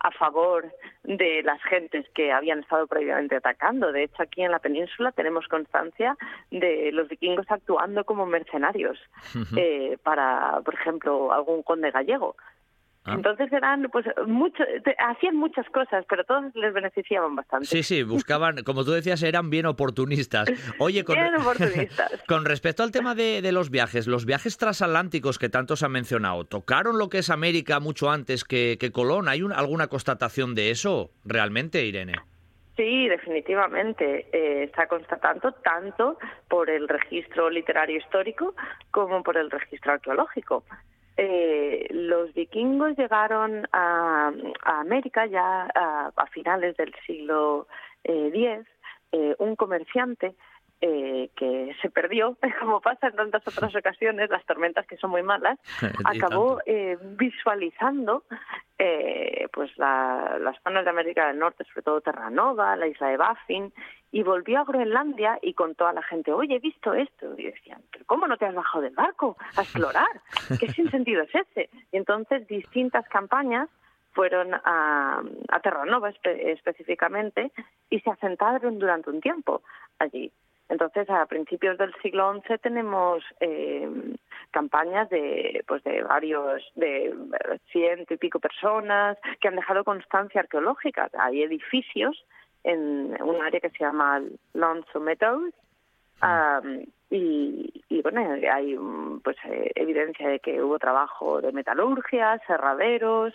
a 0.00 0.10
favor 0.10 0.70
de 1.02 1.42
las 1.42 1.62
gentes 1.64 2.06
que 2.14 2.32
habían 2.32 2.60
estado 2.60 2.86
previamente 2.86 3.36
atacando. 3.36 3.92
De 3.92 4.04
hecho, 4.04 4.22
aquí 4.22 4.42
en 4.42 4.50
la 4.50 4.58
península 4.58 5.12
tenemos 5.12 5.48
constancia 5.48 6.16
de 6.50 6.90
los 6.92 7.08
vikingos 7.08 7.46
actuando 7.48 8.04
como 8.04 8.26
mercenarios 8.26 8.98
eh, 9.56 9.96
para, 10.02 10.60
por 10.64 10.74
ejemplo, 10.74 11.32
algún 11.32 11.62
conde 11.62 11.90
gallego 11.90 12.36
Ah. 13.06 13.14
Entonces 13.14 13.52
eran, 13.52 13.82
pues, 13.92 14.06
mucho, 14.26 14.64
hacían 14.98 15.36
muchas 15.36 15.68
cosas, 15.68 16.06
pero 16.08 16.24
todos 16.24 16.54
les 16.54 16.72
beneficiaban 16.72 17.36
bastante. 17.36 17.66
Sí, 17.66 17.82
sí, 17.82 18.02
buscaban, 18.02 18.62
como 18.64 18.82
tú 18.82 18.92
decías, 18.92 19.22
eran 19.22 19.50
bien 19.50 19.66
oportunistas. 19.66 20.48
Oye, 20.78 21.04
con, 21.04 21.16
bien 21.16 21.34
oportunistas. 21.34 22.12
con 22.28 22.46
respecto 22.46 22.82
al 22.82 22.92
tema 22.92 23.14
de, 23.14 23.42
de, 23.42 23.52
los 23.52 23.68
viajes, 23.68 24.06
los 24.06 24.24
viajes 24.24 24.56
transatlánticos 24.56 25.38
que 25.38 25.50
tanto 25.50 25.76
se 25.76 25.84
han 25.84 25.92
mencionado, 25.92 26.44
¿tocaron 26.46 26.98
lo 26.98 27.10
que 27.10 27.18
es 27.18 27.28
América 27.28 27.78
mucho 27.78 28.10
antes 28.10 28.42
que, 28.42 28.78
que 28.80 28.90
Colón? 28.90 29.28
¿Hay 29.28 29.42
alguna 29.54 29.88
constatación 29.88 30.54
de 30.54 30.70
eso 30.70 31.10
realmente, 31.26 31.84
Irene? 31.84 32.14
Sí, 32.76 33.06
definitivamente. 33.06 34.26
Eh, 34.32 34.64
está 34.64 34.86
constatando 34.88 35.52
tanto 35.52 36.18
por 36.48 36.70
el 36.70 36.88
registro 36.88 37.50
literario 37.50 37.98
histórico 37.98 38.54
como 38.90 39.22
por 39.22 39.36
el 39.36 39.50
registro 39.50 39.92
arqueológico 39.92 40.64
eh, 41.16 41.86
los 41.90 42.34
vikingos 42.34 42.96
llegaron 42.96 43.66
a, 43.72 44.32
América 44.62 45.26
ya 45.26 45.68
a, 45.74 46.26
finales 46.32 46.76
del 46.76 46.92
siglo 47.06 47.66
X. 48.02 48.66
Eh, 49.12 49.36
un 49.38 49.54
comerciante 49.54 50.34
eh, 50.80 51.30
que 51.36 51.74
se 51.80 51.90
perdió, 51.90 52.36
como 52.60 52.80
pasa 52.80 53.08
en 53.08 53.16
tantas 53.16 53.46
otras 53.46 53.74
ocasiones, 53.74 54.30
las 54.30 54.44
tormentas 54.44 54.86
que 54.86 54.96
son 54.96 55.10
muy 55.10 55.22
malas, 55.22 55.58
acabó 56.04 56.60
eh, 56.66 56.98
visualizando 57.16 58.24
eh, 58.78 59.48
pues 59.52 59.70
las 59.78 60.56
zonas 60.62 60.84
de 60.84 60.90
América 60.90 61.28
del 61.28 61.38
Norte, 61.38 61.64
sobre 61.64 61.82
todo 61.82 62.00
Terranova, 62.00 62.76
la 62.76 62.86
isla 62.86 63.08
de 63.08 63.16
Baffin, 63.16 63.72
y 64.10 64.22
volvió 64.22 64.60
a 64.60 64.64
Groenlandia 64.64 65.38
y 65.42 65.54
contó 65.54 65.86
a 65.86 65.92
la 65.92 66.02
gente, 66.02 66.32
oye, 66.32 66.56
he 66.56 66.60
visto 66.60 66.92
esto. 66.92 67.34
Y 67.36 67.44
decían, 67.44 67.82
¿pero 67.90 68.04
cómo 68.04 68.26
no 68.26 68.36
te 68.36 68.46
has 68.46 68.54
bajado 68.54 68.82
del 68.82 68.94
barco 68.94 69.36
a 69.56 69.62
explorar? 69.62 70.20
¿Qué 70.60 70.70
sin 70.72 70.90
sentido 70.90 71.22
es 71.22 71.34
ese? 71.34 71.70
Y 71.92 71.96
entonces 71.96 72.46
distintas 72.46 73.08
campañas 73.08 73.68
fueron 74.12 74.54
a, 74.54 75.20
a 75.48 75.60
Terranova 75.60 76.12
específicamente 76.24 77.50
y 77.90 78.00
se 78.00 78.10
asentaron 78.10 78.78
durante 78.78 79.10
un 79.10 79.20
tiempo 79.20 79.62
allí. 79.98 80.32
Entonces, 80.68 81.08
a 81.10 81.26
principios 81.26 81.76
del 81.78 81.94
siglo 82.02 82.32
XI 82.46 82.58
tenemos 82.58 83.22
eh, 83.40 83.88
campañas 84.50 85.10
de, 85.10 85.62
pues 85.66 85.84
de 85.84 86.02
varios, 86.02 86.62
de 86.74 87.14
ciento 87.70 88.14
y 88.14 88.16
pico 88.16 88.40
personas 88.40 89.18
que 89.40 89.48
han 89.48 89.56
dejado 89.56 89.84
constancia 89.84 90.40
arqueológica. 90.40 91.10
Hay 91.18 91.42
edificios 91.42 92.24
en 92.62 93.14
un 93.22 93.42
área 93.42 93.60
que 93.60 93.70
se 93.70 93.84
llama 93.84 94.22
Lonesome 94.54 95.16
Meadows 95.20 95.54
y, 97.10 97.84
y, 97.88 98.02
bueno, 98.02 98.20
hay 98.50 98.76
pues 99.22 99.36
eh, 99.44 99.70
evidencia 99.74 100.28
de 100.28 100.40
que 100.40 100.62
hubo 100.62 100.78
trabajo 100.78 101.40
de 101.40 101.52
metalurgia, 101.52 102.40
cerraderos, 102.46 103.34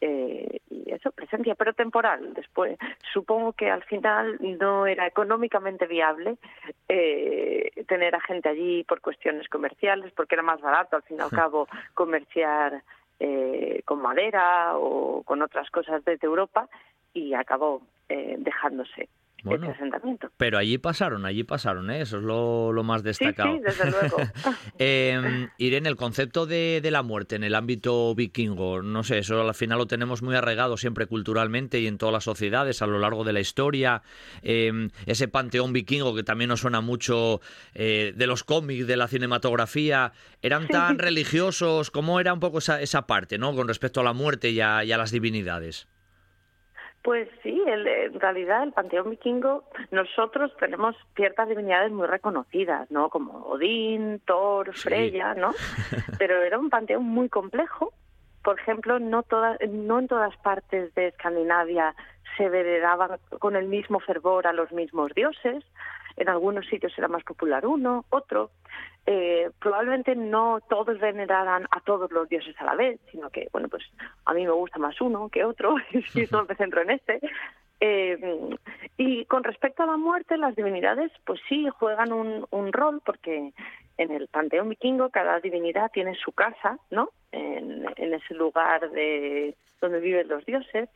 eh, 0.00 0.60
y 0.70 0.92
eso, 0.92 1.10
presencia, 1.10 1.54
pero 1.54 1.72
temporal. 1.72 2.34
Después, 2.34 2.78
supongo 3.12 3.52
que 3.52 3.70
al 3.70 3.82
final 3.84 4.38
no 4.40 4.86
era 4.86 5.06
económicamente 5.06 5.86
viable 5.86 6.36
eh, 6.88 7.70
tener 7.88 8.14
a 8.14 8.20
gente 8.20 8.48
allí 8.48 8.84
por 8.84 9.00
cuestiones 9.00 9.48
comerciales, 9.48 10.12
porque 10.12 10.34
era 10.34 10.42
más 10.42 10.60
barato, 10.60 10.96
al 10.96 11.02
fin 11.02 11.18
y 11.18 11.22
al 11.22 11.30
cabo, 11.30 11.68
comerciar 11.94 12.82
eh, 13.20 13.82
con 13.84 14.02
madera 14.02 14.76
o 14.76 15.22
con 15.22 15.42
otras 15.42 15.70
cosas 15.70 16.04
desde 16.04 16.26
Europa, 16.26 16.68
y 17.14 17.34
acabó 17.34 17.82
eh, 18.08 18.36
dejándose. 18.38 19.08
Bueno, 19.46 19.72
pero 20.36 20.58
allí 20.58 20.76
pasaron, 20.78 21.24
allí 21.24 21.44
pasaron, 21.44 21.90
¿eh? 21.90 22.00
eso 22.00 22.18
es 22.18 22.24
lo, 22.24 22.82
más 22.82 23.02
destacado. 23.04 23.54
Sí, 23.54 23.60
desde 23.64 23.90
luego. 23.90 24.16
eh, 24.78 25.48
Irene, 25.58 25.88
el 25.88 25.96
concepto 25.96 26.46
de, 26.46 26.80
la 26.86 27.02
muerte 27.02 27.36
en 27.36 27.44
el 27.44 27.54
ámbito 27.54 28.14
vikingo, 28.14 28.82
no 28.82 29.04
sé, 29.04 29.18
eso 29.18 29.40
al 29.40 29.54
final 29.54 29.78
lo 29.78 29.86
tenemos 29.86 30.22
muy 30.22 30.34
arraigado 30.34 30.76
siempre 30.76 31.06
culturalmente 31.06 31.80
y 31.80 31.86
en 31.86 31.96
todas 31.96 32.12
las 32.12 32.24
sociedades 32.24 32.82
a 32.82 32.86
lo 32.86 32.98
largo 32.98 33.24
de 33.24 33.32
la 33.32 33.40
historia. 33.40 34.02
Em, 34.42 34.90
ese 35.06 35.28
panteón 35.28 35.72
vikingo 35.72 36.14
que 36.14 36.24
también 36.24 36.48
nos 36.48 36.60
suena 36.60 36.80
mucho 36.80 37.40
eh, 37.74 38.12
de 38.16 38.26
los 38.26 38.42
cómics, 38.42 38.86
de 38.86 38.96
la 38.96 39.08
cinematografía, 39.08 40.12
¿eran 40.42 40.66
tan 40.66 40.98
religiosos? 40.98 41.90
¿Cómo 41.90 42.18
era 42.20 42.32
un 42.32 42.40
poco 42.40 42.58
esa, 42.58 42.80
esa 42.80 43.06
parte, 43.06 43.38
¿no? 43.38 43.54
Con 43.54 43.68
respecto 43.68 44.00
a 44.00 44.04
la 44.04 44.12
muerte 44.12 44.50
y 44.50 44.60
a 44.60 44.84
las 44.84 45.10
divinidades. 45.12 45.86
Pues 47.06 47.28
sí, 47.44 47.62
en 47.64 48.18
realidad 48.18 48.64
el 48.64 48.72
panteón 48.72 49.10
vikingo, 49.10 49.62
nosotros 49.92 50.50
tenemos 50.58 50.96
ciertas 51.14 51.48
divinidades 51.48 51.92
muy 51.92 52.08
reconocidas, 52.08 52.90
¿no? 52.90 53.10
Como 53.10 53.46
Odín, 53.46 54.20
Thor, 54.26 54.74
Freya, 54.74 55.34
¿no? 55.34 55.54
Pero 56.18 56.42
era 56.42 56.58
un 56.58 56.68
panteón 56.68 57.04
muy 57.04 57.28
complejo. 57.28 57.92
Por 58.42 58.58
ejemplo, 58.58 58.98
no, 58.98 59.22
todas, 59.22 59.56
no 59.70 60.00
en 60.00 60.08
todas 60.08 60.36
partes 60.38 60.92
de 60.96 61.06
Escandinavia 61.06 61.94
se 62.36 62.48
veneraban 62.48 63.18
con 63.38 63.56
el 63.56 63.66
mismo 63.66 64.00
fervor 64.00 64.46
a 64.46 64.52
los 64.52 64.72
mismos 64.72 65.12
dioses. 65.14 65.64
En 66.16 66.28
algunos 66.28 66.66
sitios 66.66 66.96
era 66.96 67.08
más 67.08 67.24
popular 67.24 67.66
uno, 67.66 68.04
otro. 68.10 68.50
Eh, 69.06 69.50
probablemente 69.60 70.16
no 70.16 70.60
todos 70.68 70.98
veneraran 70.98 71.66
a 71.70 71.80
todos 71.80 72.10
los 72.10 72.28
dioses 72.28 72.54
a 72.58 72.64
la 72.64 72.74
vez, 72.74 72.98
sino 73.12 73.30
que, 73.30 73.48
bueno, 73.52 73.68
pues 73.68 73.84
a 74.24 74.34
mí 74.34 74.44
me 74.44 74.52
gusta 74.52 74.78
más 74.78 75.00
uno 75.00 75.28
que 75.28 75.44
otro, 75.44 75.76
y 75.92 76.26
solo 76.26 76.46
me 76.48 76.56
centro 76.56 76.82
en 76.82 76.90
este. 76.90 77.20
Eh, 77.78 78.56
y 78.96 79.26
con 79.26 79.44
respecto 79.44 79.82
a 79.82 79.86
la 79.86 79.96
muerte, 79.96 80.38
las 80.38 80.56
divinidades, 80.56 81.12
pues 81.24 81.40
sí, 81.48 81.68
juegan 81.78 82.12
un, 82.12 82.72
rol, 82.72 83.02
porque 83.04 83.52
en 83.98 84.10
el 84.10 84.28
panteón 84.28 84.70
vikingo 84.70 85.10
cada 85.10 85.38
divinidad 85.40 85.90
tiene 85.92 86.14
su 86.16 86.32
casa, 86.32 86.78
¿no? 86.90 87.10
En, 87.32 87.86
en 87.96 88.14
ese 88.14 88.34
lugar 88.34 88.90
de 88.90 89.54
donde 89.80 90.00
viven 90.00 90.28
los 90.28 90.44
dioses 90.46 90.88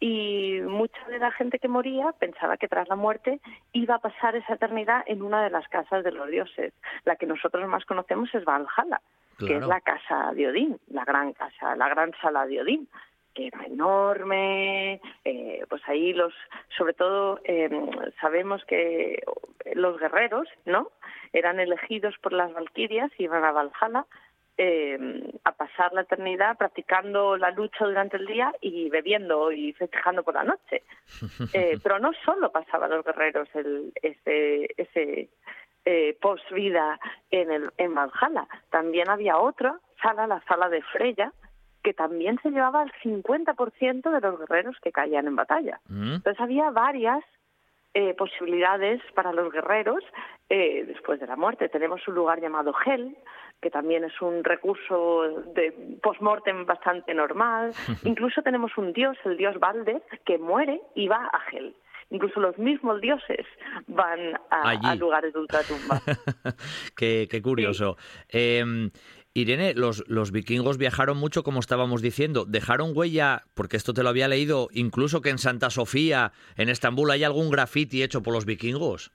y 0.00 0.60
mucha 0.62 1.06
de 1.08 1.18
la 1.18 1.30
gente 1.30 1.58
que 1.58 1.68
moría 1.68 2.12
pensaba 2.18 2.56
que 2.56 2.68
tras 2.68 2.88
la 2.88 2.96
muerte 2.96 3.38
iba 3.72 3.96
a 3.96 4.00
pasar 4.00 4.34
esa 4.34 4.54
eternidad 4.54 5.04
en 5.06 5.22
una 5.22 5.44
de 5.44 5.50
las 5.50 5.68
casas 5.68 6.02
de 6.02 6.10
los 6.10 6.28
dioses. 6.28 6.72
La 7.04 7.16
que 7.16 7.26
nosotros 7.26 7.68
más 7.68 7.84
conocemos 7.84 8.34
es 8.34 8.44
Valhalla, 8.44 9.00
que 9.38 9.56
es 9.56 9.66
la 9.66 9.80
casa 9.80 10.32
de 10.34 10.48
Odín, 10.48 10.78
la 10.88 11.04
gran 11.04 11.34
casa, 11.34 11.76
la 11.76 11.88
gran 11.88 12.12
sala 12.20 12.46
de 12.46 12.60
Odín 12.62 12.88
que 13.34 13.46
era 13.46 13.64
enorme, 13.64 15.00
eh, 15.24 15.64
pues 15.68 15.82
ahí 15.86 16.12
los, 16.12 16.34
sobre 16.76 16.94
todo 16.94 17.38
eh, 17.44 17.70
sabemos 18.20 18.64
que 18.64 19.22
los 19.74 20.00
guerreros, 20.00 20.48
¿no? 20.64 20.90
Eran 21.32 21.60
elegidos 21.60 22.16
por 22.18 22.32
las 22.32 22.52
valquirias, 22.52 23.12
iban 23.18 23.44
a 23.44 23.52
Valhalla 23.52 24.04
eh, 24.62 24.98
a 25.44 25.52
pasar 25.52 25.94
la 25.94 26.02
eternidad 26.02 26.58
practicando 26.58 27.38
la 27.38 27.50
lucha 27.50 27.86
durante 27.86 28.18
el 28.18 28.26
día 28.26 28.52
y 28.60 28.90
bebiendo 28.90 29.50
y 29.52 29.72
festejando 29.72 30.22
por 30.22 30.34
la 30.34 30.44
noche. 30.44 30.82
Eh, 31.54 31.78
pero 31.82 31.98
no 31.98 32.12
solo 32.24 32.52
pasaban 32.52 32.90
los 32.90 33.04
guerreros 33.04 33.48
el, 33.54 33.92
ese, 34.02 34.68
ese 34.76 35.30
eh, 35.84 36.16
post-vida 36.20 37.00
en, 37.30 37.50
el, 37.50 37.70
en 37.78 37.94
Valhalla, 37.94 38.46
también 38.70 39.08
había 39.08 39.38
otra 39.38 39.80
sala, 40.02 40.26
la 40.26 40.42
sala 40.42 40.68
de 40.68 40.82
Freya, 40.82 41.32
que 41.82 41.94
también 41.94 42.38
se 42.42 42.50
llevaba 42.50 42.82
el 42.82 42.92
50% 43.02 44.10
de 44.10 44.20
los 44.20 44.38
guerreros 44.38 44.76
que 44.82 44.92
caían 44.92 45.26
en 45.26 45.36
batalla. 45.36 45.80
Mm. 45.88 46.14
Entonces 46.16 46.40
había 46.40 46.70
varias 46.70 47.24
eh, 47.94 48.14
posibilidades 48.14 49.00
para 49.14 49.32
los 49.32 49.52
guerreros 49.52 50.04
eh, 50.48 50.84
después 50.86 51.18
de 51.20 51.26
la 51.26 51.36
muerte. 51.36 51.68
Tenemos 51.68 52.06
un 52.06 52.14
lugar 52.14 52.40
llamado 52.40 52.72
Hel, 52.84 53.16
que 53.60 53.70
también 53.70 54.04
es 54.04 54.20
un 54.20 54.44
recurso 54.44 55.42
de 55.54 55.72
post-mortem 56.02 56.66
bastante 56.66 57.14
normal. 57.14 57.72
Incluso 58.04 58.42
tenemos 58.42 58.76
un 58.78 58.92
dios, 58.92 59.16
el 59.24 59.36
dios 59.36 59.58
Valde, 59.58 60.02
que 60.24 60.38
muere 60.38 60.80
y 60.94 61.08
va 61.08 61.28
a 61.32 61.40
Hel. 61.50 61.74
Incluso 62.12 62.40
los 62.40 62.58
mismos 62.58 63.00
dioses 63.00 63.46
van 63.86 64.34
a, 64.50 64.70
a 64.70 64.94
lugares 64.96 65.32
de 65.32 65.38
ultratumba. 65.38 66.00
qué, 66.96 67.28
qué 67.30 67.40
curioso. 67.40 67.96
Eh, 68.28 68.90
Irene, 69.32 69.74
los, 69.74 70.04
los 70.08 70.32
vikingos 70.32 70.76
viajaron 70.76 71.16
mucho, 71.16 71.44
como 71.44 71.60
estábamos 71.60 72.02
diciendo. 72.02 72.44
¿Dejaron 72.46 72.92
huella, 72.94 73.44
porque 73.54 73.76
esto 73.76 73.94
te 73.94 74.02
lo 74.02 74.08
había 74.08 74.26
leído, 74.26 74.68
incluso 74.72 75.20
que 75.20 75.30
en 75.30 75.38
Santa 75.38 75.70
Sofía, 75.70 76.32
en 76.56 76.68
Estambul, 76.68 77.10
hay 77.10 77.22
algún 77.22 77.50
graffiti 77.50 78.02
hecho 78.02 78.22
por 78.22 78.34
los 78.34 78.44
vikingos? 78.44 79.12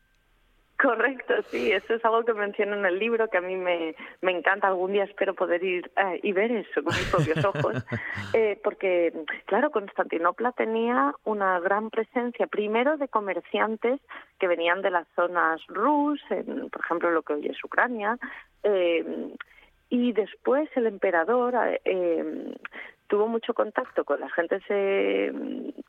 Correcto, 0.82 1.34
sí, 1.48 1.72
eso 1.72 1.96
es 1.96 2.04
algo 2.04 2.26
que 2.26 2.34
menciono 2.34 2.76
en 2.76 2.86
el 2.86 3.00
libro, 3.00 3.30
que 3.30 3.38
a 3.38 3.42
mí 3.42 3.56
me, 3.56 3.96
me 4.22 4.32
encanta. 4.32 4.68
Algún 4.68 4.92
día 4.92 5.06
espero 5.06 5.34
poder 5.34 5.64
ir 5.64 5.90
eh, 5.96 6.20
y 6.22 6.34
ver 6.34 6.52
eso 6.52 6.84
con 6.84 6.94
mis 6.94 7.10
propios 7.10 7.46
ojos, 7.46 7.76
eh, 8.34 8.60
porque, 8.62 9.14
claro, 9.46 9.72
Constantinopla 9.72 10.52
tenía 10.52 11.14
una 11.24 11.62
gran 11.62 11.90
presencia, 11.90 12.48
primero 12.48 12.98
de 12.98 13.08
comerciantes 13.08 14.02
que 14.38 14.48
venían 14.48 14.82
de 14.82 14.92
las 14.92 15.08
zonas 15.16 15.62
rus, 15.68 16.22
en, 16.30 16.70
por 16.70 16.82
ejemplo, 16.84 17.10
lo 17.12 17.22
que 17.22 17.34
hoy 17.34 17.48
es 17.48 17.64
Ucrania, 17.64 18.18
eh, 18.64 19.34
y 19.90 20.14
después 20.14 20.70
el 20.76 20.88
emperador 20.88 21.56
eh, 21.86 22.56
tuvo 23.07 23.28
mucho 23.28 23.53
contacto 23.53 24.03
con 24.03 24.20
la 24.20 24.30
gente 24.30 24.60
se, 24.68 25.32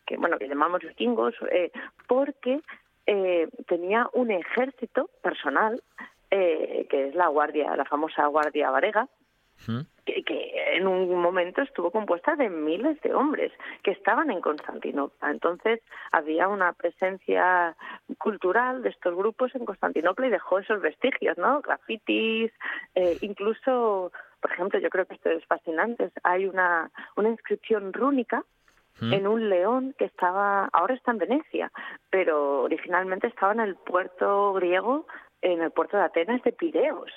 que 0.06 0.16
bueno 0.16 0.38
que 0.38 0.48
llamamos 0.48 0.80
vikingos 0.80 1.34
eh, 1.50 1.70
porque 2.06 2.60
eh, 3.06 3.48
tenía 3.66 4.08
un 4.12 4.30
ejército 4.30 5.10
personal 5.22 5.82
eh, 6.30 6.86
que 6.90 7.08
es 7.08 7.14
la 7.14 7.28
guardia 7.28 7.76
la 7.76 7.84
famosa 7.84 8.26
guardia 8.26 8.70
varega. 8.70 9.08
Que, 10.06 10.22
que 10.22 10.76
en 10.76 10.86
un 10.86 11.20
momento 11.20 11.60
estuvo 11.60 11.90
compuesta 11.90 12.36
de 12.36 12.48
miles 12.48 13.00
de 13.02 13.12
hombres 13.12 13.52
que 13.82 13.90
estaban 13.90 14.30
en 14.30 14.40
Constantinopla. 14.40 15.30
Entonces 15.30 15.80
había 16.12 16.48
una 16.48 16.72
presencia 16.72 17.76
cultural 18.18 18.82
de 18.82 18.90
estos 18.90 19.14
grupos 19.14 19.54
en 19.54 19.66
Constantinopla 19.66 20.28
y 20.28 20.30
dejó 20.30 20.60
esos 20.60 20.80
vestigios, 20.80 21.36
¿no? 21.36 21.60
Grafitis, 21.60 22.52
eh, 22.94 23.18
incluso, 23.20 24.12
por 24.40 24.52
ejemplo, 24.52 24.78
yo 24.78 24.88
creo 24.88 25.06
que 25.06 25.14
esto 25.14 25.30
es 25.30 25.44
fascinante, 25.46 26.10
hay 26.22 26.46
una, 26.46 26.90
una 27.16 27.28
inscripción 27.28 27.92
rúnica 27.92 28.44
¿Mm? 29.00 29.12
en 29.12 29.26
un 29.26 29.48
león 29.50 29.94
que 29.98 30.06
estaba, 30.06 30.70
ahora 30.72 30.94
está 30.94 31.10
en 31.10 31.18
Venecia, 31.18 31.70
pero 32.10 32.62
originalmente 32.62 33.26
estaba 33.26 33.52
en 33.52 33.60
el 33.60 33.74
puerto 33.74 34.54
griego, 34.54 35.06
en 35.42 35.60
el 35.60 35.70
puerto 35.70 35.96
de 35.96 36.04
Atenas 36.04 36.42
de 36.42 36.52
Pireos. 36.52 37.12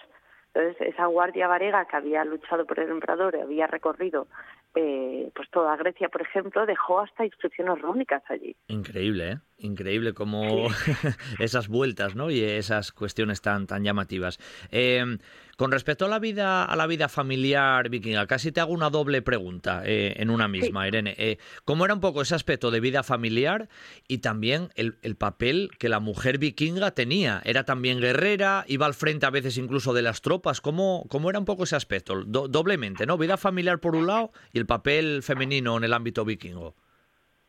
Entonces, 0.53 0.88
esa 0.93 1.05
guardia 1.05 1.47
varega 1.47 1.85
que 1.85 1.95
había 1.95 2.26
luchado 2.26 2.65
por 2.65 2.80
el 2.80 2.89
emperador 2.89 3.35
y 3.35 3.41
había 3.41 3.67
recorrido 3.67 4.27
eh, 4.76 5.31
pues 5.35 5.49
toda 5.49 5.76
Grecia, 5.77 6.09
por 6.09 6.21
ejemplo, 6.21 6.65
dejó 6.65 6.99
hasta 6.99 7.26
instrucciones 7.26 7.81
rúnicas 7.81 8.23
allí. 8.30 8.55
Increíble, 8.67 9.31
¿eh? 9.31 9.38
Increíble 9.61 10.14
como 10.14 10.69
esas 11.40 11.68
vueltas, 11.68 12.15
¿no? 12.15 12.31
Y 12.31 12.41
esas 12.41 12.94
cuestiones 12.94 13.41
tan, 13.41 13.68
tan 13.68 13.84
llamativas. 13.84 14.40
Eh, 14.72 15.18
con 15.57 15.72
respecto 15.73 16.06
a 16.06 16.07
la 16.07 16.19
vida, 16.19 16.64
a 16.64 16.76
la 16.77 16.88
vida 16.88 17.10
familiar 17.10 17.90
vikinga, 17.90 18.26
casi 18.26 18.53
te 18.53 18.61
hago 18.61 18.72
una 18.72 18.90
doble 18.90 19.22
pregunta 19.22 19.81
eh, 19.84 20.14
en 20.15 20.30
una 20.30 20.48
misma, 20.48 20.88
Irene. 20.88 21.14
Eh, 21.18 21.38
¿Cómo 21.65 21.84
era 21.84 21.94
un 21.94 21.99
poco 21.99 22.22
ese 22.22 22.36
aspecto 22.36 22.72
de 22.72 22.80
vida 22.80 23.03
familiar 23.03 23.68
y 24.07 24.19
también 24.19 24.69
el, 24.76 24.98
el 25.02 25.18
papel 25.18 25.72
que 25.77 25.90
la 25.90 25.99
mujer 25.99 26.38
vikinga 26.38 26.91
tenía? 26.91 27.41
¿Era 27.44 27.65
también 27.65 27.99
guerrera? 27.99 28.64
¿Iba 28.65 28.86
al 28.86 28.94
frente 28.94 29.26
a 29.26 29.30
veces 29.30 29.57
incluso 29.57 29.94
de 29.94 30.03
las 30.03 30.22
tropas? 30.22 30.61
¿Cómo, 30.61 31.06
cómo 31.10 31.30
era 31.30 31.40
un 31.40 31.44
poco 31.45 31.65
ese 31.65 31.76
aspecto? 31.76 32.23
Do- 32.23 32.48
doblemente, 32.48 33.06
¿no? 33.06 33.18
Vida 33.18 33.36
familiar 33.36 33.80
por 33.81 33.98
un 33.98 34.07
lado 34.07 34.31
y 34.53 34.60
el 34.60 34.65
papel 34.65 35.22
femenino 35.22 35.76
en 35.76 35.84
el 35.84 35.91
ámbito 35.91 36.23
vikingo. 36.23 36.77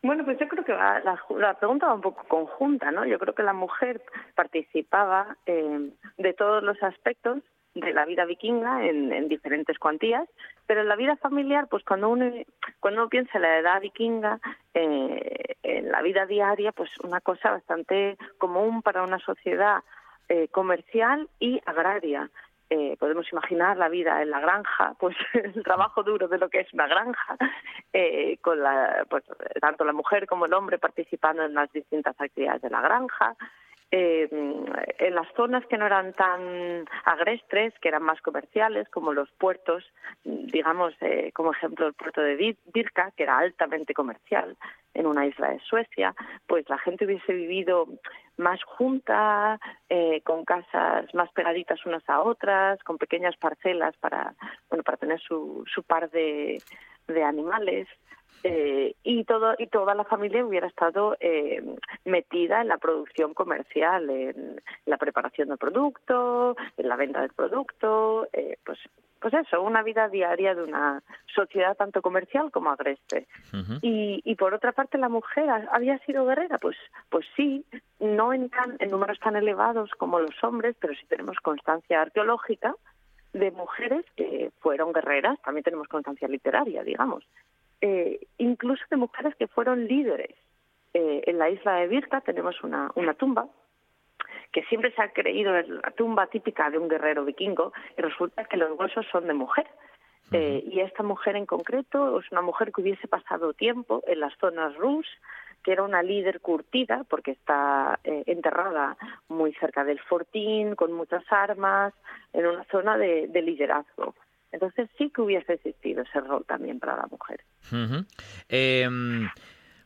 Bueno, 0.02 0.24
pues 0.24 0.38
yo 0.38 0.48
creo 0.48 0.64
que 0.64 0.72
la, 0.72 1.54
pregunta 1.58 1.86
va 1.86 1.94
un 1.94 2.00
poco 2.00 2.24
conjunta, 2.26 2.90
¿no? 2.90 3.04
Yo 3.04 3.18
creo 3.18 3.34
que 3.34 3.42
la 3.42 3.52
mujer 3.52 4.02
participaba 4.34 5.36
eh, 5.44 5.90
de 6.16 6.32
todos 6.32 6.62
los 6.62 6.82
aspectos 6.82 7.42
de 7.74 7.92
la 7.92 8.04
vida 8.06 8.24
vikinga 8.24 8.86
en, 8.86 9.12
en 9.12 9.28
diferentes 9.28 9.78
cuantías, 9.78 10.28
pero 10.66 10.80
en 10.80 10.88
la 10.88 10.96
vida 10.96 11.16
familiar, 11.16 11.68
pues 11.68 11.84
cuando 11.84 12.08
uno, 12.08 12.32
cuando 12.80 13.02
uno 13.02 13.10
piensa 13.10 13.32
en 13.34 13.42
la 13.42 13.58
edad 13.58 13.80
vikinga, 13.80 14.40
eh, 14.74 15.56
en 15.62 15.90
la 15.90 16.02
vida 16.02 16.26
diaria, 16.26 16.72
pues 16.72 16.90
una 17.00 17.20
cosa 17.20 17.50
bastante 17.50 18.16
común 18.38 18.82
para 18.82 19.02
una 19.02 19.18
sociedad 19.18 19.82
eh, 20.28 20.48
comercial 20.48 21.28
y 21.38 21.60
agraria. 21.66 22.30
Eh, 22.72 22.96
podemos 23.00 23.26
imaginar 23.32 23.76
la 23.76 23.88
vida 23.88 24.22
en 24.22 24.30
la 24.30 24.38
granja, 24.38 24.94
pues 25.00 25.16
el 25.34 25.64
trabajo 25.64 26.04
duro 26.04 26.28
de 26.28 26.38
lo 26.38 26.48
que 26.48 26.60
es 26.60 26.72
una 26.72 26.86
granja, 26.86 27.36
eh, 27.92 28.38
con 28.40 28.62
la, 28.62 29.04
pues, 29.10 29.24
tanto 29.60 29.84
la 29.84 29.92
mujer 29.92 30.28
como 30.28 30.46
el 30.46 30.54
hombre 30.54 30.78
participando 30.78 31.42
en 31.42 31.54
las 31.54 31.72
distintas 31.72 32.14
actividades 32.20 32.62
de 32.62 32.70
la 32.70 32.80
granja, 32.80 33.34
eh, 33.92 34.28
en 34.30 35.14
las 35.14 35.26
zonas 35.34 35.66
que 35.66 35.76
no 35.76 35.86
eran 35.86 36.12
tan 36.12 36.86
agrestres, 37.04 37.74
que 37.80 37.88
eran 37.88 38.02
más 38.02 38.20
comerciales, 38.22 38.88
como 38.88 39.12
los 39.12 39.30
puertos, 39.32 39.84
digamos, 40.24 40.94
eh, 41.00 41.32
como 41.34 41.52
ejemplo 41.52 41.86
el 41.86 41.94
puerto 41.94 42.20
de 42.20 42.36
Bir- 42.36 42.58
Birka, 42.72 43.10
que 43.16 43.24
era 43.24 43.38
altamente 43.38 43.92
comercial 43.94 44.56
en 44.94 45.06
una 45.06 45.26
isla 45.26 45.50
de 45.50 45.60
Suecia, 45.60 46.14
pues 46.46 46.68
la 46.68 46.78
gente 46.78 47.04
hubiese 47.04 47.32
vivido 47.32 47.86
más 48.36 48.62
junta, 48.64 49.58
eh, 49.88 50.20
con 50.22 50.44
casas 50.44 51.12
más 51.14 51.30
pegaditas 51.32 51.84
unas 51.86 52.08
a 52.08 52.20
otras, 52.22 52.82
con 52.84 52.96
pequeñas 52.98 53.36
parcelas 53.36 53.96
para, 53.98 54.34
bueno, 54.68 54.82
para 54.82 54.96
tener 54.98 55.20
su, 55.20 55.64
su 55.72 55.82
par 55.82 56.10
de 56.10 56.60
animales. 57.24 57.88
Eh, 58.42 58.94
y 59.02 59.24
todo 59.24 59.54
y 59.58 59.66
toda 59.66 59.94
la 59.94 60.04
familia 60.04 60.44
hubiera 60.44 60.66
estado 60.66 61.14
eh, 61.20 61.62
metida 62.04 62.62
en 62.62 62.68
la 62.68 62.78
producción 62.78 63.34
comercial, 63.34 64.08
en 64.08 64.60
la 64.86 64.96
preparación 64.96 65.48
del 65.48 65.58
producto, 65.58 66.56
en 66.78 66.88
la 66.88 66.96
venta 66.96 67.20
del 67.20 67.32
producto, 67.32 68.28
eh, 68.32 68.56
pues 68.64 68.78
pues 69.20 69.34
eso, 69.34 69.60
una 69.60 69.82
vida 69.82 70.08
diaria 70.08 70.54
de 70.54 70.62
una 70.62 71.02
sociedad 71.34 71.76
tanto 71.76 72.00
comercial 72.00 72.50
como 72.50 72.70
agreste. 72.70 73.26
Y, 73.82 74.22
y 74.24 74.34
por 74.36 74.54
otra 74.54 74.72
parte, 74.72 74.96
la 74.96 75.10
mujer 75.10 75.50
ha- 75.50 75.68
había 75.72 75.98
sido 76.06 76.24
guerrera, 76.24 76.56
pues, 76.56 76.78
pues 77.10 77.26
sí, 77.36 77.62
no 77.98 78.32
en, 78.32 78.48
tan, 78.48 78.76
en 78.78 78.90
números 78.90 79.18
tan 79.20 79.36
elevados 79.36 79.90
como 79.98 80.20
los 80.20 80.42
hombres, 80.42 80.74
pero 80.80 80.94
sí 80.94 81.04
tenemos 81.06 81.36
constancia 81.40 82.00
arqueológica 82.00 82.74
de 83.34 83.50
mujeres 83.50 84.06
que 84.16 84.50
fueron 84.60 84.90
guerreras, 84.94 85.38
también 85.42 85.64
tenemos 85.64 85.86
constancia 85.88 86.26
literaria, 86.26 86.82
digamos, 86.82 87.22
eh, 87.80 88.20
incluso 88.38 88.84
de 88.90 88.96
mujeres 88.96 89.34
que 89.36 89.48
fueron 89.48 89.86
líderes 89.86 90.34
eh, 90.94 91.22
en 91.26 91.38
la 91.38 91.50
isla 91.50 91.76
de 91.76 91.88
Birka 91.88 92.20
tenemos 92.20 92.62
una, 92.62 92.90
una 92.94 93.14
tumba 93.14 93.48
que 94.52 94.62
siempre 94.64 94.92
se 94.92 95.02
ha 95.02 95.12
creído 95.12 95.56
es 95.56 95.68
la 95.68 95.90
tumba 95.92 96.26
típica 96.26 96.70
de 96.70 96.78
un 96.78 96.88
guerrero 96.88 97.24
vikingo 97.24 97.72
y 97.96 98.02
resulta 98.02 98.44
que 98.44 98.56
los 98.56 98.78
huesos 98.78 99.06
son 99.10 99.26
de 99.26 99.34
mujer. 99.34 99.66
Eh, 100.32 100.62
y 100.70 100.80
esta 100.80 101.02
mujer 101.02 101.34
en 101.34 101.46
concreto 101.46 102.20
es 102.20 102.30
una 102.30 102.42
mujer 102.42 102.70
que 102.72 102.82
hubiese 102.82 103.08
pasado 103.08 103.52
tiempo 103.52 104.02
en 104.06 104.20
las 104.20 104.36
zonas 104.38 104.76
Rus, 104.76 105.06
que 105.64 105.72
era 105.72 105.82
una 105.82 106.02
líder 106.04 106.40
curtida 106.40 107.04
porque 107.08 107.32
está 107.32 107.98
eh, 108.04 108.22
enterrada 108.26 108.96
muy 109.28 109.52
cerca 109.54 109.82
del 109.84 109.98
fortín, 109.98 110.76
con 110.76 110.92
muchas 110.92 111.24
armas, 111.30 111.92
en 112.32 112.46
una 112.46 112.64
zona 112.64 112.96
de, 112.96 113.28
liderazgo. 113.42 114.14
Entonces 114.52 114.88
sí 114.98 115.10
que 115.10 115.22
hubiese 115.22 115.54
existido 115.54 116.02
ese 116.02 116.20
rol 116.20 116.44
también 116.46 116.78
para 116.78 116.96
la 116.96 117.06
mujer 117.06 117.44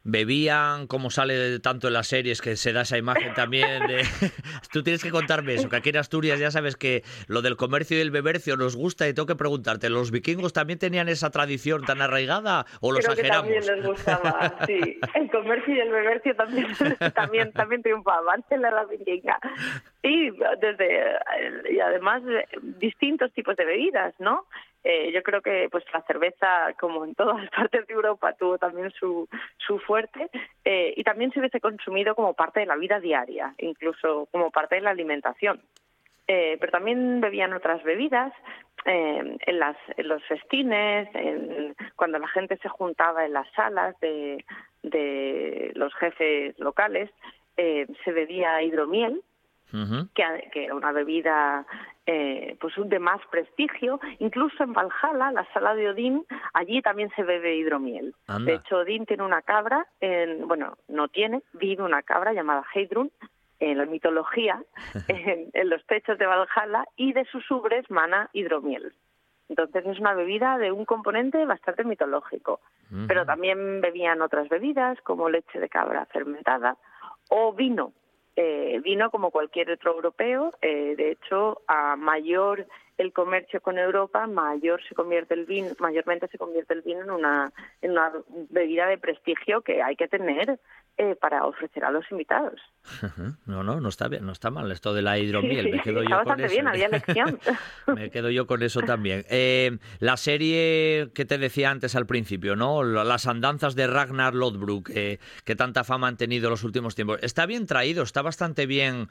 bebían, 0.05 0.87
como 0.87 1.11
sale 1.11 1.59
tanto 1.61 1.89
en 1.89 1.95
las 1.95 2.07
series 2.07 2.43
que 2.43 2.57
se 2.57 2.73
da 2.73 2.83
esa 2.83 2.99
imagen 2.99 3.33
también 3.35 3.87
de... 3.87 4.03
Tú 4.73 4.83
tienes 4.83 5.03
que 5.03 5.11
contarme 5.11 5.55
eso, 5.55 5.69
que 5.69 5.77
aquí 5.77 5.89
en 5.89 5.97
Asturias 5.97 6.39
ya 6.39 6.51
sabes 6.51 6.77
que 6.77 7.03
lo 7.27 7.41
del 7.43 7.57
comercio 7.57 7.97
y 7.97 8.01
el 8.01 8.11
bebercio 8.11 8.57
nos 8.57 8.77
gusta 8.77 9.09
y 9.09 9.15
tengo 9.15 9.27
que 9.27 9.35
preguntarte, 9.35 9.89
¿los 9.89 10.11
vikingos 10.11 10.53
también 10.53 10.79
tenían 10.79 11.09
esa 11.09 11.31
tradición 11.31 11.85
tan 11.85 12.03
arraigada 12.03 12.67
o 12.81 12.93
los 12.93 13.01
Creo 13.01 13.13
exageramos? 13.15 13.49
Que 13.49 13.61
también 13.61 13.77
les 13.77 13.87
gustaba, 13.87 14.55
sí. 14.67 15.01
El 15.15 15.31
comercio 15.31 15.75
y 15.75 15.81
el 15.81 15.91
bebercio 15.91 16.37
también, 16.37 16.67
también, 17.15 17.53
también 17.53 17.83
triunfaban 17.83 18.45
en 18.51 18.63
la 18.63 18.69
edad 18.69 18.87
vikinga. 18.89 19.39
Y, 20.03 20.31
desde, 20.61 21.19
y 21.71 21.81
además 21.81 22.23
distintos 22.63 23.33
tipos 23.33 23.57
de 23.57 23.65
bebidas, 23.65 24.15
¿no? 24.19 24.47
Eh, 24.85 25.11
yo 25.13 25.23
creo 25.23 25.41
que 25.41 25.69
pues 25.71 25.83
la 25.95 26.03
cerveza, 26.03 26.75
como 26.79 27.05
en 27.05 27.15
todas 27.15 27.49
partes 27.57 27.87
de 27.87 27.95
Europa, 27.95 28.35
tuvo 28.35 28.59
también 28.59 28.91
su, 28.93 29.27
su 29.57 29.79
fuerte 29.79 30.29
eh, 30.65 30.93
y 30.95 31.03
también 31.03 31.33
se 31.33 31.41
hubiese 31.41 31.61
consumido 31.61 32.15
como 32.15 32.35
parte 32.35 32.61
de 32.61 32.67
la 32.67 32.77
vida 32.77 33.01
diaria, 33.01 33.55
incluso 33.59 34.29
como 34.31 34.51
parte 34.51 34.77
de 34.77 34.83
la 34.83 34.91
alimentación. 34.91 35.63
Eh, 36.27 36.57
pero 36.59 36.73
también 36.73 37.21
bebían 37.21 37.53
otras 37.53 37.83
bebidas 37.83 38.33
en, 38.87 39.39
las, 39.59 39.77
en 39.97 40.09
los 40.09 40.23
festines, 40.25 41.09
en, 41.15 41.75
cuando 41.97 42.19
la 42.19 42.29
gente 42.29 42.59
se 42.59 42.69
juntaba 42.69 43.25
en 43.25 43.33
las 43.33 43.51
salas 43.53 43.99
de, 44.01 44.45
de 44.83 45.73
los 45.75 45.95
jefes 45.95 46.59
locales, 46.59 47.11
se 47.57 48.13
bebía 48.13 48.63
hidromiel, 48.63 49.23
que, 49.71 50.51
que, 50.53 50.65
era 50.65 50.75
una 50.75 50.93
bebida 50.93 51.67
eh, 52.07 52.57
pues 52.61 52.75
de 52.77 52.99
más 52.99 53.21
prestigio. 53.31 54.01
Incluso 54.19 54.63
en 54.63 54.73
Valhalla, 54.73 55.33
la 55.33 55.47
sala 55.53 55.75
de 55.75 55.91
Odín, 55.91 56.25
allí 56.53 56.83
también 56.83 57.11
se 57.17 57.23
bebe 57.23 57.57
hidromiel. 57.57 58.15
De 58.45 58.55
hecho, 58.55 58.79
Odín 58.79 59.07
tiene 59.07 59.23
una 59.23 59.43
cabra, 59.43 59.87
en, 60.01 60.47
bueno, 60.47 60.77
no 60.89 61.09
tiene, 61.09 61.43
vive 61.55 61.83
una 61.83 62.03
cabra 62.03 62.33
llamada 62.33 62.65
Heidrun, 62.75 63.11
en 63.61 63.79
la 63.79 63.87
mitología, 63.87 64.63
en, 65.09 65.71
los 65.71 65.85
techos 65.87 66.19
de 66.19 66.27
Valhalla, 66.27 66.85
y 66.97 67.13
de 67.13 67.25
sus 67.27 67.51
ubres 67.51 67.91
mana 67.91 68.29
hidromiel. 68.33 68.93
Entonces 69.49 69.85
es 69.87 69.99
una 69.99 70.15
bebida 70.15 70.59
de 70.59 70.73
un 70.73 70.85
componente 70.85 71.45
bastante 71.45 71.85
mitológico. 71.85 72.61
Pero 73.09 73.27
también 73.27 73.81
bebían 73.81 74.23
otras 74.23 74.49
bebidas 74.49 75.01
como 75.01 75.29
leche 75.29 75.59
de 75.59 75.69
cabra 75.69 76.07
fermentada 76.07 76.77
o 77.29 77.53
vino, 77.53 77.93
eh, 78.37 78.81
vino 78.83 79.11
como 79.11 79.31
cualquier 79.31 79.71
otro 79.71 79.93
europeo. 79.93 80.53
Eh, 80.61 80.95
de 80.97 81.13
hecho, 81.13 81.63
a 81.67 81.97
mayor 81.97 82.67
el 82.99 83.13
comercio 83.13 83.61
con 83.61 83.79
Europa, 83.79 84.27
mayor 84.27 84.81
se 84.89 84.95
convierte 84.95 85.35
el 85.35 85.47
vino, 85.47 85.71
mayormente 85.79 86.29
se 86.29 86.39
convierte 86.39 86.75
el 86.75 86.83
vino 86.83 87.03
en 87.03 87.11
una, 87.11 87.53
en 87.83 87.93
una 87.93 88.13
bebida 88.51 88.87
de 88.87 88.99
prestigio 88.99 89.63
que 89.63 89.83
hay 89.83 89.97
que 89.97 90.09
tener 90.09 90.59
eh, 90.97 91.17
para 91.17 91.45
ofrecer 91.45 91.85
a 91.85 91.91
los 91.91 92.09
invitados. 92.13 92.61
No, 93.47 93.65
no, 93.65 93.81
no 93.81 93.89
está 93.89 94.07
bien, 94.07 94.25
no 94.25 94.31
está 94.31 94.51
mal 94.51 94.71
esto 94.71 94.95
de 94.95 95.03
la 95.03 95.19
hidromiel. 95.19 95.71
me 95.73 95.81
quedo 95.81 96.03
yo 96.03 96.23
con 96.23 96.37
bien, 96.37 96.69
había 96.69 96.89
lección. 96.91 97.41
me 97.87 98.11
quedo 98.11 98.31
yo 98.31 98.47
con 98.47 98.63
eso 98.63 98.81
también. 98.81 99.25
Eh, 99.29 99.79
la 99.99 100.17
serie 100.17 101.11
que 101.15 101.25
te 101.25 101.39
decía 101.39 101.71
antes 101.71 101.97
al 101.97 102.07
principio, 102.07 102.55
¿no? 102.55 102.85
Las 102.85 103.27
andanzas 103.27 103.75
de 103.75 103.89
Ragnar 103.89 104.35
Lodbrok, 104.35 104.89
que 104.89 105.57
tanta 105.57 105.83
fama 105.83 106.07
han 106.07 106.17
tenido 106.17 106.49
los 106.49 106.63
últimos 106.63 106.95
tiempos. 106.95 107.19
Está 107.23 107.47
bien 107.47 107.67
traído, 107.67 108.05
está 108.05 108.23
bastante 108.23 108.67
bien, 108.67 109.09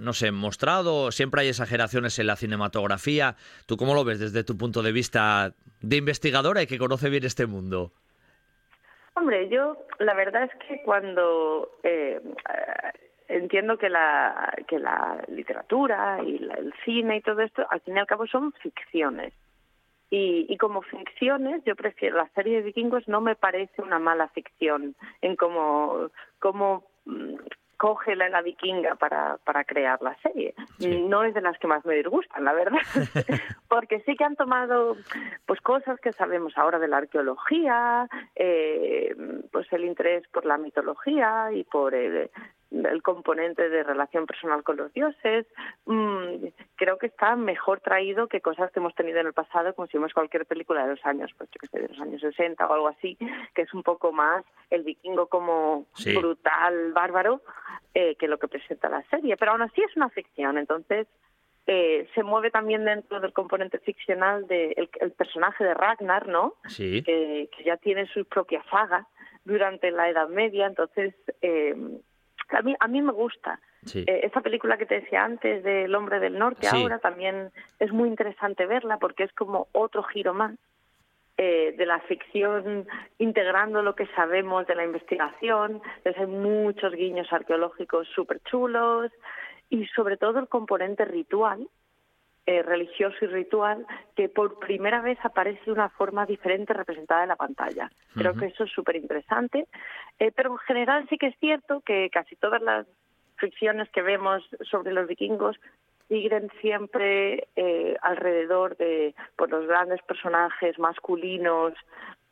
no 0.00 0.12
sé, 0.12 0.32
mostrado. 0.32 1.12
Siempre 1.12 1.42
hay 1.42 1.48
exageraciones 1.48 2.18
en 2.18 2.26
la 2.26 2.36
cinematografía. 2.36 3.19
¿Tú 3.66 3.76
cómo 3.76 3.94
lo 3.94 4.04
ves 4.04 4.20
desde 4.20 4.44
tu 4.44 4.56
punto 4.56 4.82
de 4.82 4.92
vista 4.92 5.52
de 5.80 5.96
investigadora 5.96 6.62
y 6.62 6.66
que 6.66 6.78
conoce 6.78 7.10
bien 7.10 7.24
este 7.24 7.46
mundo? 7.46 7.92
Hombre, 9.14 9.48
yo 9.48 9.76
la 9.98 10.14
verdad 10.14 10.44
es 10.44 10.50
que 10.66 10.82
cuando 10.82 11.70
eh, 11.82 12.20
entiendo 13.28 13.78
que 13.78 13.88
la, 13.88 14.54
que 14.66 14.78
la 14.78 15.22
literatura 15.28 16.20
y 16.24 16.36
el 16.36 16.72
cine 16.84 17.16
y 17.16 17.20
todo 17.20 17.40
esto, 17.40 17.66
al 17.70 17.80
fin 17.80 17.96
y 17.96 18.00
al 18.00 18.06
cabo 18.06 18.26
son 18.26 18.52
ficciones. 18.54 19.32
Y, 20.12 20.46
y, 20.48 20.56
como 20.56 20.82
ficciones, 20.82 21.62
yo 21.64 21.76
prefiero 21.76 22.16
la 22.16 22.28
serie 22.34 22.56
de 22.56 22.62
vikingos, 22.62 23.06
no 23.06 23.20
me 23.20 23.36
parece 23.36 23.80
una 23.80 24.00
mala 24.00 24.26
ficción 24.28 24.96
en 25.20 25.36
cómo, 25.36 26.10
cómo 26.40 26.84
mm, 27.04 27.36
coge 27.80 28.14
la, 28.14 28.28
la 28.28 28.42
vikinga 28.42 28.94
para, 28.96 29.38
para 29.38 29.64
crear 29.64 30.02
la 30.02 30.14
serie. 30.20 30.54
No 30.78 31.24
es 31.24 31.32
de 31.32 31.40
las 31.40 31.58
que 31.58 31.66
más 31.66 31.82
me 31.86 31.94
disgustan, 31.94 32.44
la 32.44 32.52
verdad, 32.52 32.82
porque 33.68 34.00
sí 34.00 34.16
que 34.16 34.24
han 34.24 34.36
tomado 34.36 34.98
pues 35.46 35.62
cosas 35.62 35.98
que 35.98 36.12
sabemos 36.12 36.52
ahora 36.58 36.78
de 36.78 36.88
la 36.88 36.98
arqueología, 36.98 38.06
eh, 38.36 39.16
pues 39.50 39.66
el 39.72 39.86
interés 39.86 40.28
por 40.28 40.44
la 40.44 40.58
mitología 40.58 41.52
y 41.54 41.64
por 41.64 41.94
el, 41.94 42.30
el 42.70 43.02
componente 43.02 43.68
de 43.68 43.82
relación 43.82 44.26
personal 44.26 44.62
con 44.62 44.76
los 44.76 44.92
dioses, 44.92 45.46
mm, 45.86 46.46
creo 46.76 46.98
que 46.98 47.06
está 47.06 47.34
mejor 47.36 47.80
traído 47.80 48.28
que 48.28 48.40
cosas 48.40 48.70
que 48.70 48.78
hemos 48.78 48.94
tenido 48.94 49.18
en 49.20 49.26
el 49.26 49.32
pasado, 49.32 49.74
como 49.74 49.88
si 49.88 49.96
vemos 49.96 50.14
cualquier 50.14 50.46
película 50.46 50.84
de 50.84 50.90
los 50.90 51.04
años, 51.04 51.30
pues 51.36 51.50
yo 51.50 51.58
que 51.60 51.66
sé, 51.66 51.80
de 51.80 51.88
los 51.88 52.00
años 52.00 52.20
60 52.20 52.66
o 52.66 52.72
algo 52.72 52.88
así, 52.88 53.16
que 53.54 53.62
es 53.62 53.74
un 53.74 53.82
poco 53.82 54.12
más 54.12 54.44
el 54.70 54.84
vikingo 54.84 55.26
como 55.26 55.86
brutal, 56.14 56.92
bárbaro, 56.92 57.42
eh, 57.94 58.14
que 58.16 58.28
lo 58.28 58.38
que 58.38 58.48
presenta 58.48 58.88
la 58.88 59.02
serie. 59.10 59.36
Pero 59.36 59.52
aún 59.52 59.62
así 59.62 59.82
es 59.82 59.96
una 59.96 60.08
ficción, 60.10 60.56
entonces 60.58 61.08
eh, 61.66 62.08
se 62.14 62.22
mueve 62.22 62.50
también 62.50 62.84
dentro 62.84 63.20
del 63.20 63.32
componente 63.32 63.78
ficcional 63.78 64.46
del 64.46 64.88
el 65.00 65.12
personaje 65.12 65.64
de 65.64 65.74
Ragnar, 65.74 66.28
¿no? 66.28 66.54
Sí. 66.68 67.02
que 67.02 67.48
ya 67.64 67.76
tiene 67.76 68.06
su 68.06 68.24
propia 68.24 68.62
saga 68.70 69.06
durante 69.44 69.90
la 69.90 70.08
Edad 70.08 70.28
Media, 70.28 70.66
entonces 70.66 71.14
eh, 71.42 71.74
a 72.52 72.62
mí, 72.62 72.74
a 72.78 72.88
mí 72.88 73.02
me 73.02 73.12
gusta. 73.12 73.60
Eh, 73.94 74.20
esa 74.24 74.42
película 74.42 74.76
que 74.76 74.84
te 74.84 75.00
decía 75.00 75.24
antes 75.24 75.64
de 75.64 75.84
El 75.84 75.94
hombre 75.94 76.20
del 76.20 76.38
norte 76.38 76.68
ahora 76.68 76.98
también 76.98 77.50
es 77.78 77.90
muy 77.92 78.08
interesante 78.08 78.66
verla 78.66 78.98
porque 78.98 79.24
es 79.24 79.32
como 79.32 79.68
otro 79.72 80.02
giro 80.02 80.34
más 80.34 80.52
eh, 81.38 81.74
de 81.78 81.86
la 81.86 82.00
ficción 82.00 82.86
integrando 83.16 83.80
lo 83.82 83.94
que 83.94 84.06
sabemos 84.08 84.66
de 84.66 84.74
la 84.74 84.84
investigación. 84.84 85.80
Entonces 85.96 86.20
hay 86.20 86.26
muchos 86.26 86.92
guiños 86.92 87.32
arqueológicos 87.32 88.06
súper 88.14 88.40
chulos 88.42 89.10
y 89.70 89.86
sobre 89.86 90.18
todo 90.18 90.38
el 90.38 90.48
componente 90.48 91.06
ritual 91.06 91.66
eh, 92.50 92.64
religioso 92.64 93.16
y 93.20 93.28
ritual 93.28 93.86
que 94.16 94.28
por 94.28 94.58
primera 94.58 95.00
vez 95.00 95.16
aparece 95.22 95.60
de 95.66 95.70
una 95.70 95.88
forma 95.88 96.26
diferente 96.26 96.72
representada 96.72 97.22
en 97.22 97.28
la 97.28 97.36
pantalla. 97.36 97.88
Creo 98.12 98.34
que 98.34 98.46
eso 98.46 98.64
es 98.64 98.72
súper 98.72 98.96
interesante, 98.96 99.68
eh, 100.18 100.32
pero 100.34 100.50
en 100.50 100.58
general 100.58 101.06
sí 101.08 101.16
que 101.16 101.28
es 101.28 101.38
cierto 101.38 101.80
que 101.86 102.10
casi 102.10 102.34
todas 102.34 102.60
las 102.60 102.88
ficciones 103.36 103.88
que 103.90 104.02
vemos 104.02 104.42
sobre 104.68 104.92
los 104.92 105.06
vikingos 105.06 105.60
siguen 106.08 106.50
siempre 106.60 107.46
eh, 107.54 107.96
alrededor 108.02 108.76
de 108.78 109.14
por 109.36 109.48
los 109.48 109.68
grandes 109.68 110.02
personajes 110.02 110.76
masculinos, 110.80 111.74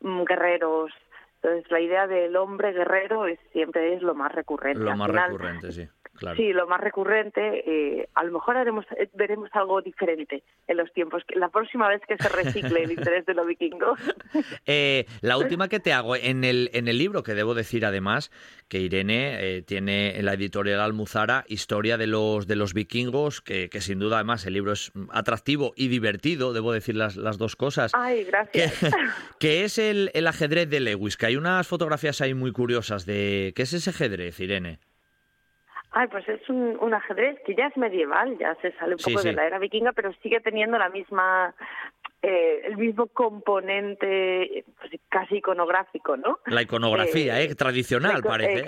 mm, 0.01 0.23
guerreros. 0.25 0.91
Entonces 1.35 1.71
la 1.71 1.79
idea 1.79 2.07
del 2.07 2.35
hombre 2.35 2.73
guerrero 2.73 3.25
es, 3.25 3.39
siempre 3.53 3.93
es 3.93 4.01
lo 4.01 4.15
más 4.15 4.33
recurrente. 4.33 4.83
Lo 4.83 4.97
más 4.97 5.09
recurrente, 5.09 5.71
sí. 5.71 5.87
Sí, 6.35 6.53
lo 6.53 6.67
más 6.67 6.81
recurrente. 6.81 7.63
Eh, 7.65 8.09
a 8.15 8.23
lo 8.23 8.33
mejor 8.33 8.57
haremos, 8.57 8.85
eh, 8.97 9.09
veremos 9.13 9.49
algo 9.53 9.81
diferente 9.81 10.43
en 10.67 10.77
los 10.77 10.91
tiempos. 10.93 11.23
La 11.35 11.49
próxima 11.49 11.87
vez 11.87 12.01
que 12.07 12.17
se 12.17 12.29
recicle 12.29 12.83
el 12.83 12.91
interés 12.91 13.25
de 13.25 13.33
los 13.33 13.47
vikingos. 13.47 13.99
Eh, 14.65 15.05
la 15.21 15.37
última 15.37 15.67
que 15.67 15.79
te 15.79 15.93
hago, 15.93 16.15
en 16.15 16.43
el, 16.43 16.69
en 16.73 16.87
el 16.87 16.97
libro, 16.97 17.23
que 17.23 17.33
debo 17.33 17.55
decir 17.55 17.85
además, 17.85 18.31
que 18.67 18.79
Irene 18.79 19.63
tiene 19.65 20.17
en 20.17 20.25
la 20.25 20.33
editorial 20.33 20.79
Almuzara 20.79 21.43
Historia 21.47 21.97
de 21.97 22.07
los, 22.07 22.45
de 22.45 22.55
los 22.55 22.73
vikingos, 22.73 23.41
que, 23.41 23.69
que, 23.69 23.81
sin 23.81 23.99
duda 23.99 24.17
además 24.17 24.45
el 24.45 24.53
libro 24.53 24.71
es 24.73 24.91
atractivo 25.11 25.73
y 25.75 25.87
divertido, 25.87 26.53
debo 26.53 26.71
decir 26.71 26.95
las, 26.95 27.15
las 27.15 27.37
dos 27.37 27.55
cosas. 27.55 27.91
Ay, 27.93 28.25
gracias. 28.25 28.79
Que, 29.39 29.63
es 29.63 29.77
el, 29.77 30.11
el 30.13 30.27
ajedrez 30.27 30.69
de 30.69 30.79
Lewis, 30.79 31.17
que 31.17 31.25
hay 31.25 31.35
unas 31.35 31.67
fotografías 31.67 32.21
ahí 32.21 32.33
muy 32.33 32.51
curiosas 32.51 33.05
de... 33.05 33.53
¿Qué 33.55 33.63
es 33.63 33.73
ese 33.73 33.89
ajedrez, 33.89 34.39
Irene? 34.39 34.79
Ay, 35.91 36.07
pues 36.07 36.27
es 36.29 36.47
un, 36.49 36.93
ajedrez 36.93 37.39
que 37.45 37.55
ya 37.55 37.67
es 37.67 37.77
medieval, 37.77 38.37
ya 38.37 38.55
se 38.61 38.71
sale 38.73 38.95
un 38.95 39.01
poco 39.03 39.23
de 39.23 39.33
la 39.33 39.45
era 39.45 39.59
vikinga, 39.59 39.91
pero 39.93 40.13
sigue 40.21 40.39
teniendo 40.39 40.77
la 40.77 40.89
misma 40.89 41.55
eh, 42.21 42.61
el 42.65 42.77
mismo 42.77 43.07
componente 43.07 44.65
pues, 44.77 44.91
casi 45.09 45.37
iconográfico, 45.37 46.17
¿no? 46.17 46.39
La 46.45 46.61
iconografía, 46.61 47.41
¿eh? 47.41 47.55
Tradicional, 47.55 48.21
parece. 48.21 48.65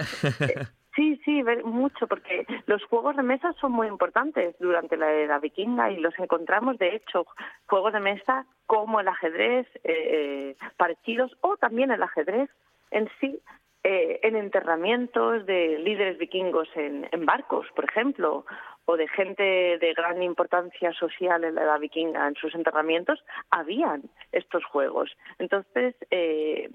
Sí, 0.96 1.22
sí, 1.24 1.42
mucho, 1.64 2.06
porque 2.06 2.46
los 2.66 2.84
juegos 2.84 3.16
de 3.16 3.24
mesa 3.24 3.54
son 3.62 3.72
muy 3.72 3.88
importantes 3.88 4.56
durante 4.60 4.98
la 4.98 5.10
era 5.10 5.40
vikinga 5.40 5.90
y 5.90 5.98
los 5.98 6.14
encontramos, 6.20 6.78
de 6.80 6.96
hecho, 6.96 7.26
juegos 7.68 7.94
de 7.94 8.02
mesa 8.02 8.46
como 8.66 9.00
el 9.00 9.08
ajedrez, 9.08 9.68
eh, 9.86 10.58
parecidos, 10.76 11.32
o 11.40 11.56
también 11.56 11.92
el 11.92 12.04
ajedrez 12.04 12.50
en 12.92 13.10
sí, 13.22 13.40
eh, 13.84 14.20
en 14.24 14.36
enterramientos 14.36 15.46
de 15.46 15.80
líderes 15.80 16.18
vikingos 16.18 16.70
en, 16.76 17.08
barcos, 17.26 17.68
por 17.76 17.86
ejemplo, 17.86 18.46
o 18.86 18.98
de 18.98 19.08
gente 19.08 19.44
de 19.44 19.94
gran 19.96 20.22
importancia 20.22 20.92
social 20.94 21.44
en 21.44 21.56
la 21.56 21.78
vikinga 21.78 22.28
en 22.28 22.36
sus 22.36 22.54
enterramientos, 22.56 23.24
habían 23.50 24.04
estos 24.32 24.64
juegos. 24.66 25.16
Entonces, 25.40 25.96
eh, 26.10 26.70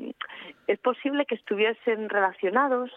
es 0.67 0.79
posible 0.81 1.27
que 1.27 1.35
estuviesen 1.35 2.09
relacionados 2.09 2.91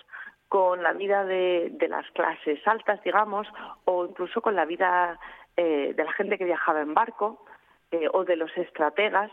con 0.49 0.81
la 0.81 0.93
vida 0.93 1.23
de, 1.23 1.71
las 1.87 2.09
clases 2.11 2.59
altas, 2.67 3.01
digamos, 3.03 3.47
o 3.85 4.05
incluso 4.05 4.41
con 4.41 4.55
la 4.55 4.65
vida 4.65 5.19
eh, 5.55 5.93
de 5.95 6.03
la 6.03 6.11
gente 6.13 6.37
que 6.37 6.45
viajaba 6.45 6.81
en 6.81 6.95
barco 6.95 7.45
eh, 7.91 8.07
o 8.11 8.25
de 8.25 8.35
los 8.35 8.55
estrategas. 8.57 9.31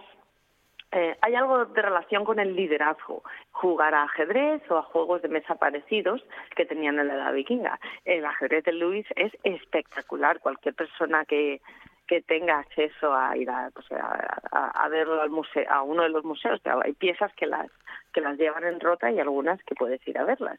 Eh, 0.92 1.16
hay 1.20 1.34
algo 1.34 1.64
de 1.64 1.82
relación 1.82 2.24
con 2.24 2.38
el 2.38 2.54
liderazgo, 2.54 3.22
jugar 3.50 3.94
a 3.94 4.04
ajedrez 4.04 4.62
o 4.70 4.78
a 4.78 4.82
juegos 4.82 5.20
de 5.22 5.28
mesa 5.28 5.56
parecidos 5.56 6.24
que 6.54 6.64
tenían 6.64 6.98
en 6.98 7.08
la 7.08 7.14
edad 7.14 7.32
vikinga. 7.32 7.78
El 8.04 8.24
ajedrez 8.24 8.64
de 8.64 8.72
Luis 8.72 9.06
es 9.16 9.32
espectacular. 9.42 10.40
Cualquier 10.40 10.74
persona 10.74 11.24
que, 11.24 11.60
que 12.06 12.22
tenga 12.22 12.60
acceso 12.60 13.14
a 13.14 13.36
ir 13.36 13.50
a, 13.50 13.70
pues, 13.74 13.86
a, 13.90 14.88
verlo 14.88 15.20
al 15.20 15.30
museo, 15.30 15.64
a 15.68 15.82
uno 15.82 16.04
de 16.04 16.08
los 16.08 16.24
museos. 16.24 16.60
Hay 16.84 16.92
piezas 16.92 17.32
que 17.34 17.46
las 17.46 17.68
que 18.12 18.22
las 18.22 18.38
llevan 18.38 18.64
en 18.64 18.80
rota 18.80 19.10
y 19.10 19.20
algunas 19.20 19.62
que 19.64 19.74
puedes 19.74 20.00
ir 20.08 20.16
a 20.16 20.24
verlas. 20.24 20.58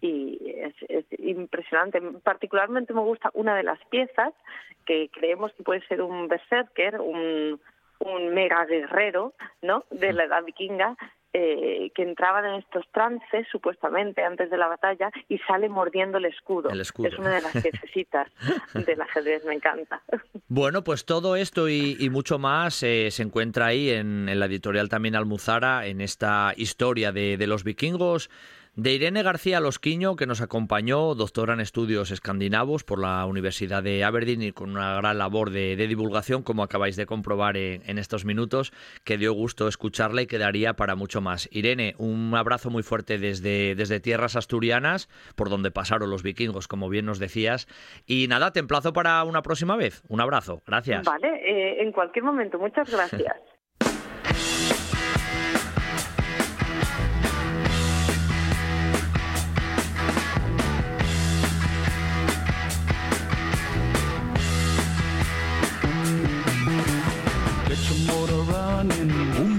Y 0.00 0.38
es, 0.54 0.74
es, 0.88 1.04
impresionante. 1.18 2.00
Particularmente 2.22 2.94
me 2.94 3.00
gusta 3.00 3.30
una 3.34 3.56
de 3.56 3.64
las 3.64 3.84
piezas 3.86 4.32
que 4.86 5.10
creemos 5.12 5.52
que 5.54 5.64
puede 5.64 5.84
ser 5.88 6.00
un 6.00 6.28
berserker, 6.28 7.00
un, 7.00 7.60
un 8.04 8.34
mega 8.34 8.64
guerrero, 8.64 9.34
¿no? 9.62 9.84
De 9.90 10.12
la 10.12 10.24
edad 10.24 10.44
vikinga, 10.44 10.96
eh, 11.34 11.90
que 11.94 12.02
entraban 12.02 12.44
en 12.44 12.54
estos 12.56 12.84
trances 12.92 13.46
supuestamente 13.50 14.22
antes 14.22 14.50
de 14.50 14.58
la 14.58 14.66
batalla 14.66 15.10
y 15.30 15.38
sale 15.38 15.70
mordiendo 15.70 16.18
el 16.18 16.26
escudo. 16.26 16.68
Es 16.68 17.18
una 17.18 17.36
de 17.36 17.40
las 17.40 17.52
piececitas 17.52 18.28
del 18.86 19.00
ajedrez, 19.00 19.42
me 19.46 19.54
encanta. 19.54 20.02
Bueno, 20.48 20.84
pues 20.84 21.06
todo 21.06 21.36
esto 21.36 21.70
y, 21.70 21.96
mucho 22.10 22.38
más 22.38 22.82
eh, 22.82 23.10
se 23.10 23.22
encuentra 23.22 23.66
ahí 23.66 23.88
en, 23.88 24.28
en, 24.28 24.38
la 24.38 24.44
editorial 24.44 24.90
también 24.90 25.16
Almuzara, 25.16 25.86
en 25.86 26.02
esta 26.02 26.52
historia 26.54 27.12
de, 27.12 27.38
de 27.38 27.46
los 27.46 27.64
vikingos 27.64 28.28
de 28.74 28.94
Irene 28.94 29.22
García 29.22 29.60
Losquiño, 29.60 30.16
que 30.16 30.26
nos 30.26 30.40
acompañó, 30.40 31.14
doctora 31.14 31.52
en 31.52 31.60
estudios 31.60 32.10
escandinavos 32.10 32.84
por 32.84 32.98
la 32.98 33.26
Universidad 33.26 33.82
de 33.82 34.02
Aberdeen 34.02 34.40
y 34.40 34.52
con 34.52 34.70
una 34.70 34.96
gran 34.96 35.18
labor 35.18 35.50
de, 35.50 35.76
divulgación, 35.76 36.42
como 36.42 36.62
acabáis 36.62 36.96
de 36.96 37.04
comprobar 37.04 37.58
en, 37.58 37.98
estos 37.98 38.24
minutos, 38.24 38.72
que 39.04 39.18
dio 39.18 39.34
gusto 39.34 39.68
escucharla 39.68 40.22
y 40.22 40.26
quedaría 40.26 40.72
para 40.72 40.94
mucho 40.94 41.20
más. 41.20 41.50
Irene, 41.52 41.94
un 41.98 42.34
abrazo 42.34 42.70
muy 42.70 42.82
fuerte 42.82 43.18
desde, 43.18 43.74
desde 43.74 44.00
tierras 44.00 44.36
asturianas, 44.36 45.10
por 45.36 45.50
donde 45.50 45.70
pasaron 45.70 46.08
los 46.08 46.22
vikingos, 46.22 46.66
como 46.66 46.88
bien 46.88 47.04
nos 47.04 47.18
decías. 47.18 47.68
Y 48.06 48.26
nada, 48.28 48.52
te 48.52 48.60
emplazo 48.60 48.94
para 48.94 49.22
una 49.24 49.42
próxima 49.42 49.76
vez. 49.76 50.02
Un 50.08 50.22
abrazo. 50.22 50.62
Gracias. 50.66 51.04
Vale, 51.04 51.28
eh, 51.44 51.82
en 51.82 51.92
cualquier 51.92 52.24
momento. 52.24 52.58
Muchas 52.58 52.90
gracias. 52.90 53.36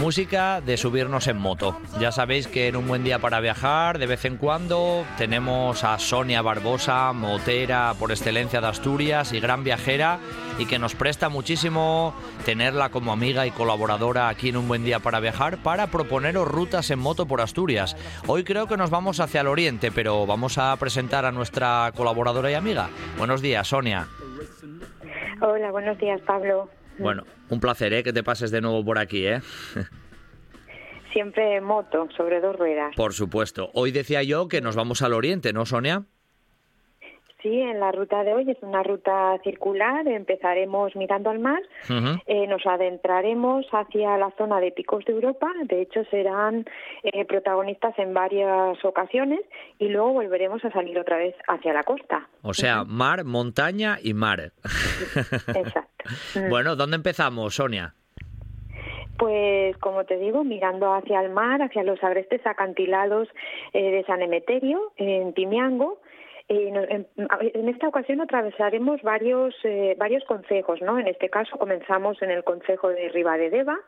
Música 0.00 0.60
de 0.60 0.76
subirnos 0.76 1.26
en 1.26 1.36
moto. 1.38 1.76
Ya 1.98 2.12
sabéis 2.12 2.46
que 2.46 2.68
en 2.68 2.76
un 2.76 2.86
buen 2.86 3.02
día 3.02 3.18
para 3.18 3.40
viajar, 3.40 3.98
de 3.98 4.06
vez 4.06 4.24
en 4.24 4.36
cuando, 4.36 5.04
tenemos 5.18 5.84
a 5.84 5.98
Sonia 5.98 6.42
Barbosa, 6.42 7.12
motera 7.12 7.94
por 7.98 8.10
excelencia 8.10 8.60
de 8.60 8.68
Asturias 8.68 9.32
y 9.32 9.40
gran 9.40 9.64
viajera, 9.64 10.18
y 10.58 10.66
que 10.66 10.78
nos 10.78 10.94
presta 10.94 11.28
muchísimo 11.28 12.14
tenerla 12.44 12.90
como 12.90 13.12
amiga 13.12 13.46
y 13.46 13.50
colaboradora 13.50 14.28
aquí 14.28 14.50
en 14.50 14.58
un 14.58 14.68
buen 14.68 14.84
día 14.84 15.00
para 15.00 15.20
viajar 15.20 15.58
para 15.58 15.88
proponeros 15.88 16.46
rutas 16.46 16.90
en 16.90 16.98
moto 16.98 17.26
por 17.26 17.40
Asturias. 17.40 17.96
Hoy 18.26 18.44
creo 18.44 18.66
que 18.66 18.76
nos 18.76 18.90
vamos 18.90 19.18
hacia 19.20 19.40
el 19.40 19.48
oriente, 19.48 19.90
pero 19.90 20.24
vamos 20.26 20.56
a 20.58 20.76
presentar 20.76 21.24
a 21.24 21.32
nuestra 21.32 21.90
colaboradora 21.96 22.50
y 22.50 22.54
amiga. 22.54 22.88
Buenos 23.18 23.42
días, 23.42 23.66
Sonia. 23.66 24.06
Hola, 25.40 25.70
buenos 25.70 25.98
días, 25.98 26.20
Pablo. 26.22 26.70
Bueno, 26.98 27.24
un 27.48 27.60
placer, 27.60 27.92
¿eh? 27.92 28.02
Que 28.02 28.12
te 28.12 28.22
pases 28.22 28.50
de 28.50 28.60
nuevo 28.60 28.84
por 28.84 28.98
aquí, 28.98 29.26
¿eh? 29.26 29.40
Siempre 31.12 31.60
moto, 31.60 32.08
sobre 32.16 32.40
dos 32.40 32.56
ruedas. 32.56 32.94
Por 32.94 33.14
supuesto. 33.14 33.70
Hoy 33.72 33.90
decía 33.90 34.22
yo 34.22 34.48
que 34.48 34.60
nos 34.60 34.76
vamos 34.76 35.00
al 35.02 35.14
oriente, 35.14 35.52
¿no, 35.52 35.64
Sonia? 35.64 36.04
Sí, 37.46 37.60
en 37.60 37.78
la 37.78 37.92
ruta 37.92 38.24
de 38.24 38.34
hoy 38.34 38.50
es 38.50 38.60
una 38.60 38.82
ruta 38.82 39.38
circular. 39.44 40.08
Empezaremos 40.08 40.96
mirando 40.96 41.30
al 41.30 41.38
mar, 41.38 41.62
eh, 42.26 42.44
nos 42.48 42.66
adentraremos 42.66 43.64
hacia 43.70 44.18
la 44.18 44.32
zona 44.36 44.58
de 44.58 44.72
picos 44.72 45.04
de 45.04 45.12
Europa. 45.12 45.52
De 45.66 45.82
hecho, 45.82 46.02
serán 46.10 46.66
eh, 47.04 47.24
protagonistas 47.24 47.96
en 48.00 48.14
varias 48.14 48.84
ocasiones 48.84 49.42
y 49.78 49.90
luego 49.90 50.14
volveremos 50.14 50.64
a 50.64 50.72
salir 50.72 50.98
otra 50.98 51.18
vez 51.18 51.36
hacia 51.46 51.72
la 51.72 51.84
costa. 51.84 52.28
O 52.42 52.52
sea, 52.52 52.82
mar, 52.82 53.22
montaña 53.24 53.98
y 54.02 54.12
mar. 54.12 54.50
Exacto. 55.54 56.04
bueno, 56.50 56.74
¿dónde 56.74 56.96
empezamos, 56.96 57.54
Sonia? 57.54 57.94
Pues 59.18 59.76
como 59.78 60.04
te 60.04 60.18
digo, 60.18 60.42
mirando 60.42 60.92
hacia 60.92 61.20
el 61.20 61.30
mar, 61.30 61.62
hacia 61.62 61.84
los 61.84 62.02
agrestes 62.02 62.44
acantilados 62.44 63.28
eh, 63.72 63.92
de 63.92 64.04
San 64.04 64.20
Emeterio, 64.20 64.92
en 64.96 65.32
Timiango, 65.32 66.00
en, 66.48 67.68
esta 67.68 67.88
ocasión 67.88 68.20
atravesaremos 68.20 69.02
varios, 69.02 69.54
eh, 69.64 69.96
varios 69.98 70.24
concejos, 70.24 70.80
¿no? 70.80 70.98
En 70.98 71.08
este 71.08 71.28
caso 71.28 71.56
comenzamos 71.58 72.20
en 72.22 72.30
el 72.30 72.44
concejo 72.44 72.88
de 72.88 73.10
Deva 73.50 73.78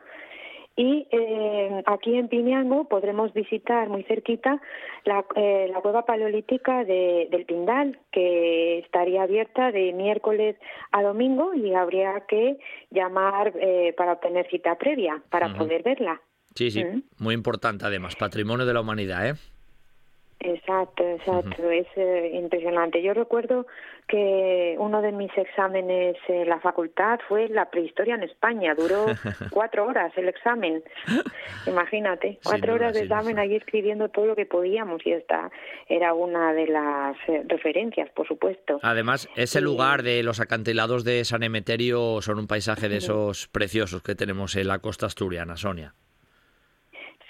y 0.74 1.09
eh, 1.10 1.82
aquí 1.86 2.16
en 2.16 2.28
Pimiango 2.28 2.89
podremos 2.89 3.32
visitar 3.32 3.89
muy 3.89 4.05
cerquita 4.05 4.60
la, 5.05 5.24
eh, 5.35 5.68
la 5.72 5.80
cueva 5.80 6.05
paleolítica 6.05 6.85
de, 6.85 7.28
del 7.30 7.44
Pindal, 7.47 7.98
que 8.12 8.78
estaría 8.78 9.22
abierta 9.22 9.72
de 9.72 9.93
miércoles 9.93 10.56
a 10.93 11.02
domingo 11.02 11.55
y 11.55 11.74
habría 11.74 12.22
que 12.28 12.59
llamar 12.90 13.52
para 13.97 14.12
obtener 14.12 14.48
cita 14.48 14.76
previa 14.76 15.20
para 15.30 15.52
poder 15.55 15.82
verla. 15.82 16.20
Sí, 16.55 16.70
sí, 16.70 16.85
muy 17.18 17.35
importante 17.35 17.85
además, 17.85 18.16
patrimonio 18.16 18.66
de 18.66 18.74
la 18.74 18.80
humanidad, 18.80 19.28
¿eh? 19.28 19.35
Exacto, 20.40 21.02
exacto, 21.02 21.69
es 21.69 21.86
eh, 21.97 22.31
impresionante. 22.35 23.02
Yo 23.02 23.12
recuerdo 23.12 23.66
que 24.06 24.77
uno 24.78 25.02
de 25.02 25.10
mis 25.10 25.36
exámenes 25.36 26.16
en 26.28 26.48
la 26.48 26.60
facultad 26.60 27.19
fue 27.28 27.48
la 27.48 27.70
prehistoria 27.70 28.15
en 28.15 28.23
España, 28.23 28.74
duró 28.77 29.06
cuatro 29.51 29.86
horas 29.86 30.12
el 30.16 30.28
examen, 30.28 30.85
imagínate, 31.66 32.39
cuatro 32.44 32.74
horas 32.74 32.94
de 32.94 33.02
examen 33.02 33.39
ahí 33.40 33.56
escribiendo 33.56 34.10
todo 34.10 34.27
lo 34.27 34.36
que 34.36 34.47
podíamos 34.47 35.05
y 35.05 35.12
esta 35.12 35.51
era 35.89 36.15
una 36.15 36.52
de 36.52 36.69
las 36.69 37.16
eh, 37.27 37.43
referencias, 37.48 38.09
por 38.10 38.28
supuesto. 38.28 38.78
Además, 38.82 39.28
ese 39.35 39.60
lugar 39.60 40.05
de 40.05 40.23
los 40.23 40.39
acantilados 40.39 41.02
de 41.02 41.24
San 41.24 41.43
Emeterio 41.43 42.23
son 42.23 42.39
un 42.39 42.47
paisaje 42.47 42.89
de 42.89 42.98
esos 42.98 43.48
preciosos 43.48 44.02
que 44.02 44.15
tenemos 44.15 44.55
en 44.55 44.69
la 44.69 44.78
costa 44.78 45.06
asturiana, 45.06 45.56
Sonia. 45.56 45.94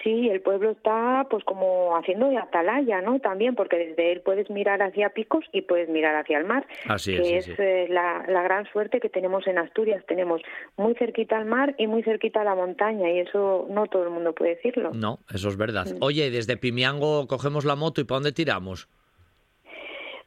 Sí, 0.08 0.30
el 0.30 0.40
pueblo 0.40 0.70
está 0.70 1.26
pues 1.28 1.44
como 1.44 1.94
haciendo 1.94 2.30
de 2.30 2.38
atalaya, 2.38 3.02
¿no? 3.02 3.20
También 3.20 3.54
porque 3.54 3.76
desde 3.76 4.10
él 4.10 4.22
puedes 4.22 4.48
mirar 4.48 4.80
hacia 4.80 5.10
Picos 5.10 5.44
y 5.52 5.60
puedes 5.60 5.90
mirar 5.90 6.16
hacia 6.16 6.38
el 6.38 6.46
mar. 6.46 6.66
Así 6.88 7.14
es. 7.14 7.20
Que 7.20 7.36
es 7.36 7.48
eh, 7.58 7.86
la, 7.90 8.22
gran 8.26 8.64
suerte 8.72 9.00
que 9.00 9.10
tenemos 9.10 9.46
en 9.46 9.58
Asturias. 9.58 10.02
Tenemos 10.08 10.40
muy 10.78 10.94
cerquita 10.94 11.36
al 11.36 11.44
mar 11.44 11.74
y 11.76 11.86
muy 11.88 12.02
cerquita 12.04 12.40
a 12.40 12.44
la 12.44 12.54
montaña 12.54 13.10
y 13.10 13.18
eso 13.18 13.66
no 13.68 13.86
todo 13.86 14.04
el 14.04 14.08
mundo 14.08 14.34
puede 14.34 14.54
decirlo. 14.54 14.92
No, 14.94 15.18
eso 15.28 15.50
es 15.50 15.58
verdad. 15.58 15.84
Mm. 15.84 15.98
Oye, 16.00 16.30
desde 16.30 16.56
Pimiango 16.56 17.26
cogemos 17.26 17.66
la 17.66 17.76
moto 17.76 18.00
y 18.00 18.04
¿para 18.04 18.16
dónde 18.16 18.32
tiramos? 18.32 18.88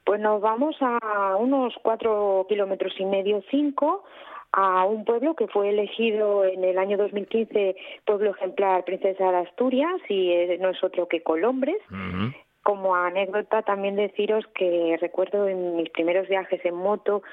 Pues 0.06 0.22
nos 0.22 0.42
vamos 0.42 0.76
a 0.80 1.38
unos 1.38 1.74
cuatro 1.82 2.46
kilómetros 2.48 2.94
y 3.00 3.06
medio, 3.06 3.44
cinco, 3.50 4.04
a 4.54 4.86
un 4.86 5.06
pueblo 5.06 5.36
que 5.36 5.48
fue 5.48 5.70
elegido 5.70 6.44
en 6.44 6.64
el 6.64 6.78
año 6.78 6.98
2015 6.98 7.76
pueblo 8.06 8.32
ejemplar 8.32 8.84
princesa 8.84 9.32
de 9.32 9.38
Asturias 9.38 10.02
y 10.10 10.34
no 10.60 10.70
es 10.70 10.84
otro 10.84 11.08
que 11.08 11.24
Colombres. 11.24 11.78
como 12.64 12.96
anécdota 12.96 13.64
también 13.64 13.96
deciros 13.96 14.46
que 14.54 14.98
recuerdo 15.02 15.48
en 15.48 15.78
mis 15.78 15.90
primeros 15.90 16.28
viajes 16.28 16.64
en 16.64 16.76
moto 16.76 17.24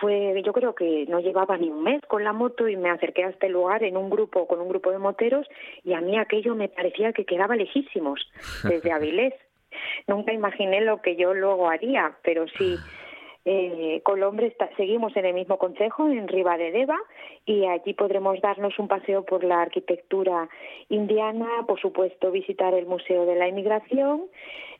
fue 0.00 0.42
yo 0.44 0.52
creo 0.52 0.74
que 0.74 1.06
no 1.08 1.20
llevaba 1.20 1.56
ni 1.56 1.70
un 1.70 1.84
mes 1.84 2.02
con 2.08 2.24
la 2.24 2.32
moto 2.32 2.68
y 2.68 2.76
me 2.76 2.90
acerqué 2.90 3.24
a 3.24 3.30
este 3.30 3.48
lugar 3.48 3.84
en 3.84 3.96
un 3.96 4.10
grupo 4.10 4.46
con 4.48 4.60
un 4.60 4.68
grupo 4.68 4.90
de 4.90 4.98
moteros 4.98 5.46
y 5.84 5.92
a 5.94 6.00
mí 6.00 6.18
aquello 6.18 6.54
me 6.54 6.68
parecía 6.68 7.12
que 7.12 7.24
quedaba 7.24 7.56
lejísimos 7.56 8.28
desde 8.64 8.92
Avilés. 8.92 9.34
Nunca 10.06 10.32
imaginé 10.32 10.80
lo 10.80 11.00
que 11.00 11.16
yo 11.16 11.32
luego 11.32 11.68
haría 11.70 12.16
pero 12.22 12.46
sí 12.48 12.76
eh, 13.48 14.00
Colombre 14.02 14.52
seguimos 14.76 15.16
en 15.16 15.24
el 15.24 15.34
mismo 15.34 15.56
consejo, 15.56 16.08
en 16.08 16.26
Riva 16.26 16.56
y 17.44 17.64
allí 17.64 17.94
podremos 17.94 18.40
darnos 18.40 18.76
un 18.80 18.88
paseo 18.88 19.24
por 19.24 19.44
la 19.44 19.62
arquitectura 19.62 20.48
indiana, 20.88 21.46
por 21.64 21.80
supuesto 21.80 22.32
visitar 22.32 22.74
el 22.74 22.86
Museo 22.86 23.24
de 23.24 23.36
la 23.36 23.46
Inmigración. 23.46 24.24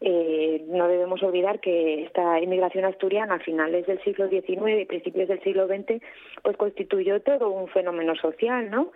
Eh, 0.00 0.64
no 0.66 0.88
debemos 0.88 1.22
olvidar 1.22 1.60
que 1.60 2.02
esta 2.02 2.40
inmigración 2.40 2.84
asturiana 2.86 3.36
a 3.36 3.38
finales 3.38 3.86
del 3.86 4.02
siglo 4.02 4.28
XIX 4.28 4.80
y 4.80 4.84
principios 4.84 5.28
del 5.28 5.40
siglo 5.44 5.68
XX 5.68 6.02
pues 6.42 6.56
constituyó 6.56 7.22
todo 7.22 7.50
un 7.50 7.68
fenómeno 7.68 8.16
social, 8.16 8.68
¿no? 8.68 8.90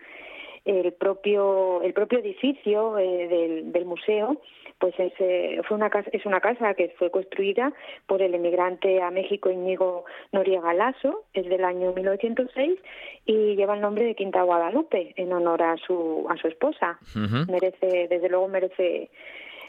El 0.64 0.92
propio, 0.92 1.82
el 1.82 1.92
propio 1.92 2.18
edificio 2.18 2.98
eh, 2.98 3.28
del, 3.28 3.72
del 3.72 3.84
museo 3.84 4.40
pues 4.80 4.94
es, 4.98 5.12
eh, 5.18 5.60
fue 5.68 5.76
una 5.76 5.90
casa, 5.90 6.08
es 6.12 6.24
una 6.24 6.40
casa 6.40 6.74
que 6.74 6.88
fue 6.98 7.10
construida 7.10 7.72
por 8.06 8.22
el 8.22 8.34
emigrante 8.34 9.00
a 9.02 9.10
México 9.10 9.50
Íñigo 9.50 10.06
Noriega 10.32 10.72
Lasso, 10.72 11.24
es 11.34 11.46
del 11.48 11.64
año 11.64 11.92
1906 11.92 12.78
y 13.26 13.56
lleva 13.56 13.74
el 13.74 13.82
nombre 13.82 14.06
de 14.06 14.14
Quinta 14.14 14.42
Guadalupe 14.42 15.12
en 15.16 15.32
honor 15.34 15.62
a 15.62 15.76
su 15.76 16.26
a 16.30 16.36
su 16.38 16.48
esposa. 16.48 16.98
Merece, 17.46 18.08
desde 18.08 18.28
luego 18.30 18.48
merece 18.48 19.10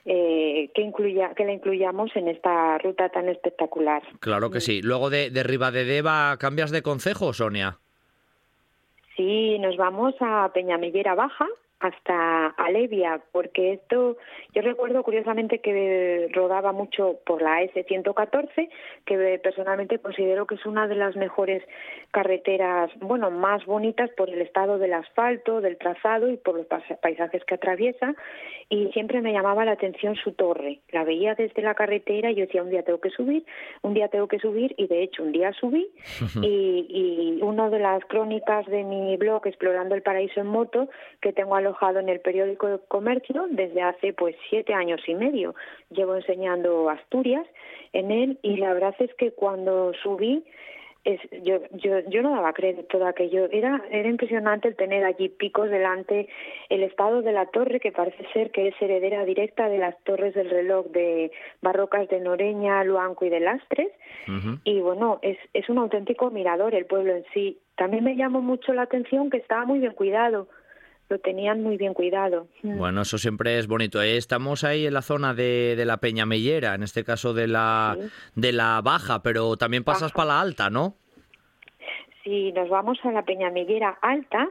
eh, 0.05 0.71
que 0.73 0.81
incluya 0.81 1.33
que 1.35 1.43
la 1.43 1.51
incluyamos 1.51 2.15
en 2.15 2.29
esta 2.29 2.77
ruta 2.77 3.09
tan 3.09 3.27
espectacular. 3.27 4.01
Claro 4.21 4.49
que 4.49 4.61
sí. 4.61 4.81
Luego 4.81 5.09
de, 5.09 5.29
de 5.29 5.43
Ribadedeva, 5.43 6.37
¿cambias 6.39 6.71
de 6.71 6.81
consejo, 6.81 7.33
Sonia? 7.33 7.79
Sí, 9.21 9.59
nos 9.59 9.77
vamos 9.77 10.15
a 10.19 10.49
Peñamellera 10.51 11.13
Baja, 11.13 11.45
hasta 11.81 12.47
Alevia, 12.57 13.21
porque 13.31 13.73
esto, 13.73 14.17
yo 14.53 14.61
recuerdo 14.61 15.01
curiosamente 15.03 15.59
que 15.59 16.29
rodaba 16.31 16.71
mucho 16.71 17.19
por 17.25 17.41
la 17.41 17.61
S114, 17.63 18.69
que 19.05 19.39
personalmente 19.41 19.97
considero 19.97 20.45
que 20.45 20.55
es 20.55 20.65
una 20.65 20.87
de 20.87 20.95
las 20.95 21.15
mejores 21.15 21.63
carreteras, 22.11 22.91
bueno, 22.99 23.31
más 23.31 23.65
bonitas 23.65 24.11
por 24.15 24.29
el 24.29 24.41
estado 24.41 24.77
del 24.77 24.93
asfalto, 24.93 25.59
del 25.59 25.77
trazado 25.77 26.29
y 26.29 26.37
por 26.37 26.55
los 26.55 26.67
paisajes 26.67 27.43
que 27.45 27.55
atraviesa, 27.55 28.13
y 28.69 28.91
siempre 28.93 29.21
me 29.21 29.33
llamaba 29.33 29.65
la 29.65 29.71
atención 29.71 30.15
su 30.15 30.33
torre. 30.33 30.79
La 30.91 31.03
veía 31.03 31.33
desde 31.33 31.63
la 31.63 31.73
carretera 31.73 32.29
y 32.29 32.35
yo 32.35 32.45
decía, 32.45 32.61
un 32.61 32.69
día 32.69 32.83
tengo 32.83 33.01
que 33.01 33.09
subir, 33.09 33.43
un 33.81 33.95
día 33.95 34.07
tengo 34.07 34.27
que 34.27 34.37
subir, 34.37 34.75
y 34.77 34.85
de 34.85 35.01
hecho 35.01 35.23
un 35.23 35.31
día 35.31 35.51
subí, 35.53 35.89
y, 36.43 36.85
y 36.89 37.41
una 37.41 37.69
de 37.71 37.79
las 37.79 38.05
crónicas 38.05 38.67
de 38.67 38.83
mi 38.83 39.17
blog, 39.17 39.47
Explorando 39.47 39.95
el 39.95 40.03
Paraíso 40.03 40.41
en 40.41 40.47
Moto, 40.47 40.89
que 41.21 41.33
tengo 41.33 41.55
a 41.55 41.61
en 41.99 42.09
el 42.09 42.19
periódico 42.19 42.67
de 42.67 42.79
Comercio 42.87 43.47
desde 43.49 43.81
hace 43.81 44.13
pues 44.13 44.35
siete 44.49 44.73
años 44.73 45.01
y 45.07 45.15
medio. 45.15 45.55
Llevo 45.89 46.15
enseñando 46.15 46.89
Asturias 46.89 47.45
en 47.93 48.11
él 48.11 48.39
y 48.41 48.57
la 48.57 48.73
verdad 48.73 48.95
es 48.99 49.13
que 49.15 49.31
cuando 49.31 49.93
subí 50.03 50.43
es, 51.03 51.19
yo, 51.43 51.61
yo, 51.71 51.99
yo 52.09 52.21
no 52.21 52.31
daba 52.31 52.53
crédito 52.53 52.99
de 52.99 53.07
aquello. 53.07 53.47
Era, 53.51 53.81
era 53.89 54.07
impresionante 54.07 54.67
el 54.67 54.75
tener 54.75 55.03
allí 55.03 55.29
picos 55.29 55.69
delante, 55.69 56.27
el 56.69 56.83
estado 56.83 57.23
de 57.23 57.31
la 57.31 57.47
torre, 57.47 57.79
que 57.79 57.91
parece 57.91 58.23
ser 58.33 58.51
que 58.51 58.67
es 58.67 58.75
heredera 58.79 59.25
directa 59.25 59.67
de 59.67 59.79
las 59.79 59.97
torres 60.03 60.35
del 60.35 60.51
reloj 60.51 60.85
de 60.87 61.31
Barrocas 61.61 62.07
de 62.09 62.19
Noreña, 62.19 62.83
Luanco 62.83 63.25
y 63.25 63.29
de 63.29 63.39
Lastres. 63.39 63.89
Y 64.63 64.79
bueno, 64.79 65.17
es, 65.23 65.39
es 65.53 65.67
un 65.69 65.79
auténtico 65.79 66.29
mirador 66.29 66.75
el 66.75 66.85
pueblo 66.85 67.15
en 67.15 67.25
sí. 67.33 67.57
También 67.75 68.03
me 68.03 68.15
llamó 68.15 68.41
mucho 68.41 68.71
la 68.73 68.83
atención 68.83 69.31
que 69.31 69.37
estaba 69.37 69.65
muy 69.65 69.79
bien 69.79 69.93
cuidado 69.93 70.47
lo 71.11 71.19
tenían 71.19 71.61
muy 71.61 71.77
bien 71.77 71.93
cuidado. 71.93 72.47
Mm. 72.63 72.77
Bueno, 72.77 73.01
eso 73.01 73.17
siempre 73.17 73.59
es 73.59 73.67
bonito. 73.67 74.01
¿eh? 74.01 74.15
Estamos 74.15 74.63
ahí 74.63 74.87
en 74.87 74.93
la 74.93 75.01
zona 75.01 75.33
de, 75.33 75.75
de 75.75 75.85
la 75.85 75.97
Peñamellera, 75.97 76.73
en 76.73 76.83
este 76.83 77.03
caso 77.03 77.33
de 77.33 77.47
la, 77.47 77.97
de 78.35 78.51
la 78.53 78.81
baja, 78.81 79.21
pero 79.21 79.57
también 79.57 79.83
pasas 79.83 80.13
para 80.13 80.29
la 80.29 80.41
alta, 80.41 80.69
¿no? 80.69 80.95
Si 82.23 82.53
nos 82.53 82.69
vamos 82.69 82.97
a 83.03 83.11
la 83.11 83.23
Peñamellera 83.23 83.97
alta, 84.01 84.47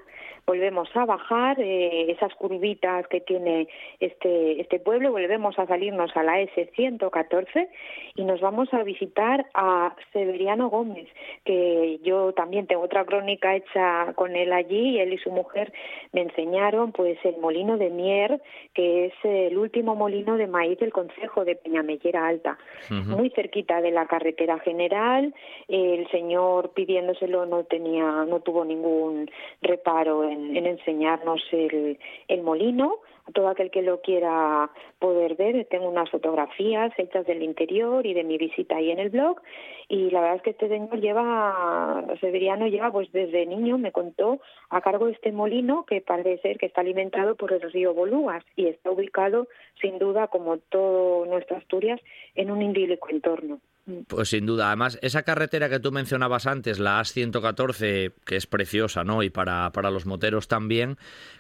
volvemos 0.46 0.88
a 0.94 1.04
bajar 1.04 1.60
eh, 1.60 2.10
esas 2.10 2.34
curvitas 2.34 3.06
que 3.08 3.20
tiene 3.20 3.68
este, 3.98 4.60
este 4.60 4.78
pueblo, 4.78 5.12
volvemos 5.12 5.58
a 5.58 5.66
salirnos 5.66 6.16
a 6.16 6.22
la 6.22 6.40
S114 6.40 7.68
y 8.16 8.24
nos 8.24 8.40
vamos 8.40 8.72
a 8.72 8.82
visitar 8.82 9.46
a 9.54 9.94
Severiano 10.12 10.68
Gómez, 10.70 11.08
que 11.44 12.00
yo 12.02 12.32
también 12.32 12.66
tengo 12.66 12.82
otra 12.82 13.04
crónica 13.04 13.54
hecha 13.56 14.12
con 14.14 14.36
él 14.36 14.52
allí, 14.52 14.98
él 14.98 15.12
y 15.12 15.18
su 15.18 15.30
mujer 15.30 15.72
me 16.12 16.22
enseñaron 16.22 16.92
pues 16.92 17.18
el 17.24 17.38
molino 17.38 17.76
de 17.76 17.90
Mier, 17.90 18.40
que 18.74 19.06
es 19.06 19.14
el 19.24 19.56
último 19.58 19.94
molino 19.94 20.36
de 20.36 20.46
maíz 20.46 20.78
del 20.78 20.92
Consejo 20.92 21.44
de 21.44 21.56
Peñamellera 21.56 22.26
Alta, 22.26 22.58
muy 22.90 23.30
cerquita 23.30 23.80
de 23.80 23.90
la 23.90 24.06
carretera 24.06 24.58
general, 24.60 25.34
el 25.68 26.08
señor 26.10 26.70
pidiéndoselo 26.70 27.46
no 27.46 27.64
tenía, 27.64 28.24
no 28.24 28.40
tuvo 28.40 28.64
ningún 28.64 29.30
reparo 29.62 30.24
en 30.30 30.56
en, 30.56 30.66
enseñarnos 30.66 31.42
el, 31.52 31.98
el 32.28 32.42
molino 32.42 32.96
a 33.26 33.32
todo 33.32 33.48
aquel 33.48 33.70
que 33.70 33.82
lo 33.82 34.00
quiera 34.00 34.70
poder 34.98 35.34
ver. 35.36 35.66
Tengo 35.66 35.88
unas 35.88 36.10
fotografías 36.10 36.92
hechas 36.98 37.26
del 37.26 37.42
interior 37.42 38.06
y 38.06 38.14
de 38.14 38.24
mi 38.24 38.38
visita 38.38 38.76
ahí 38.76 38.90
en 38.90 38.98
el 38.98 39.10
blog. 39.10 39.40
Y 39.88 40.10
la 40.10 40.20
verdad 40.20 40.36
es 40.36 40.42
que 40.42 40.50
este 40.50 40.68
señor 40.68 41.00
lleva, 41.00 42.04
Severiano 42.20 42.66
lleva 42.68 42.92
pues 42.92 43.10
desde 43.12 43.46
niño, 43.46 43.76
me 43.78 43.92
contó, 43.92 44.40
a 44.68 44.80
cargo 44.80 45.06
de 45.06 45.12
este 45.12 45.32
molino 45.32 45.84
que 45.84 46.00
parece 46.00 46.40
ser 46.42 46.58
que 46.58 46.66
está 46.66 46.80
alimentado 46.80 47.34
por 47.34 47.52
el 47.52 47.60
río 47.72 47.92
Bolúas 47.92 48.44
y 48.56 48.66
está 48.66 48.90
ubicado 48.90 49.48
sin 49.80 49.98
duda 49.98 50.28
como 50.28 50.58
todo 50.58 51.26
nuestra 51.26 51.58
Asturias 51.58 52.00
en 52.34 52.50
un 52.50 52.62
idílico 52.62 53.08
entorno. 53.10 53.60
Pues 54.06 54.28
sin 54.28 54.46
duda. 54.46 54.68
Además, 54.68 54.98
esa 55.02 55.22
carretera 55.22 55.68
que 55.68 55.80
tú 55.80 55.90
mencionabas 55.90 56.46
antes, 56.46 56.78
la 56.78 57.00
AS-114, 57.00 58.12
que 58.24 58.36
es 58.36 58.46
preciosa, 58.46 59.04
¿no? 59.04 59.22
Y 59.22 59.30
para, 59.30 59.72
para 59.72 59.90
los 59.90 60.06
moteros 60.06 60.48
también, 60.48 60.96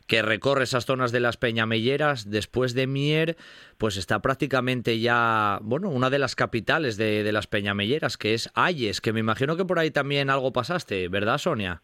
que 0.06 0.22
recorre 0.22 0.64
esas 0.64 0.86
zonas 0.86 1.12
de 1.12 1.20
las 1.20 1.36
Peñamelleras, 1.36 2.30
después 2.30 2.74
de 2.74 2.86
Mier, 2.86 3.36
pues 3.78 3.96
está 3.96 4.20
prácticamente 4.20 4.98
ya, 5.00 5.58
bueno, 5.62 5.90
una 5.90 6.10
de 6.10 6.18
las 6.18 6.34
capitales 6.34 6.96
de, 6.96 7.22
de 7.22 7.32
las 7.32 7.46
Peñamelleras, 7.46 8.16
que 8.16 8.34
es 8.34 8.50
Ayes, 8.54 9.00
que 9.00 9.12
me 9.12 9.20
imagino 9.20 9.56
que 9.56 9.64
por 9.64 9.78
ahí 9.78 9.90
también 9.90 10.30
algo 10.30 10.52
pasaste, 10.52 11.08
¿verdad, 11.08 11.38
Sonia? 11.38 11.82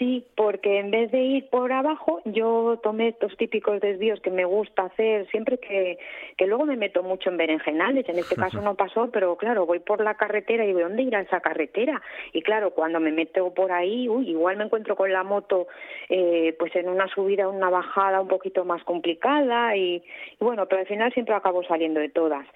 Sí, 0.00 0.24
porque 0.34 0.78
en 0.78 0.90
vez 0.90 1.10
de 1.10 1.20
ir 1.20 1.50
por 1.50 1.70
abajo, 1.70 2.22
yo 2.24 2.80
tomé 2.82 3.08
estos 3.08 3.36
típicos 3.36 3.82
desvíos 3.82 4.18
que 4.22 4.30
me 4.30 4.46
gusta 4.46 4.84
hacer 4.84 5.28
siempre 5.28 5.58
que, 5.58 5.98
que 6.38 6.46
luego 6.46 6.64
me 6.64 6.78
meto 6.78 7.02
mucho 7.02 7.28
en 7.28 7.36
berenjenales. 7.36 8.08
En 8.08 8.18
este 8.18 8.34
caso 8.34 8.62
no 8.62 8.76
pasó, 8.76 9.10
pero 9.10 9.36
claro, 9.36 9.66
voy 9.66 9.80
por 9.80 10.02
la 10.02 10.14
carretera 10.14 10.64
y 10.64 10.68
digo, 10.68 10.80
¿dónde 10.80 11.02
irá 11.02 11.20
esa 11.20 11.40
carretera? 11.40 12.00
Y 12.32 12.40
claro, 12.40 12.70
cuando 12.70 12.98
me 12.98 13.12
meto 13.12 13.52
por 13.52 13.72
ahí, 13.72 14.08
uy, 14.08 14.30
igual 14.30 14.56
me 14.56 14.64
encuentro 14.64 14.96
con 14.96 15.12
la 15.12 15.22
moto 15.22 15.66
eh, 16.08 16.56
pues 16.58 16.74
en 16.76 16.88
una 16.88 17.06
subida, 17.08 17.50
una 17.50 17.68
bajada 17.68 18.22
un 18.22 18.28
poquito 18.28 18.64
más 18.64 18.82
complicada 18.84 19.76
y, 19.76 19.96
y 19.96 20.02
bueno, 20.42 20.64
pero 20.64 20.80
al 20.80 20.86
final 20.86 21.12
siempre 21.12 21.34
acabo 21.34 21.62
saliendo 21.64 22.00
de 22.00 22.08
todas. 22.08 22.46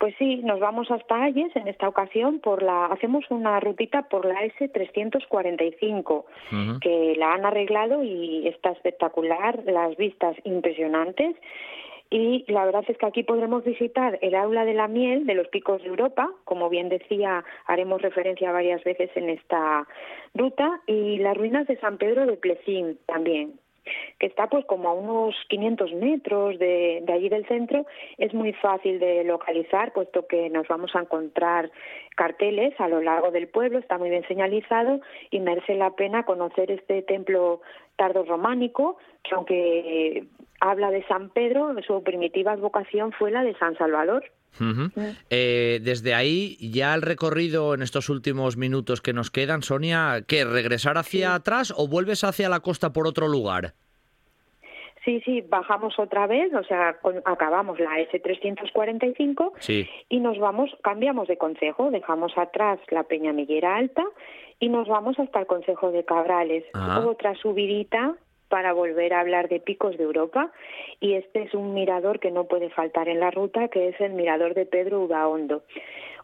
Pues 0.00 0.14
sí, 0.18 0.36
nos 0.36 0.58
vamos 0.60 0.90
hasta 0.90 1.24
Ayes 1.24 1.54
en 1.54 1.68
esta 1.68 1.86
ocasión 1.86 2.38
por 2.40 2.62
la 2.62 2.86
hacemos 2.86 3.30
una 3.30 3.60
rutita 3.60 4.08
por 4.08 4.24
la 4.24 4.42
S345 4.46 6.24
que 6.80 7.14
la 7.18 7.34
han 7.34 7.44
arreglado 7.44 8.02
y 8.02 8.48
está 8.48 8.70
espectacular, 8.70 9.62
las 9.66 9.94
vistas 9.98 10.34
impresionantes. 10.44 11.36
Y 12.08 12.50
la 12.50 12.64
verdad 12.64 12.82
es 12.88 12.96
que 12.96 13.04
aquí 13.04 13.24
podremos 13.24 13.62
visitar 13.62 14.18
el 14.22 14.34
aula 14.36 14.64
de 14.64 14.72
la 14.72 14.88
miel 14.88 15.26
de 15.26 15.34
los 15.34 15.48
picos 15.48 15.82
de 15.82 15.88
Europa, 15.88 16.32
como 16.44 16.70
bien 16.70 16.88
decía, 16.88 17.44
haremos 17.66 18.00
referencia 18.00 18.52
varias 18.52 18.82
veces 18.82 19.10
en 19.16 19.28
esta 19.28 19.86
ruta. 20.34 20.80
Y 20.86 21.18
las 21.18 21.36
ruinas 21.36 21.66
de 21.66 21.78
San 21.78 21.98
Pedro 21.98 22.24
de 22.24 22.38
Plecín 22.38 22.98
también 23.04 23.60
que 24.18 24.26
está 24.26 24.48
pues 24.48 24.64
como 24.66 24.88
a 24.88 24.92
unos 24.92 25.34
500 25.48 25.94
metros 25.94 26.58
de, 26.58 27.02
de 27.02 27.12
allí 27.12 27.28
del 27.28 27.46
centro, 27.46 27.86
es 28.18 28.34
muy 28.34 28.52
fácil 28.52 28.98
de 28.98 29.24
localizar, 29.24 29.92
puesto 29.92 30.26
que 30.26 30.50
nos 30.50 30.68
vamos 30.68 30.94
a 30.94 31.00
encontrar 31.00 31.70
carteles 32.16 32.78
a 32.80 32.88
lo 32.88 33.00
largo 33.00 33.30
del 33.30 33.48
pueblo, 33.48 33.78
está 33.78 33.98
muy 33.98 34.10
bien 34.10 34.26
señalizado 34.28 35.00
y 35.30 35.40
merece 35.40 35.74
la 35.74 35.90
pena 35.90 36.24
conocer 36.24 36.70
este 36.70 37.02
templo 37.02 37.60
tardo 37.96 38.24
románico, 38.24 38.96
que 39.22 39.34
aunque 39.34 40.24
habla 40.60 40.90
de 40.90 41.02
San 41.04 41.30
Pedro, 41.30 41.74
su 41.86 42.02
primitiva 42.02 42.56
vocación 42.56 43.12
fue 43.12 43.30
la 43.30 43.42
de 43.42 43.54
San 43.54 43.76
Salvador. 43.76 44.24
Eh, 45.30 45.80
desde 45.82 46.14
ahí, 46.14 46.56
ya 46.60 46.94
el 46.94 47.02
recorrido 47.02 47.74
en 47.74 47.82
estos 47.82 48.08
últimos 48.08 48.56
minutos 48.56 49.00
que 49.00 49.12
nos 49.12 49.30
quedan, 49.30 49.62
Sonia, 49.62 50.22
¿qué? 50.26 50.44
¿Regresar 50.44 50.98
hacia 50.98 51.34
atrás 51.34 51.72
o 51.76 51.88
vuelves 51.88 52.24
hacia 52.24 52.48
la 52.48 52.60
costa 52.60 52.92
por 52.92 53.06
otro 53.06 53.28
lugar? 53.28 53.74
Sí, 55.04 55.22
sí, 55.24 55.40
bajamos 55.40 55.98
otra 55.98 56.26
vez, 56.26 56.52
o 56.52 56.62
sea, 56.64 56.98
acabamos 57.24 57.80
la 57.80 57.98
S345 58.00 59.52
sí. 59.58 59.88
y 60.10 60.20
nos 60.20 60.38
vamos, 60.38 60.70
cambiamos 60.82 61.26
de 61.26 61.38
consejo, 61.38 61.90
dejamos 61.90 62.36
atrás 62.36 62.78
la 62.90 63.04
Peña 63.04 63.32
Miguera 63.32 63.76
Alta 63.76 64.04
y 64.58 64.68
nos 64.68 64.88
vamos 64.88 65.18
hasta 65.18 65.40
el 65.40 65.46
consejo 65.46 65.90
de 65.90 66.04
Cabrales. 66.04 66.64
Ah. 66.74 67.02
Otra 67.06 67.34
subidita 67.36 68.14
para 68.50 68.74
volver 68.74 69.14
a 69.14 69.20
hablar 69.20 69.48
de 69.48 69.60
picos 69.60 69.96
de 69.96 70.04
Europa. 70.04 70.52
Y 71.00 71.14
este 71.14 71.44
es 71.44 71.54
un 71.54 71.72
mirador 71.72 72.20
que 72.20 72.30
no 72.30 72.44
puede 72.44 72.68
faltar 72.68 73.08
en 73.08 73.20
la 73.20 73.30
ruta, 73.30 73.68
que 73.68 73.88
es 73.88 74.00
el 74.00 74.12
mirador 74.12 74.52
de 74.52 74.66
Pedro 74.66 75.00
Udaondo, 75.00 75.62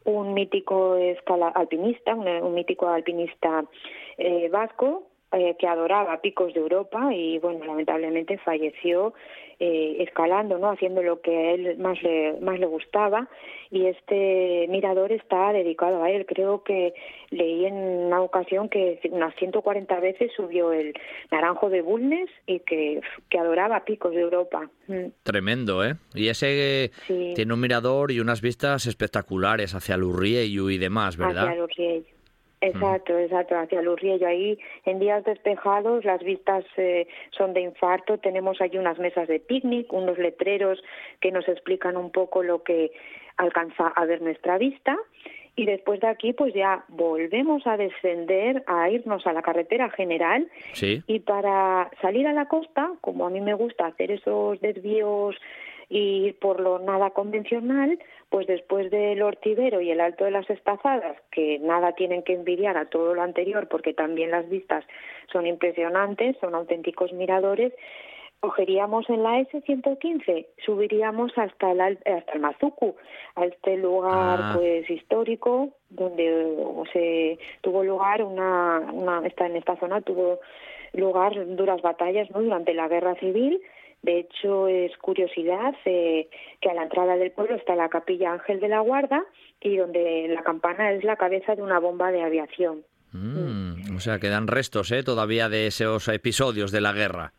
un 0.04 0.34
mítico 0.34 0.96
escala 0.96 1.48
alpinista, 1.48 2.14
un, 2.14 2.52
mítico 2.52 2.88
alpinista 2.88 3.64
eh, 4.18 4.48
vasco 4.50 5.04
eh, 5.32 5.56
que 5.58 5.66
adoraba 5.66 6.20
picos 6.20 6.54
de 6.54 6.60
Europa 6.60 7.12
y 7.12 7.38
bueno 7.38 7.64
lamentablemente 7.64 8.38
falleció 8.38 9.12
eh, 9.58 9.96
escalando 10.00 10.58
no 10.58 10.70
haciendo 10.70 11.02
lo 11.02 11.20
que 11.20 11.34
a 11.36 11.50
él 11.52 11.78
más 11.78 12.00
le 12.02 12.38
más 12.40 12.58
le 12.58 12.66
gustaba 12.66 13.28
y 13.70 13.86
este 13.86 14.66
mirador 14.68 15.12
está 15.12 15.52
dedicado 15.52 16.02
a 16.04 16.10
él 16.10 16.26
creo 16.26 16.62
que 16.62 16.94
leí 17.30 17.64
en 17.66 17.74
una 17.74 18.20
ocasión 18.20 18.68
que 18.68 19.00
unas 19.10 19.34
140 19.36 19.98
veces 20.00 20.30
subió 20.36 20.72
el 20.72 20.94
Naranjo 21.32 21.70
de 21.70 21.82
Bulnes 21.82 22.30
y 22.46 22.60
que, 22.60 23.00
que 23.28 23.38
adoraba 23.38 23.84
picos 23.84 24.12
de 24.12 24.20
Europa 24.20 24.70
Mm. 24.88 25.06
Tremendo, 25.24 25.84
¿eh? 25.84 25.94
Y 26.14 26.28
ese 26.28 26.90
Sí. 27.06 27.32
tiene 27.34 27.52
un 27.52 27.60
mirador 27.60 28.12
y 28.12 28.20
unas 28.20 28.40
vistas 28.40 28.86
espectaculares 28.86 29.74
hacia 29.74 29.96
Lurriello 29.96 30.70
y 30.70 30.78
demás, 30.78 31.16
¿verdad? 31.16 31.48
Hacia. 31.48 32.15
Exacto, 32.60 33.18
exacto, 33.18 33.56
hacia 33.56 33.82
Lurriello. 33.82 34.26
Ahí 34.26 34.58
en 34.84 34.98
días 34.98 35.24
despejados 35.24 36.04
las 36.04 36.22
vistas 36.22 36.64
eh, 36.76 37.06
son 37.30 37.52
de 37.52 37.60
infarto. 37.60 38.18
Tenemos 38.18 38.60
allí 38.60 38.78
unas 38.78 38.98
mesas 38.98 39.28
de 39.28 39.40
picnic, 39.40 39.92
unos 39.92 40.18
letreros 40.18 40.82
que 41.20 41.30
nos 41.30 41.46
explican 41.48 41.96
un 41.96 42.10
poco 42.10 42.42
lo 42.42 42.62
que 42.62 42.92
alcanza 43.36 43.88
a 43.88 44.04
ver 44.06 44.22
nuestra 44.22 44.56
vista. 44.58 44.96
Y 45.58 45.64
después 45.64 46.00
de 46.00 46.08
aquí, 46.08 46.32
pues 46.34 46.52
ya 46.52 46.84
volvemos 46.88 47.66
a 47.66 47.76
descender, 47.78 48.62
a 48.66 48.90
irnos 48.90 49.26
a 49.26 49.32
la 49.32 49.40
carretera 49.42 49.88
general 49.90 50.48
Sí. 50.74 51.02
y 51.06 51.20
para 51.20 51.90
salir 52.02 52.26
a 52.26 52.34
la 52.34 52.46
costa, 52.46 52.90
como 53.00 53.26
a 53.26 53.30
mí 53.30 53.40
me 53.40 53.54
gusta 53.54 53.86
hacer 53.86 54.10
esos 54.10 54.60
desvíos 54.60 55.34
y 55.88 56.32
por 56.34 56.60
lo 56.60 56.78
nada 56.78 57.10
convencional, 57.10 57.98
pues 58.28 58.46
después 58.46 58.90
del 58.90 59.22
Ortivero 59.22 59.80
y 59.80 59.90
el 59.90 60.00
Alto 60.00 60.24
de 60.24 60.32
las 60.32 60.48
Estazadas, 60.50 61.16
que 61.30 61.58
nada 61.60 61.92
tienen 61.92 62.22
que 62.22 62.34
envidiar 62.34 62.76
a 62.76 62.86
todo 62.86 63.14
lo 63.14 63.22
anterior 63.22 63.68
porque 63.68 63.94
también 63.94 64.30
las 64.30 64.48
vistas 64.48 64.84
son 65.32 65.46
impresionantes, 65.46 66.36
son 66.40 66.54
auténticos 66.54 67.12
miradores, 67.12 67.72
cogeríamos 68.40 69.08
en 69.08 69.22
la 69.22 69.40
S115, 69.40 70.46
subiríamos 70.64 71.32
hasta 71.36 71.72
el, 71.72 71.80
hasta 72.04 72.32
el 72.32 72.40
Mazucu, 72.40 72.96
a 73.34 73.44
este 73.44 73.76
lugar 73.76 74.38
Ah. 74.40 74.52
pues 74.56 74.88
histórico 74.90 75.70
donde 75.88 76.56
se 76.92 77.38
tuvo 77.60 77.82
lugar 77.82 78.22
una, 78.22 78.80
una 78.92 79.26
esta, 79.26 79.46
en 79.46 79.56
esta 79.56 79.76
zona 79.76 80.00
tuvo 80.00 80.40
lugar 80.92 81.32
duras 81.56 81.80
batallas 81.82 82.30
¿no? 82.30 82.42
durante 82.42 82.74
la 82.74 82.88
guerra 82.88 83.14
civil. 83.16 83.60
De 84.06 84.20
hecho, 84.20 84.68
es 84.68 84.96
curiosidad 84.98 85.74
eh, 85.84 86.28
que 86.60 86.70
a 86.70 86.74
la 86.74 86.84
entrada 86.84 87.16
del 87.16 87.32
pueblo 87.32 87.56
está 87.56 87.74
la 87.74 87.88
capilla 87.88 88.34
Ángel 88.34 88.60
de 88.60 88.68
la 88.68 88.78
Guarda 88.78 89.24
y 89.60 89.78
donde 89.78 90.28
la 90.28 90.44
campana 90.44 90.92
es 90.92 91.02
la 91.02 91.16
cabeza 91.16 91.56
de 91.56 91.62
una 91.62 91.80
bomba 91.80 92.12
de 92.12 92.22
aviación. 92.22 92.84
Mm, 93.10 93.96
o 93.96 93.98
sea, 93.98 94.20
quedan 94.20 94.46
restos, 94.46 94.92
¿eh? 94.92 95.02
Todavía 95.02 95.48
de 95.48 95.66
esos 95.66 96.06
episodios 96.06 96.70
de 96.70 96.80
la 96.82 96.92
guerra. 96.92 97.32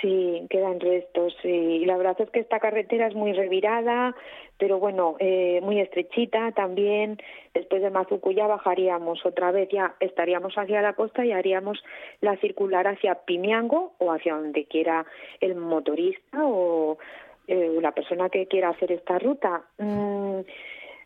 Sí, 0.00 0.46
quedan 0.48 0.80
restos. 0.80 1.36
sí. 1.42 1.84
La 1.84 1.96
verdad 1.96 2.16
es 2.20 2.30
que 2.30 2.40
esta 2.40 2.60
carretera 2.60 3.06
es 3.06 3.14
muy 3.14 3.32
revirada, 3.32 4.14
pero 4.58 4.78
bueno, 4.78 5.16
eh, 5.18 5.60
muy 5.62 5.80
estrechita 5.80 6.52
también. 6.52 7.18
Después 7.54 7.82
de 7.82 7.90
Mazucu 7.90 8.32
ya 8.32 8.46
bajaríamos 8.46 9.24
otra 9.24 9.50
vez, 9.50 9.68
ya 9.70 9.94
estaríamos 10.00 10.54
hacia 10.54 10.82
la 10.82 10.92
costa 10.92 11.24
y 11.24 11.32
haríamos 11.32 11.82
la 12.20 12.36
circular 12.36 12.86
hacia 12.86 13.14
Pimiango 13.14 13.92
o 13.98 14.12
hacia 14.12 14.34
donde 14.34 14.64
quiera 14.66 15.06
el 15.40 15.54
motorista 15.56 16.44
o 16.44 16.98
eh, 17.46 17.78
la 17.80 17.92
persona 17.92 18.28
que 18.28 18.46
quiera 18.46 18.68
hacer 18.68 18.92
esta 18.92 19.18
ruta. 19.18 19.62
Mm, 19.78 20.40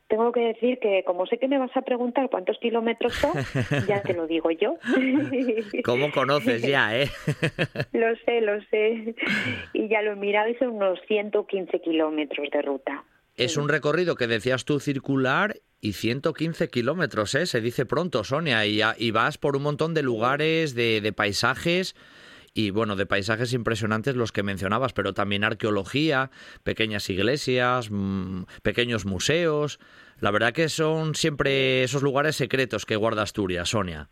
tengo 0.08 0.32
que 0.32 0.40
decir 0.40 0.78
que 0.80 1.02
como 1.04 1.26
sé 1.26 1.38
que 1.38 1.48
me 1.48 1.58
vas 1.58 1.74
a 1.76 1.82
preguntar 1.82 2.28
cuántos 2.30 2.58
kilómetros 2.58 3.14
son, 3.14 3.32
ya 3.88 4.02
te 4.02 4.14
lo 4.14 4.26
digo 4.26 4.50
yo. 4.50 4.76
¿Cómo 5.84 6.10
conoces 6.12 6.62
ya, 6.62 6.98
eh? 6.98 7.08
Lo 7.92 8.14
sé, 8.24 8.40
lo 8.40 8.60
sé. 8.70 9.14
Y 9.72 9.88
ya 9.88 10.02
lo 10.02 10.12
he 10.12 10.16
mirado 10.16 10.48
y 10.48 10.54
son 10.56 10.70
unos 10.70 10.98
115 11.08 11.80
kilómetros 11.80 12.48
de 12.50 12.62
ruta. 12.62 13.04
Es 13.36 13.56
un 13.56 13.68
recorrido 13.68 14.14
que 14.14 14.26
decías 14.26 14.64
tú 14.64 14.78
circular 14.78 15.56
y 15.80 15.94
115 15.94 16.68
kilómetros, 16.68 17.34
¿eh? 17.34 17.46
Se 17.46 17.60
dice 17.60 17.84
pronto, 17.84 18.22
Sonia, 18.24 18.64
y, 18.66 18.80
y 18.98 19.10
vas 19.10 19.38
por 19.38 19.56
un 19.56 19.64
montón 19.64 19.94
de 19.94 20.02
lugares, 20.02 20.74
de, 20.74 21.00
de 21.00 21.12
paisajes 21.12 21.96
y 22.54 22.70
bueno, 22.70 22.94
de 22.94 23.04
paisajes 23.04 23.52
impresionantes 23.52 24.14
los 24.14 24.30
que 24.30 24.44
mencionabas, 24.44 24.92
pero 24.92 25.12
también 25.12 25.42
arqueología, 25.42 26.30
pequeñas 26.62 27.10
iglesias, 27.10 27.90
mm, 27.90 28.44
pequeños 28.62 29.04
museos. 29.04 29.80
La 30.20 30.30
verdad 30.30 30.52
que 30.52 30.68
son 30.68 31.16
siempre 31.16 31.82
esos 31.82 32.02
lugares 32.02 32.36
secretos 32.36 32.86
que 32.86 32.94
guarda 32.94 33.22
Asturias, 33.22 33.70
Sonia. 33.70 34.08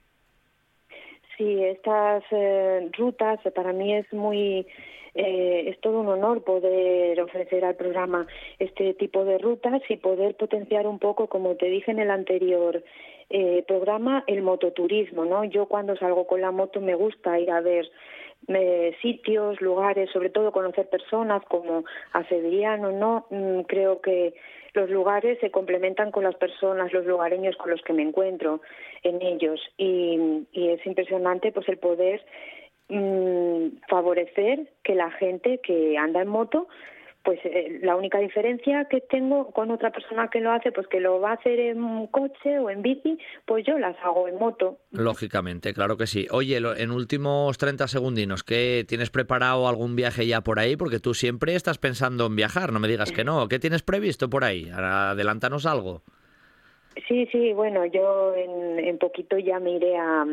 Sí, 1.38 1.62
estas 1.64 2.24
eh, 2.32 2.90
rutas 2.98 3.38
eh, 3.46 3.50
para 3.52 3.72
mí 3.72 3.94
es 3.94 4.12
muy 4.12 4.66
eh, 5.14 5.68
es 5.68 5.80
todo 5.80 6.00
un 6.00 6.08
honor 6.08 6.42
poder 6.42 7.20
ofrecer 7.20 7.64
al 7.64 7.76
programa 7.76 8.26
este 8.58 8.94
tipo 8.94 9.24
de 9.24 9.38
rutas 9.38 9.82
y 9.88 9.96
poder 9.98 10.36
potenciar 10.36 10.86
un 10.86 10.98
poco, 10.98 11.26
como 11.28 11.54
te 11.56 11.66
dije 11.66 11.90
en 11.90 11.98
el 11.98 12.10
anterior 12.10 12.82
eh, 13.28 13.62
programa, 13.66 14.24
el 14.26 14.42
mototurismo, 14.42 15.24
¿no? 15.24 15.44
Yo 15.44 15.66
cuando 15.66 15.96
salgo 15.96 16.26
con 16.26 16.40
la 16.40 16.50
moto 16.50 16.80
me 16.80 16.94
gusta 16.94 17.38
ir 17.38 17.50
a 17.50 17.60
ver 17.60 17.90
eh, 18.48 18.96
sitios, 19.00 19.60
lugares, 19.60 20.10
sobre 20.10 20.30
todo 20.30 20.52
conocer 20.52 20.88
personas 20.88 21.42
como 21.48 21.84
a 22.12 22.24
Sevillano, 22.24 22.90
¿no? 22.90 23.26
Mm, 23.30 23.62
creo 23.62 24.00
que 24.00 24.34
los 24.74 24.88
lugares 24.90 25.38
se 25.40 25.50
complementan 25.50 26.10
con 26.10 26.24
las 26.24 26.34
personas, 26.36 26.92
los 26.92 27.04
lugareños 27.04 27.56
con 27.56 27.70
los 27.70 27.82
que 27.82 27.92
me 27.92 28.02
encuentro 28.02 28.60
en 29.02 29.20
ellos 29.20 29.60
y, 29.76 30.46
y 30.52 30.68
es 30.70 30.84
impresionante 30.86 31.52
pues 31.52 31.68
el 31.68 31.78
poder 31.78 32.24
mm, 32.88 33.66
favorecer 33.88 34.70
que 34.82 34.94
la 34.94 35.10
gente 35.10 35.60
que 35.62 35.98
anda 35.98 36.22
en 36.22 36.28
moto 36.28 36.68
pues 37.24 37.38
eh, 37.44 37.78
la 37.82 37.96
única 37.96 38.18
diferencia 38.18 38.86
que 38.90 39.00
tengo 39.00 39.50
con 39.52 39.70
otra 39.70 39.90
persona 39.92 40.28
que 40.28 40.40
lo 40.40 40.50
hace, 40.50 40.72
pues 40.72 40.86
que 40.88 41.00
lo 41.00 41.20
va 41.20 41.30
a 41.30 41.34
hacer 41.34 41.58
en 41.60 42.06
coche 42.08 42.58
o 42.58 42.68
en 42.70 42.82
bici, 42.82 43.18
pues 43.46 43.64
yo 43.66 43.78
las 43.78 43.96
hago 44.02 44.26
en 44.28 44.36
moto. 44.38 44.78
Lógicamente, 44.90 45.72
claro 45.74 45.96
que 45.96 46.06
sí. 46.06 46.26
Oye, 46.30 46.60
lo- 46.60 46.76
en 46.76 46.90
últimos 46.90 47.58
30 47.58 47.86
segundinos, 47.88 48.42
¿qué 48.44 48.84
tienes 48.88 49.10
preparado 49.10 49.68
algún 49.68 49.94
viaje 49.96 50.26
ya 50.26 50.40
por 50.40 50.58
ahí? 50.58 50.76
Porque 50.76 50.98
tú 50.98 51.14
siempre 51.14 51.54
estás 51.54 51.78
pensando 51.78 52.26
en 52.26 52.36
viajar, 52.36 52.72
no 52.72 52.80
me 52.80 52.88
digas 52.88 53.12
que 53.22 53.24
no. 53.24 53.48
¿Qué 53.48 53.58
tienes 53.58 53.82
previsto 53.82 54.28
por 54.30 54.44
ahí? 54.44 54.68
Adelántanos 54.72 55.66
algo. 55.66 56.02
Sí, 57.08 57.26
sí, 57.32 57.52
bueno, 57.52 57.84
yo 57.86 58.34
en, 58.34 58.78
en 58.78 58.98
poquito 58.98 59.38
ya 59.38 59.58
me 59.58 59.72
iré 59.72 59.96
a, 59.96 60.24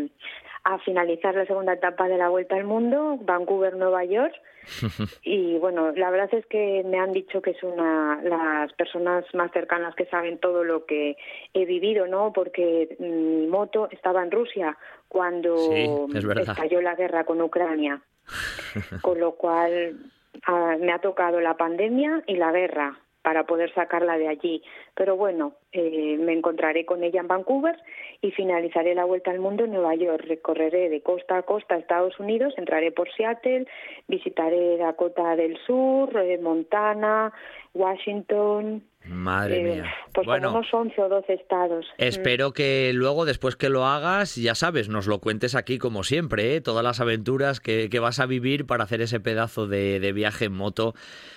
a 0.64 0.80
finalizar 0.80 1.36
la 1.36 1.46
segunda 1.46 1.74
etapa 1.74 2.08
de 2.08 2.18
la 2.18 2.30
Vuelta 2.30 2.56
al 2.56 2.66
Mundo, 2.66 3.18
Vancouver, 3.22 3.76
Nueva 3.76 4.04
York. 4.06 4.34
Y 5.24 5.58
bueno, 5.58 5.92
la 5.94 6.12
verdad 6.12 6.30
es 6.34 6.46
que 6.46 6.84
me 6.86 7.00
han 7.00 7.12
dicho 7.12 7.42
que 7.42 7.52
es 7.52 7.64
una 7.64 8.20
las 8.22 8.72
personas 8.74 9.26
más 9.34 9.52
cercanas 9.52 9.96
que 9.96 10.06
saben 10.06 10.38
todo 10.38 10.64
lo 10.64 10.86
que 10.86 11.18
he 11.54 11.66
vivido, 11.66 12.08
¿no? 12.08 12.34
Porque 12.34 12.96
mi 13.00 13.48
moto 13.48 13.88
estaba 13.92 14.22
en 14.22 14.32
Rusia 14.32 14.78
cuando 15.08 15.56
Sí, 15.58 15.90
es 16.14 16.26
estalló 16.26 16.82
la 16.82 16.96
guerra 16.96 17.24
con 17.24 17.42
Ucrania, 17.42 18.02
con 19.02 19.20
lo 19.20 19.34
cual 19.34 19.98
ah, 20.46 20.76
me 20.80 20.92
ha 20.92 21.00
tocado 21.00 21.40
la 21.40 21.58
pandemia 21.58 22.24
y 22.28 22.36
la 22.36 22.52
guerra 22.52 23.00
para 23.22 23.46
poder 23.46 23.74
sacarla 23.74 24.18
de 24.18 24.28
allí. 24.28 24.64
Pero 24.96 25.18
bueno, 25.18 25.54
eh, 25.72 26.18
me 26.20 26.34
encontraré 26.34 26.86
con 26.86 27.04
ella 27.04 27.20
en 27.20 27.28
Vancouver 27.28 27.78
y 28.22 28.32
finalizaré 28.32 28.96
la 28.96 29.06
vuelta 29.06 29.32
al 29.32 29.40
mundo 29.40 29.66
en 29.66 29.74
Nueva 29.74 29.96
York. 29.96 30.24
Recorreré 30.28 30.90
de 30.90 31.02
costa 31.02 31.38
a 31.38 31.44
costa 31.44 31.78
Estados 31.78 32.20
Unidos, 32.20 32.54
entraré 32.58 32.92
por 32.92 33.12
Seattle, 33.14 33.68
visitaré 34.08 34.78
Dakota 34.78 35.36
del 35.36 35.58
Sur, 35.66 36.16
eh, 36.18 36.38
Montana, 36.38 37.34
Washington, 37.74 38.84
Madre 39.06 39.60
Eh, 39.60 39.76
mía. 39.76 39.94
Pues 40.14 40.26
bueno, 40.28 40.52
11 40.72 41.02
o 41.02 41.10
12 41.10 41.34
estados. 41.34 41.86
espero 41.98 42.52
que 42.52 42.92
luego, 42.94 43.26
después 43.26 43.56
que 43.56 43.70
lo 43.70 43.86
hagas, 43.86 44.36
ya 44.36 44.56
sabes, 44.56 44.90
nos 44.90 45.08
lo 45.08 45.20
cuentes 45.20 45.56
aquí 45.56 45.78
como 45.78 46.04
siempre, 46.04 46.56
¿eh? 46.56 46.62
todas 46.62 46.84
las 46.84 47.00
aventuras 47.00 47.60
que, 47.60 47.90
que 47.90 48.00
vas 48.00 48.20
a 48.20 48.26
vivir 48.26 48.66
para 48.66 48.84
hacer 48.84 49.02
ese 49.02 49.20
pedazo 49.20 49.68
de, 49.68 50.00
de 50.00 50.12
viaje 50.12 50.46
en 50.46 50.54
moto. 50.54 50.96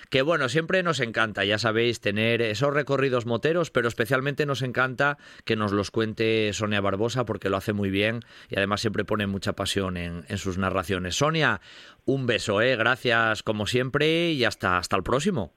Que 0.09 0.21
bueno, 0.21 0.49
siempre 0.49 0.83
nos 0.83 0.99
encanta, 0.99 1.45
ya 1.45 1.57
sabéis, 1.57 2.01
tener 2.01 2.41
esos 2.41 2.73
recorridos 2.73 3.25
moteros, 3.25 3.71
pero 3.71 3.87
especialmente 3.87 4.45
nos 4.45 4.61
encanta 4.61 5.17
que 5.45 5.55
nos 5.55 5.71
los 5.71 5.89
cuente 5.89 6.51
Sonia 6.53 6.81
Barbosa 6.81 7.25
porque 7.25 7.49
lo 7.49 7.57
hace 7.57 7.73
muy 7.73 7.89
bien 7.89 8.19
y 8.49 8.57
además 8.57 8.81
siempre 8.81 9.05
pone 9.05 9.25
mucha 9.25 9.53
pasión 9.53 9.97
en, 9.97 10.25
en 10.27 10.37
sus 10.37 10.57
narraciones. 10.57 11.15
Sonia, 11.15 11.61
un 12.05 12.27
beso, 12.27 12.61
¿eh? 12.61 12.75
gracias 12.75 13.41
como 13.41 13.65
siempre 13.67 14.31
y 14.31 14.43
hasta, 14.43 14.77
hasta 14.77 14.97
el 14.97 15.03
próximo. 15.03 15.53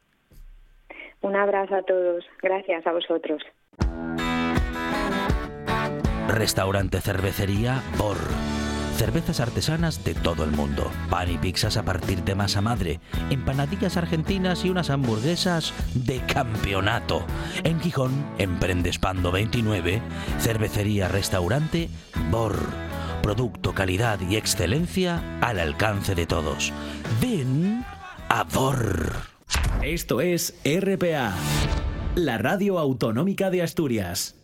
Un 1.26 1.34
abrazo 1.34 1.74
a 1.74 1.82
todos. 1.82 2.24
Gracias 2.40 2.86
a 2.86 2.92
vosotros. 2.92 3.42
Restaurante 6.28 7.00
Cervecería 7.00 7.82
Bor. 7.98 8.16
Cervezas 8.94 9.40
artesanas 9.40 10.04
de 10.04 10.14
todo 10.14 10.44
el 10.44 10.52
mundo. 10.52 10.88
Pan 11.10 11.28
y 11.28 11.36
pizzas 11.36 11.76
a 11.78 11.84
partir 11.84 12.22
de 12.22 12.36
masa 12.36 12.60
madre. 12.60 13.00
Empanadillas 13.28 13.96
argentinas 13.96 14.64
y 14.64 14.70
unas 14.70 14.88
hamburguesas 14.88 15.74
de 15.96 16.20
campeonato. 16.32 17.26
En 17.64 17.80
Gijón, 17.80 18.24
en 18.38 18.60
Prendespando 18.60 19.32
29, 19.32 20.00
Cervecería 20.38 21.08
Restaurante 21.08 21.88
Bor. 22.30 22.54
Producto, 23.24 23.74
calidad 23.74 24.20
y 24.20 24.36
excelencia 24.36 25.20
al 25.40 25.58
alcance 25.58 26.14
de 26.14 26.26
todos. 26.26 26.72
Ven 27.20 27.84
a 28.28 28.44
Bor. 28.44 29.35
Esto 29.82 30.20
es 30.20 30.54
RPA, 30.64 31.34
la 32.14 32.38
radio 32.38 32.78
autonómica 32.78 33.50
de 33.50 33.62
Asturias. 33.62 34.34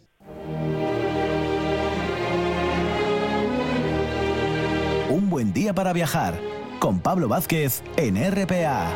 Un 5.11 5.29
buen 5.29 5.53
día 5.53 5.75
para 5.75 5.93
viajar 5.93 6.39
con 6.79 7.01
Pablo 7.01 7.29
Vázquez 7.29 7.83
en 7.97 8.17
RPA. 8.17 8.91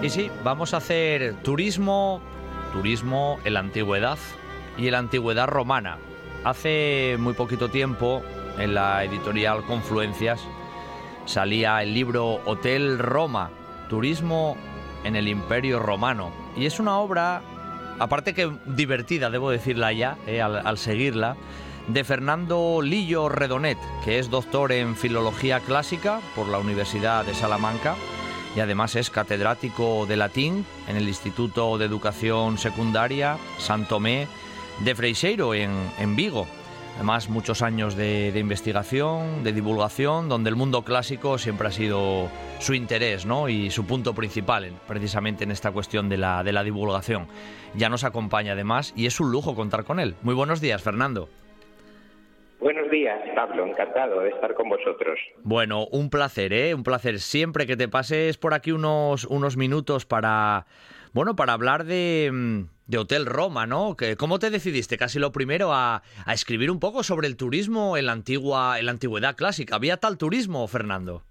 Y 0.00 0.10
sí, 0.10 0.30
vamos 0.44 0.74
a 0.74 0.76
hacer 0.76 1.34
turismo, 1.42 2.20
turismo 2.72 3.40
en 3.44 3.54
la 3.54 3.60
antigüedad 3.60 4.16
y 4.76 4.86
en 4.86 4.92
la 4.92 4.98
antigüedad 4.98 5.48
romana. 5.48 5.98
Hace 6.44 7.16
muy 7.18 7.34
poquito 7.34 7.68
tiempo, 7.68 8.22
en 8.58 8.74
la 8.74 9.02
editorial 9.02 9.64
Confluencias, 9.64 10.40
salía 11.26 11.82
el 11.82 11.94
libro 11.94 12.40
Hotel 12.46 13.00
Roma, 13.00 13.50
Turismo 13.88 14.56
en 15.02 15.16
el 15.16 15.26
Imperio 15.26 15.80
Romano. 15.80 16.30
Y 16.56 16.66
es 16.66 16.78
una 16.78 16.98
obra, 16.98 17.42
aparte 17.98 18.34
que 18.34 18.52
divertida, 18.66 19.30
debo 19.30 19.50
decirla 19.50 19.92
ya, 19.92 20.16
eh, 20.28 20.40
al, 20.40 20.64
al 20.64 20.78
seguirla, 20.78 21.36
de 21.88 22.04
Fernando 22.04 22.82
Lillo 22.82 23.28
Redonet, 23.28 23.78
que 24.04 24.20
es 24.20 24.30
doctor 24.30 24.70
en 24.70 24.94
Filología 24.94 25.58
Clásica 25.58 26.20
por 26.36 26.46
la 26.46 26.58
Universidad 26.58 27.24
de 27.24 27.34
Salamanca 27.34 27.96
y 28.58 28.60
además 28.60 28.96
es 28.96 29.08
catedrático 29.08 30.04
de 30.06 30.16
latín 30.16 30.66
en 30.88 30.96
el 30.96 31.06
Instituto 31.06 31.78
de 31.78 31.84
Educación 31.84 32.58
Secundaria 32.58 33.38
San 33.58 33.86
Tomé 33.86 34.26
de 34.80 34.96
Freixeiro 34.96 35.54
en, 35.54 36.16
Vigo. 36.16 36.44
Además, 36.96 37.28
muchos 37.28 37.62
años 37.62 37.94
de, 37.94 38.32
investigación, 38.36 39.44
de 39.44 39.52
divulgación, 39.52 40.28
donde 40.28 40.50
el 40.50 40.56
mundo 40.56 40.82
clásico 40.82 41.38
siempre 41.38 41.68
ha 41.68 41.70
sido 41.70 42.28
su 42.58 42.74
interés 42.74 43.26
¿no? 43.26 43.48
y 43.48 43.70
su 43.70 43.84
punto 43.86 44.12
principal, 44.12 44.64
en- 44.64 44.74
precisamente 44.88 45.44
en 45.44 45.52
esta 45.52 45.70
cuestión 45.70 46.08
de 46.08 46.16
la, 46.16 46.42
de 46.42 46.50
la 46.50 46.64
divulgación. 46.64 47.28
Ya 47.76 47.88
nos 47.88 48.02
acompaña 48.02 48.54
además 48.54 48.92
y 48.96 49.06
es 49.06 49.20
un 49.20 49.30
lujo 49.30 49.54
contar 49.54 49.84
con 49.84 50.00
él. 50.00 50.16
Muy 50.22 50.34
buenos 50.34 50.60
días, 50.60 50.82
Fernando. 50.82 51.28
Buenos 52.60 52.90
días, 52.90 53.20
Pablo. 53.36 53.66
Encantado 53.66 54.20
de 54.20 54.30
estar 54.30 54.54
con 54.54 54.68
vosotros. 54.68 55.18
Bueno, 55.44 55.86
un 55.92 56.10
placer, 56.10 56.52
¿eh? 56.52 56.74
Un 56.74 56.82
placer. 56.82 57.20
Siempre 57.20 57.66
que 57.66 57.76
te 57.76 57.88
pases 57.88 58.36
por 58.36 58.52
aquí 58.52 58.72
unos, 58.72 59.24
unos 59.24 59.56
minutos 59.56 60.06
para, 60.06 60.66
bueno, 61.12 61.36
para 61.36 61.52
hablar 61.52 61.84
de, 61.84 62.30
mm, 62.32 62.62
de 62.86 62.98
Hotel 62.98 63.26
Roma, 63.26 63.66
¿no? 63.66 63.96
¿Cómo 64.18 64.40
te 64.40 64.50
decidiste 64.50 64.96
casi 64.98 65.20
lo 65.20 65.30
primero 65.30 65.72
a, 65.72 66.02
a 66.26 66.32
escribir 66.32 66.70
un 66.70 66.80
poco 66.80 67.04
sobre 67.04 67.28
el 67.28 67.36
turismo 67.36 67.96
en 67.96 68.06
la, 68.06 68.12
antigua, 68.12 68.80
en 68.80 68.86
la 68.86 68.92
antigüedad 68.92 69.36
clásica? 69.36 69.76
¿Había 69.76 69.98
tal 69.98 70.18
turismo, 70.18 70.66
Fernando? 70.66 71.22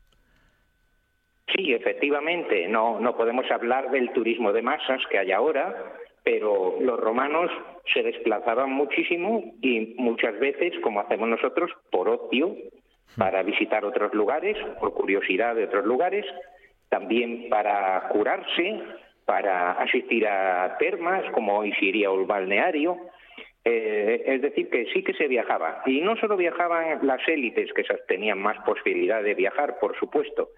Sí, 1.56 1.74
efectivamente, 1.74 2.68
no, 2.68 2.99
no 2.99 3.18
podemos 3.18 3.49
hablar 3.52 3.90
del 3.91 4.12
turismo 4.14 4.54
de 4.54 4.62
masas 4.62 5.02
que 5.10 5.18
hay 5.18 5.32
ahora, 5.32 5.76
pero 6.28 6.76
los 6.82 6.99
romanos 6.99 7.49
se 7.94 8.04
desplazaban 8.04 8.70
muchísimo 8.70 9.54
y 9.62 9.95
muchas 9.98 10.38
veces, 10.40 10.74
como 10.84 10.99
hacemos 10.99 11.30
nosotros, 11.30 11.72
por 11.90 12.10
ocio, 12.10 12.54
para 13.18 13.44
visitar 13.44 13.86
otros 13.86 14.14
lugares, 14.14 14.58
por 14.78 14.94
curiosidad 14.94 15.56
de 15.56 15.64
otros 15.64 15.86
lugares, 15.86 16.26
también 16.90 17.48
para 17.49 18.10
curarse, 18.10 18.78
para 19.24 19.72
asistir 19.72 20.28
a 20.28 20.76
termas, 20.78 21.24
como 21.32 21.60
hoy 21.60 21.72
se 21.80 21.86
iría 21.86 22.10
a 22.10 22.12
un 22.12 22.28
balneario. 22.28 22.98
Eh, 23.69 24.23
es 24.26 24.41
decir, 24.41 24.69
que 24.69 24.85
sí 24.94 25.03
que 25.03 25.14
se 25.14 25.27
viajaba. 25.27 25.81
Y 25.85 25.99
no 25.99 26.15
solo 26.15 26.38
viajaban 26.38 27.06
las 27.06 27.19
élites, 27.27 27.73
que 27.73 27.81
esas 27.81 27.99
tenían 28.07 28.39
más 28.39 28.57
posibilidad 28.64 29.22
de 29.22 29.34
viajar, 29.34 29.77
por 29.81 29.94
supuesto, 29.99 30.52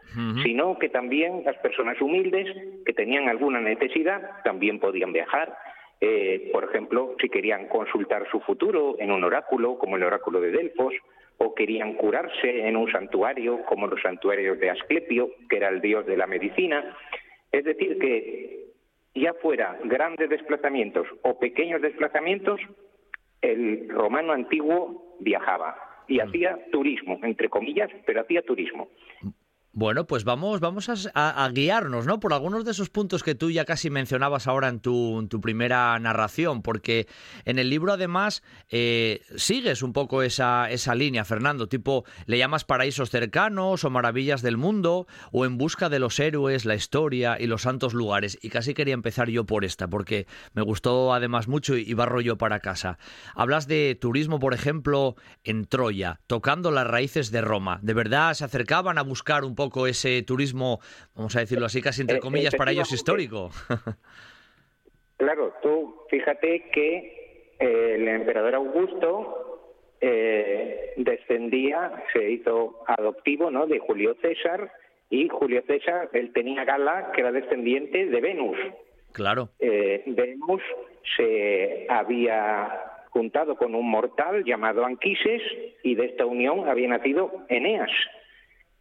sino 0.44 0.77
que 0.77 0.90
también 0.90 1.41
las 1.44 1.57
personas 1.57 1.99
humildes 2.02 2.45
que 2.86 2.94
tenían 2.94 3.27
alguna 3.27 3.61
necesidad 3.61 4.44
también 4.44 4.80
podían 4.80 5.11
viajar. 5.11 5.57
Eh, 5.99 6.52
por 6.53 6.65
ejemplo, 6.65 7.15
si 7.19 7.30
querían 7.30 7.68
consultar 7.68 8.30
su 8.30 8.41
futuro 8.41 8.95
en 8.99 9.11
un 9.11 9.23
oráculo, 9.23 9.80
como 9.80 9.95
el 9.95 10.03
oráculo 10.03 10.40
de 10.40 10.52
Delfos, 10.52 10.94
o 11.40 11.56
querían 11.56 11.95
curarse 11.95 12.68
en 12.68 12.77
un 12.77 12.91
santuario, 12.91 13.64
como 13.65 13.88
los 13.88 14.03
santuarios 14.03 14.60
de 14.60 14.69
Asclepio, 14.69 15.31
que 15.49 15.57
era 15.57 15.69
el 15.69 15.81
dios 15.81 16.06
de 16.06 16.15
la 16.15 16.27
medicina. 16.27 16.95
Es 17.52 17.64
decir, 17.64 17.98
que 17.98 18.65
ya 19.15 19.34
fuera 19.34 19.80
grandes 19.84 20.30
desplazamientos 20.30 21.07
o 21.23 21.40
pequeños 21.40 21.81
desplazamientos, 21.81 22.61
el 23.41 23.90
romano 23.90 24.34
antiguo 24.34 25.16
viajaba 25.20 25.76
y 26.07 26.20
hacía 26.20 26.57
turismo, 26.72 27.20
entre 27.24 27.49
comillas, 27.49 27.90
pero 28.06 28.22
hacía 28.22 28.41
turismo. 28.41 28.90
Bueno, 29.80 30.08
pues 30.08 30.26
vamos, 30.26 30.60
vamos 30.60 30.90
a, 31.14 31.50
guiarnos, 31.54 32.06
¿no? 32.06 32.20
Por 32.20 32.34
algunos 32.34 32.66
de 32.66 32.72
esos 32.72 32.90
puntos 32.90 33.24
que 33.24 33.34
tú 33.34 33.50
ya 33.50 33.64
casi 33.64 33.90
mencionabas 33.90 34.46
ahora 34.46 34.68
en 34.68 34.82
tu, 34.82 35.26
primera 35.42 35.98
narración, 36.00 36.62
porque 36.62 37.08
en 37.46 37.60
el 37.60 37.70
libro 37.70 37.94
además 37.94 38.44
eh, 38.68 39.22
sigues 39.38 39.82
un 39.82 39.94
poco 39.94 40.22
esa, 40.22 40.70
esa 40.70 40.96
línea, 40.96 41.24
Fernando, 41.24 41.70
tipo, 41.70 42.04
le 42.26 42.38
llamas 42.38 42.66
paraísos 42.66 43.10
cercanos 43.10 43.86
o 43.86 43.90
maravillas 43.90 44.42
del 44.42 44.58
mundo, 44.58 45.08
o 45.32 45.46
en 45.46 45.58
busca 45.58 45.88
de 45.88 46.00
los 46.00 46.20
héroes, 46.20 46.66
la 46.66 46.76
historia 46.76 47.38
y 47.40 47.48
los 47.48 47.62
santos 47.62 47.94
lugares. 47.94 48.38
Y 48.42 48.50
casi 48.50 48.74
quería 48.74 48.96
empezar 48.96 49.30
yo 49.30 49.46
por 49.46 49.64
esta, 49.64 49.88
porque 49.88 50.28
me 50.52 50.62
gustó 50.62 51.14
además 51.14 51.48
mucho 51.48 51.78
y 51.78 51.94
barro 51.94 52.20
yo 52.20 52.38
para 52.38 52.60
casa. 52.60 52.98
Hablas 53.34 53.66
de 53.66 53.98
turismo, 53.98 54.40
por 54.40 54.54
ejemplo, 54.54 55.16
en 55.46 55.64
Troya, 55.64 56.20
tocando 56.28 56.70
las 56.70 56.86
raíces 56.86 57.32
de 57.32 57.40
Roma. 57.40 57.80
¿De 57.82 57.94
verdad 57.94 58.34
se 58.34 58.44
acercaban 58.44 58.98
a 58.98 59.04
buscar 59.04 59.46
un 59.46 59.56
poco 59.56 59.69
ese 59.88 60.22
turismo, 60.24 60.80
vamos 61.16 61.36
a 61.36 61.40
decirlo 61.40 61.66
así, 61.66 61.82
casi 61.82 62.02
entre 62.02 62.18
Eh, 62.18 62.20
comillas, 62.20 62.56
para 62.56 62.72
ellos 62.72 62.91
histórico? 62.91 63.52
Claro, 65.18 65.54
tú 65.62 66.06
fíjate 66.10 66.70
que 66.72 67.54
eh, 67.60 67.96
el 67.96 68.08
emperador 68.08 68.56
Augusto 68.56 69.60
eh, 70.00 70.94
descendía, 70.96 71.91
se 72.14 72.32
hizo 72.32 72.84
adoptivo 72.88 73.52
¿no? 73.52 73.68
de 73.68 73.80
Julio 73.80 74.16
César 74.22 74.72
y 75.10 75.28
Julio 75.28 75.62
César, 75.68 76.10
él 76.14 76.32
tenía 76.32 76.64
Gala, 76.64 77.12
que 77.14 77.20
era 77.20 77.34
descendiente 77.34 78.06
de 78.06 78.22
Venus. 78.22 78.58
Claro. 79.12 79.50
Eh, 79.60 80.04
Venus 80.06 80.62
se 81.18 81.86
había 81.90 83.04
juntado 83.10 83.58
con 83.58 83.76
un 83.76 83.90
mortal 83.90 84.46
llamado 84.46 84.86
Anquises 84.86 85.41
y 85.84 85.96
de 85.96 86.06
esta 86.06 86.26
unión 86.26 86.70
había 86.70 86.88
nacido 86.88 87.44
Eneas, 87.50 87.91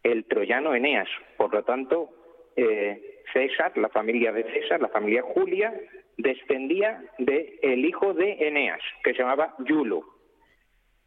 el 0.03 0.25
troyano 0.25 0.73
Eneas. 0.73 1.09
Por 1.37 1.53
lo 1.53 1.63
tanto, 1.63 2.09
eh, 2.55 3.21
César, 3.33 3.77
la 3.77 3.89
familia 3.89 4.31
de 4.31 4.43
César, 4.43 4.81
la 4.81 4.89
familia 4.89 5.21
Julia, 5.21 5.73
descendía 6.17 7.01
del 7.17 7.59
el 7.61 7.85
hijo 7.85 8.13
de 8.13 8.47
Eneas, 8.47 8.81
que 9.03 9.13
se 9.13 9.19
llamaba 9.19 9.55
Yulo. 9.59 10.03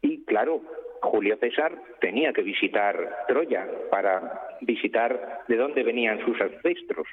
Y 0.01 0.25
claro, 0.25 0.61
Julio 1.01 1.37
César 1.37 1.73
tenía 2.01 2.33
que 2.33 2.41
visitar 2.41 3.25
Troya 3.27 3.67
para 3.89 4.57
visitar 4.61 5.43
de 5.47 5.55
dónde 5.55 5.83
venían 5.83 6.23
sus 6.25 6.39
ancestros. 6.41 7.07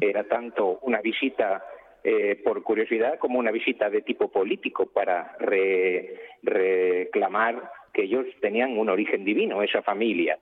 Era 0.00 0.24
tanto 0.24 0.78
una 0.82 1.00
visita 1.00 1.64
eh, 2.04 2.40
por 2.42 2.62
curiosidad 2.62 3.18
como 3.18 3.38
una 3.38 3.50
visita 3.50 3.88
de 3.88 4.02
tipo 4.02 4.30
político 4.30 4.86
para 4.86 5.36
reclamar 6.42 7.70
que 7.92 8.02
ellos 8.04 8.26
tenían 8.40 8.76
un 8.78 8.88
origen 8.88 9.24
divino, 9.24 9.62
esa 9.62 9.82
familia. 9.82 10.38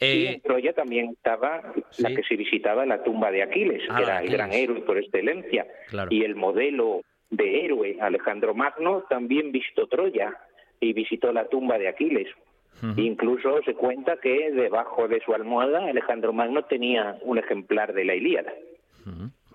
Y 0.00 0.26
en 0.26 0.40
Troya 0.40 0.72
también 0.72 1.10
estaba 1.10 1.72
la 1.98 2.08
que 2.10 2.22
se 2.22 2.36
visitaba 2.36 2.86
la 2.86 3.02
tumba 3.02 3.32
de 3.32 3.42
Aquiles, 3.42 3.82
que 3.82 3.88
ah, 3.90 4.00
era 4.00 4.22
el 4.22 4.30
gran 4.30 4.52
héroe 4.52 4.80
por 4.82 4.96
excelencia. 4.96 5.66
Y 6.10 6.22
el 6.22 6.36
modelo 6.36 7.02
de 7.30 7.64
héroe, 7.64 7.96
Alejandro 8.00 8.54
Magno, 8.54 9.04
también 9.08 9.50
visitó 9.50 9.86
Troya 9.88 10.36
y 10.80 10.92
visitó 10.92 11.32
la 11.32 11.48
tumba 11.48 11.78
de 11.78 11.88
Aquiles. 11.88 12.28
Incluso 12.96 13.60
se 13.64 13.74
cuenta 13.74 14.18
que 14.18 14.52
debajo 14.52 15.08
de 15.08 15.20
su 15.24 15.34
almohada 15.34 15.88
Alejandro 15.88 16.32
Magno 16.32 16.62
tenía 16.62 17.18
un 17.22 17.38
ejemplar 17.38 17.92
de 17.92 18.04
la 18.04 18.14
Ilíada. 18.14 18.52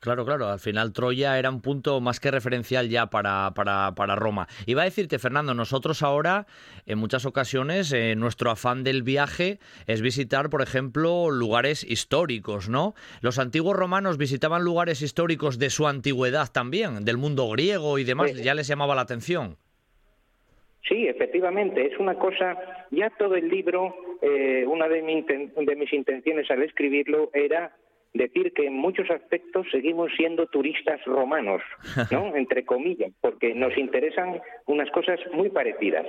Claro, 0.04 0.26
claro, 0.26 0.50
al 0.50 0.60
final 0.60 0.92
Troya 0.92 1.40
era 1.40 1.50
un 1.50 1.62
punto 1.62 2.02
más 2.02 2.20
que 2.20 2.30
referencial 2.30 2.90
ya 2.90 3.06
para, 3.06 3.54
para, 3.56 3.94
para 3.96 4.18
Roma. 4.18 4.50
Iba 4.66 4.82
a 4.82 4.86
decirte, 4.86 5.18
Fernando, 5.18 5.54
nosotros 5.54 6.04
ahora, 6.04 6.46
en 6.86 6.98
muchas 6.98 7.26
ocasiones, 7.26 7.94
eh, 7.94 8.14
nuestro 8.18 8.52
afán 8.52 8.84
del 8.84 9.02
viaje 9.02 9.60
es 9.88 10.02
visitar, 10.02 10.50
por 10.50 10.62
ejemplo, 10.62 11.32
lugares 11.32 11.86
históricos, 11.90 12.68
¿no? 12.68 12.96
Los 13.22 13.40
antiguos 13.40 13.78
romanos 13.78 14.18
visitaban 14.18 14.66
lugares 14.66 15.02
históricos 15.02 15.58
de 15.58 15.70
su 15.70 15.88
antigüedad 15.88 16.52
también, 16.52 17.06
del 17.06 17.16
mundo 17.16 17.48
griego 17.48 17.98
y 17.98 18.04
demás, 18.04 18.34
ya 18.34 18.56
les 18.56 18.68
llamaba 18.68 18.96
la 18.96 19.04
atención. 19.04 19.56
Sí, 20.86 21.08
efectivamente, 21.08 21.86
es 21.86 21.98
una 21.98 22.16
cosa, 22.16 22.58
ya 22.92 23.10
todo 23.12 23.36
el 23.36 23.48
libro, 23.48 23.96
eh, 24.22 24.66
una 24.68 24.90
de, 24.90 25.02
de 25.02 25.76
mis 25.78 25.94
intenciones 25.94 26.52
al 26.52 26.62
escribirlo 26.62 27.30
era 27.34 27.74
decir 28.14 28.54
que 28.54 28.68
en 28.68 28.74
muchos 28.74 29.10
aspectos 29.10 29.68
seguimos 29.72 30.12
siendo 30.16 30.48
turistas 30.48 31.04
romanos, 31.06 31.62
¿no? 32.12 32.36
Entre 32.36 32.66
comillas, 32.66 33.12
porque 33.22 33.54
nos 33.54 33.78
interesan 33.78 34.42
unas 34.68 34.90
cosas 34.92 35.20
muy 35.34 35.50
parecidas. 35.50 36.06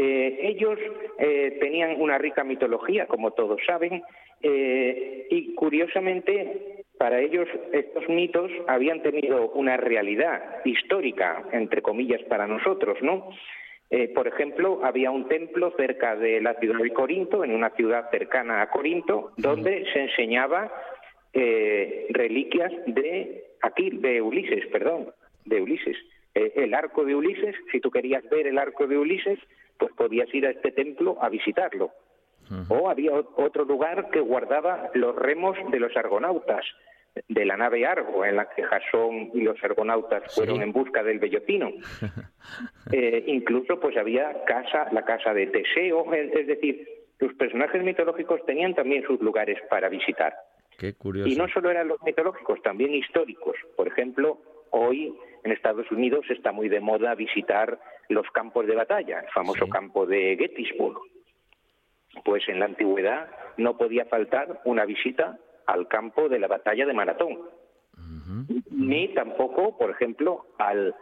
Eh, 0.00 0.38
ellos 0.42 0.78
eh, 1.18 1.56
tenían 1.60 2.00
una 2.00 2.18
rica 2.18 2.44
mitología, 2.44 3.06
como 3.06 3.32
todos 3.32 3.60
saben, 3.66 4.02
eh, 4.42 5.26
y 5.28 5.54
curiosamente 5.54 6.84
para 6.96 7.20
ellos 7.20 7.48
estos 7.72 8.08
mitos 8.08 8.48
habían 8.68 9.02
tenido 9.02 9.50
una 9.50 9.76
realidad 9.76 10.64
histórica, 10.64 11.44
entre 11.50 11.82
comillas, 11.82 12.22
para 12.28 12.46
nosotros, 12.46 12.98
¿no? 13.02 13.30
por 14.14 14.28
ejemplo, 14.28 14.80
había 14.84 15.10
un 15.10 15.28
templo 15.28 15.72
cerca 15.74 16.14
de 16.14 16.42
la 16.42 16.52
ciudad 16.60 16.78
de 16.78 16.92
Corinto, 16.92 17.42
en 17.42 17.54
una 17.54 17.70
ciudad 17.70 18.10
cercana 18.10 18.60
a 18.60 18.68
Corinto, 18.68 19.32
donde 19.38 19.86
se 19.94 20.00
enseñaba 20.00 20.70
eh, 21.32 22.06
reliquias 22.10 22.72
de 22.86 23.44
aquí, 23.62 23.90
de 23.90 24.22
Ulises, 24.22 24.66
perdón, 24.66 25.12
de 25.44 25.60
Ulises. 25.60 25.96
Eh, 26.34 26.52
el 26.56 26.74
arco 26.74 27.04
de 27.04 27.14
Ulises, 27.14 27.54
si 27.72 27.80
tú 27.80 27.90
querías 27.90 28.28
ver 28.30 28.46
el 28.46 28.58
arco 28.58 28.86
de 28.86 28.98
Ulises, 28.98 29.38
pues 29.78 29.92
podías 29.92 30.32
ir 30.34 30.46
a 30.46 30.50
este 30.50 30.72
templo 30.72 31.18
a 31.20 31.28
visitarlo. 31.28 31.92
O 32.70 32.88
había 32.88 33.12
otro 33.12 33.66
lugar 33.66 34.08
que 34.08 34.20
guardaba 34.20 34.88
los 34.94 35.14
remos 35.14 35.58
de 35.70 35.78
los 35.80 35.94
argonautas, 35.98 36.64
de 37.28 37.44
la 37.44 37.58
nave 37.58 37.84
Argo, 37.86 38.24
en 38.24 38.36
la 38.36 38.48
que 38.48 38.62
Jasón 38.62 39.30
y 39.34 39.42
los 39.42 39.62
argonautas 39.62 40.34
fueron 40.34 40.62
en 40.62 40.72
busca 40.72 41.02
del 41.02 41.18
bellotino. 41.18 41.70
Eh, 42.90 43.24
incluso 43.26 43.78
pues 43.78 43.98
había 43.98 44.44
casa, 44.46 44.88
la 44.92 45.04
casa 45.04 45.34
de 45.34 45.48
Teseo, 45.48 46.10
es 46.14 46.46
decir, 46.46 46.88
los 47.18 47.34
personajes 47.34 47.82
mitológicos 47.82 48.44
tenían 48.46 48.74
también 48.74 49.04
sus 49.04 49.20
lugares 49.20 49.58
para 49.68 49.90
visitar. 49.90 50.34
Y 51.26 51.36
no 51.36 51.48
solo 51.48 51.70
eran 51.70 51.88
los 51.88 52.00
mitológicos, 52.02 52.62
también 52.62 52.94
históricos. 52.94 53.56
Por 53.76 53.88
ejemplo, 53.88 54.38
hoy 54.70 55.12
en 55.42 55.52
Estados 55.52 55.90
Unidos 55.90 56.24
está 56.30 56.52
muy 56.52 56.68
de 56.68 56.80
moda 56.80 57.14
visitar 57.14 57.80
los 58.08 58.30
campos 58.30 58.66
de 58.66 58.76
batalla, 58.76 59.20
el 59.20 59.30
famoso 59.30 59.68
campo 59.68 60.06
de 60.06 60.36
Gettysburg. 60.38 60.98
Pues 62.24 62.48
en 62.48 62.60
la 62.60 62.66
antigüedad 62.66 63.28
no 63.56 63.76
podía 63.76 64.04
faltar 64.06 64.60
una 64.64 64.84
visita 64.84 65.38
al 65.66 65.88
campo 65.88 66.28
de 66.28 66.38
la 66.38 66.46
batalla 66.46 66.86
de 66.86 66.94
Maratón. 66.94 67.38
Ni 68.70 69.08
tampoco, 69.08 69.76
por 69.76 69.90
ejemplo, 69.90 70.46
al 70.58 70.94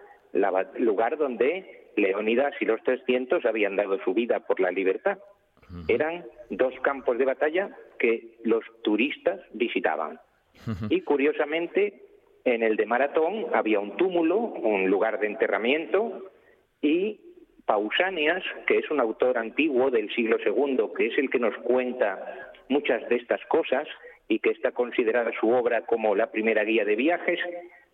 lugar 0.78 1.16
donde 1.18 1.90
Leónidas 1.96 2.54
y 2.60 2.64
los 2.64 2.82
300 2.82 3.44
habían 3.44 3.76
dado 3.76 3.98
su 4.04 4.14
vida 4.14 4.40
por 4.40 4.60
la 4.60 4.70
libertad. 4.70 5.18
Eran 5.88 6.24
dos 6.50 6.74
campos 6.80 7.18
de 7.18 7.24
batalla 7.24 7.76
que 7.98 8.38
los 8.44 8.64
turistas 8.82 9.40
visitaban. 9.52 10.20
Y 10.88 11.02
curiosamente, 11.02 12.02
en 12.44 12.62
el 12.62 12.76
de 12.76 12.86
Maratón 12.86 13.46
había 13.52 13.80
un 13.80 13.96
túmulo, 13.96 14.38
un 14.38 14.88
lugar 14.88 15.20
de 15.20 15.26
enterramiento, 15.26 16.30
y 16.80 17.20
Pausanias, 17.66 18.42
que 18.66 18.78
es 18.78 18.90
un 18.90 19.00
autor 19.00 19.38
antiguo 19.38 19.90
del 19.90 20.12
siglo 20.14 20.38
II, 20.44 20.92
que 20.96 21.06
es 21.06 21.18
el 21.18 21.30
que 21.30 21.40
nos 21.40 21.56
cuenta 21.58 22.52
muchas 22.68 23.06
de 23.08 23.16
estas 23.16 23.44
cosas 23.46 23.86
y 24.28 24.38
que 24.38 24.50
está 24.50 24.72
considerada 24.72 25.30
su 25.38 25.50
obra 25.50 25.82
como 25.82 26.14
la 26.14 26.30
primera 26.30 26.64
guía 26.64 26.84
de 26.84 26.96
viajes, 26.96 27.40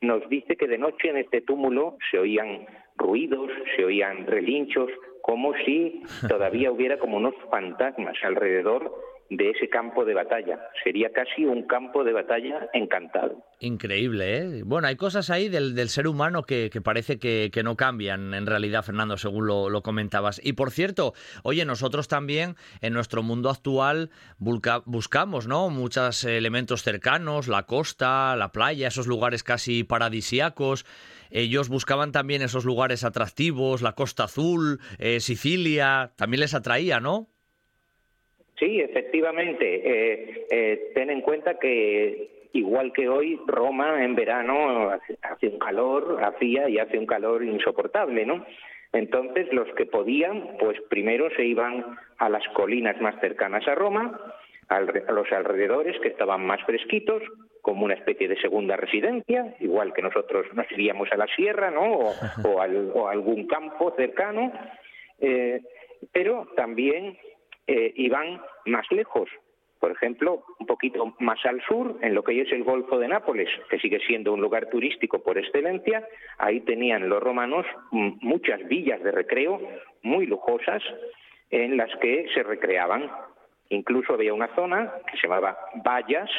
nos 0.00 0.28
dice 0.28 0.56
que 0.56 0.66
de 0.66 0.78
noche 0.78 1.08
en 1.08 1.16
este 1.16 1.40
túmulo 1.40 1.96
se 2.10 2.18
oían 2.18 2.66
ruidos, 3.02 3.50
se 3.76 3.84
oían 3.84 4.26
relinchos, 4.26 4.88
como 5.20 5.52
si 5.64 6.02
todavía 6.28 6.70
hubiera 6.70 6.98
como 6.98 7.16
unos 7.16 7.34
fantasmas 7.50 8.16
alrededor 8.22 8.92
de 9.36 9.50
ese 9.50 9.68
campo 9.68 10.04
de 10.04 10.14
batalla. 10.14 10.58
Sería 10.84 11.10
casi 11.10 11.44
un 11.44 11.66
campo 11.66 12.04
de 12.04 12.12
batalla 12.12 12.68
encantado. 12.74 13.42
Increíble, 13.60 14.36
¿eh? 14.36 14.62
Bueno, 14.64 14.88
hay 14.88 14.96
cosas 14.96 15.30
ahí 15.30 15.48
del, 15.48 15.74
del 15.74 15.88
ser 15.88 16.06
humano 16.06 16.42
que, 16.42 16.70
parece 16.82 17.18
que, 17.18 17.50
no 17.62 17.76
cambian 17.76 18.34
en 18.34 18.46
realidad, 18.46 18.82
Fernando, 18.82 19.16
según 19.16 19.46
lo, 19.46 19.82
comentabas. 19.82 20.40
Y 20.44 20.52
por 20.52 20.70
cierto, 20.70 21.14
oye, 21.44 21.64
nosotros 21.64 22.08
también 22.08 22.56
en 22.80 22.92
nuestro 22.92 23.22
mundo 23.22 23.48
actual 23.50 24.10
buscamos, 24.38 25.46
¿no? 25.46 25.70
Muchos 25.70 26.24
elementos 26.24 26.82
cercanos, 26.82 27.48
la 27.48 27.64
costa, 27.64 28.36
la 28.36 28.52
playa, 28.52 28.88
esos 28.88 29.06
lugares 29.06 29.42
casi 29.42 29.84
paradisíacos. 29.84 30.84
Ellos 31.30 31.70
buscaban 31.70 32.12
también 32.12 32.42
esos 32.42 32.66
lugares 32.66 33.04
atractivos, 33.04 33.80
la 33.80 33.92
Costa 33.92 34.24
Azul, 34.24 34.80
eh, 34.98 35.20
Sicilia, 35.20 36.12
también 36.16 36.40
les 36.40 36.52
atraía, 36.52 37.00
¿no? 37.00 37.31
Sí, 38.62 38.80
efectivamente. 38.80 39.66
Eh, 39.84 40.46
eh, 40.48 40.92
ten 40.94 41.10
en 41.10 41.20
cuenta 41.20 41.58
que 41.58 42.46
igual 42.52 42.92
que 42.92 43.08
hoy, 43.08 43.40
Roma 43.44 44.04
en 44.04 44.14
verano 44.14 44.88
hace 45.22 45.48
un 45.48 45.58
calor, 45.58 46.22
hacía 46.22 46.68
y 46.68 46.78
hace 46.78 46.96
un 46.96 47.06
calor 47.06 47.42
insoportable, 47.42 48.24
¿no? 48.24 48.46
Entonces 48.92 49.52
los 49.52 49.66
que 49.74 49.86
podían, 49.86 50.58
pues 50.60 50.80
primero 50.88 51.28
se 51.34 51.44
iban 51.44 51.98
a 52.18 52.28
las 52.28 52.46
colinas 52.54 53.00
más 53.00 53.18
cercanas 53.20 53.66
a 53.66 53.74
Roma, 53.74 54.20
a 54.68 54.80
los 54.80 55.32
alrededores 55.32 55.98
que 56.00 56.08
estaban 56.08 56.46
más 56.46 56.62
fresquitos, 56.62 57.20
como 57.62 57.84
una 57.84 57.94
especie 57.94 58.28
de 58.28 58.40
segunda 58.40 58.76
residencia, 58.76 59.56
igual 59.58 59.92
que 59.92 60.02
nosotros 60.02 60.46
nos 60.54 60.70
iríamos 60.70 61.10
a 61.10 61.16
la 61.16 61.26
sierra, 61.34 61.72
¿no? 61.72 62.12
O, 62.44 62.60
a 62.60 63.10
algún 63.10 63.48
campo 63.48 63.92
cercano, 63.96 64.52
eh, 65.20 65.60
pero 66.12 66.46
también 66.54 67.18
eh, 67.72 67.90
iban 67.96 68.38
más 68.66 68.84
lejos. 68.90 69.30
Por 69.80 69.92
ejemplo, 69.92 70.44
un 70.60 70.66
poquito 70.66 71.14
más 71.20 71.42
al 71.46 71.62
sur, 71.62 71.98
en 72.02 72.14
lo 72.14 72.22
que 72.22 72.32
hoy 72.32 72.40
es 72.40 72.52
el 72.52 72.64
Golfo 72.64 72.98
de 72.98 73.08
Nápoles, 73.08 73.48
que 73.70 73.78
sigue 73.78 73.98
siendo 74.06 74.34
un 74.34 74.42
lugar 74.42 74.68
turístico 74.68 75.22
por 75.22 75.38
excelencia, 75.38 76.06
ahí 76.36 76.60
tenían 76.60 77.08
los 77.08 77.22
romanos 77.22 77.64
muchas 77.90 78.62
villas 78.68 79.02
de 79.02 79.10
recreo 79.10 79.58
muy 80.02 80.26
lujosas 80.26 80.82
en 81.50 81.78
las 81.78 81.90
que 81.96 82.26
se 82.34 82.42
recreaban. 82.42 83.10
Incluso 83.70 84.12
había 84.12 84.34
una 84.34 84.54
zona 84.54 84.92
que 85.10 85.16
se 85.16 85.26
llamaba 85.26 85.56
Vallas, 85.82 86.30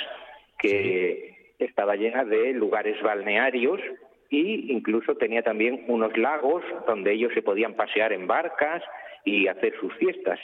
que 0.59 1.55
estaba 1.57 1.95
llena 1.95 2.25
de 2.25 2.53
lugares 2.53 3.01
balnearios 3.01 3.81
e 4.29 4.37
incluso 4.69 5.15
tenía 5.15 5.41
también 5.41 5.83
unos 5.87 6.15
lagos 6.15 6.63
donde 6.85 7.11
ellos 7.11 7.33
se 7.33 7.41
podían 7.41 7.73
pasear 7.73 8.13
en 8.13 8.27
barcas 8.27 8.83
y 9.25 9.47
hacer 9.47 9.73
sus 9.79 9.91
fiestas. 9.95 10.39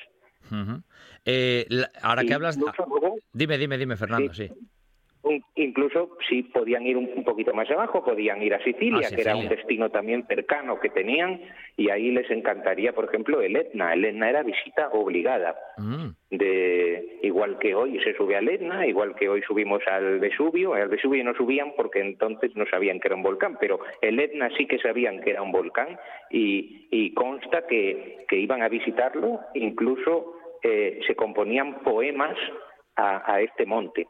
Eh, 1.25 1.67
ahora 2.01 2.23
que 2.23 2.33
hablas... 2.33 2.57
dime, 3.33 3.57
dime, 3.57 3.77
dime, 3.77 3.97
Fernando, 3.97 4.33
sí 4.33 4.49
incluso 5.55 6.17
si 6.27 6.43
podían 6.43 6.85
ir 6.85 6.97
un, 6.97 7.23
poquito 7.23 7.53
más 7.53 7.69
abajo, 7.69 8.03
podían 8.03 8.41
ir 8.41 8.53
a 8.53 8.63
Sicilia, 8.63 9.09
que 9.13 9.21
era 9.21 9.35
un 9.35 9.47
destino 9.47 9.89
también 9.89 10.25
cercano 10.27 10.79
que 10.79 10.89
tenían, 10.89 11.41
y 11.77 11.89
ahí 11.89 12.11
les 12.11 12.29
encantaría, 12.31 12.93
por 12.93 13.05
ejemplo, 13.05 13.41
el 13.41 13.55
Etna. 13.55 13.93
El 13.93 14.05
Etna 14.05 14.29
era 14.29 14.43
visita 14.43 14.89
obligada. 14.89 15.55
Mm. 15.77 16.09
De, 16.31 17.19
igual 17.23 17.57
que 17.59 17.73
hoy 17.75 17.99
se 18.03 18.15
sube 18.15 18.35
al 18.35 18.47
Etna, 18.47 18.85
igual 18.85 19.15
que 19.15 19.29
hoy 19.29 19.41
subimos 19.43 19.81
al 19.87 20.19
Vesubio. 20.19 20.73
Al 20.73 20.89
Vesubio 20.89 21.23
no 21.23 21.33
subían 21.33 21.73
porque 21.75 22.01
entonces 22.01 22.55
no 22.55 22.65
sabían 22.65 22.99
que 22.99 23.07
era 23.07 23.15
un 23.15 23.23
volcán, 23.23 23.57
pero 23.59 23.79
el 24.01 24.19
Etna 24.19 24.49
sí 24.57 24.67
que 24.67 24.79
sabían 24.79 25.21
que 25.21 25.31
era 25.31 25.41
un 25.41 25.51
volcán 25.51 25.97
y, 26.29 27.13
consta 27.13 27.65
que, 27.67 28.25
iban 28.31 28.61
a 28.61 28.69
visitarlo, 28.69 29.39
incluso 29.53 30.33
eh, 30.63 30.99
se 31.05 31.15
componían 31.15 31.79
poemas 31.83 32.37
a, 32.95 33.41
este 33.41 33.65
monte. 33.65 34.07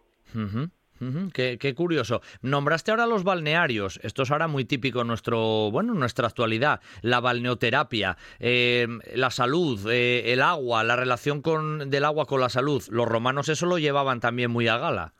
Qué, 1.33 1.73
curioso. 1.75 2.21
Nombraste 2.41 2.91
ahora 2.91 3.05
los 3.05 3.23
balnearios. 3.23 3.99
Esto 4.03 4.23
es 4.23 4.31
ahora 4.31 4.47
muy 4.47 4.65
típico 4.65 5.01
en 5.01 5.07
nuestro, 5.07 5.71
bueno, 5.71 5.93
nuestra 5.93 6.27
actualidad. 6.27 6.81
La 7.01 7.19
balneoterapia, 7.19 8.17
eh, 8.39 8.87
la 9.15 9.29
salud, 9.29 9.79
eh, 9.91 10.33
el 10.33 10.41
agua, 10.41 10.83
la 10.83 10.95
relación 10.95 11.41
con, 11.41 11.89
del 11.89 12.05
agua 12.05 12.25
con 12.25 12.41
la 12.41 12.49
salud. 12.49 12.83
Los 12.89 13.07
romanos 13.07 13.49
eso 13.49 13.65
lo 13.65 13.77
llevaban 13.77 14.19
también 14.19 14.51
muy 14.51 14.67
a 14.67 14.77
gala. 14.77 15.13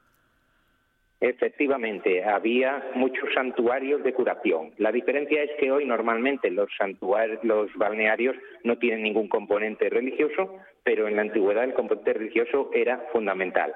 Efectivamente, 1.22 2.24
había 2.24 2.92
muchos 2.96 3.28
santuarios 3.34 4.02
de 4.04 4.14
curación. 4.14 4.72
La 4.78 4.94
diferencia 4.94 5.44
es 5.44 5.52
que 5.60 5.70
hoy 5.70 5.86
normalmente 5.86 6.50
los 6.50 6.70
santuarios, 6.78 7.44
los 7.44 7.74
balnearios 7.76 8.38
no 8.64 8.78
tienen 8.78 9.04
ningún 9.04 9.28
componente 9.28 9.90
religioso, 9.90 10.56
pero 10.84 11.10
en 11.10 11.18
la 11.18 11.24
antigüedad 11.24 11.66
el 11.66 11.74
componente 11.74 12.14
religioso 12.14 12.70
era 12.74 13.06
fundamental, 13.12 13.74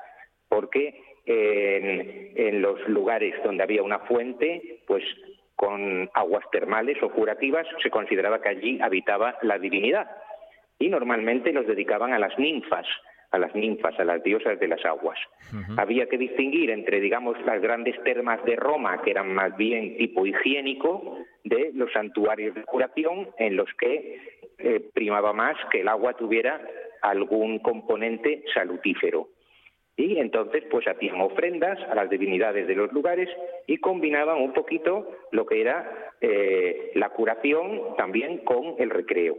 porque 0.47 1.01
en, 1.25 2.61
los 2.61 2.87
lugares 2.87 3.33
donde 3.43 3.63
había 3.63 3.83
una 3.83 3.99
fuente, 3.99 4.79
pues 4.87 5.03
con 5.55 6.09
aguas 6.13 6.45
termales 6.51 7.01
o 7.01 7.09
curativas, 7.09 7.65
se 7.81 7.89
consideraba 7.89 8.41
que 8.41 8.49
allí 8.49 8.79
habitaba 8.81 9.37
la 9.41 9.57
divinidad. 9.57 10.09
Y 10.79 10.89
normalmente 10.89 11.53
los 11.53 11.67
dedicaban 11.67 12.13
a 12.13 12.19
las 12.19 12.37
ninfas, 12.37 12.85
a 13.31 13.37
las 13.37 13.53
ninfas, 13.55 13.97
a 13.99 14.03
las 14.03 14.23
diosas 14.23 14.59
de 14.59 14.67
las 14.67 14.83
aguas. 14.85 15.17
Había 15.77 16.07
que 16.07 16.17
distinguir 16.17 16.71
entre, 16.71 16.99
digamos, 16.99 17.37
las 17.45 17.61
grandes 17.61 18.01
termas 18.03 18.43
de 18.45 18.55
Roma, 18.55 19.01
que 19.01 19.11
eran 19.11 19.33
más 19.33 19.55
bien 19.55 19.97
tipo 19.97 20.25
higiénico, 20.25 21.17
de 21.43 21.71
los 21.73 21.91
santuarios 21.91 22.55
de 22.55 22.63
curación, 22.63 23.29
en 23.37 23.55
los 23.55 23.69
que 23.77 24.19
eh, 24.57 24.89
primaba 24.93 25.33
más 25.33 25.55
que 25.71 25.81
el 25.81 25.87
agua 25.87 26.13
tuviera 26.13 26.61
algún 27.01 27.59
componente 27.59 28.43
salutífero. 28.53 29.27
Y 29.95 30.17
entonces 30.17 30.63
pues 30.71 30.87
hacían 30.87 31.21
ofrendas 31.21 31.79
a 31.89 31.93
las 31.93 32.09
divinidades 32.09 32.67
de 32.67 32.75
los 32.75 32.91
lugares 32.91 33.29
y 33.67 33.77
combinaban 33.77 34.41
un 34.41 34.53
poquito 34.53 35.07
lo 35.31 35.45
que 35.45 35.61
era 35.61 36.13
eh, 36.19 36.91
la 36.95 37.09
curación 37.09 37.95
también 37.95 38.39
con 38.39 38.75
el 38.79 38.89
recreo. 38.89 39.37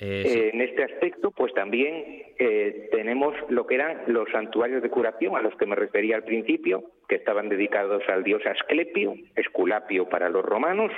Eh, 0.00 0.50
en 0.52 0.60
este 0.60 0.84
aspecto, 0.84 1.30
pues 1.30 1.52
también 1.54 2.24
eh, 2.38 2.88
tenemos 2.90 3.34
lo 3.48 3.66
que 3.66 3.74
eran 3.76 4.02
los 4.06 4.28
santuarios 4.30 4.82
de 4.82 4.90
curación 4.90 5.36
a 5.36 5.42
los 5.42 5.54
que 5.56 5.66
me 5.66 5.76
refería 5.76 6.16
al 6.16 6.24
principio, 6.24 6.90
que 7.08 7.16
estaban 7.16 7.48
dedicados 7.48 8.02
al 8.08 8.24
dios 8.24 8.42
Asclepio, 8.46 9.14
Esculapio 9.36 10.08
para 10.08 10.30
los 10.30 10.44
romanos, 10.44 10.90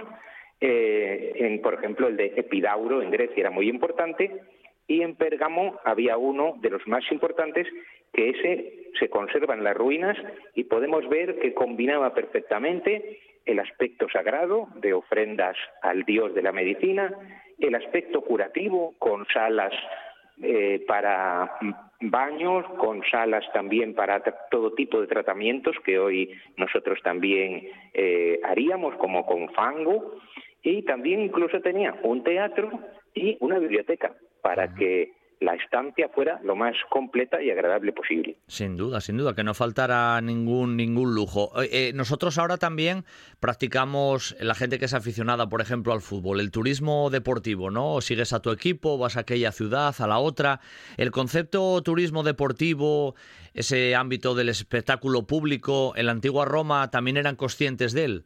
en, 0.58 1.60
por 1.60 1.74
ejemplo 1.74 2.08
el 2.08 2.16
de 2.16 2.32
Epidauro 2.36 3.02
en 3.02 3.10
Grecia 3.10 3.40
era 3.40 3.50
muy 3.50 3.68
importante, 3.68 4.40
y 4.88 5.02
en 5.02 5.16
Pérgamo 5.16 5.78
había 5.84 6.16
uno 6.16 6.54
de 6.60 6.70
los 6.70 6.86
más 6.86 7.04
importantes 7.10 7.66
que 8.12 8.30
ese 8.30 8.90
se 8.98 9.10
conserva 9.10 9.54
en 9.54 9.64
las 9.64 9.76
ruinas 9.76 10.16
y 10.54 10.64
podemos 10.64 11.08
ver 11.08 11.38
que 11.38 11.54
combinaba 11.54 12.14
perfectamente 12.14 13.20
el 13.44 13.58
aspecto 13.58 14.08
sagrado 14.08 14.68
de 14.76 14.92
ofrendas 14.92 15.56
al 15.82 16.04
dios 16.04 16.34
de 16.34 16.42
la 16.42 16.52
medicina, 16.52 17.14
el 17.58 17.74
aspecto 17.74 18.22
curativo 18.22 18.94
con 18.98 19.26
salas 19.26 19.72
eh, 20.42 20.84
para 20.86 21.58
baños, 22.00 22.66
con 22.78 23.02
salas 23.10 23.44
también 23.52 23.94
para 23.94 24.20
todo 24.50 24.72
tipo 24.74 25.00
de 25.00 25.06
tratamientos 25.06 25.76
que 25.84 25.98
hoy 25.98 26.30
nosotros 26.56 27.00
también 27.02 27.68
eh, 27.94 28.40
haríamos, 28.44 28.96
como 28.96 29.24
con 29.24 29.48
fango, 29.54 30.16
y 30.62 30.82
también 30.82 31.20
incluso 31.20 31.60
tenía 31.60 31.94
un 32.02 32.22
teatro 32.24 32.70
y 33.14 33.38
una 33.40 33.58
biblioteca 33.58 34.14
para 34.42 34.74
que 34.74 35.12
la 35.40 35.54
estancia 35.54 36.08
fuera 36.08 36.40
lo 36.42 36.56
más 36.56 36.74
completa 36.88 37.42
y 37.42 37.50
agradable 37.50 37.92
posible. 37.92 38.38
Sin 38.46 38.76
duda, 38.76 39.00
sin 39.00 39.18
duda, 39.18 39.34
que 39.34 39.44
no 39.44 39.52
faltara 39.52 40.20
ningún 40.20 40.76
ningún 40.76 41.14
lujo. 41.14 41.52
Eh, 41.62 41.92
nosotros 41.94 42.38
ahora 42.38 42.56
también 42.56 43.04
practicamos, 43.38 44.34
la 44.40 44.54
gente 44.54 44.78
que 44.78 44.86
es 44.86 44.94
aficionada, 44.94 45.48
por 45.48 45.60
ejemplo, 45.60 45.92
al 45.92 46.00
fútbol, 46.00 46.40
el 46.40 46.50
turismo 46.50 47.10
deportivo, 47.10 47.70
¿no? 47.70 48.00
Sigues 48.00 48.32
a 48.32 48.40
tu 48.40 48.50
equipo, 48.50 48.96
vas 48.98 49.16
a 49.16 49.20
aquella 49.20 49.52
ciudad, 49.52 49.94
a 49.98 50.06
la 50.06 50.18
otra. 50.18 50.60
El 50.96 51.10
concepto 51.10 51.82
turismo 51.82 52.22
deportivo, 52.22 53.14
ese 53.52 53.94
ámbito 53.94 54.34
del 54.34 54.48
espectáculo 54.48 55.26
público, 55.26 55.92
en 55.96 56.06
la 56.06 56.12
antigua 56.12 56.46
Roma 56.46 56.90
también 56.90 57.18
eran 57.18 57.36
conscientes 57.36 57.92
de 57.92 58.04
él. 58.04 58.24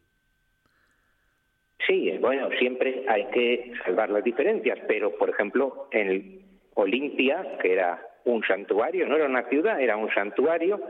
Sí, 1.86 2.09
bueno, 2.30 2.48
siempre 2.60 3.02
hay 3.08 3.24
que 3.32 3.72
salvar 3.84 4.08
las 4.08 4.22
diferencias, 4.22 4.78
pero 4.86 5.10
por 5.18 5.30
ejemplo, 5.30 5.88
en 5.90 6.40
Olimpia, 6.74 7.58
que 7.60 7.72
era 7.72 8.00
un 8.24 8.44
santuario, 8.44 9.04
no 9.08 9.16
era 9.16 9.26
una 9.26 9.48
ciudad, 9.48 9.80
era 9.80 9.96
un 9.96 10.08
santuario, 10.14 10.80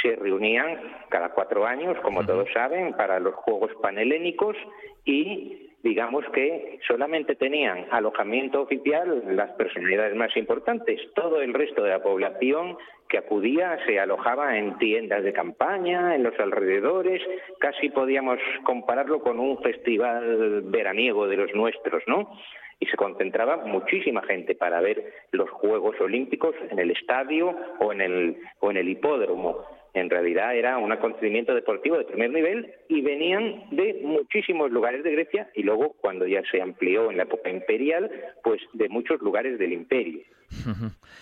se 0.00 0.16
reunían 0.16 0.80
cada 1.10 1.34
cuatro 1.34 1.66
años, 1.66 1.98
como 2.00 2.24
todos 2.24 2.48
saben, 2.50 2.94
para 2.94 3.20
los 3.20 3.34
Juegos 3.34 3.72
Panhelénicos 3.82 4.56
y 5.04 5.65
digamos 5.86 6.24
que 6.34 6.80
solamente 6.84 7.36
tenían 7.36 7.86
alojamiento 7.92 8.62
oficial 8.62 9.22
las 9.36 9.52
personalidades 9.52 10.16
más 10.16 10.36
importantes. 10.36 11.00
Todo 11.14 11.40
el 11.40 11.54
resto 11.54 11.84
de 11.84 11.90
la 11.90 12.02
población 12.02 12.76
que 13.08 13.18
acudía 13.18 13.78
se 13.86 14.00
alojaba 14.00 14.58
en 14.58 14.76
tiendas 14.78 15.22
de 15.22 15.32
campaña, 15.32 16.16
en 16.16 16.24
los 16.24 16.36
alrededores, 16.40 17.22
casi 17.60 17.88
podíamos 17.90 18.40
compararlo 18.64 19.20
con 19.20 19.38
un 19.38 19.62
festival 19.62 20.62
veraniego 20.64 21.28
de 21.28 21.36
los 21.36 21.54
nuestros, 21.54 22.02
¿no? 22.08 22.32
y 22.80 22.86
se 22.86 22.96
concentraba 22.96 23.58
muchísima 23.64 24.22
gente 24.22 24.54
para 24.54 24.80
ver 24.80 25.12
los 25.30 25.48
Juegos 25.48 25.98
Olímpicos 26.00 26.54
en 26.68 26.78
el 26.80 26.90
estadio 26.90 27.56
o 27.78 27.92
en 27.92 28.00
el, 28.00 28.36
o 28.58 28.70
en 28.70 28.76
el 28.76 28.88
hipódromo. 28.88 29.64
En 29.96 30.10
realidad 30.10 30.54
era 30.54 30.76
un 30.76 30.92
acontecimiento 30.92 31.54
deportivo 31.54 31.96
de 31.96 32.04
primer 32.04 32.30
nivel 32.30 32.70
y 32.86 33.00
venían 33.00 33.64
de 33.70 33.98
muchísimos 34.02 34.70
lugares 34.70 35.02
de 35.02 35.12
Grecia 35.12 35.48
y 35.54 35.62
luego, 35.62 35.94
cuando 36.02 36.26
ya 36.26 36.42
se 36.50 36.60
amplió 36.60 37.10
en 37.10 37.16
la 37.16 37.22
época 37.22 37.48
imperial, 37.48 38.10
pues 38.44 38.60
de 38.74 38.90
muchos 38.90 39.22
lugares 39.22 39.58
del 39.58 39.72
imperio. 39.72 40.20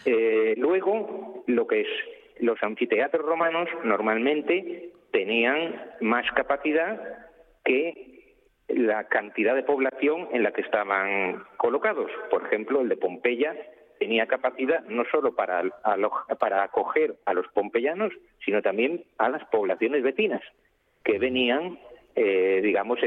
Eh, 0.06 0.54
luego, 0.58 1.44
lo 1.46 1.66
que 1.66 1.82
es 1.82 1.88
los 2.40 2.60
anfiteatros 2.62 3.24
romanos 3.24 3.68
normalmente 3.84 4.90
tenían 5.12 5.92
más 6.00 6.30
capacidad 6.32 7.00
que 7.64 8.34
la 8.68 9.04
cantidad 9.04 9.54
de 9.54 9.62
población 9.62 10.28
en 10.32 10.42
la 10.42 10.52
que 10.52 10.62
estaban 10.62 11.44
colocados. 11.58 12.10
Por 12.28 12.44
ejemplo, 12.44 12.80
el 12.80 12.88
de 12.88 12.96
Pompeya 12.96 13.54
tenía 13.98 14.26
capacidad 14.26 14.84
no 14.84 15.04
solo 15.10 15.34
para, 15.34 15.62
para 16.38 16.62
acoger 16.62 17.16
a 17.24 17.34
los 17.34 17.46
pompeyanos, 17.48 18.12
sino 18.44 18.62
también 18.62 19.04
a 19.18 19.28
las 19.28 19.44
poblaciones 19.46 20.02
vecinas, 20.02 20.42
que 21.02 21.18
venían, 21.18 21.78
eh, 22.14 22.60
digamos, 22.62 22.98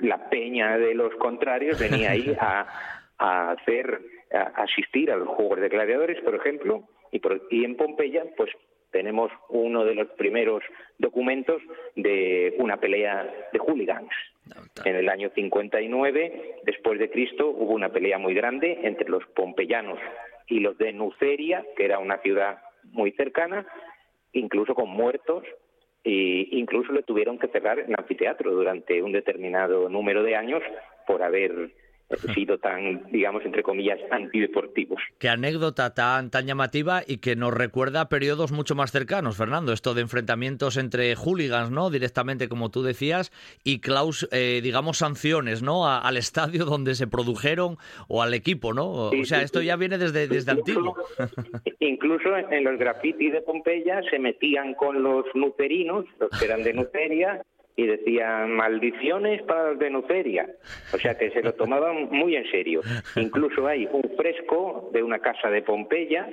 la 0.00 0.28
peña 0.28 0.76
de 0.78 0.94
los 0.94 1.14
contrarios 1.16 1.78
venía 1.78 2.12
ahí 2.12 2.36
a, 2.40 3.50
hacer, 3.50 4.00
a 4.32 4.62
asistir 4.62 5.10
a 5.10 5.16
los 5.16 5.28
Juegos 5.28 5.60
de 5.60 5.68
Gladiadores, 5.68 6.20
por 6.22 6.34
ejemplo, 6.34 6.84
y, 7.10 7.20
y 7.50 7.64
en 7.64 7.76
Pompeya, 7.76 8.24
pues 8.36 8.50
tenemos 8.90 9.32
uno 9.48 9.84
de 9.84 9.96
los 9.96 10.08
primeros 10.10 10.62
documentos 10.98 11.60
de 11.96 12.54
una 12.58 12.76
pelea 12.76 13.28
de 13.52 13.58
hooligans. 13.58 14.12
En 14.84 14.96
el 14.96 15.08
año 15.08 15.30
59, 15.34 16.60
después 16.64 16.98
de 16.98 17.10
Cristo, 17.10 17.48
hubo 17.48 17.72
una 17.72 17.90
pelea 17.90 18.18
muy 18.18 18.34
grande 18.34 18.80
entre 18.82 19.08
los 19.08 19.24
pompeyanos 19.28 19.98
y 20.46 20.60
los 20.60 20.76
de 20.78 20.92
Nuceria, 20.92 21.64
que 21.76 21.84
era 21.84 21.98
una 21.98 22.18
ciudad 22.18 22.58
muy 22.84 23.12
cercana, 23.12 23.66
incluso 24.32 24.74
con 24.74 24.90
muertos, 24.90 25.44
e 26.04 26.48
incluso 26.50 26.92
le 26.92 27.02
tuvieron 27.02 27.38
que 27.38 27.48
cerrar 27.48 27.78
el 27.78 27.94
anfiteatro 27.96 28.50
durante 28.52 29.02
un 29.02 29.12
determinado 29.12 29.88
número 29.88 30.22
de 30.22 30.36
años 30.36 30.62
por 31.06 31.22
haber 31.22 31.70
sido 32.34 32.58
tan, 32.58 33.10
digamos, 33.10 33.44
entre 33.44 33.62
comillas, 33.62 33.98
antideportivos. 34.10 35.00
Qué 35.18 35.28
anécdota 35.28 35.94
tan, 35.94 36.30
tan 36.30 36.46
llamativa 36.46 37.02
y 37.06 37.18
que 37.18 37.36
nos 37.36 37.52
recuerda 37.52 38.02
a 38.02 38.08
periodos 38.08 38.52
mucho 38.52 38.74
más 38.74 38.92
cercanos, 38.92 39.36
Fernando, 39.36 39.72
esto 39.72 39.94
de 39.94 40.02
enfrentamientos 40.02 40.76
entre 40.76 41.14
hooligans, 41.16 41.70
¿no? 41.70 41.90
Directamente, 41.90 42.48
como 42.48 42.70
tú 42.70 42.82
decías, 42.82 43.32
y 43.64 43.80
Klaus, 43.80 44.28
eh, 44.32 44.60
digamos, 44.62 44.98
sanciones, 44.98 45.62
¿no? 45.62 45.86
al 45.86 46.16
estadio 46.16 46.64
donde 46.64 46.94
se 46.94 47.06
produjeron 47.06 47.76
o 48.08 48.22
al 48.22 48.34
equipo, 48.34 48.72
¿no? 48.72 48.90
o 48.90 49.24
sea, 49.24 49.42
esto 49.42 49.62
ya 49.62 49.76
viene 49.76 49.98
desde, 49.98 50.28
desde 50.28 50.52
antiguo. 50.52 50.96
Incluso 51.80 52.36
en 52.36 52.64
los 52.64 52.78
grafitis 52.78 53.32
de 53.32 53.40
Pompeya 53.42 54.02
se 54.10 54.18
metían 54.18 54.74
con 54.74 55.02
los 55.02 55.24
nucerinos, 55.34 56.04
los 56.18 56.30
que 56.38 56.44
eran 56.44 56.62
de 56.62 56.72
Nuceria, 56.72 57.42
y 57.76 57.86
decían 57.86 58.54
maldiciones 58.54 59.42
para 59.42 59.70
los 59.70 59.78
de 59.78 59.90
Nuceria. 59.90 60.48
O 60.92 60.98
sea 60.98 61.18
que 61.18 61.30
se 61.30 61.42
lo 61.42 61.54
tomaban 61.54 62.08
muy 62.10 62.36
en 62.36 62.48
serio. 62.50 62.82
Incluso 63.16 63.66
hay 63.66 63.88
un 63.90 64.10
fresco 64.16 64.90
de 64.92 65.02
una 65.02 65.18
casa 65.18 65.50
de 65.50 65.62
Pompeya 65.62 66.28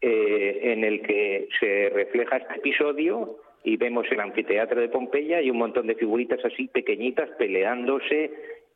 eh, 0.00 0.60
en 0.62 0.84
el 0.84 1.02
que 1.02 1.48
se 1.58 1.90
refleja 1.90 2.36
este 2.36 2.56
episodio 2.56 3.38
y 3.64 3.76
vemos 3.76 4.06
el 4.10 4.20
anfiteatro 4.20 4.80
de 4.80 4.88
Pompeya 4.88 5.40
y 5.40 5.50
un 5.50 5.58
montón 5.58 5.86
de 5.86 5.94
figuritas 5.94 6.44
así 6.44 6.68
pequeñitas 6.68 7.30
peleándose 7.38 8.30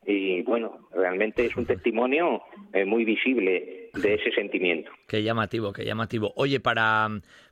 y 0.05 0.41
bueno, 0.41 0.87
realmente 0.91 1.45
es 1.45 1.55
un 1.55 1.65
testimonio 1.65 2.41
eh, 2.73 2.85
muy 2.85 3.05
visible 3.05 3.89
de 3.93 4.13
ese 4.15 4.31
sentimiento. 4.31 4.91
Qué 5.07 5.21
llamativo, 5.21 5.73
qué 5.73 5.85
llamativo. 5.85 6.33
Oye, 6.35 6.59
para, 6.59 7.07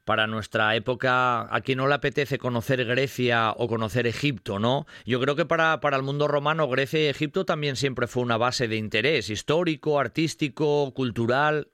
para 0.05 0.27
nuestra 0.27 0.75
época, 0.75 1.53
a 1.53 1.61
quien 1.61 1.77
no 1.77 1.87
le 1.87 1.95
apetece 1.95 2.37
conocer 2.37 2.85
Grecia 2.85 3.51
o 3.55 3.67
conocer 3.67 4.07
Egipto, 4.07 4.59
¿no? 4.59 4.85
Yo 5.05 5.19
creo 5.19 5.35
que 5.35 5.45
para, 5.45 5.79
para 5.79 5.97
el 5.97 6.03
mundo 6.03 6.27
romano, 6.27 6.67
Grecia 6.67 6.99
y 7.01 7.07
Egipto 7.07 7.45
también 7.45 7.75
siempre 7.75 8.07
fue 8.07 8.23
una 8.23 8.37
base 8.37 8.67
de 8.67 8.77
interés 8.77 9.29
histórico, 9.29 9.99
artístico, 9.99 10.93
cultural. 10.93 11.67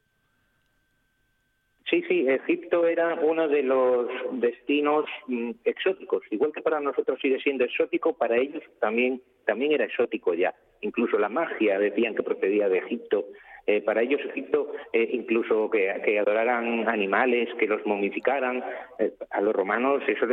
Sí, 1.89 2.03
sí, 2.07 2.25
Egipto 2.27 2.87
era 2.87 3.13
uno 3.15 3.47
de 3.47 3.61
los 3.61 4.07
destinos 4.33 5.05
mm, 5.27 5.51
exóticos, 5.63 6.23
igual 6.31 6.51
que 6.51 6.61
para 6.61 6.79
nosotros 6.79 7.19
sigue 7.21 7.39
siendo 7.39 7.63
exótico, 7.63 8.17
para 8.17 8.37
ellos 8.37 8.63
también 8.79 9.21
también 9.45 9.71
era 9.71 9.85
exótico 9.85 10.33
ya. 10.33 10.53
Incluso 10.81 11.17
la 11.17 11.29
magia 11.29 11.79
decían 11.79 12.15
que 12.15 12.23
procedía 12.23 12.67
de 12.67 12.79
Egipto. 12.79 13.25
Eh, 13.67 13.81
para 13.81 14.03
ellos 14.03 14.21
Egipto, 14.29 14.71
eh, 14.93 15.09
incluso 15.11 15.71
que, 15.71 16.19
adoraran 16.19 16.87
animales, 16.87 17.49
que 17.57 17.65
los 17.65 17.83
momificaran, 17.87 18.63
eh, 18.99 19.13
a 19.31 19.41
los 19.41 19.55
romanos 19.55 20.03
eso 20.07 20.27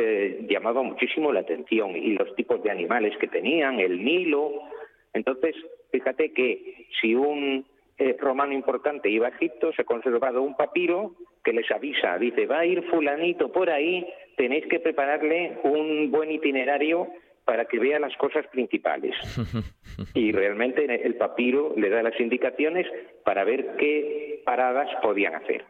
llamaba 0.46 0.82
muchísimo 0.82 1.32
la 1.32 1.40
atención 1.40 1.96
y 1.96 2.12
los 2.12 2.34
tipos 2.36 2.62
de 2.62 2.70
animales 2.70 3.16
que 3.18 3.28
tenían, 3.28 3.80
el 3.80 4.04
Nilo. 4.04 4.52
Entonces, 5.14 5.56
fíjate 5.90 6.32
que 6.32 6.86
si 7.00 7.14
un 7.14 7.64
romano 8.18 8.52
importante 8.52 9.08
iba 9.08 9.28
a 9.28 9.30
Egipto, 9.30 9.72
se 9.72 9.82
ha 9.82 9.84
conservado 9.84 10.42
un 10.42 10.56
papiro 10.56 11.12
que 11.44 11.52
les 11.52 11.70
avisa, 11.70 12.18
dice, 12.18 12.46
va 12.46 12.60
a 12.60 12.66
ir 12.66 12.82
fulanito 12.90 13.52
por 13.52 13.70
ahí, 13.70 14.06
tenéis 14.36 14.66
que 14.66 14.80
prepararle 14.80 15.58
un 15.62 16.10
buen 16.10 16.32
itinerario 16.32 17.08
para 17.44 17.64
que 17.64 17.78
vea 17.78 17.98
las 17.98 18.16
cosas 18.16 18.46
principales. 18.48 19.14
Y 20.14 20.32
realmente 20.32 20.84
el 21.06 21.16
papiro 21.16 21.74
le 21.76 21.90
da 21.90 22.02
las 22.02 22.18
indicaciones 22.18 22.86
para 23.24 23.44
ver 23.44 23.76
qué 23.76 24.40
paradas 24.44 24.88
podían 25.02 25.34
hacer. 25.34 25.66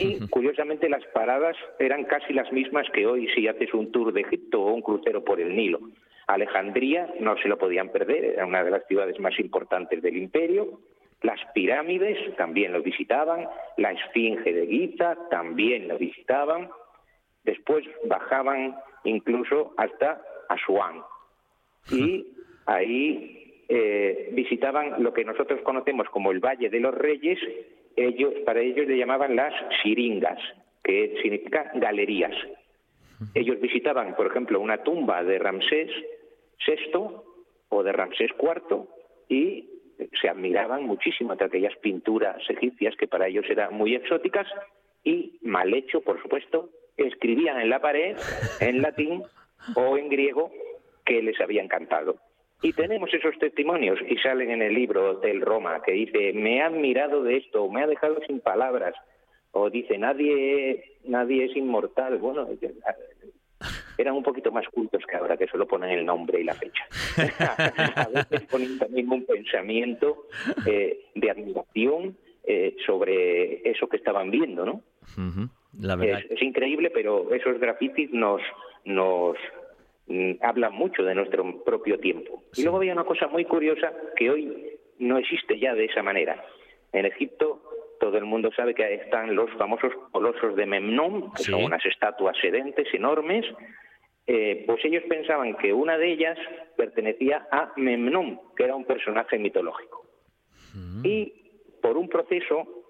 Y 0.00 0.26
curiosamente 0.28 0.88
las 0.88 1.04
paradas 1.08 1.56
eran 1.78 2.04
casi 2.04 2.32
las 2.32 2.50
mismas 2.52 2.86
que 2.90 3.06
hoy 3.06 3.28
si 3.34 3.48
haces 3.48 3.72
un 3.74 3.92
tour 3.92 4.12
de 4.12 4.22
Egipto 4.22 4.62
o 4.62 4.72
un 4.72 4.82
crucero 4.82 5.24
por 5.24 5.40
el 5.40 5.54
Nilo. 5.54 5.80
Alejandría 6.26 7.12
no 7.20 7.36
se 7.38 7.48
lo 7.48 7.58
podían 7.58 7.90
perder, 7.90 8.24
era 8.24 8.46
una 8.46 8.62
de 8.62 8.70
las 8.70 8.86
ciudades 8.86 9.18
más 9.18 9.38
importantes 9.38 10.02
del 10.02 10.16
imperio. 10.16 10.80
Las 11.22 11.40
pirámides 11.52 12.18
también 12.36 12.72
lo 12.72 12.82
visitaban, 12.82 13.48
la 13.76 13.92
Esfinge 13.92 14.52
de 14.52 14.66
Giza 14.66 15.16
también 15.30 15.88
lo 15.88 15.98
visitaban. 15.98 16.70
Después 17.44 17.84
bajaban 18.04 18.76
incluso 19.04 19.72
hasta 19.78 20.20
Asuán. 20.48 21.02
Y 21.90 22.26
ahí 22.66 23.62
eh, 23.68 24.30
visitaban 24.32 25.02
lo 25.02 25.12
que 25.12 25.24
nosotros 25.24 25.60
conocemos 25.62 26.08
como 26.10 26.30
el 26.30 26.40
Valle 26.40 26.70
de 26.70 26.80
los 26.80 26.94
Reyes, 26.94 27.38
ellos, 27.96 28.32
para 28.44 28.60
ellos 28.60 28.86
le 28.86 28.96
llamaban 28.96 29.36
las 29.36 29.52
siringas, 29.82 30.38
que 30.82 31.18
significa 31.22 31.70
galerías. 31.74 32.34
Ellos 33.34 33.60
visitaban, 33.60 34.14
por 34.14 34.26
ejemplo, 34.26 34.60
una 34.60 34.84
tumba 34.84 35.24
de 35.24 35.38
Ramsés 35.38 35.90
VI 36.66 37.10
o 37.68 37.82
de 37.82 37.92
Ramsés 37.92 38.30
IV 38.40 38.84
y 39.28 39.68
se 40.20 40.28
admiraban 40.28 40.84
muchísimo 40.84 41.34
de 41.34 41.44
aquellas 41.44 41.76
pinturas 41.78 42.38
egipcias 42.48 42.94
que 42.96 43.08
para 43.08 43.26
ellos 43.26 43.44
eran 43.48 43.74
muy 43.74 43.94
exóticas 43.94 44.46
y 45.04 45.38
mal 45.42 45.74
hecho, 45.74 46.00
por 46.00 46.22
supuesto, 46.22 46.70
escribían 46.96 47.60
en 47.60 47.70
la 47.70 47.80
pared 47.80 48.16
en 48.60 48.82
latín 48.82 49.22
o 49.74 49.96
en 49.96 50.08
griego 50.08 50.50
que 51.04 51.22
les 51.22 51.40
había 51.40 51.62
encantado. 51.62 52.16
Y 52.62 52.72
tenemos 52.72 53.12
esos 53.14 53.38
testimonios 53.38 53.98
y 54.08 54.16
salen 54.16 54.50
en 54.50 54.62
el 54.62 54.74
libro 54.74 55.14
del 55.14 55.40
Roma 55.40 55.80
que 55.82 55.92
dice, 55.92 56.32
me 56.32 56.60
ha 56.60 56.66
admirado 56.66 57.22
de 57.22 57.36
esto, 57.36 57.68
me 57.70 57.82
ha 57.82 57.86
dejado 57.86 58.20
sin 58.26 58.40
palabras, 58.40 58.94
o 59.52 59.70
dice, 59.70 59.96
nadie, 59.96 60.96
nadie 61.04 61.44
es 61.44 61.56
inmortal. 61.56 62.18
Bueno, 62.18 62.48
eran 63.96 64.14
un 64.14 64.22
poquito 64.22 64.50
más 64.50 64.66
cultos 64.68 65.04
que 65.08 65.16
ahora, 65.16 65.36
que 65.36 65.46
solo 65.46 65.66
ponen 65.66 65.90
el 65.90 66.04
nombre 66.04 66.40
y 66.40 66.44
la 66.44 66.54
fecha. 66.54 66.84
a 67.96 68.08
veces 68.08 68.48
ponen 68.50 68.78
también 68.78 69.10
un 69.10 69.24
pensamiento 69.24 70.26
eh, 70.66 71.06
de 71.14 71.30
admiración 71.30 72.16
eh, 72.44 72.76
sobre 72.86 73.68
eso 73.68 73.88
que 73.88 73.98
estaban 73.98 74.30
viendo, 74.30 74.64
¿no? 74.64 74.82
Es, 76.30 76.42
increíble, 76.42 76.90
pero 76.90 77.32
esos 77.34 77.58
grafitis 77.60 78.10
nos, 78.12 78.40
nos 78.88 79.36
mm, 80.06 80.32
hablan 80.42 80.72
mucho 80.72 81.04
de 81.04 81.14
nuestro 81.14 81.62
propio 81.62 81.98
tiempo. 81.98 82.42
Y 82.56 82.62
luego 82.62 82.78
había 82.78 82.94
una 82.94 83.04
cosa 83.04 83.28
muy 83.28 83.44
curiosa 83.44 83.92
que 84.16 84.30
hoy 84.30 84.78
no 84.98 85.18
existe 85.18 85.58
ya 85.58 85.74
de 85.74 85.84
esa 85.84 86.02
manera. 86.02 86.42
En 86.92 87.04
Egipto 87.04 87.62
todo 88.00 88.16
el 88.16 88.24
mundo 88.24 88.50
sabe 88.56 88.74
que 88.74 88.94
están 88.94 89.34
los 89.34 89.50
famosos 89.52 89.92
colosos 90.12 90.54
de 90.56 90.66
Memnón, 90.66 91.32
que 91.32 91.42
son 91.42 91.64
unas 91.64 91.84
estatuas 91.84 92.36
sedentes 92.40 92.86
enormes. 92.94 93.44
Eh, 94.26 94.64
pues 94.66 94.84
ellos 94.84 95.02
pensaban 95.08 95.56
que 95.56 95.72
una 95.72 95.98
de 95.98 96.12
ellas 96.12 96.38
pertenecía 96.76 97.48
a 97.50 97.72
Memnón, 97.76 98.40
que 98.56 98.64
era 98.64 98.76
un 98.76 98.84
personaje 98.84 99.38
mitológico. 99.38 100.06
Mm. 100.74 101.02
Y 101.04 101.32
por 101.82 101.96
un 101.96 102.08
proceso, 102.08 102.84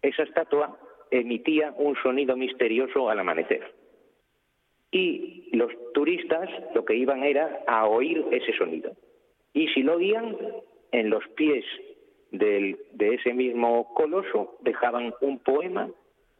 esa 0.00 0.22
estatua 0.22 0.78
emitía 1.10 1.74
un 1.76 1.96
sonido 1.96 2.36
misterioso 2.36 3.10
al 3.10 3.18
amanecer. 3.18 3.72
Y 4.96 5.50
los 5.52 5.70
turistas 5.92 6.48
lo 6.74 6.86
que 6.86 6.96
iban 6.96 7.22
era 7.22 7.60
a 7.66 7.86
oír 7.86 8.24
ese 8.30 8.54
sonido. 8.54 8.92
Y 9.52 9.68
si 9.68 9.82
lo 9.82 9.96
oían, 9.96 10.34
en 10.90 11.10
los 11.10 11.22
pies 11.36 11.66
de 12.30 12.78
ese 12.98 13.34
mismo 13.34 13.92
coloso 13.92 14.56
dejaban 14.60 15.12
un 15.20 15.38
poema 15.40 15.90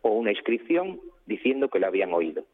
o 0.00 0.08
una 0.08 0.30
inscripción 0.30 1.00
diciendo 1.26 1.68
que 1.68 1.80
lo 1.80 1.86
habían 1.86 2.14
oído. 2.14 2.44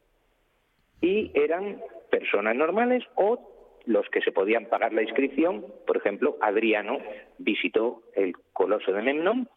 Y 1.01 1.31
eran 1.35 1.81
personas 2.11 2.57
normales 2.57 3.05
o 3.15 3.39
los 3.85 4.09
que 4.09 4.23
se 4.23 4.33
podían 4.33 4.67
pagar 4.67 4.93
la 4.93 5.03
inscripción. 5.03 5.65
Por 5.87 5.99
ejemplo, 5.99 6.37
Adriano 6.41 6.99
visitó 7.39 8.03
el 8.17 8.35
coloso 8.53 8.93
de 8.93 9.03
Memnón 9.03 9.49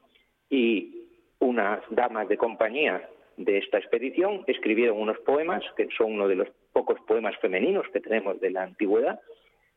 y 0.52 1.08
unas 1.40 1.82
damas 1.90 2.28
de 2.28 2.38
compañía 2.38 3.10
de 3.38 3.58
esta 3.58 3.78
expedición 3.78 4.44
escribieron 4.48 5.00
unos 5.00 5.20
poemas, 5.20 5.64
que 5.76 5.88
son 5.98 6.14
uno 6.14 6.28
de 6.28 6.36
los 6.36 6.48
pocos 6.72 7.00
poemas 7.08 7.36
femeninos 7.38 7.86
que 7.92 8.00
tenemos 8.00 8.40
de 8.40 8.52
la 8.52 8.64
antigüedad, 8.64 9.20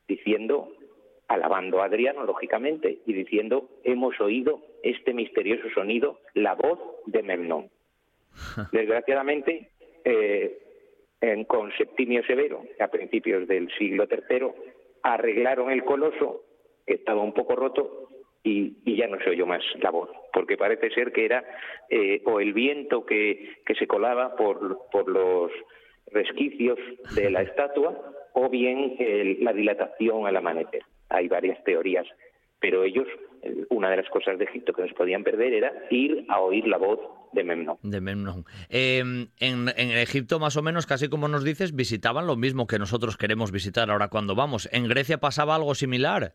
diciendo, 0.07 0.73
alabando 1.27 1.83
a 1.83 1.87
Adriano, 1.87 2.25
lógicamente, 2.25 2.99
y 3.07 3.13
diciendo, 3.13 3.69
hemos 3.85 4.21
oído 4.21 4.61
este 4.83 5.13
misterioso 5.13 5.69
sonido, 5.75 6.21
la 6.35 6.55
voz 6.55 6.79
de 7.07 7.23
Memnón. 7.23 7.71
Desgraciadamente, 8.73 9.71
eh, 10.05 10.59
en, 11.21 11.45
con 11.45 11.73
Septimio 11.77 12.25
Severo, 12.25 12.63
a 12.81 12.89
principios 12.89 13.47
del 13.49 13.71
siglo 13.77 14.07
III, 14.11 14.49
arreglaron 15.03 15.71
el 15.71 15.85
coloso, 15.85 16.45
que 16.87 16.95
estaba 16.95 17.23
un 17.23 17.35
poco 17.35 17.57
roto, 17.57 18.08
y, 18.85 18.97
ya 18.97 19.07
no 19.07 19.19
se 19.21 19.31
oyó 19.31 19.47
más 19.47 19.63
la 19.81 19.91
voz, 19.91 20.11
porque 20.33 20.57
parece 20.57 20.91
ser 20.91 21.13
que 21.13 21.25
era 21.25 21.45
eh, 21.91 22.23
o 22.25 22.41
el 22.41 22.53
viento 22.53 23.05
que, 23.05 23.57
que 23.65 23.75
se 23.75 23.87
colaba 23.87 24.37
por, 24.37 24.87
por 24.91 25.09
los 25.09 25.53
resquicios 26.13 26.79
de 27.15 27.31
la 27.31 27.43
estatua 27.49 28.15
o 28.33 28.49
bien 28.49 28.97
la 29.41 29.53
dilatación 29.53 30.27
al 30.27 30.37
amanecer. 30.37 30.83
Hay 31.09 31.29
varias 31.29 31.63
teorías, 31.65 32.07
pero 32.61 32.85
ellos, 32.85 33.07
una 33.71 33.91
de 33.91 33.97
las 33.97 34.09
cosas 34.11 34.39
de 34.39 34.45
Egipto 34.45 34.73
que 34.73 34.83
no 34.83 34.89
se 34.89 34.95
podían 34.95 35.25
perder 35.25 35.55
era 35.55 35.73
ir 35.91 36.25
a 36.29 36.41
oír 36.41 36.67
la 36.67 36.77
voz 36.77 37.01
de 37.33 37.45
Memnón. 37.45 37.79
De 37.83 38.01
Memnón. 38.01 38.45
Em, 38.69 39.29
en, 39.39 39.69
en, 39.77 39.91
Egipto, 39.91 40.39
más 40.39 40.57
o 40.57 40.63
menos, 40.63 40.87
casi 40.87 41.09
como 41.09 41.29
nos 41.29 41.45
dices, 41.45 41.75
visitaban 41.75 42.27
lo 42.27 42.37
mismo 42.37 42.67
que 42.67 42.79
nosotros 42.79 43.17
queremos 43.17 43.53
visitar 43.53 43.91
ahora 43.91 44.09
cuando 44.09 44.35
vamos. 44.35 44.69
¿En 44.73 44.89
Grecia 44.89 45.19
pasaba 45.19 45.55
algo 45.55 45.75
similar? 45.75 46.35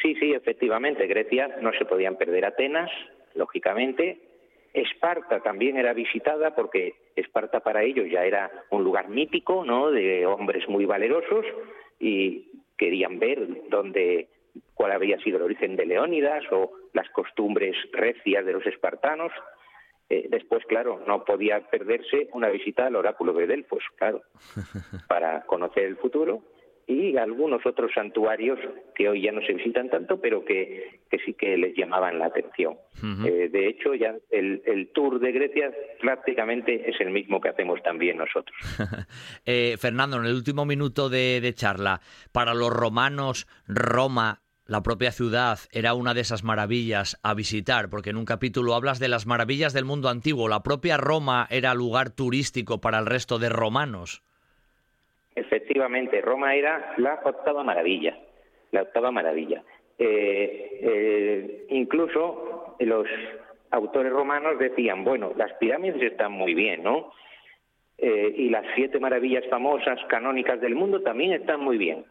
Sí, 0.00 0.14
sí, 0.14 0.32
efectivamente. 0.32 1.06
Grecia 1.06 1.56
no 1.60 1.72
se 1.72 1.84
podían 1.84 2.16
perder 2.16 2.44
Atenas, 2.44 2.90
lógicamente. 3.34 4.18
Esparta 4.72 5.40
también 5.40 5.76
era 5.76 5.92
visitada 5.92 6.54
porque 6.54 6.94
Esparta 7.16 7.60
para 7.60 7.82
ellos 7.82 8.06
ya 8.10 8.24
era 8.24 8.50
un 8.70 8.84
lugar 8.84 9.08
mítico, 9.08 9.64
¿no? 9.64 9.90
De 9.90 10.24
hombres 10.26 10.68
muy 10.68 10.86
valerosos 10.86 11.44
y 11.98 12.48
querían 12.78 13.18
ver 13.18 13.68
dónde 13.68 14.28
cuál 14.74 14.92
había 14.92 15.18
sido 15.18 15.36
el 15.36 15.44
origen 15.44 15.76
de 15.76 15.86
Leónidas 15.86 16.44
o 16.50 16.72
las 16.94 17.08
costumbres 17.10 17.76
recias 17.92 18.46
de 18.46 18.52
los 18.52 18.66
espartanos. 18.66 19.32
Eh, 20.08 20.26
después, 20.30 20.64
claro, 20.66 21.02
no 21.06 21.24
podía 21.24 21.60
perderse 21.68 22.28
una 22.32 22.48
visita 22.48 22.86
al 22.86 22.96
oráculo 22.96 23.32
de 23.32 23.46
Delfos, 23.46 23.84
claro, 23.96 24.22
para 25.08 25.42
conocer 25.42 25.84
el 25.84 25.96
futuro 25.96 26.42
y 26.86 27.16
algunos 27.16 27.64
otros 27.64 27.92
santuarios 27.94 28.58
que 28.94 29.08
hoy 29.08 29.22
ya 29.22 29.32
no 29.32 29.40
se 29.42 29.52
visitan 29.52 29.88
tanto, 29.88 30.20
pero 30.20 30.44
que, 30.44 31.00
sí 31.24 31.34
que 31.34 31.56
les 31.56 31.76
llamaban 31.76 32.18
la 32.18 32.26
atención. 32.26 32.76
Eh, 33.24 33.48
de 33.50 33.68
hecho, 33.68 33.94
ya 33.94 34.16
el, 34.30 34.90
tour 34.92 35.20
de 35.20 35.32
Grecia 35.32 35.72
prácticamente 36.00 36.90
es 36.90 37.00
el 37.00 37.10
mismo 37.10 37.40
que 37.40 37.48
hacemos 37.48 37.82
también 37.82 38.18
nosotros. 38.18 38.56
Eh, 39.46 39.76
Fernando, 39.78 40.18
en 40.18 40.26
el 40.26 40.34
último 40.34 40.64
minuto 40.64 41.08
de, 41.08 41.52
charla, 41.54 42.00
para 42.32 42.54
los 42.54 42.70
romanos, 42.70 43.46
Roma 43.66 44.42
la 44.66 44.82
propia 44.82 45.10
ciudad 45.10 45.58
era 45.72 45.94
una 45.94 46.14
de 46.14 46.20
esas 46.20 46.44
maravillas 46.44 47.18
a 47.24 47.34
visitar, 47.34 47.90
porque 47.90 48.10
en 48.10 48.16
un 48.16 48.24
capítulo 48.24 48.74
hablas 48.74 49.00
de 49.00 49.08
las 49.08 49.26
maravillas 49.26 49.72
del 49.72 49.84
mundo 49.84 50.08
antiguo. 50.08 50.48
La 50.48 50.62
propia 50.62 50.96
Roma 50.96 51.48
era 51.50 51.74
lugar 51.74 52.10
turístico 52.10 52.80
para 52.80 53.00
el 53.00 53.06
resto 53.06 53.40
de 53.40 53.48
romanos. 53.48 54.22
Efectivamente, 55.40 56.20
Roma 56.20 56.54
era 56.54 56.94
la 56.98 57.18
octava 57.24 57.62
maravilla, 57.64 58.14
la 58.72 58.82
octava 58.82 59.10
maravilla. 59.10 59.64
Eh, 59.98 60.78
eh, 60.82 61.66
incluso 61.70 62.76
los 62.78 63.06
autores 63.70 64.12
romanos 64.12 64.58
decían, 64.58 65.02
bueno, 65.02 65.32
las 65.36 65.52
pirámides 65.54 66.02
están 66.02 66.32
muy 66.32 66.54
bien, 66.54 66.82
¿no? 66.82 67.12
Eh, 67.96 68.34
y 68.36 68.50
las 68.50 68.66
siete 68.74 69.00
maravillas 69.00 69.44
famosas, 69.48 69.98
canónicas 70.08 70.60
del 70.60 70.74
mundo 70.74 71.00
también 71.00 71.32
están 71.32 71.60
muy 71.60 71.78
bien. 71.78 72.04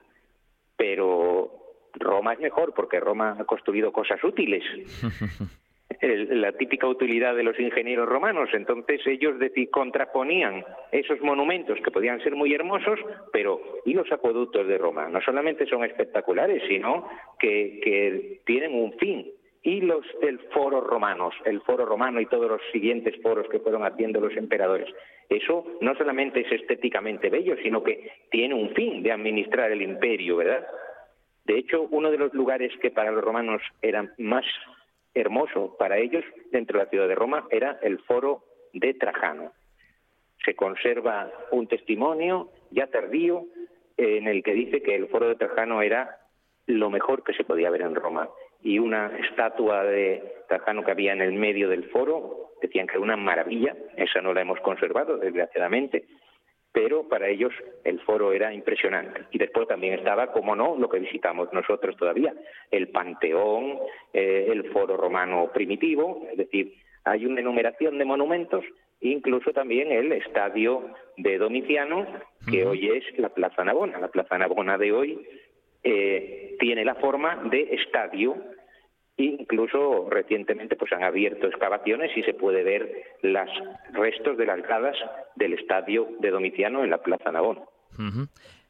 Pero 0.76 1.51
Roma 1.93 2.34
es 2.34 2.39
mejor 2.39 2.73
porque 2.73 2.99
Roma 2.99 3.38
ha 3.39 3.45
construido 3.45 3.91
cosas 3.91 4.23
útiles. 4.23 4.64
la 6.01 6.53
típica 6.53 6.88
utilidad 6.88 7.35
de 7.35 7.43
los 7.43 7.59
ingenieros 7.59 8.07
romanos. 8.07 8.49
Entonces 8.53 9.01
ellos 9.05 9.35
contraponían 9.71 10.63
esos 10.91 11.19
monumentos 11.21 11.77
que 11.84 11.91
podían 11.91 12.21
ser 12.21 12.35
muy 12.35 12.53
hermosos, 12.53 12.99
pero 13.34 13.59
¿y 13.85 13.93
los 13.93 14.11
acueductos 14.11 14.67
de 14.67 14.77
Roma? 14.77 15.09
No 15.09 15.21
solamente 15.21 15.65
son 15.65 15.84
espectaculares, 15.84 16.63
sino 16.67 17.07
que, 17.38 18.39
tienen 18.45 18.73
un 18.73 18.93
fin. 18.93 19.31
Y 19.61 19.81
los 19.81 20.05
del 20.21 20.39
foro 20.53 20.80
romanos, 20.80 21.35
el 21.43 21.59
foro 21.61 21.85
romano 21.85 22.21
y 22.21 22.26
todos 22.27 22.49
los 22.49 22.61
siguientes 22.71 23.21
foros 23.21 23.47
que 23.49 23.59
fueron 23.59 23.84
haciendo 23.84 24.21
los 24.21 24.35
emperadores. 24.38 24.88
Eso 25.27 25.65
no 25.81 25.95
solamente 25.95 26.41
es 26.41 26.51
estéticamente 26.51 27.30
bello, 27.30 27.55
sino 27.61 27.84
que 27.84 28.09
tiene 28.31 28.55
un 28.55 28.69
fin 28.69 29.03
de 29.03 29.11
administrar 29.11 29.69
el 29.71 29.81
imperio, 29.81 30.38
¿verdad? 30.38 30.65
De 31.43 31.57
hecho, 31.57 31.88
uno 31.91 32.09
de 32.09 32.17
los 32.17 32.34
lugares 32.34 32.71
que 32.81 32.89
para 32.89 33.11
los 33.11 33.23
romanos 33.23 33.61
eran 33.81 34.13
más 34.17 34.45
hermoso 35.14 35.76
para 35.77 35.98
ellos 35.98 36.23
dentro 36.52 36.77
de 36.77 36.86
la 36.86 36.90
ciudad 36.90 37.07
de 37.07 37.15
Roma 37.15 37.48
era 37.52 37.80
el 37.81 37.99
foro 37.99 38.44
de 38.73 38.94
Trajano. 38.94 39.52
Se 40.45 40.56
conserva 40.56 41.31
un 41.52 41.68
testimonio 41.68 42.52
ya 42.72 42.88
tardío 42.88 43.45
en 43.98 44.27
el 44.27 44.44
que 44.44 44.53
dice 44.53 44.81
que 44.81 44.95
el 44.95 45.07
foro 45.07 45.27
de 45.27 45.36
Trajano 45.36 45.81
era 45.81 46.18
lo 46.65 46.90
mejor 46.90 47.23
que 47.23 47.34
se 47.34 47.44
podía 47.44 47.69
ver 47.69 47.81
en 47.81 47.95
Roma 47.95 48.30
y 48.61 48.80
una 48.80 49.07
estatua 49.30 49.84
de 49.84 50.23
Trajano 50.48 50.84
que 50.84 50.91
había 50.91 51.14
en 51.14 51.22
el 51.22 51.34
medio 51.34 51.69
del 51.69 51.90
foro 51.90 52.49
decían 52.61 52.88
que 52.88 52.94
era 52.94 53.02
una 53.02 53.18
maravilla, 53.18 53.76
esa 53.95 54.22
no 54.22 54.34
la 54.34 54.41
hemos 54.41 54.60
conservado 54.60 55.18
desgraciadamente, 55.18 56.06
pero 56.72 57.08
para 57.08 57.28
ellos 57.28 57.52
el 57.84 58.00
foro 58.02 58.32
era 58.32 58.54
impresionante. 58.54 59.26
Y 59.32 59.38
después 59.38 59.68
también 59.68 59.94
estaba, 59.96 60.32
como 60.32 60.56
no, 60.56 60.76
lo 60.78 60.90
que 60.90 61.00
visitamos 61.00 61.52
nosotros 61.52 61.96
todavía, 61.98 62.34
el 62.72 62.90
Panteón, 62.90 63.80
eh, 64.14 64.48
el 64.50 64.72
foro 64.72 64.96
romano 64.96 65.50
primitivo, 65.54 66.28
es 66.32 66.38
decir, 66.38 66.74
hay 67.06 67.26
una 67.26 67.41
enumeración 67.41 67.98
de 67.98 68.06
monumentos, 68.06 68.64
incluso 69.02 69.52
también 69.52 69.91
el 69.91 70.12
estadio 70.12 70.94
de 71.18 71.38
Domiciano, 71.38 72.06
que 72.50 72.66
hoy 72.66 72.90
es 72.90 73.18
la 73.18 73.30
Plaza 73.30 73.64
Navona. 73.64 74.00
La 74.00 74.10
Plaza 74.10 74.38
Navona 74.38 74.78
de 74.78 74.91
hoy 74.91 75.28
eh, 75.84 76.56
tiene 76.60 76.86
la 76.86 76.96
forma 76.96 77.38
de 77.50 77.74
estadio 77.74 78.36
Incluso 79.20 80.08
recientemente 80.10 80.78
pues 80.78 80.94
han 80.94 81.04
abierto 81.04 81.48
excavaciones 81.48 82.10
y 82.16 82.24
se 82.24 82.34
puede 82.34 82.64
ver 82.64 83.04
los 83.22 83.50
restos 83.91 84.38
de 84.38 84.46
las 84.46 84.62
gradas 84.62 84.96
del 85.36 85.54
estadio 85.54 86.08
de 86.22 86.32
Domitiano 86.32 86.86
en 86.86 86.90
la 86.90 87.04
Plaza 87.04 87.30
Navón. 87.30 87.60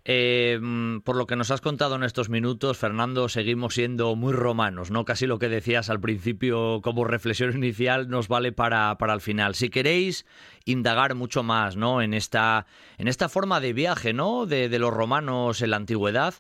Eh, 0.05 0.59
por 1.03 1.17
lo 1.17 1.27
que 1.27 1.35
nos 1.35 1.51
has 1.51 1.61
contado 1.61 1.95
en 1.95 2.03
estos 2.03 2.29
minutos, 2.29 2.79
Fernando, 2.79 3.29
seguimos 3.29 3.75
siendo 3.75 4.15
muy 4.15 4.33
romanos, 4.33 4.89
¿no? 4.89 5.05
Casi 5.05 5.27
lo 5.27 5.37
que 5.37 5.49
decías 5.49 5.91
al 5.91 5.99
principio 5.99 6.81
como 6.81 7.03
reflexión 7.03 7.53
inicial 7.55 8.09
nos 8.09 8.27
vale 8.27 8.51
para, 8.51 8.97
para 8.97 9.13
el 9.13 9.21
final. 9.21 9.53
Si 9.53 9.69
queréis 9.69 10.25
indagar 10.65 11.13
mucho 11.13 11.43
más, 11.43 11.75
¿no? 11.75 12.01
En 12.01 12.15
esta, 12.15 12.65
en 12.97 13.07
esta 13.07 13.29
forma 13.29 13.59
de 13.59 13.73
viaje, 13.73 14.13
¿no? 14.13 14.47
De, 14.47 14.67
de 14.67 14.79
los 14.79 14.91
romanos 14.91 15.61
en 15.61 15.69
la 15.69 15.77
antigüedad, 15.77 16.33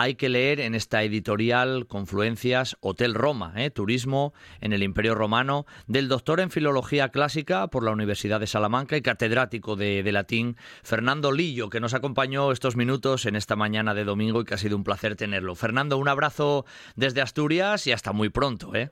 hay 0.00 0.14
que 0.14 0.28
leer 0.28 0.60
en 0.60 0.76
esta 0.76 1.02
editorial 1.02 1.88
Confluencias 1.88 2.76
Hotel 2.80 3.14
Roma, 3.14 3.52
¿eh? 3.56 3.70
Turismo 3.70 4.32
en 4.60 4.72
el 4.72 4.84
Imperio 4.84 5.16
Romano, 5.16 5.64
del 5.88 6.06
doctor 6.06 6.38
en 6.38 6.50
Filología 6.50 7.08
Clásica 7.08 7.66
por 7.66 7.82
la 7.82 7.90
Universidad 7.90 8.38
de 8.38 8.46
Salamanca 8.46 8.96
y 8.96 9.02
catedrático 9.02 9.74
de, 9.74 10.04
de, 10.04 10.12
latín, 10.12 10.54
Fernando 10.84 11.32
Lillo, 11.32 11.68
que 11.68 11.80
nos 11.80 11.94
acompañó 11.94 12.52
estos 12.52 12.76
minutos 12.76 13.26
en 13.26 13.34
esta 13.34 13.56
mañana 13.56 13.92
de 13.92 14.04
domingo 14.04 14.40
y 14.40 14.44
que 14.44 14.54
ha 14.54 14.58
sido 14.58 14.76
un 14.76 14.84
placer 14.84 15.16
tenerlo. 15.16 15.56
Fernando, 15.56 15.98
un 15.98 16.06
abrazo 16.06 16.64
desde 16.94 17.20
Asturias 17.20 17.88
y 17.88 17.92
hasta 17.92 18.12
muy 18.12 18.28
pronto. 18.28 18.76
¿eh? 18.76 18.90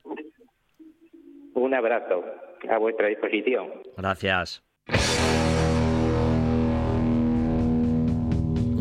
Un 1.55 1.73
abrazo 1.73 2.25
a 2.69 2.79
vuestra 2.79 3.07
disposición. 3.07 3.69
Gracias. 3.97 4.65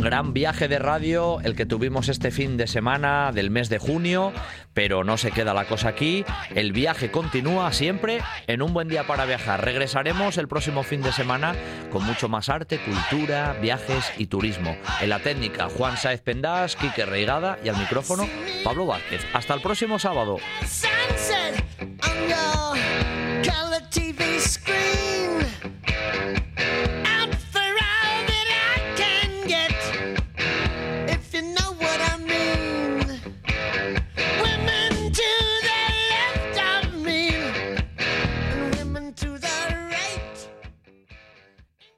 Gran 0.05 0.33
viaje 0.33 0.67
de 0.67 0.77
radio 0.77 1.39
el 1.41 1.55
que 1.55 1.65
tuvimos 1.65 2.09
este 2.09 2.29
fin 2.29 2.57
de 2.57 2.67
semana 2.67 3.31
del 3.33 3.49
mes 3.49 3.69
de 3.69 3.79
junio, 3.79 4.31
pero 4.75 5.03
no 5.03 5.17
se 5.17 5.31
queda 5.31 5.55
la 5.55 5.65
cosa 5.65 5.89
aquí. 5.89 6.23
El 6.53 6.73
viaje 6.73 7.09
continúa 7.09 7.73
siempre 7.73 8.21
en 8.45 8.61
un 8.61 8.71
buen 8.71 8.87
día 8.87 9.07
para 9.07 9.25
viajar. 9.25 9.65
Regresaremos 9.65 10.37
el 10.37 10.47
próximo 10.47 10.83
fin 10.83 11.01
de 11.01 11.11
semana 11.11 11.55
con 11.91 12.05
mucho 12.05 12.29
más 12.29 12.49
arte, 12.49 12.77
cultura, 12.77 13.57
viajes 13.59 14.13
y 14.19 14.27
turismo. 14.27 14.77
En 15.01 15.09
la 15.09 15.19
técnica, 15.19 15.69
Juan 15.69 15.97
Saez 15.97 16.21
Pendás, 16.21 16.75
Quique 16.75 17.03
Reigada 17.03 17.57
y 17.63 17.69
al 17.69 17.77
micrófono, 17.77 18.29
Pablo 18.63 18.85
Vázquez. 18.85 19.25
Hasta 19.33 19.55
el 19.55 19.61
próximo 19.61 19.97
sábado. 19.97 20.37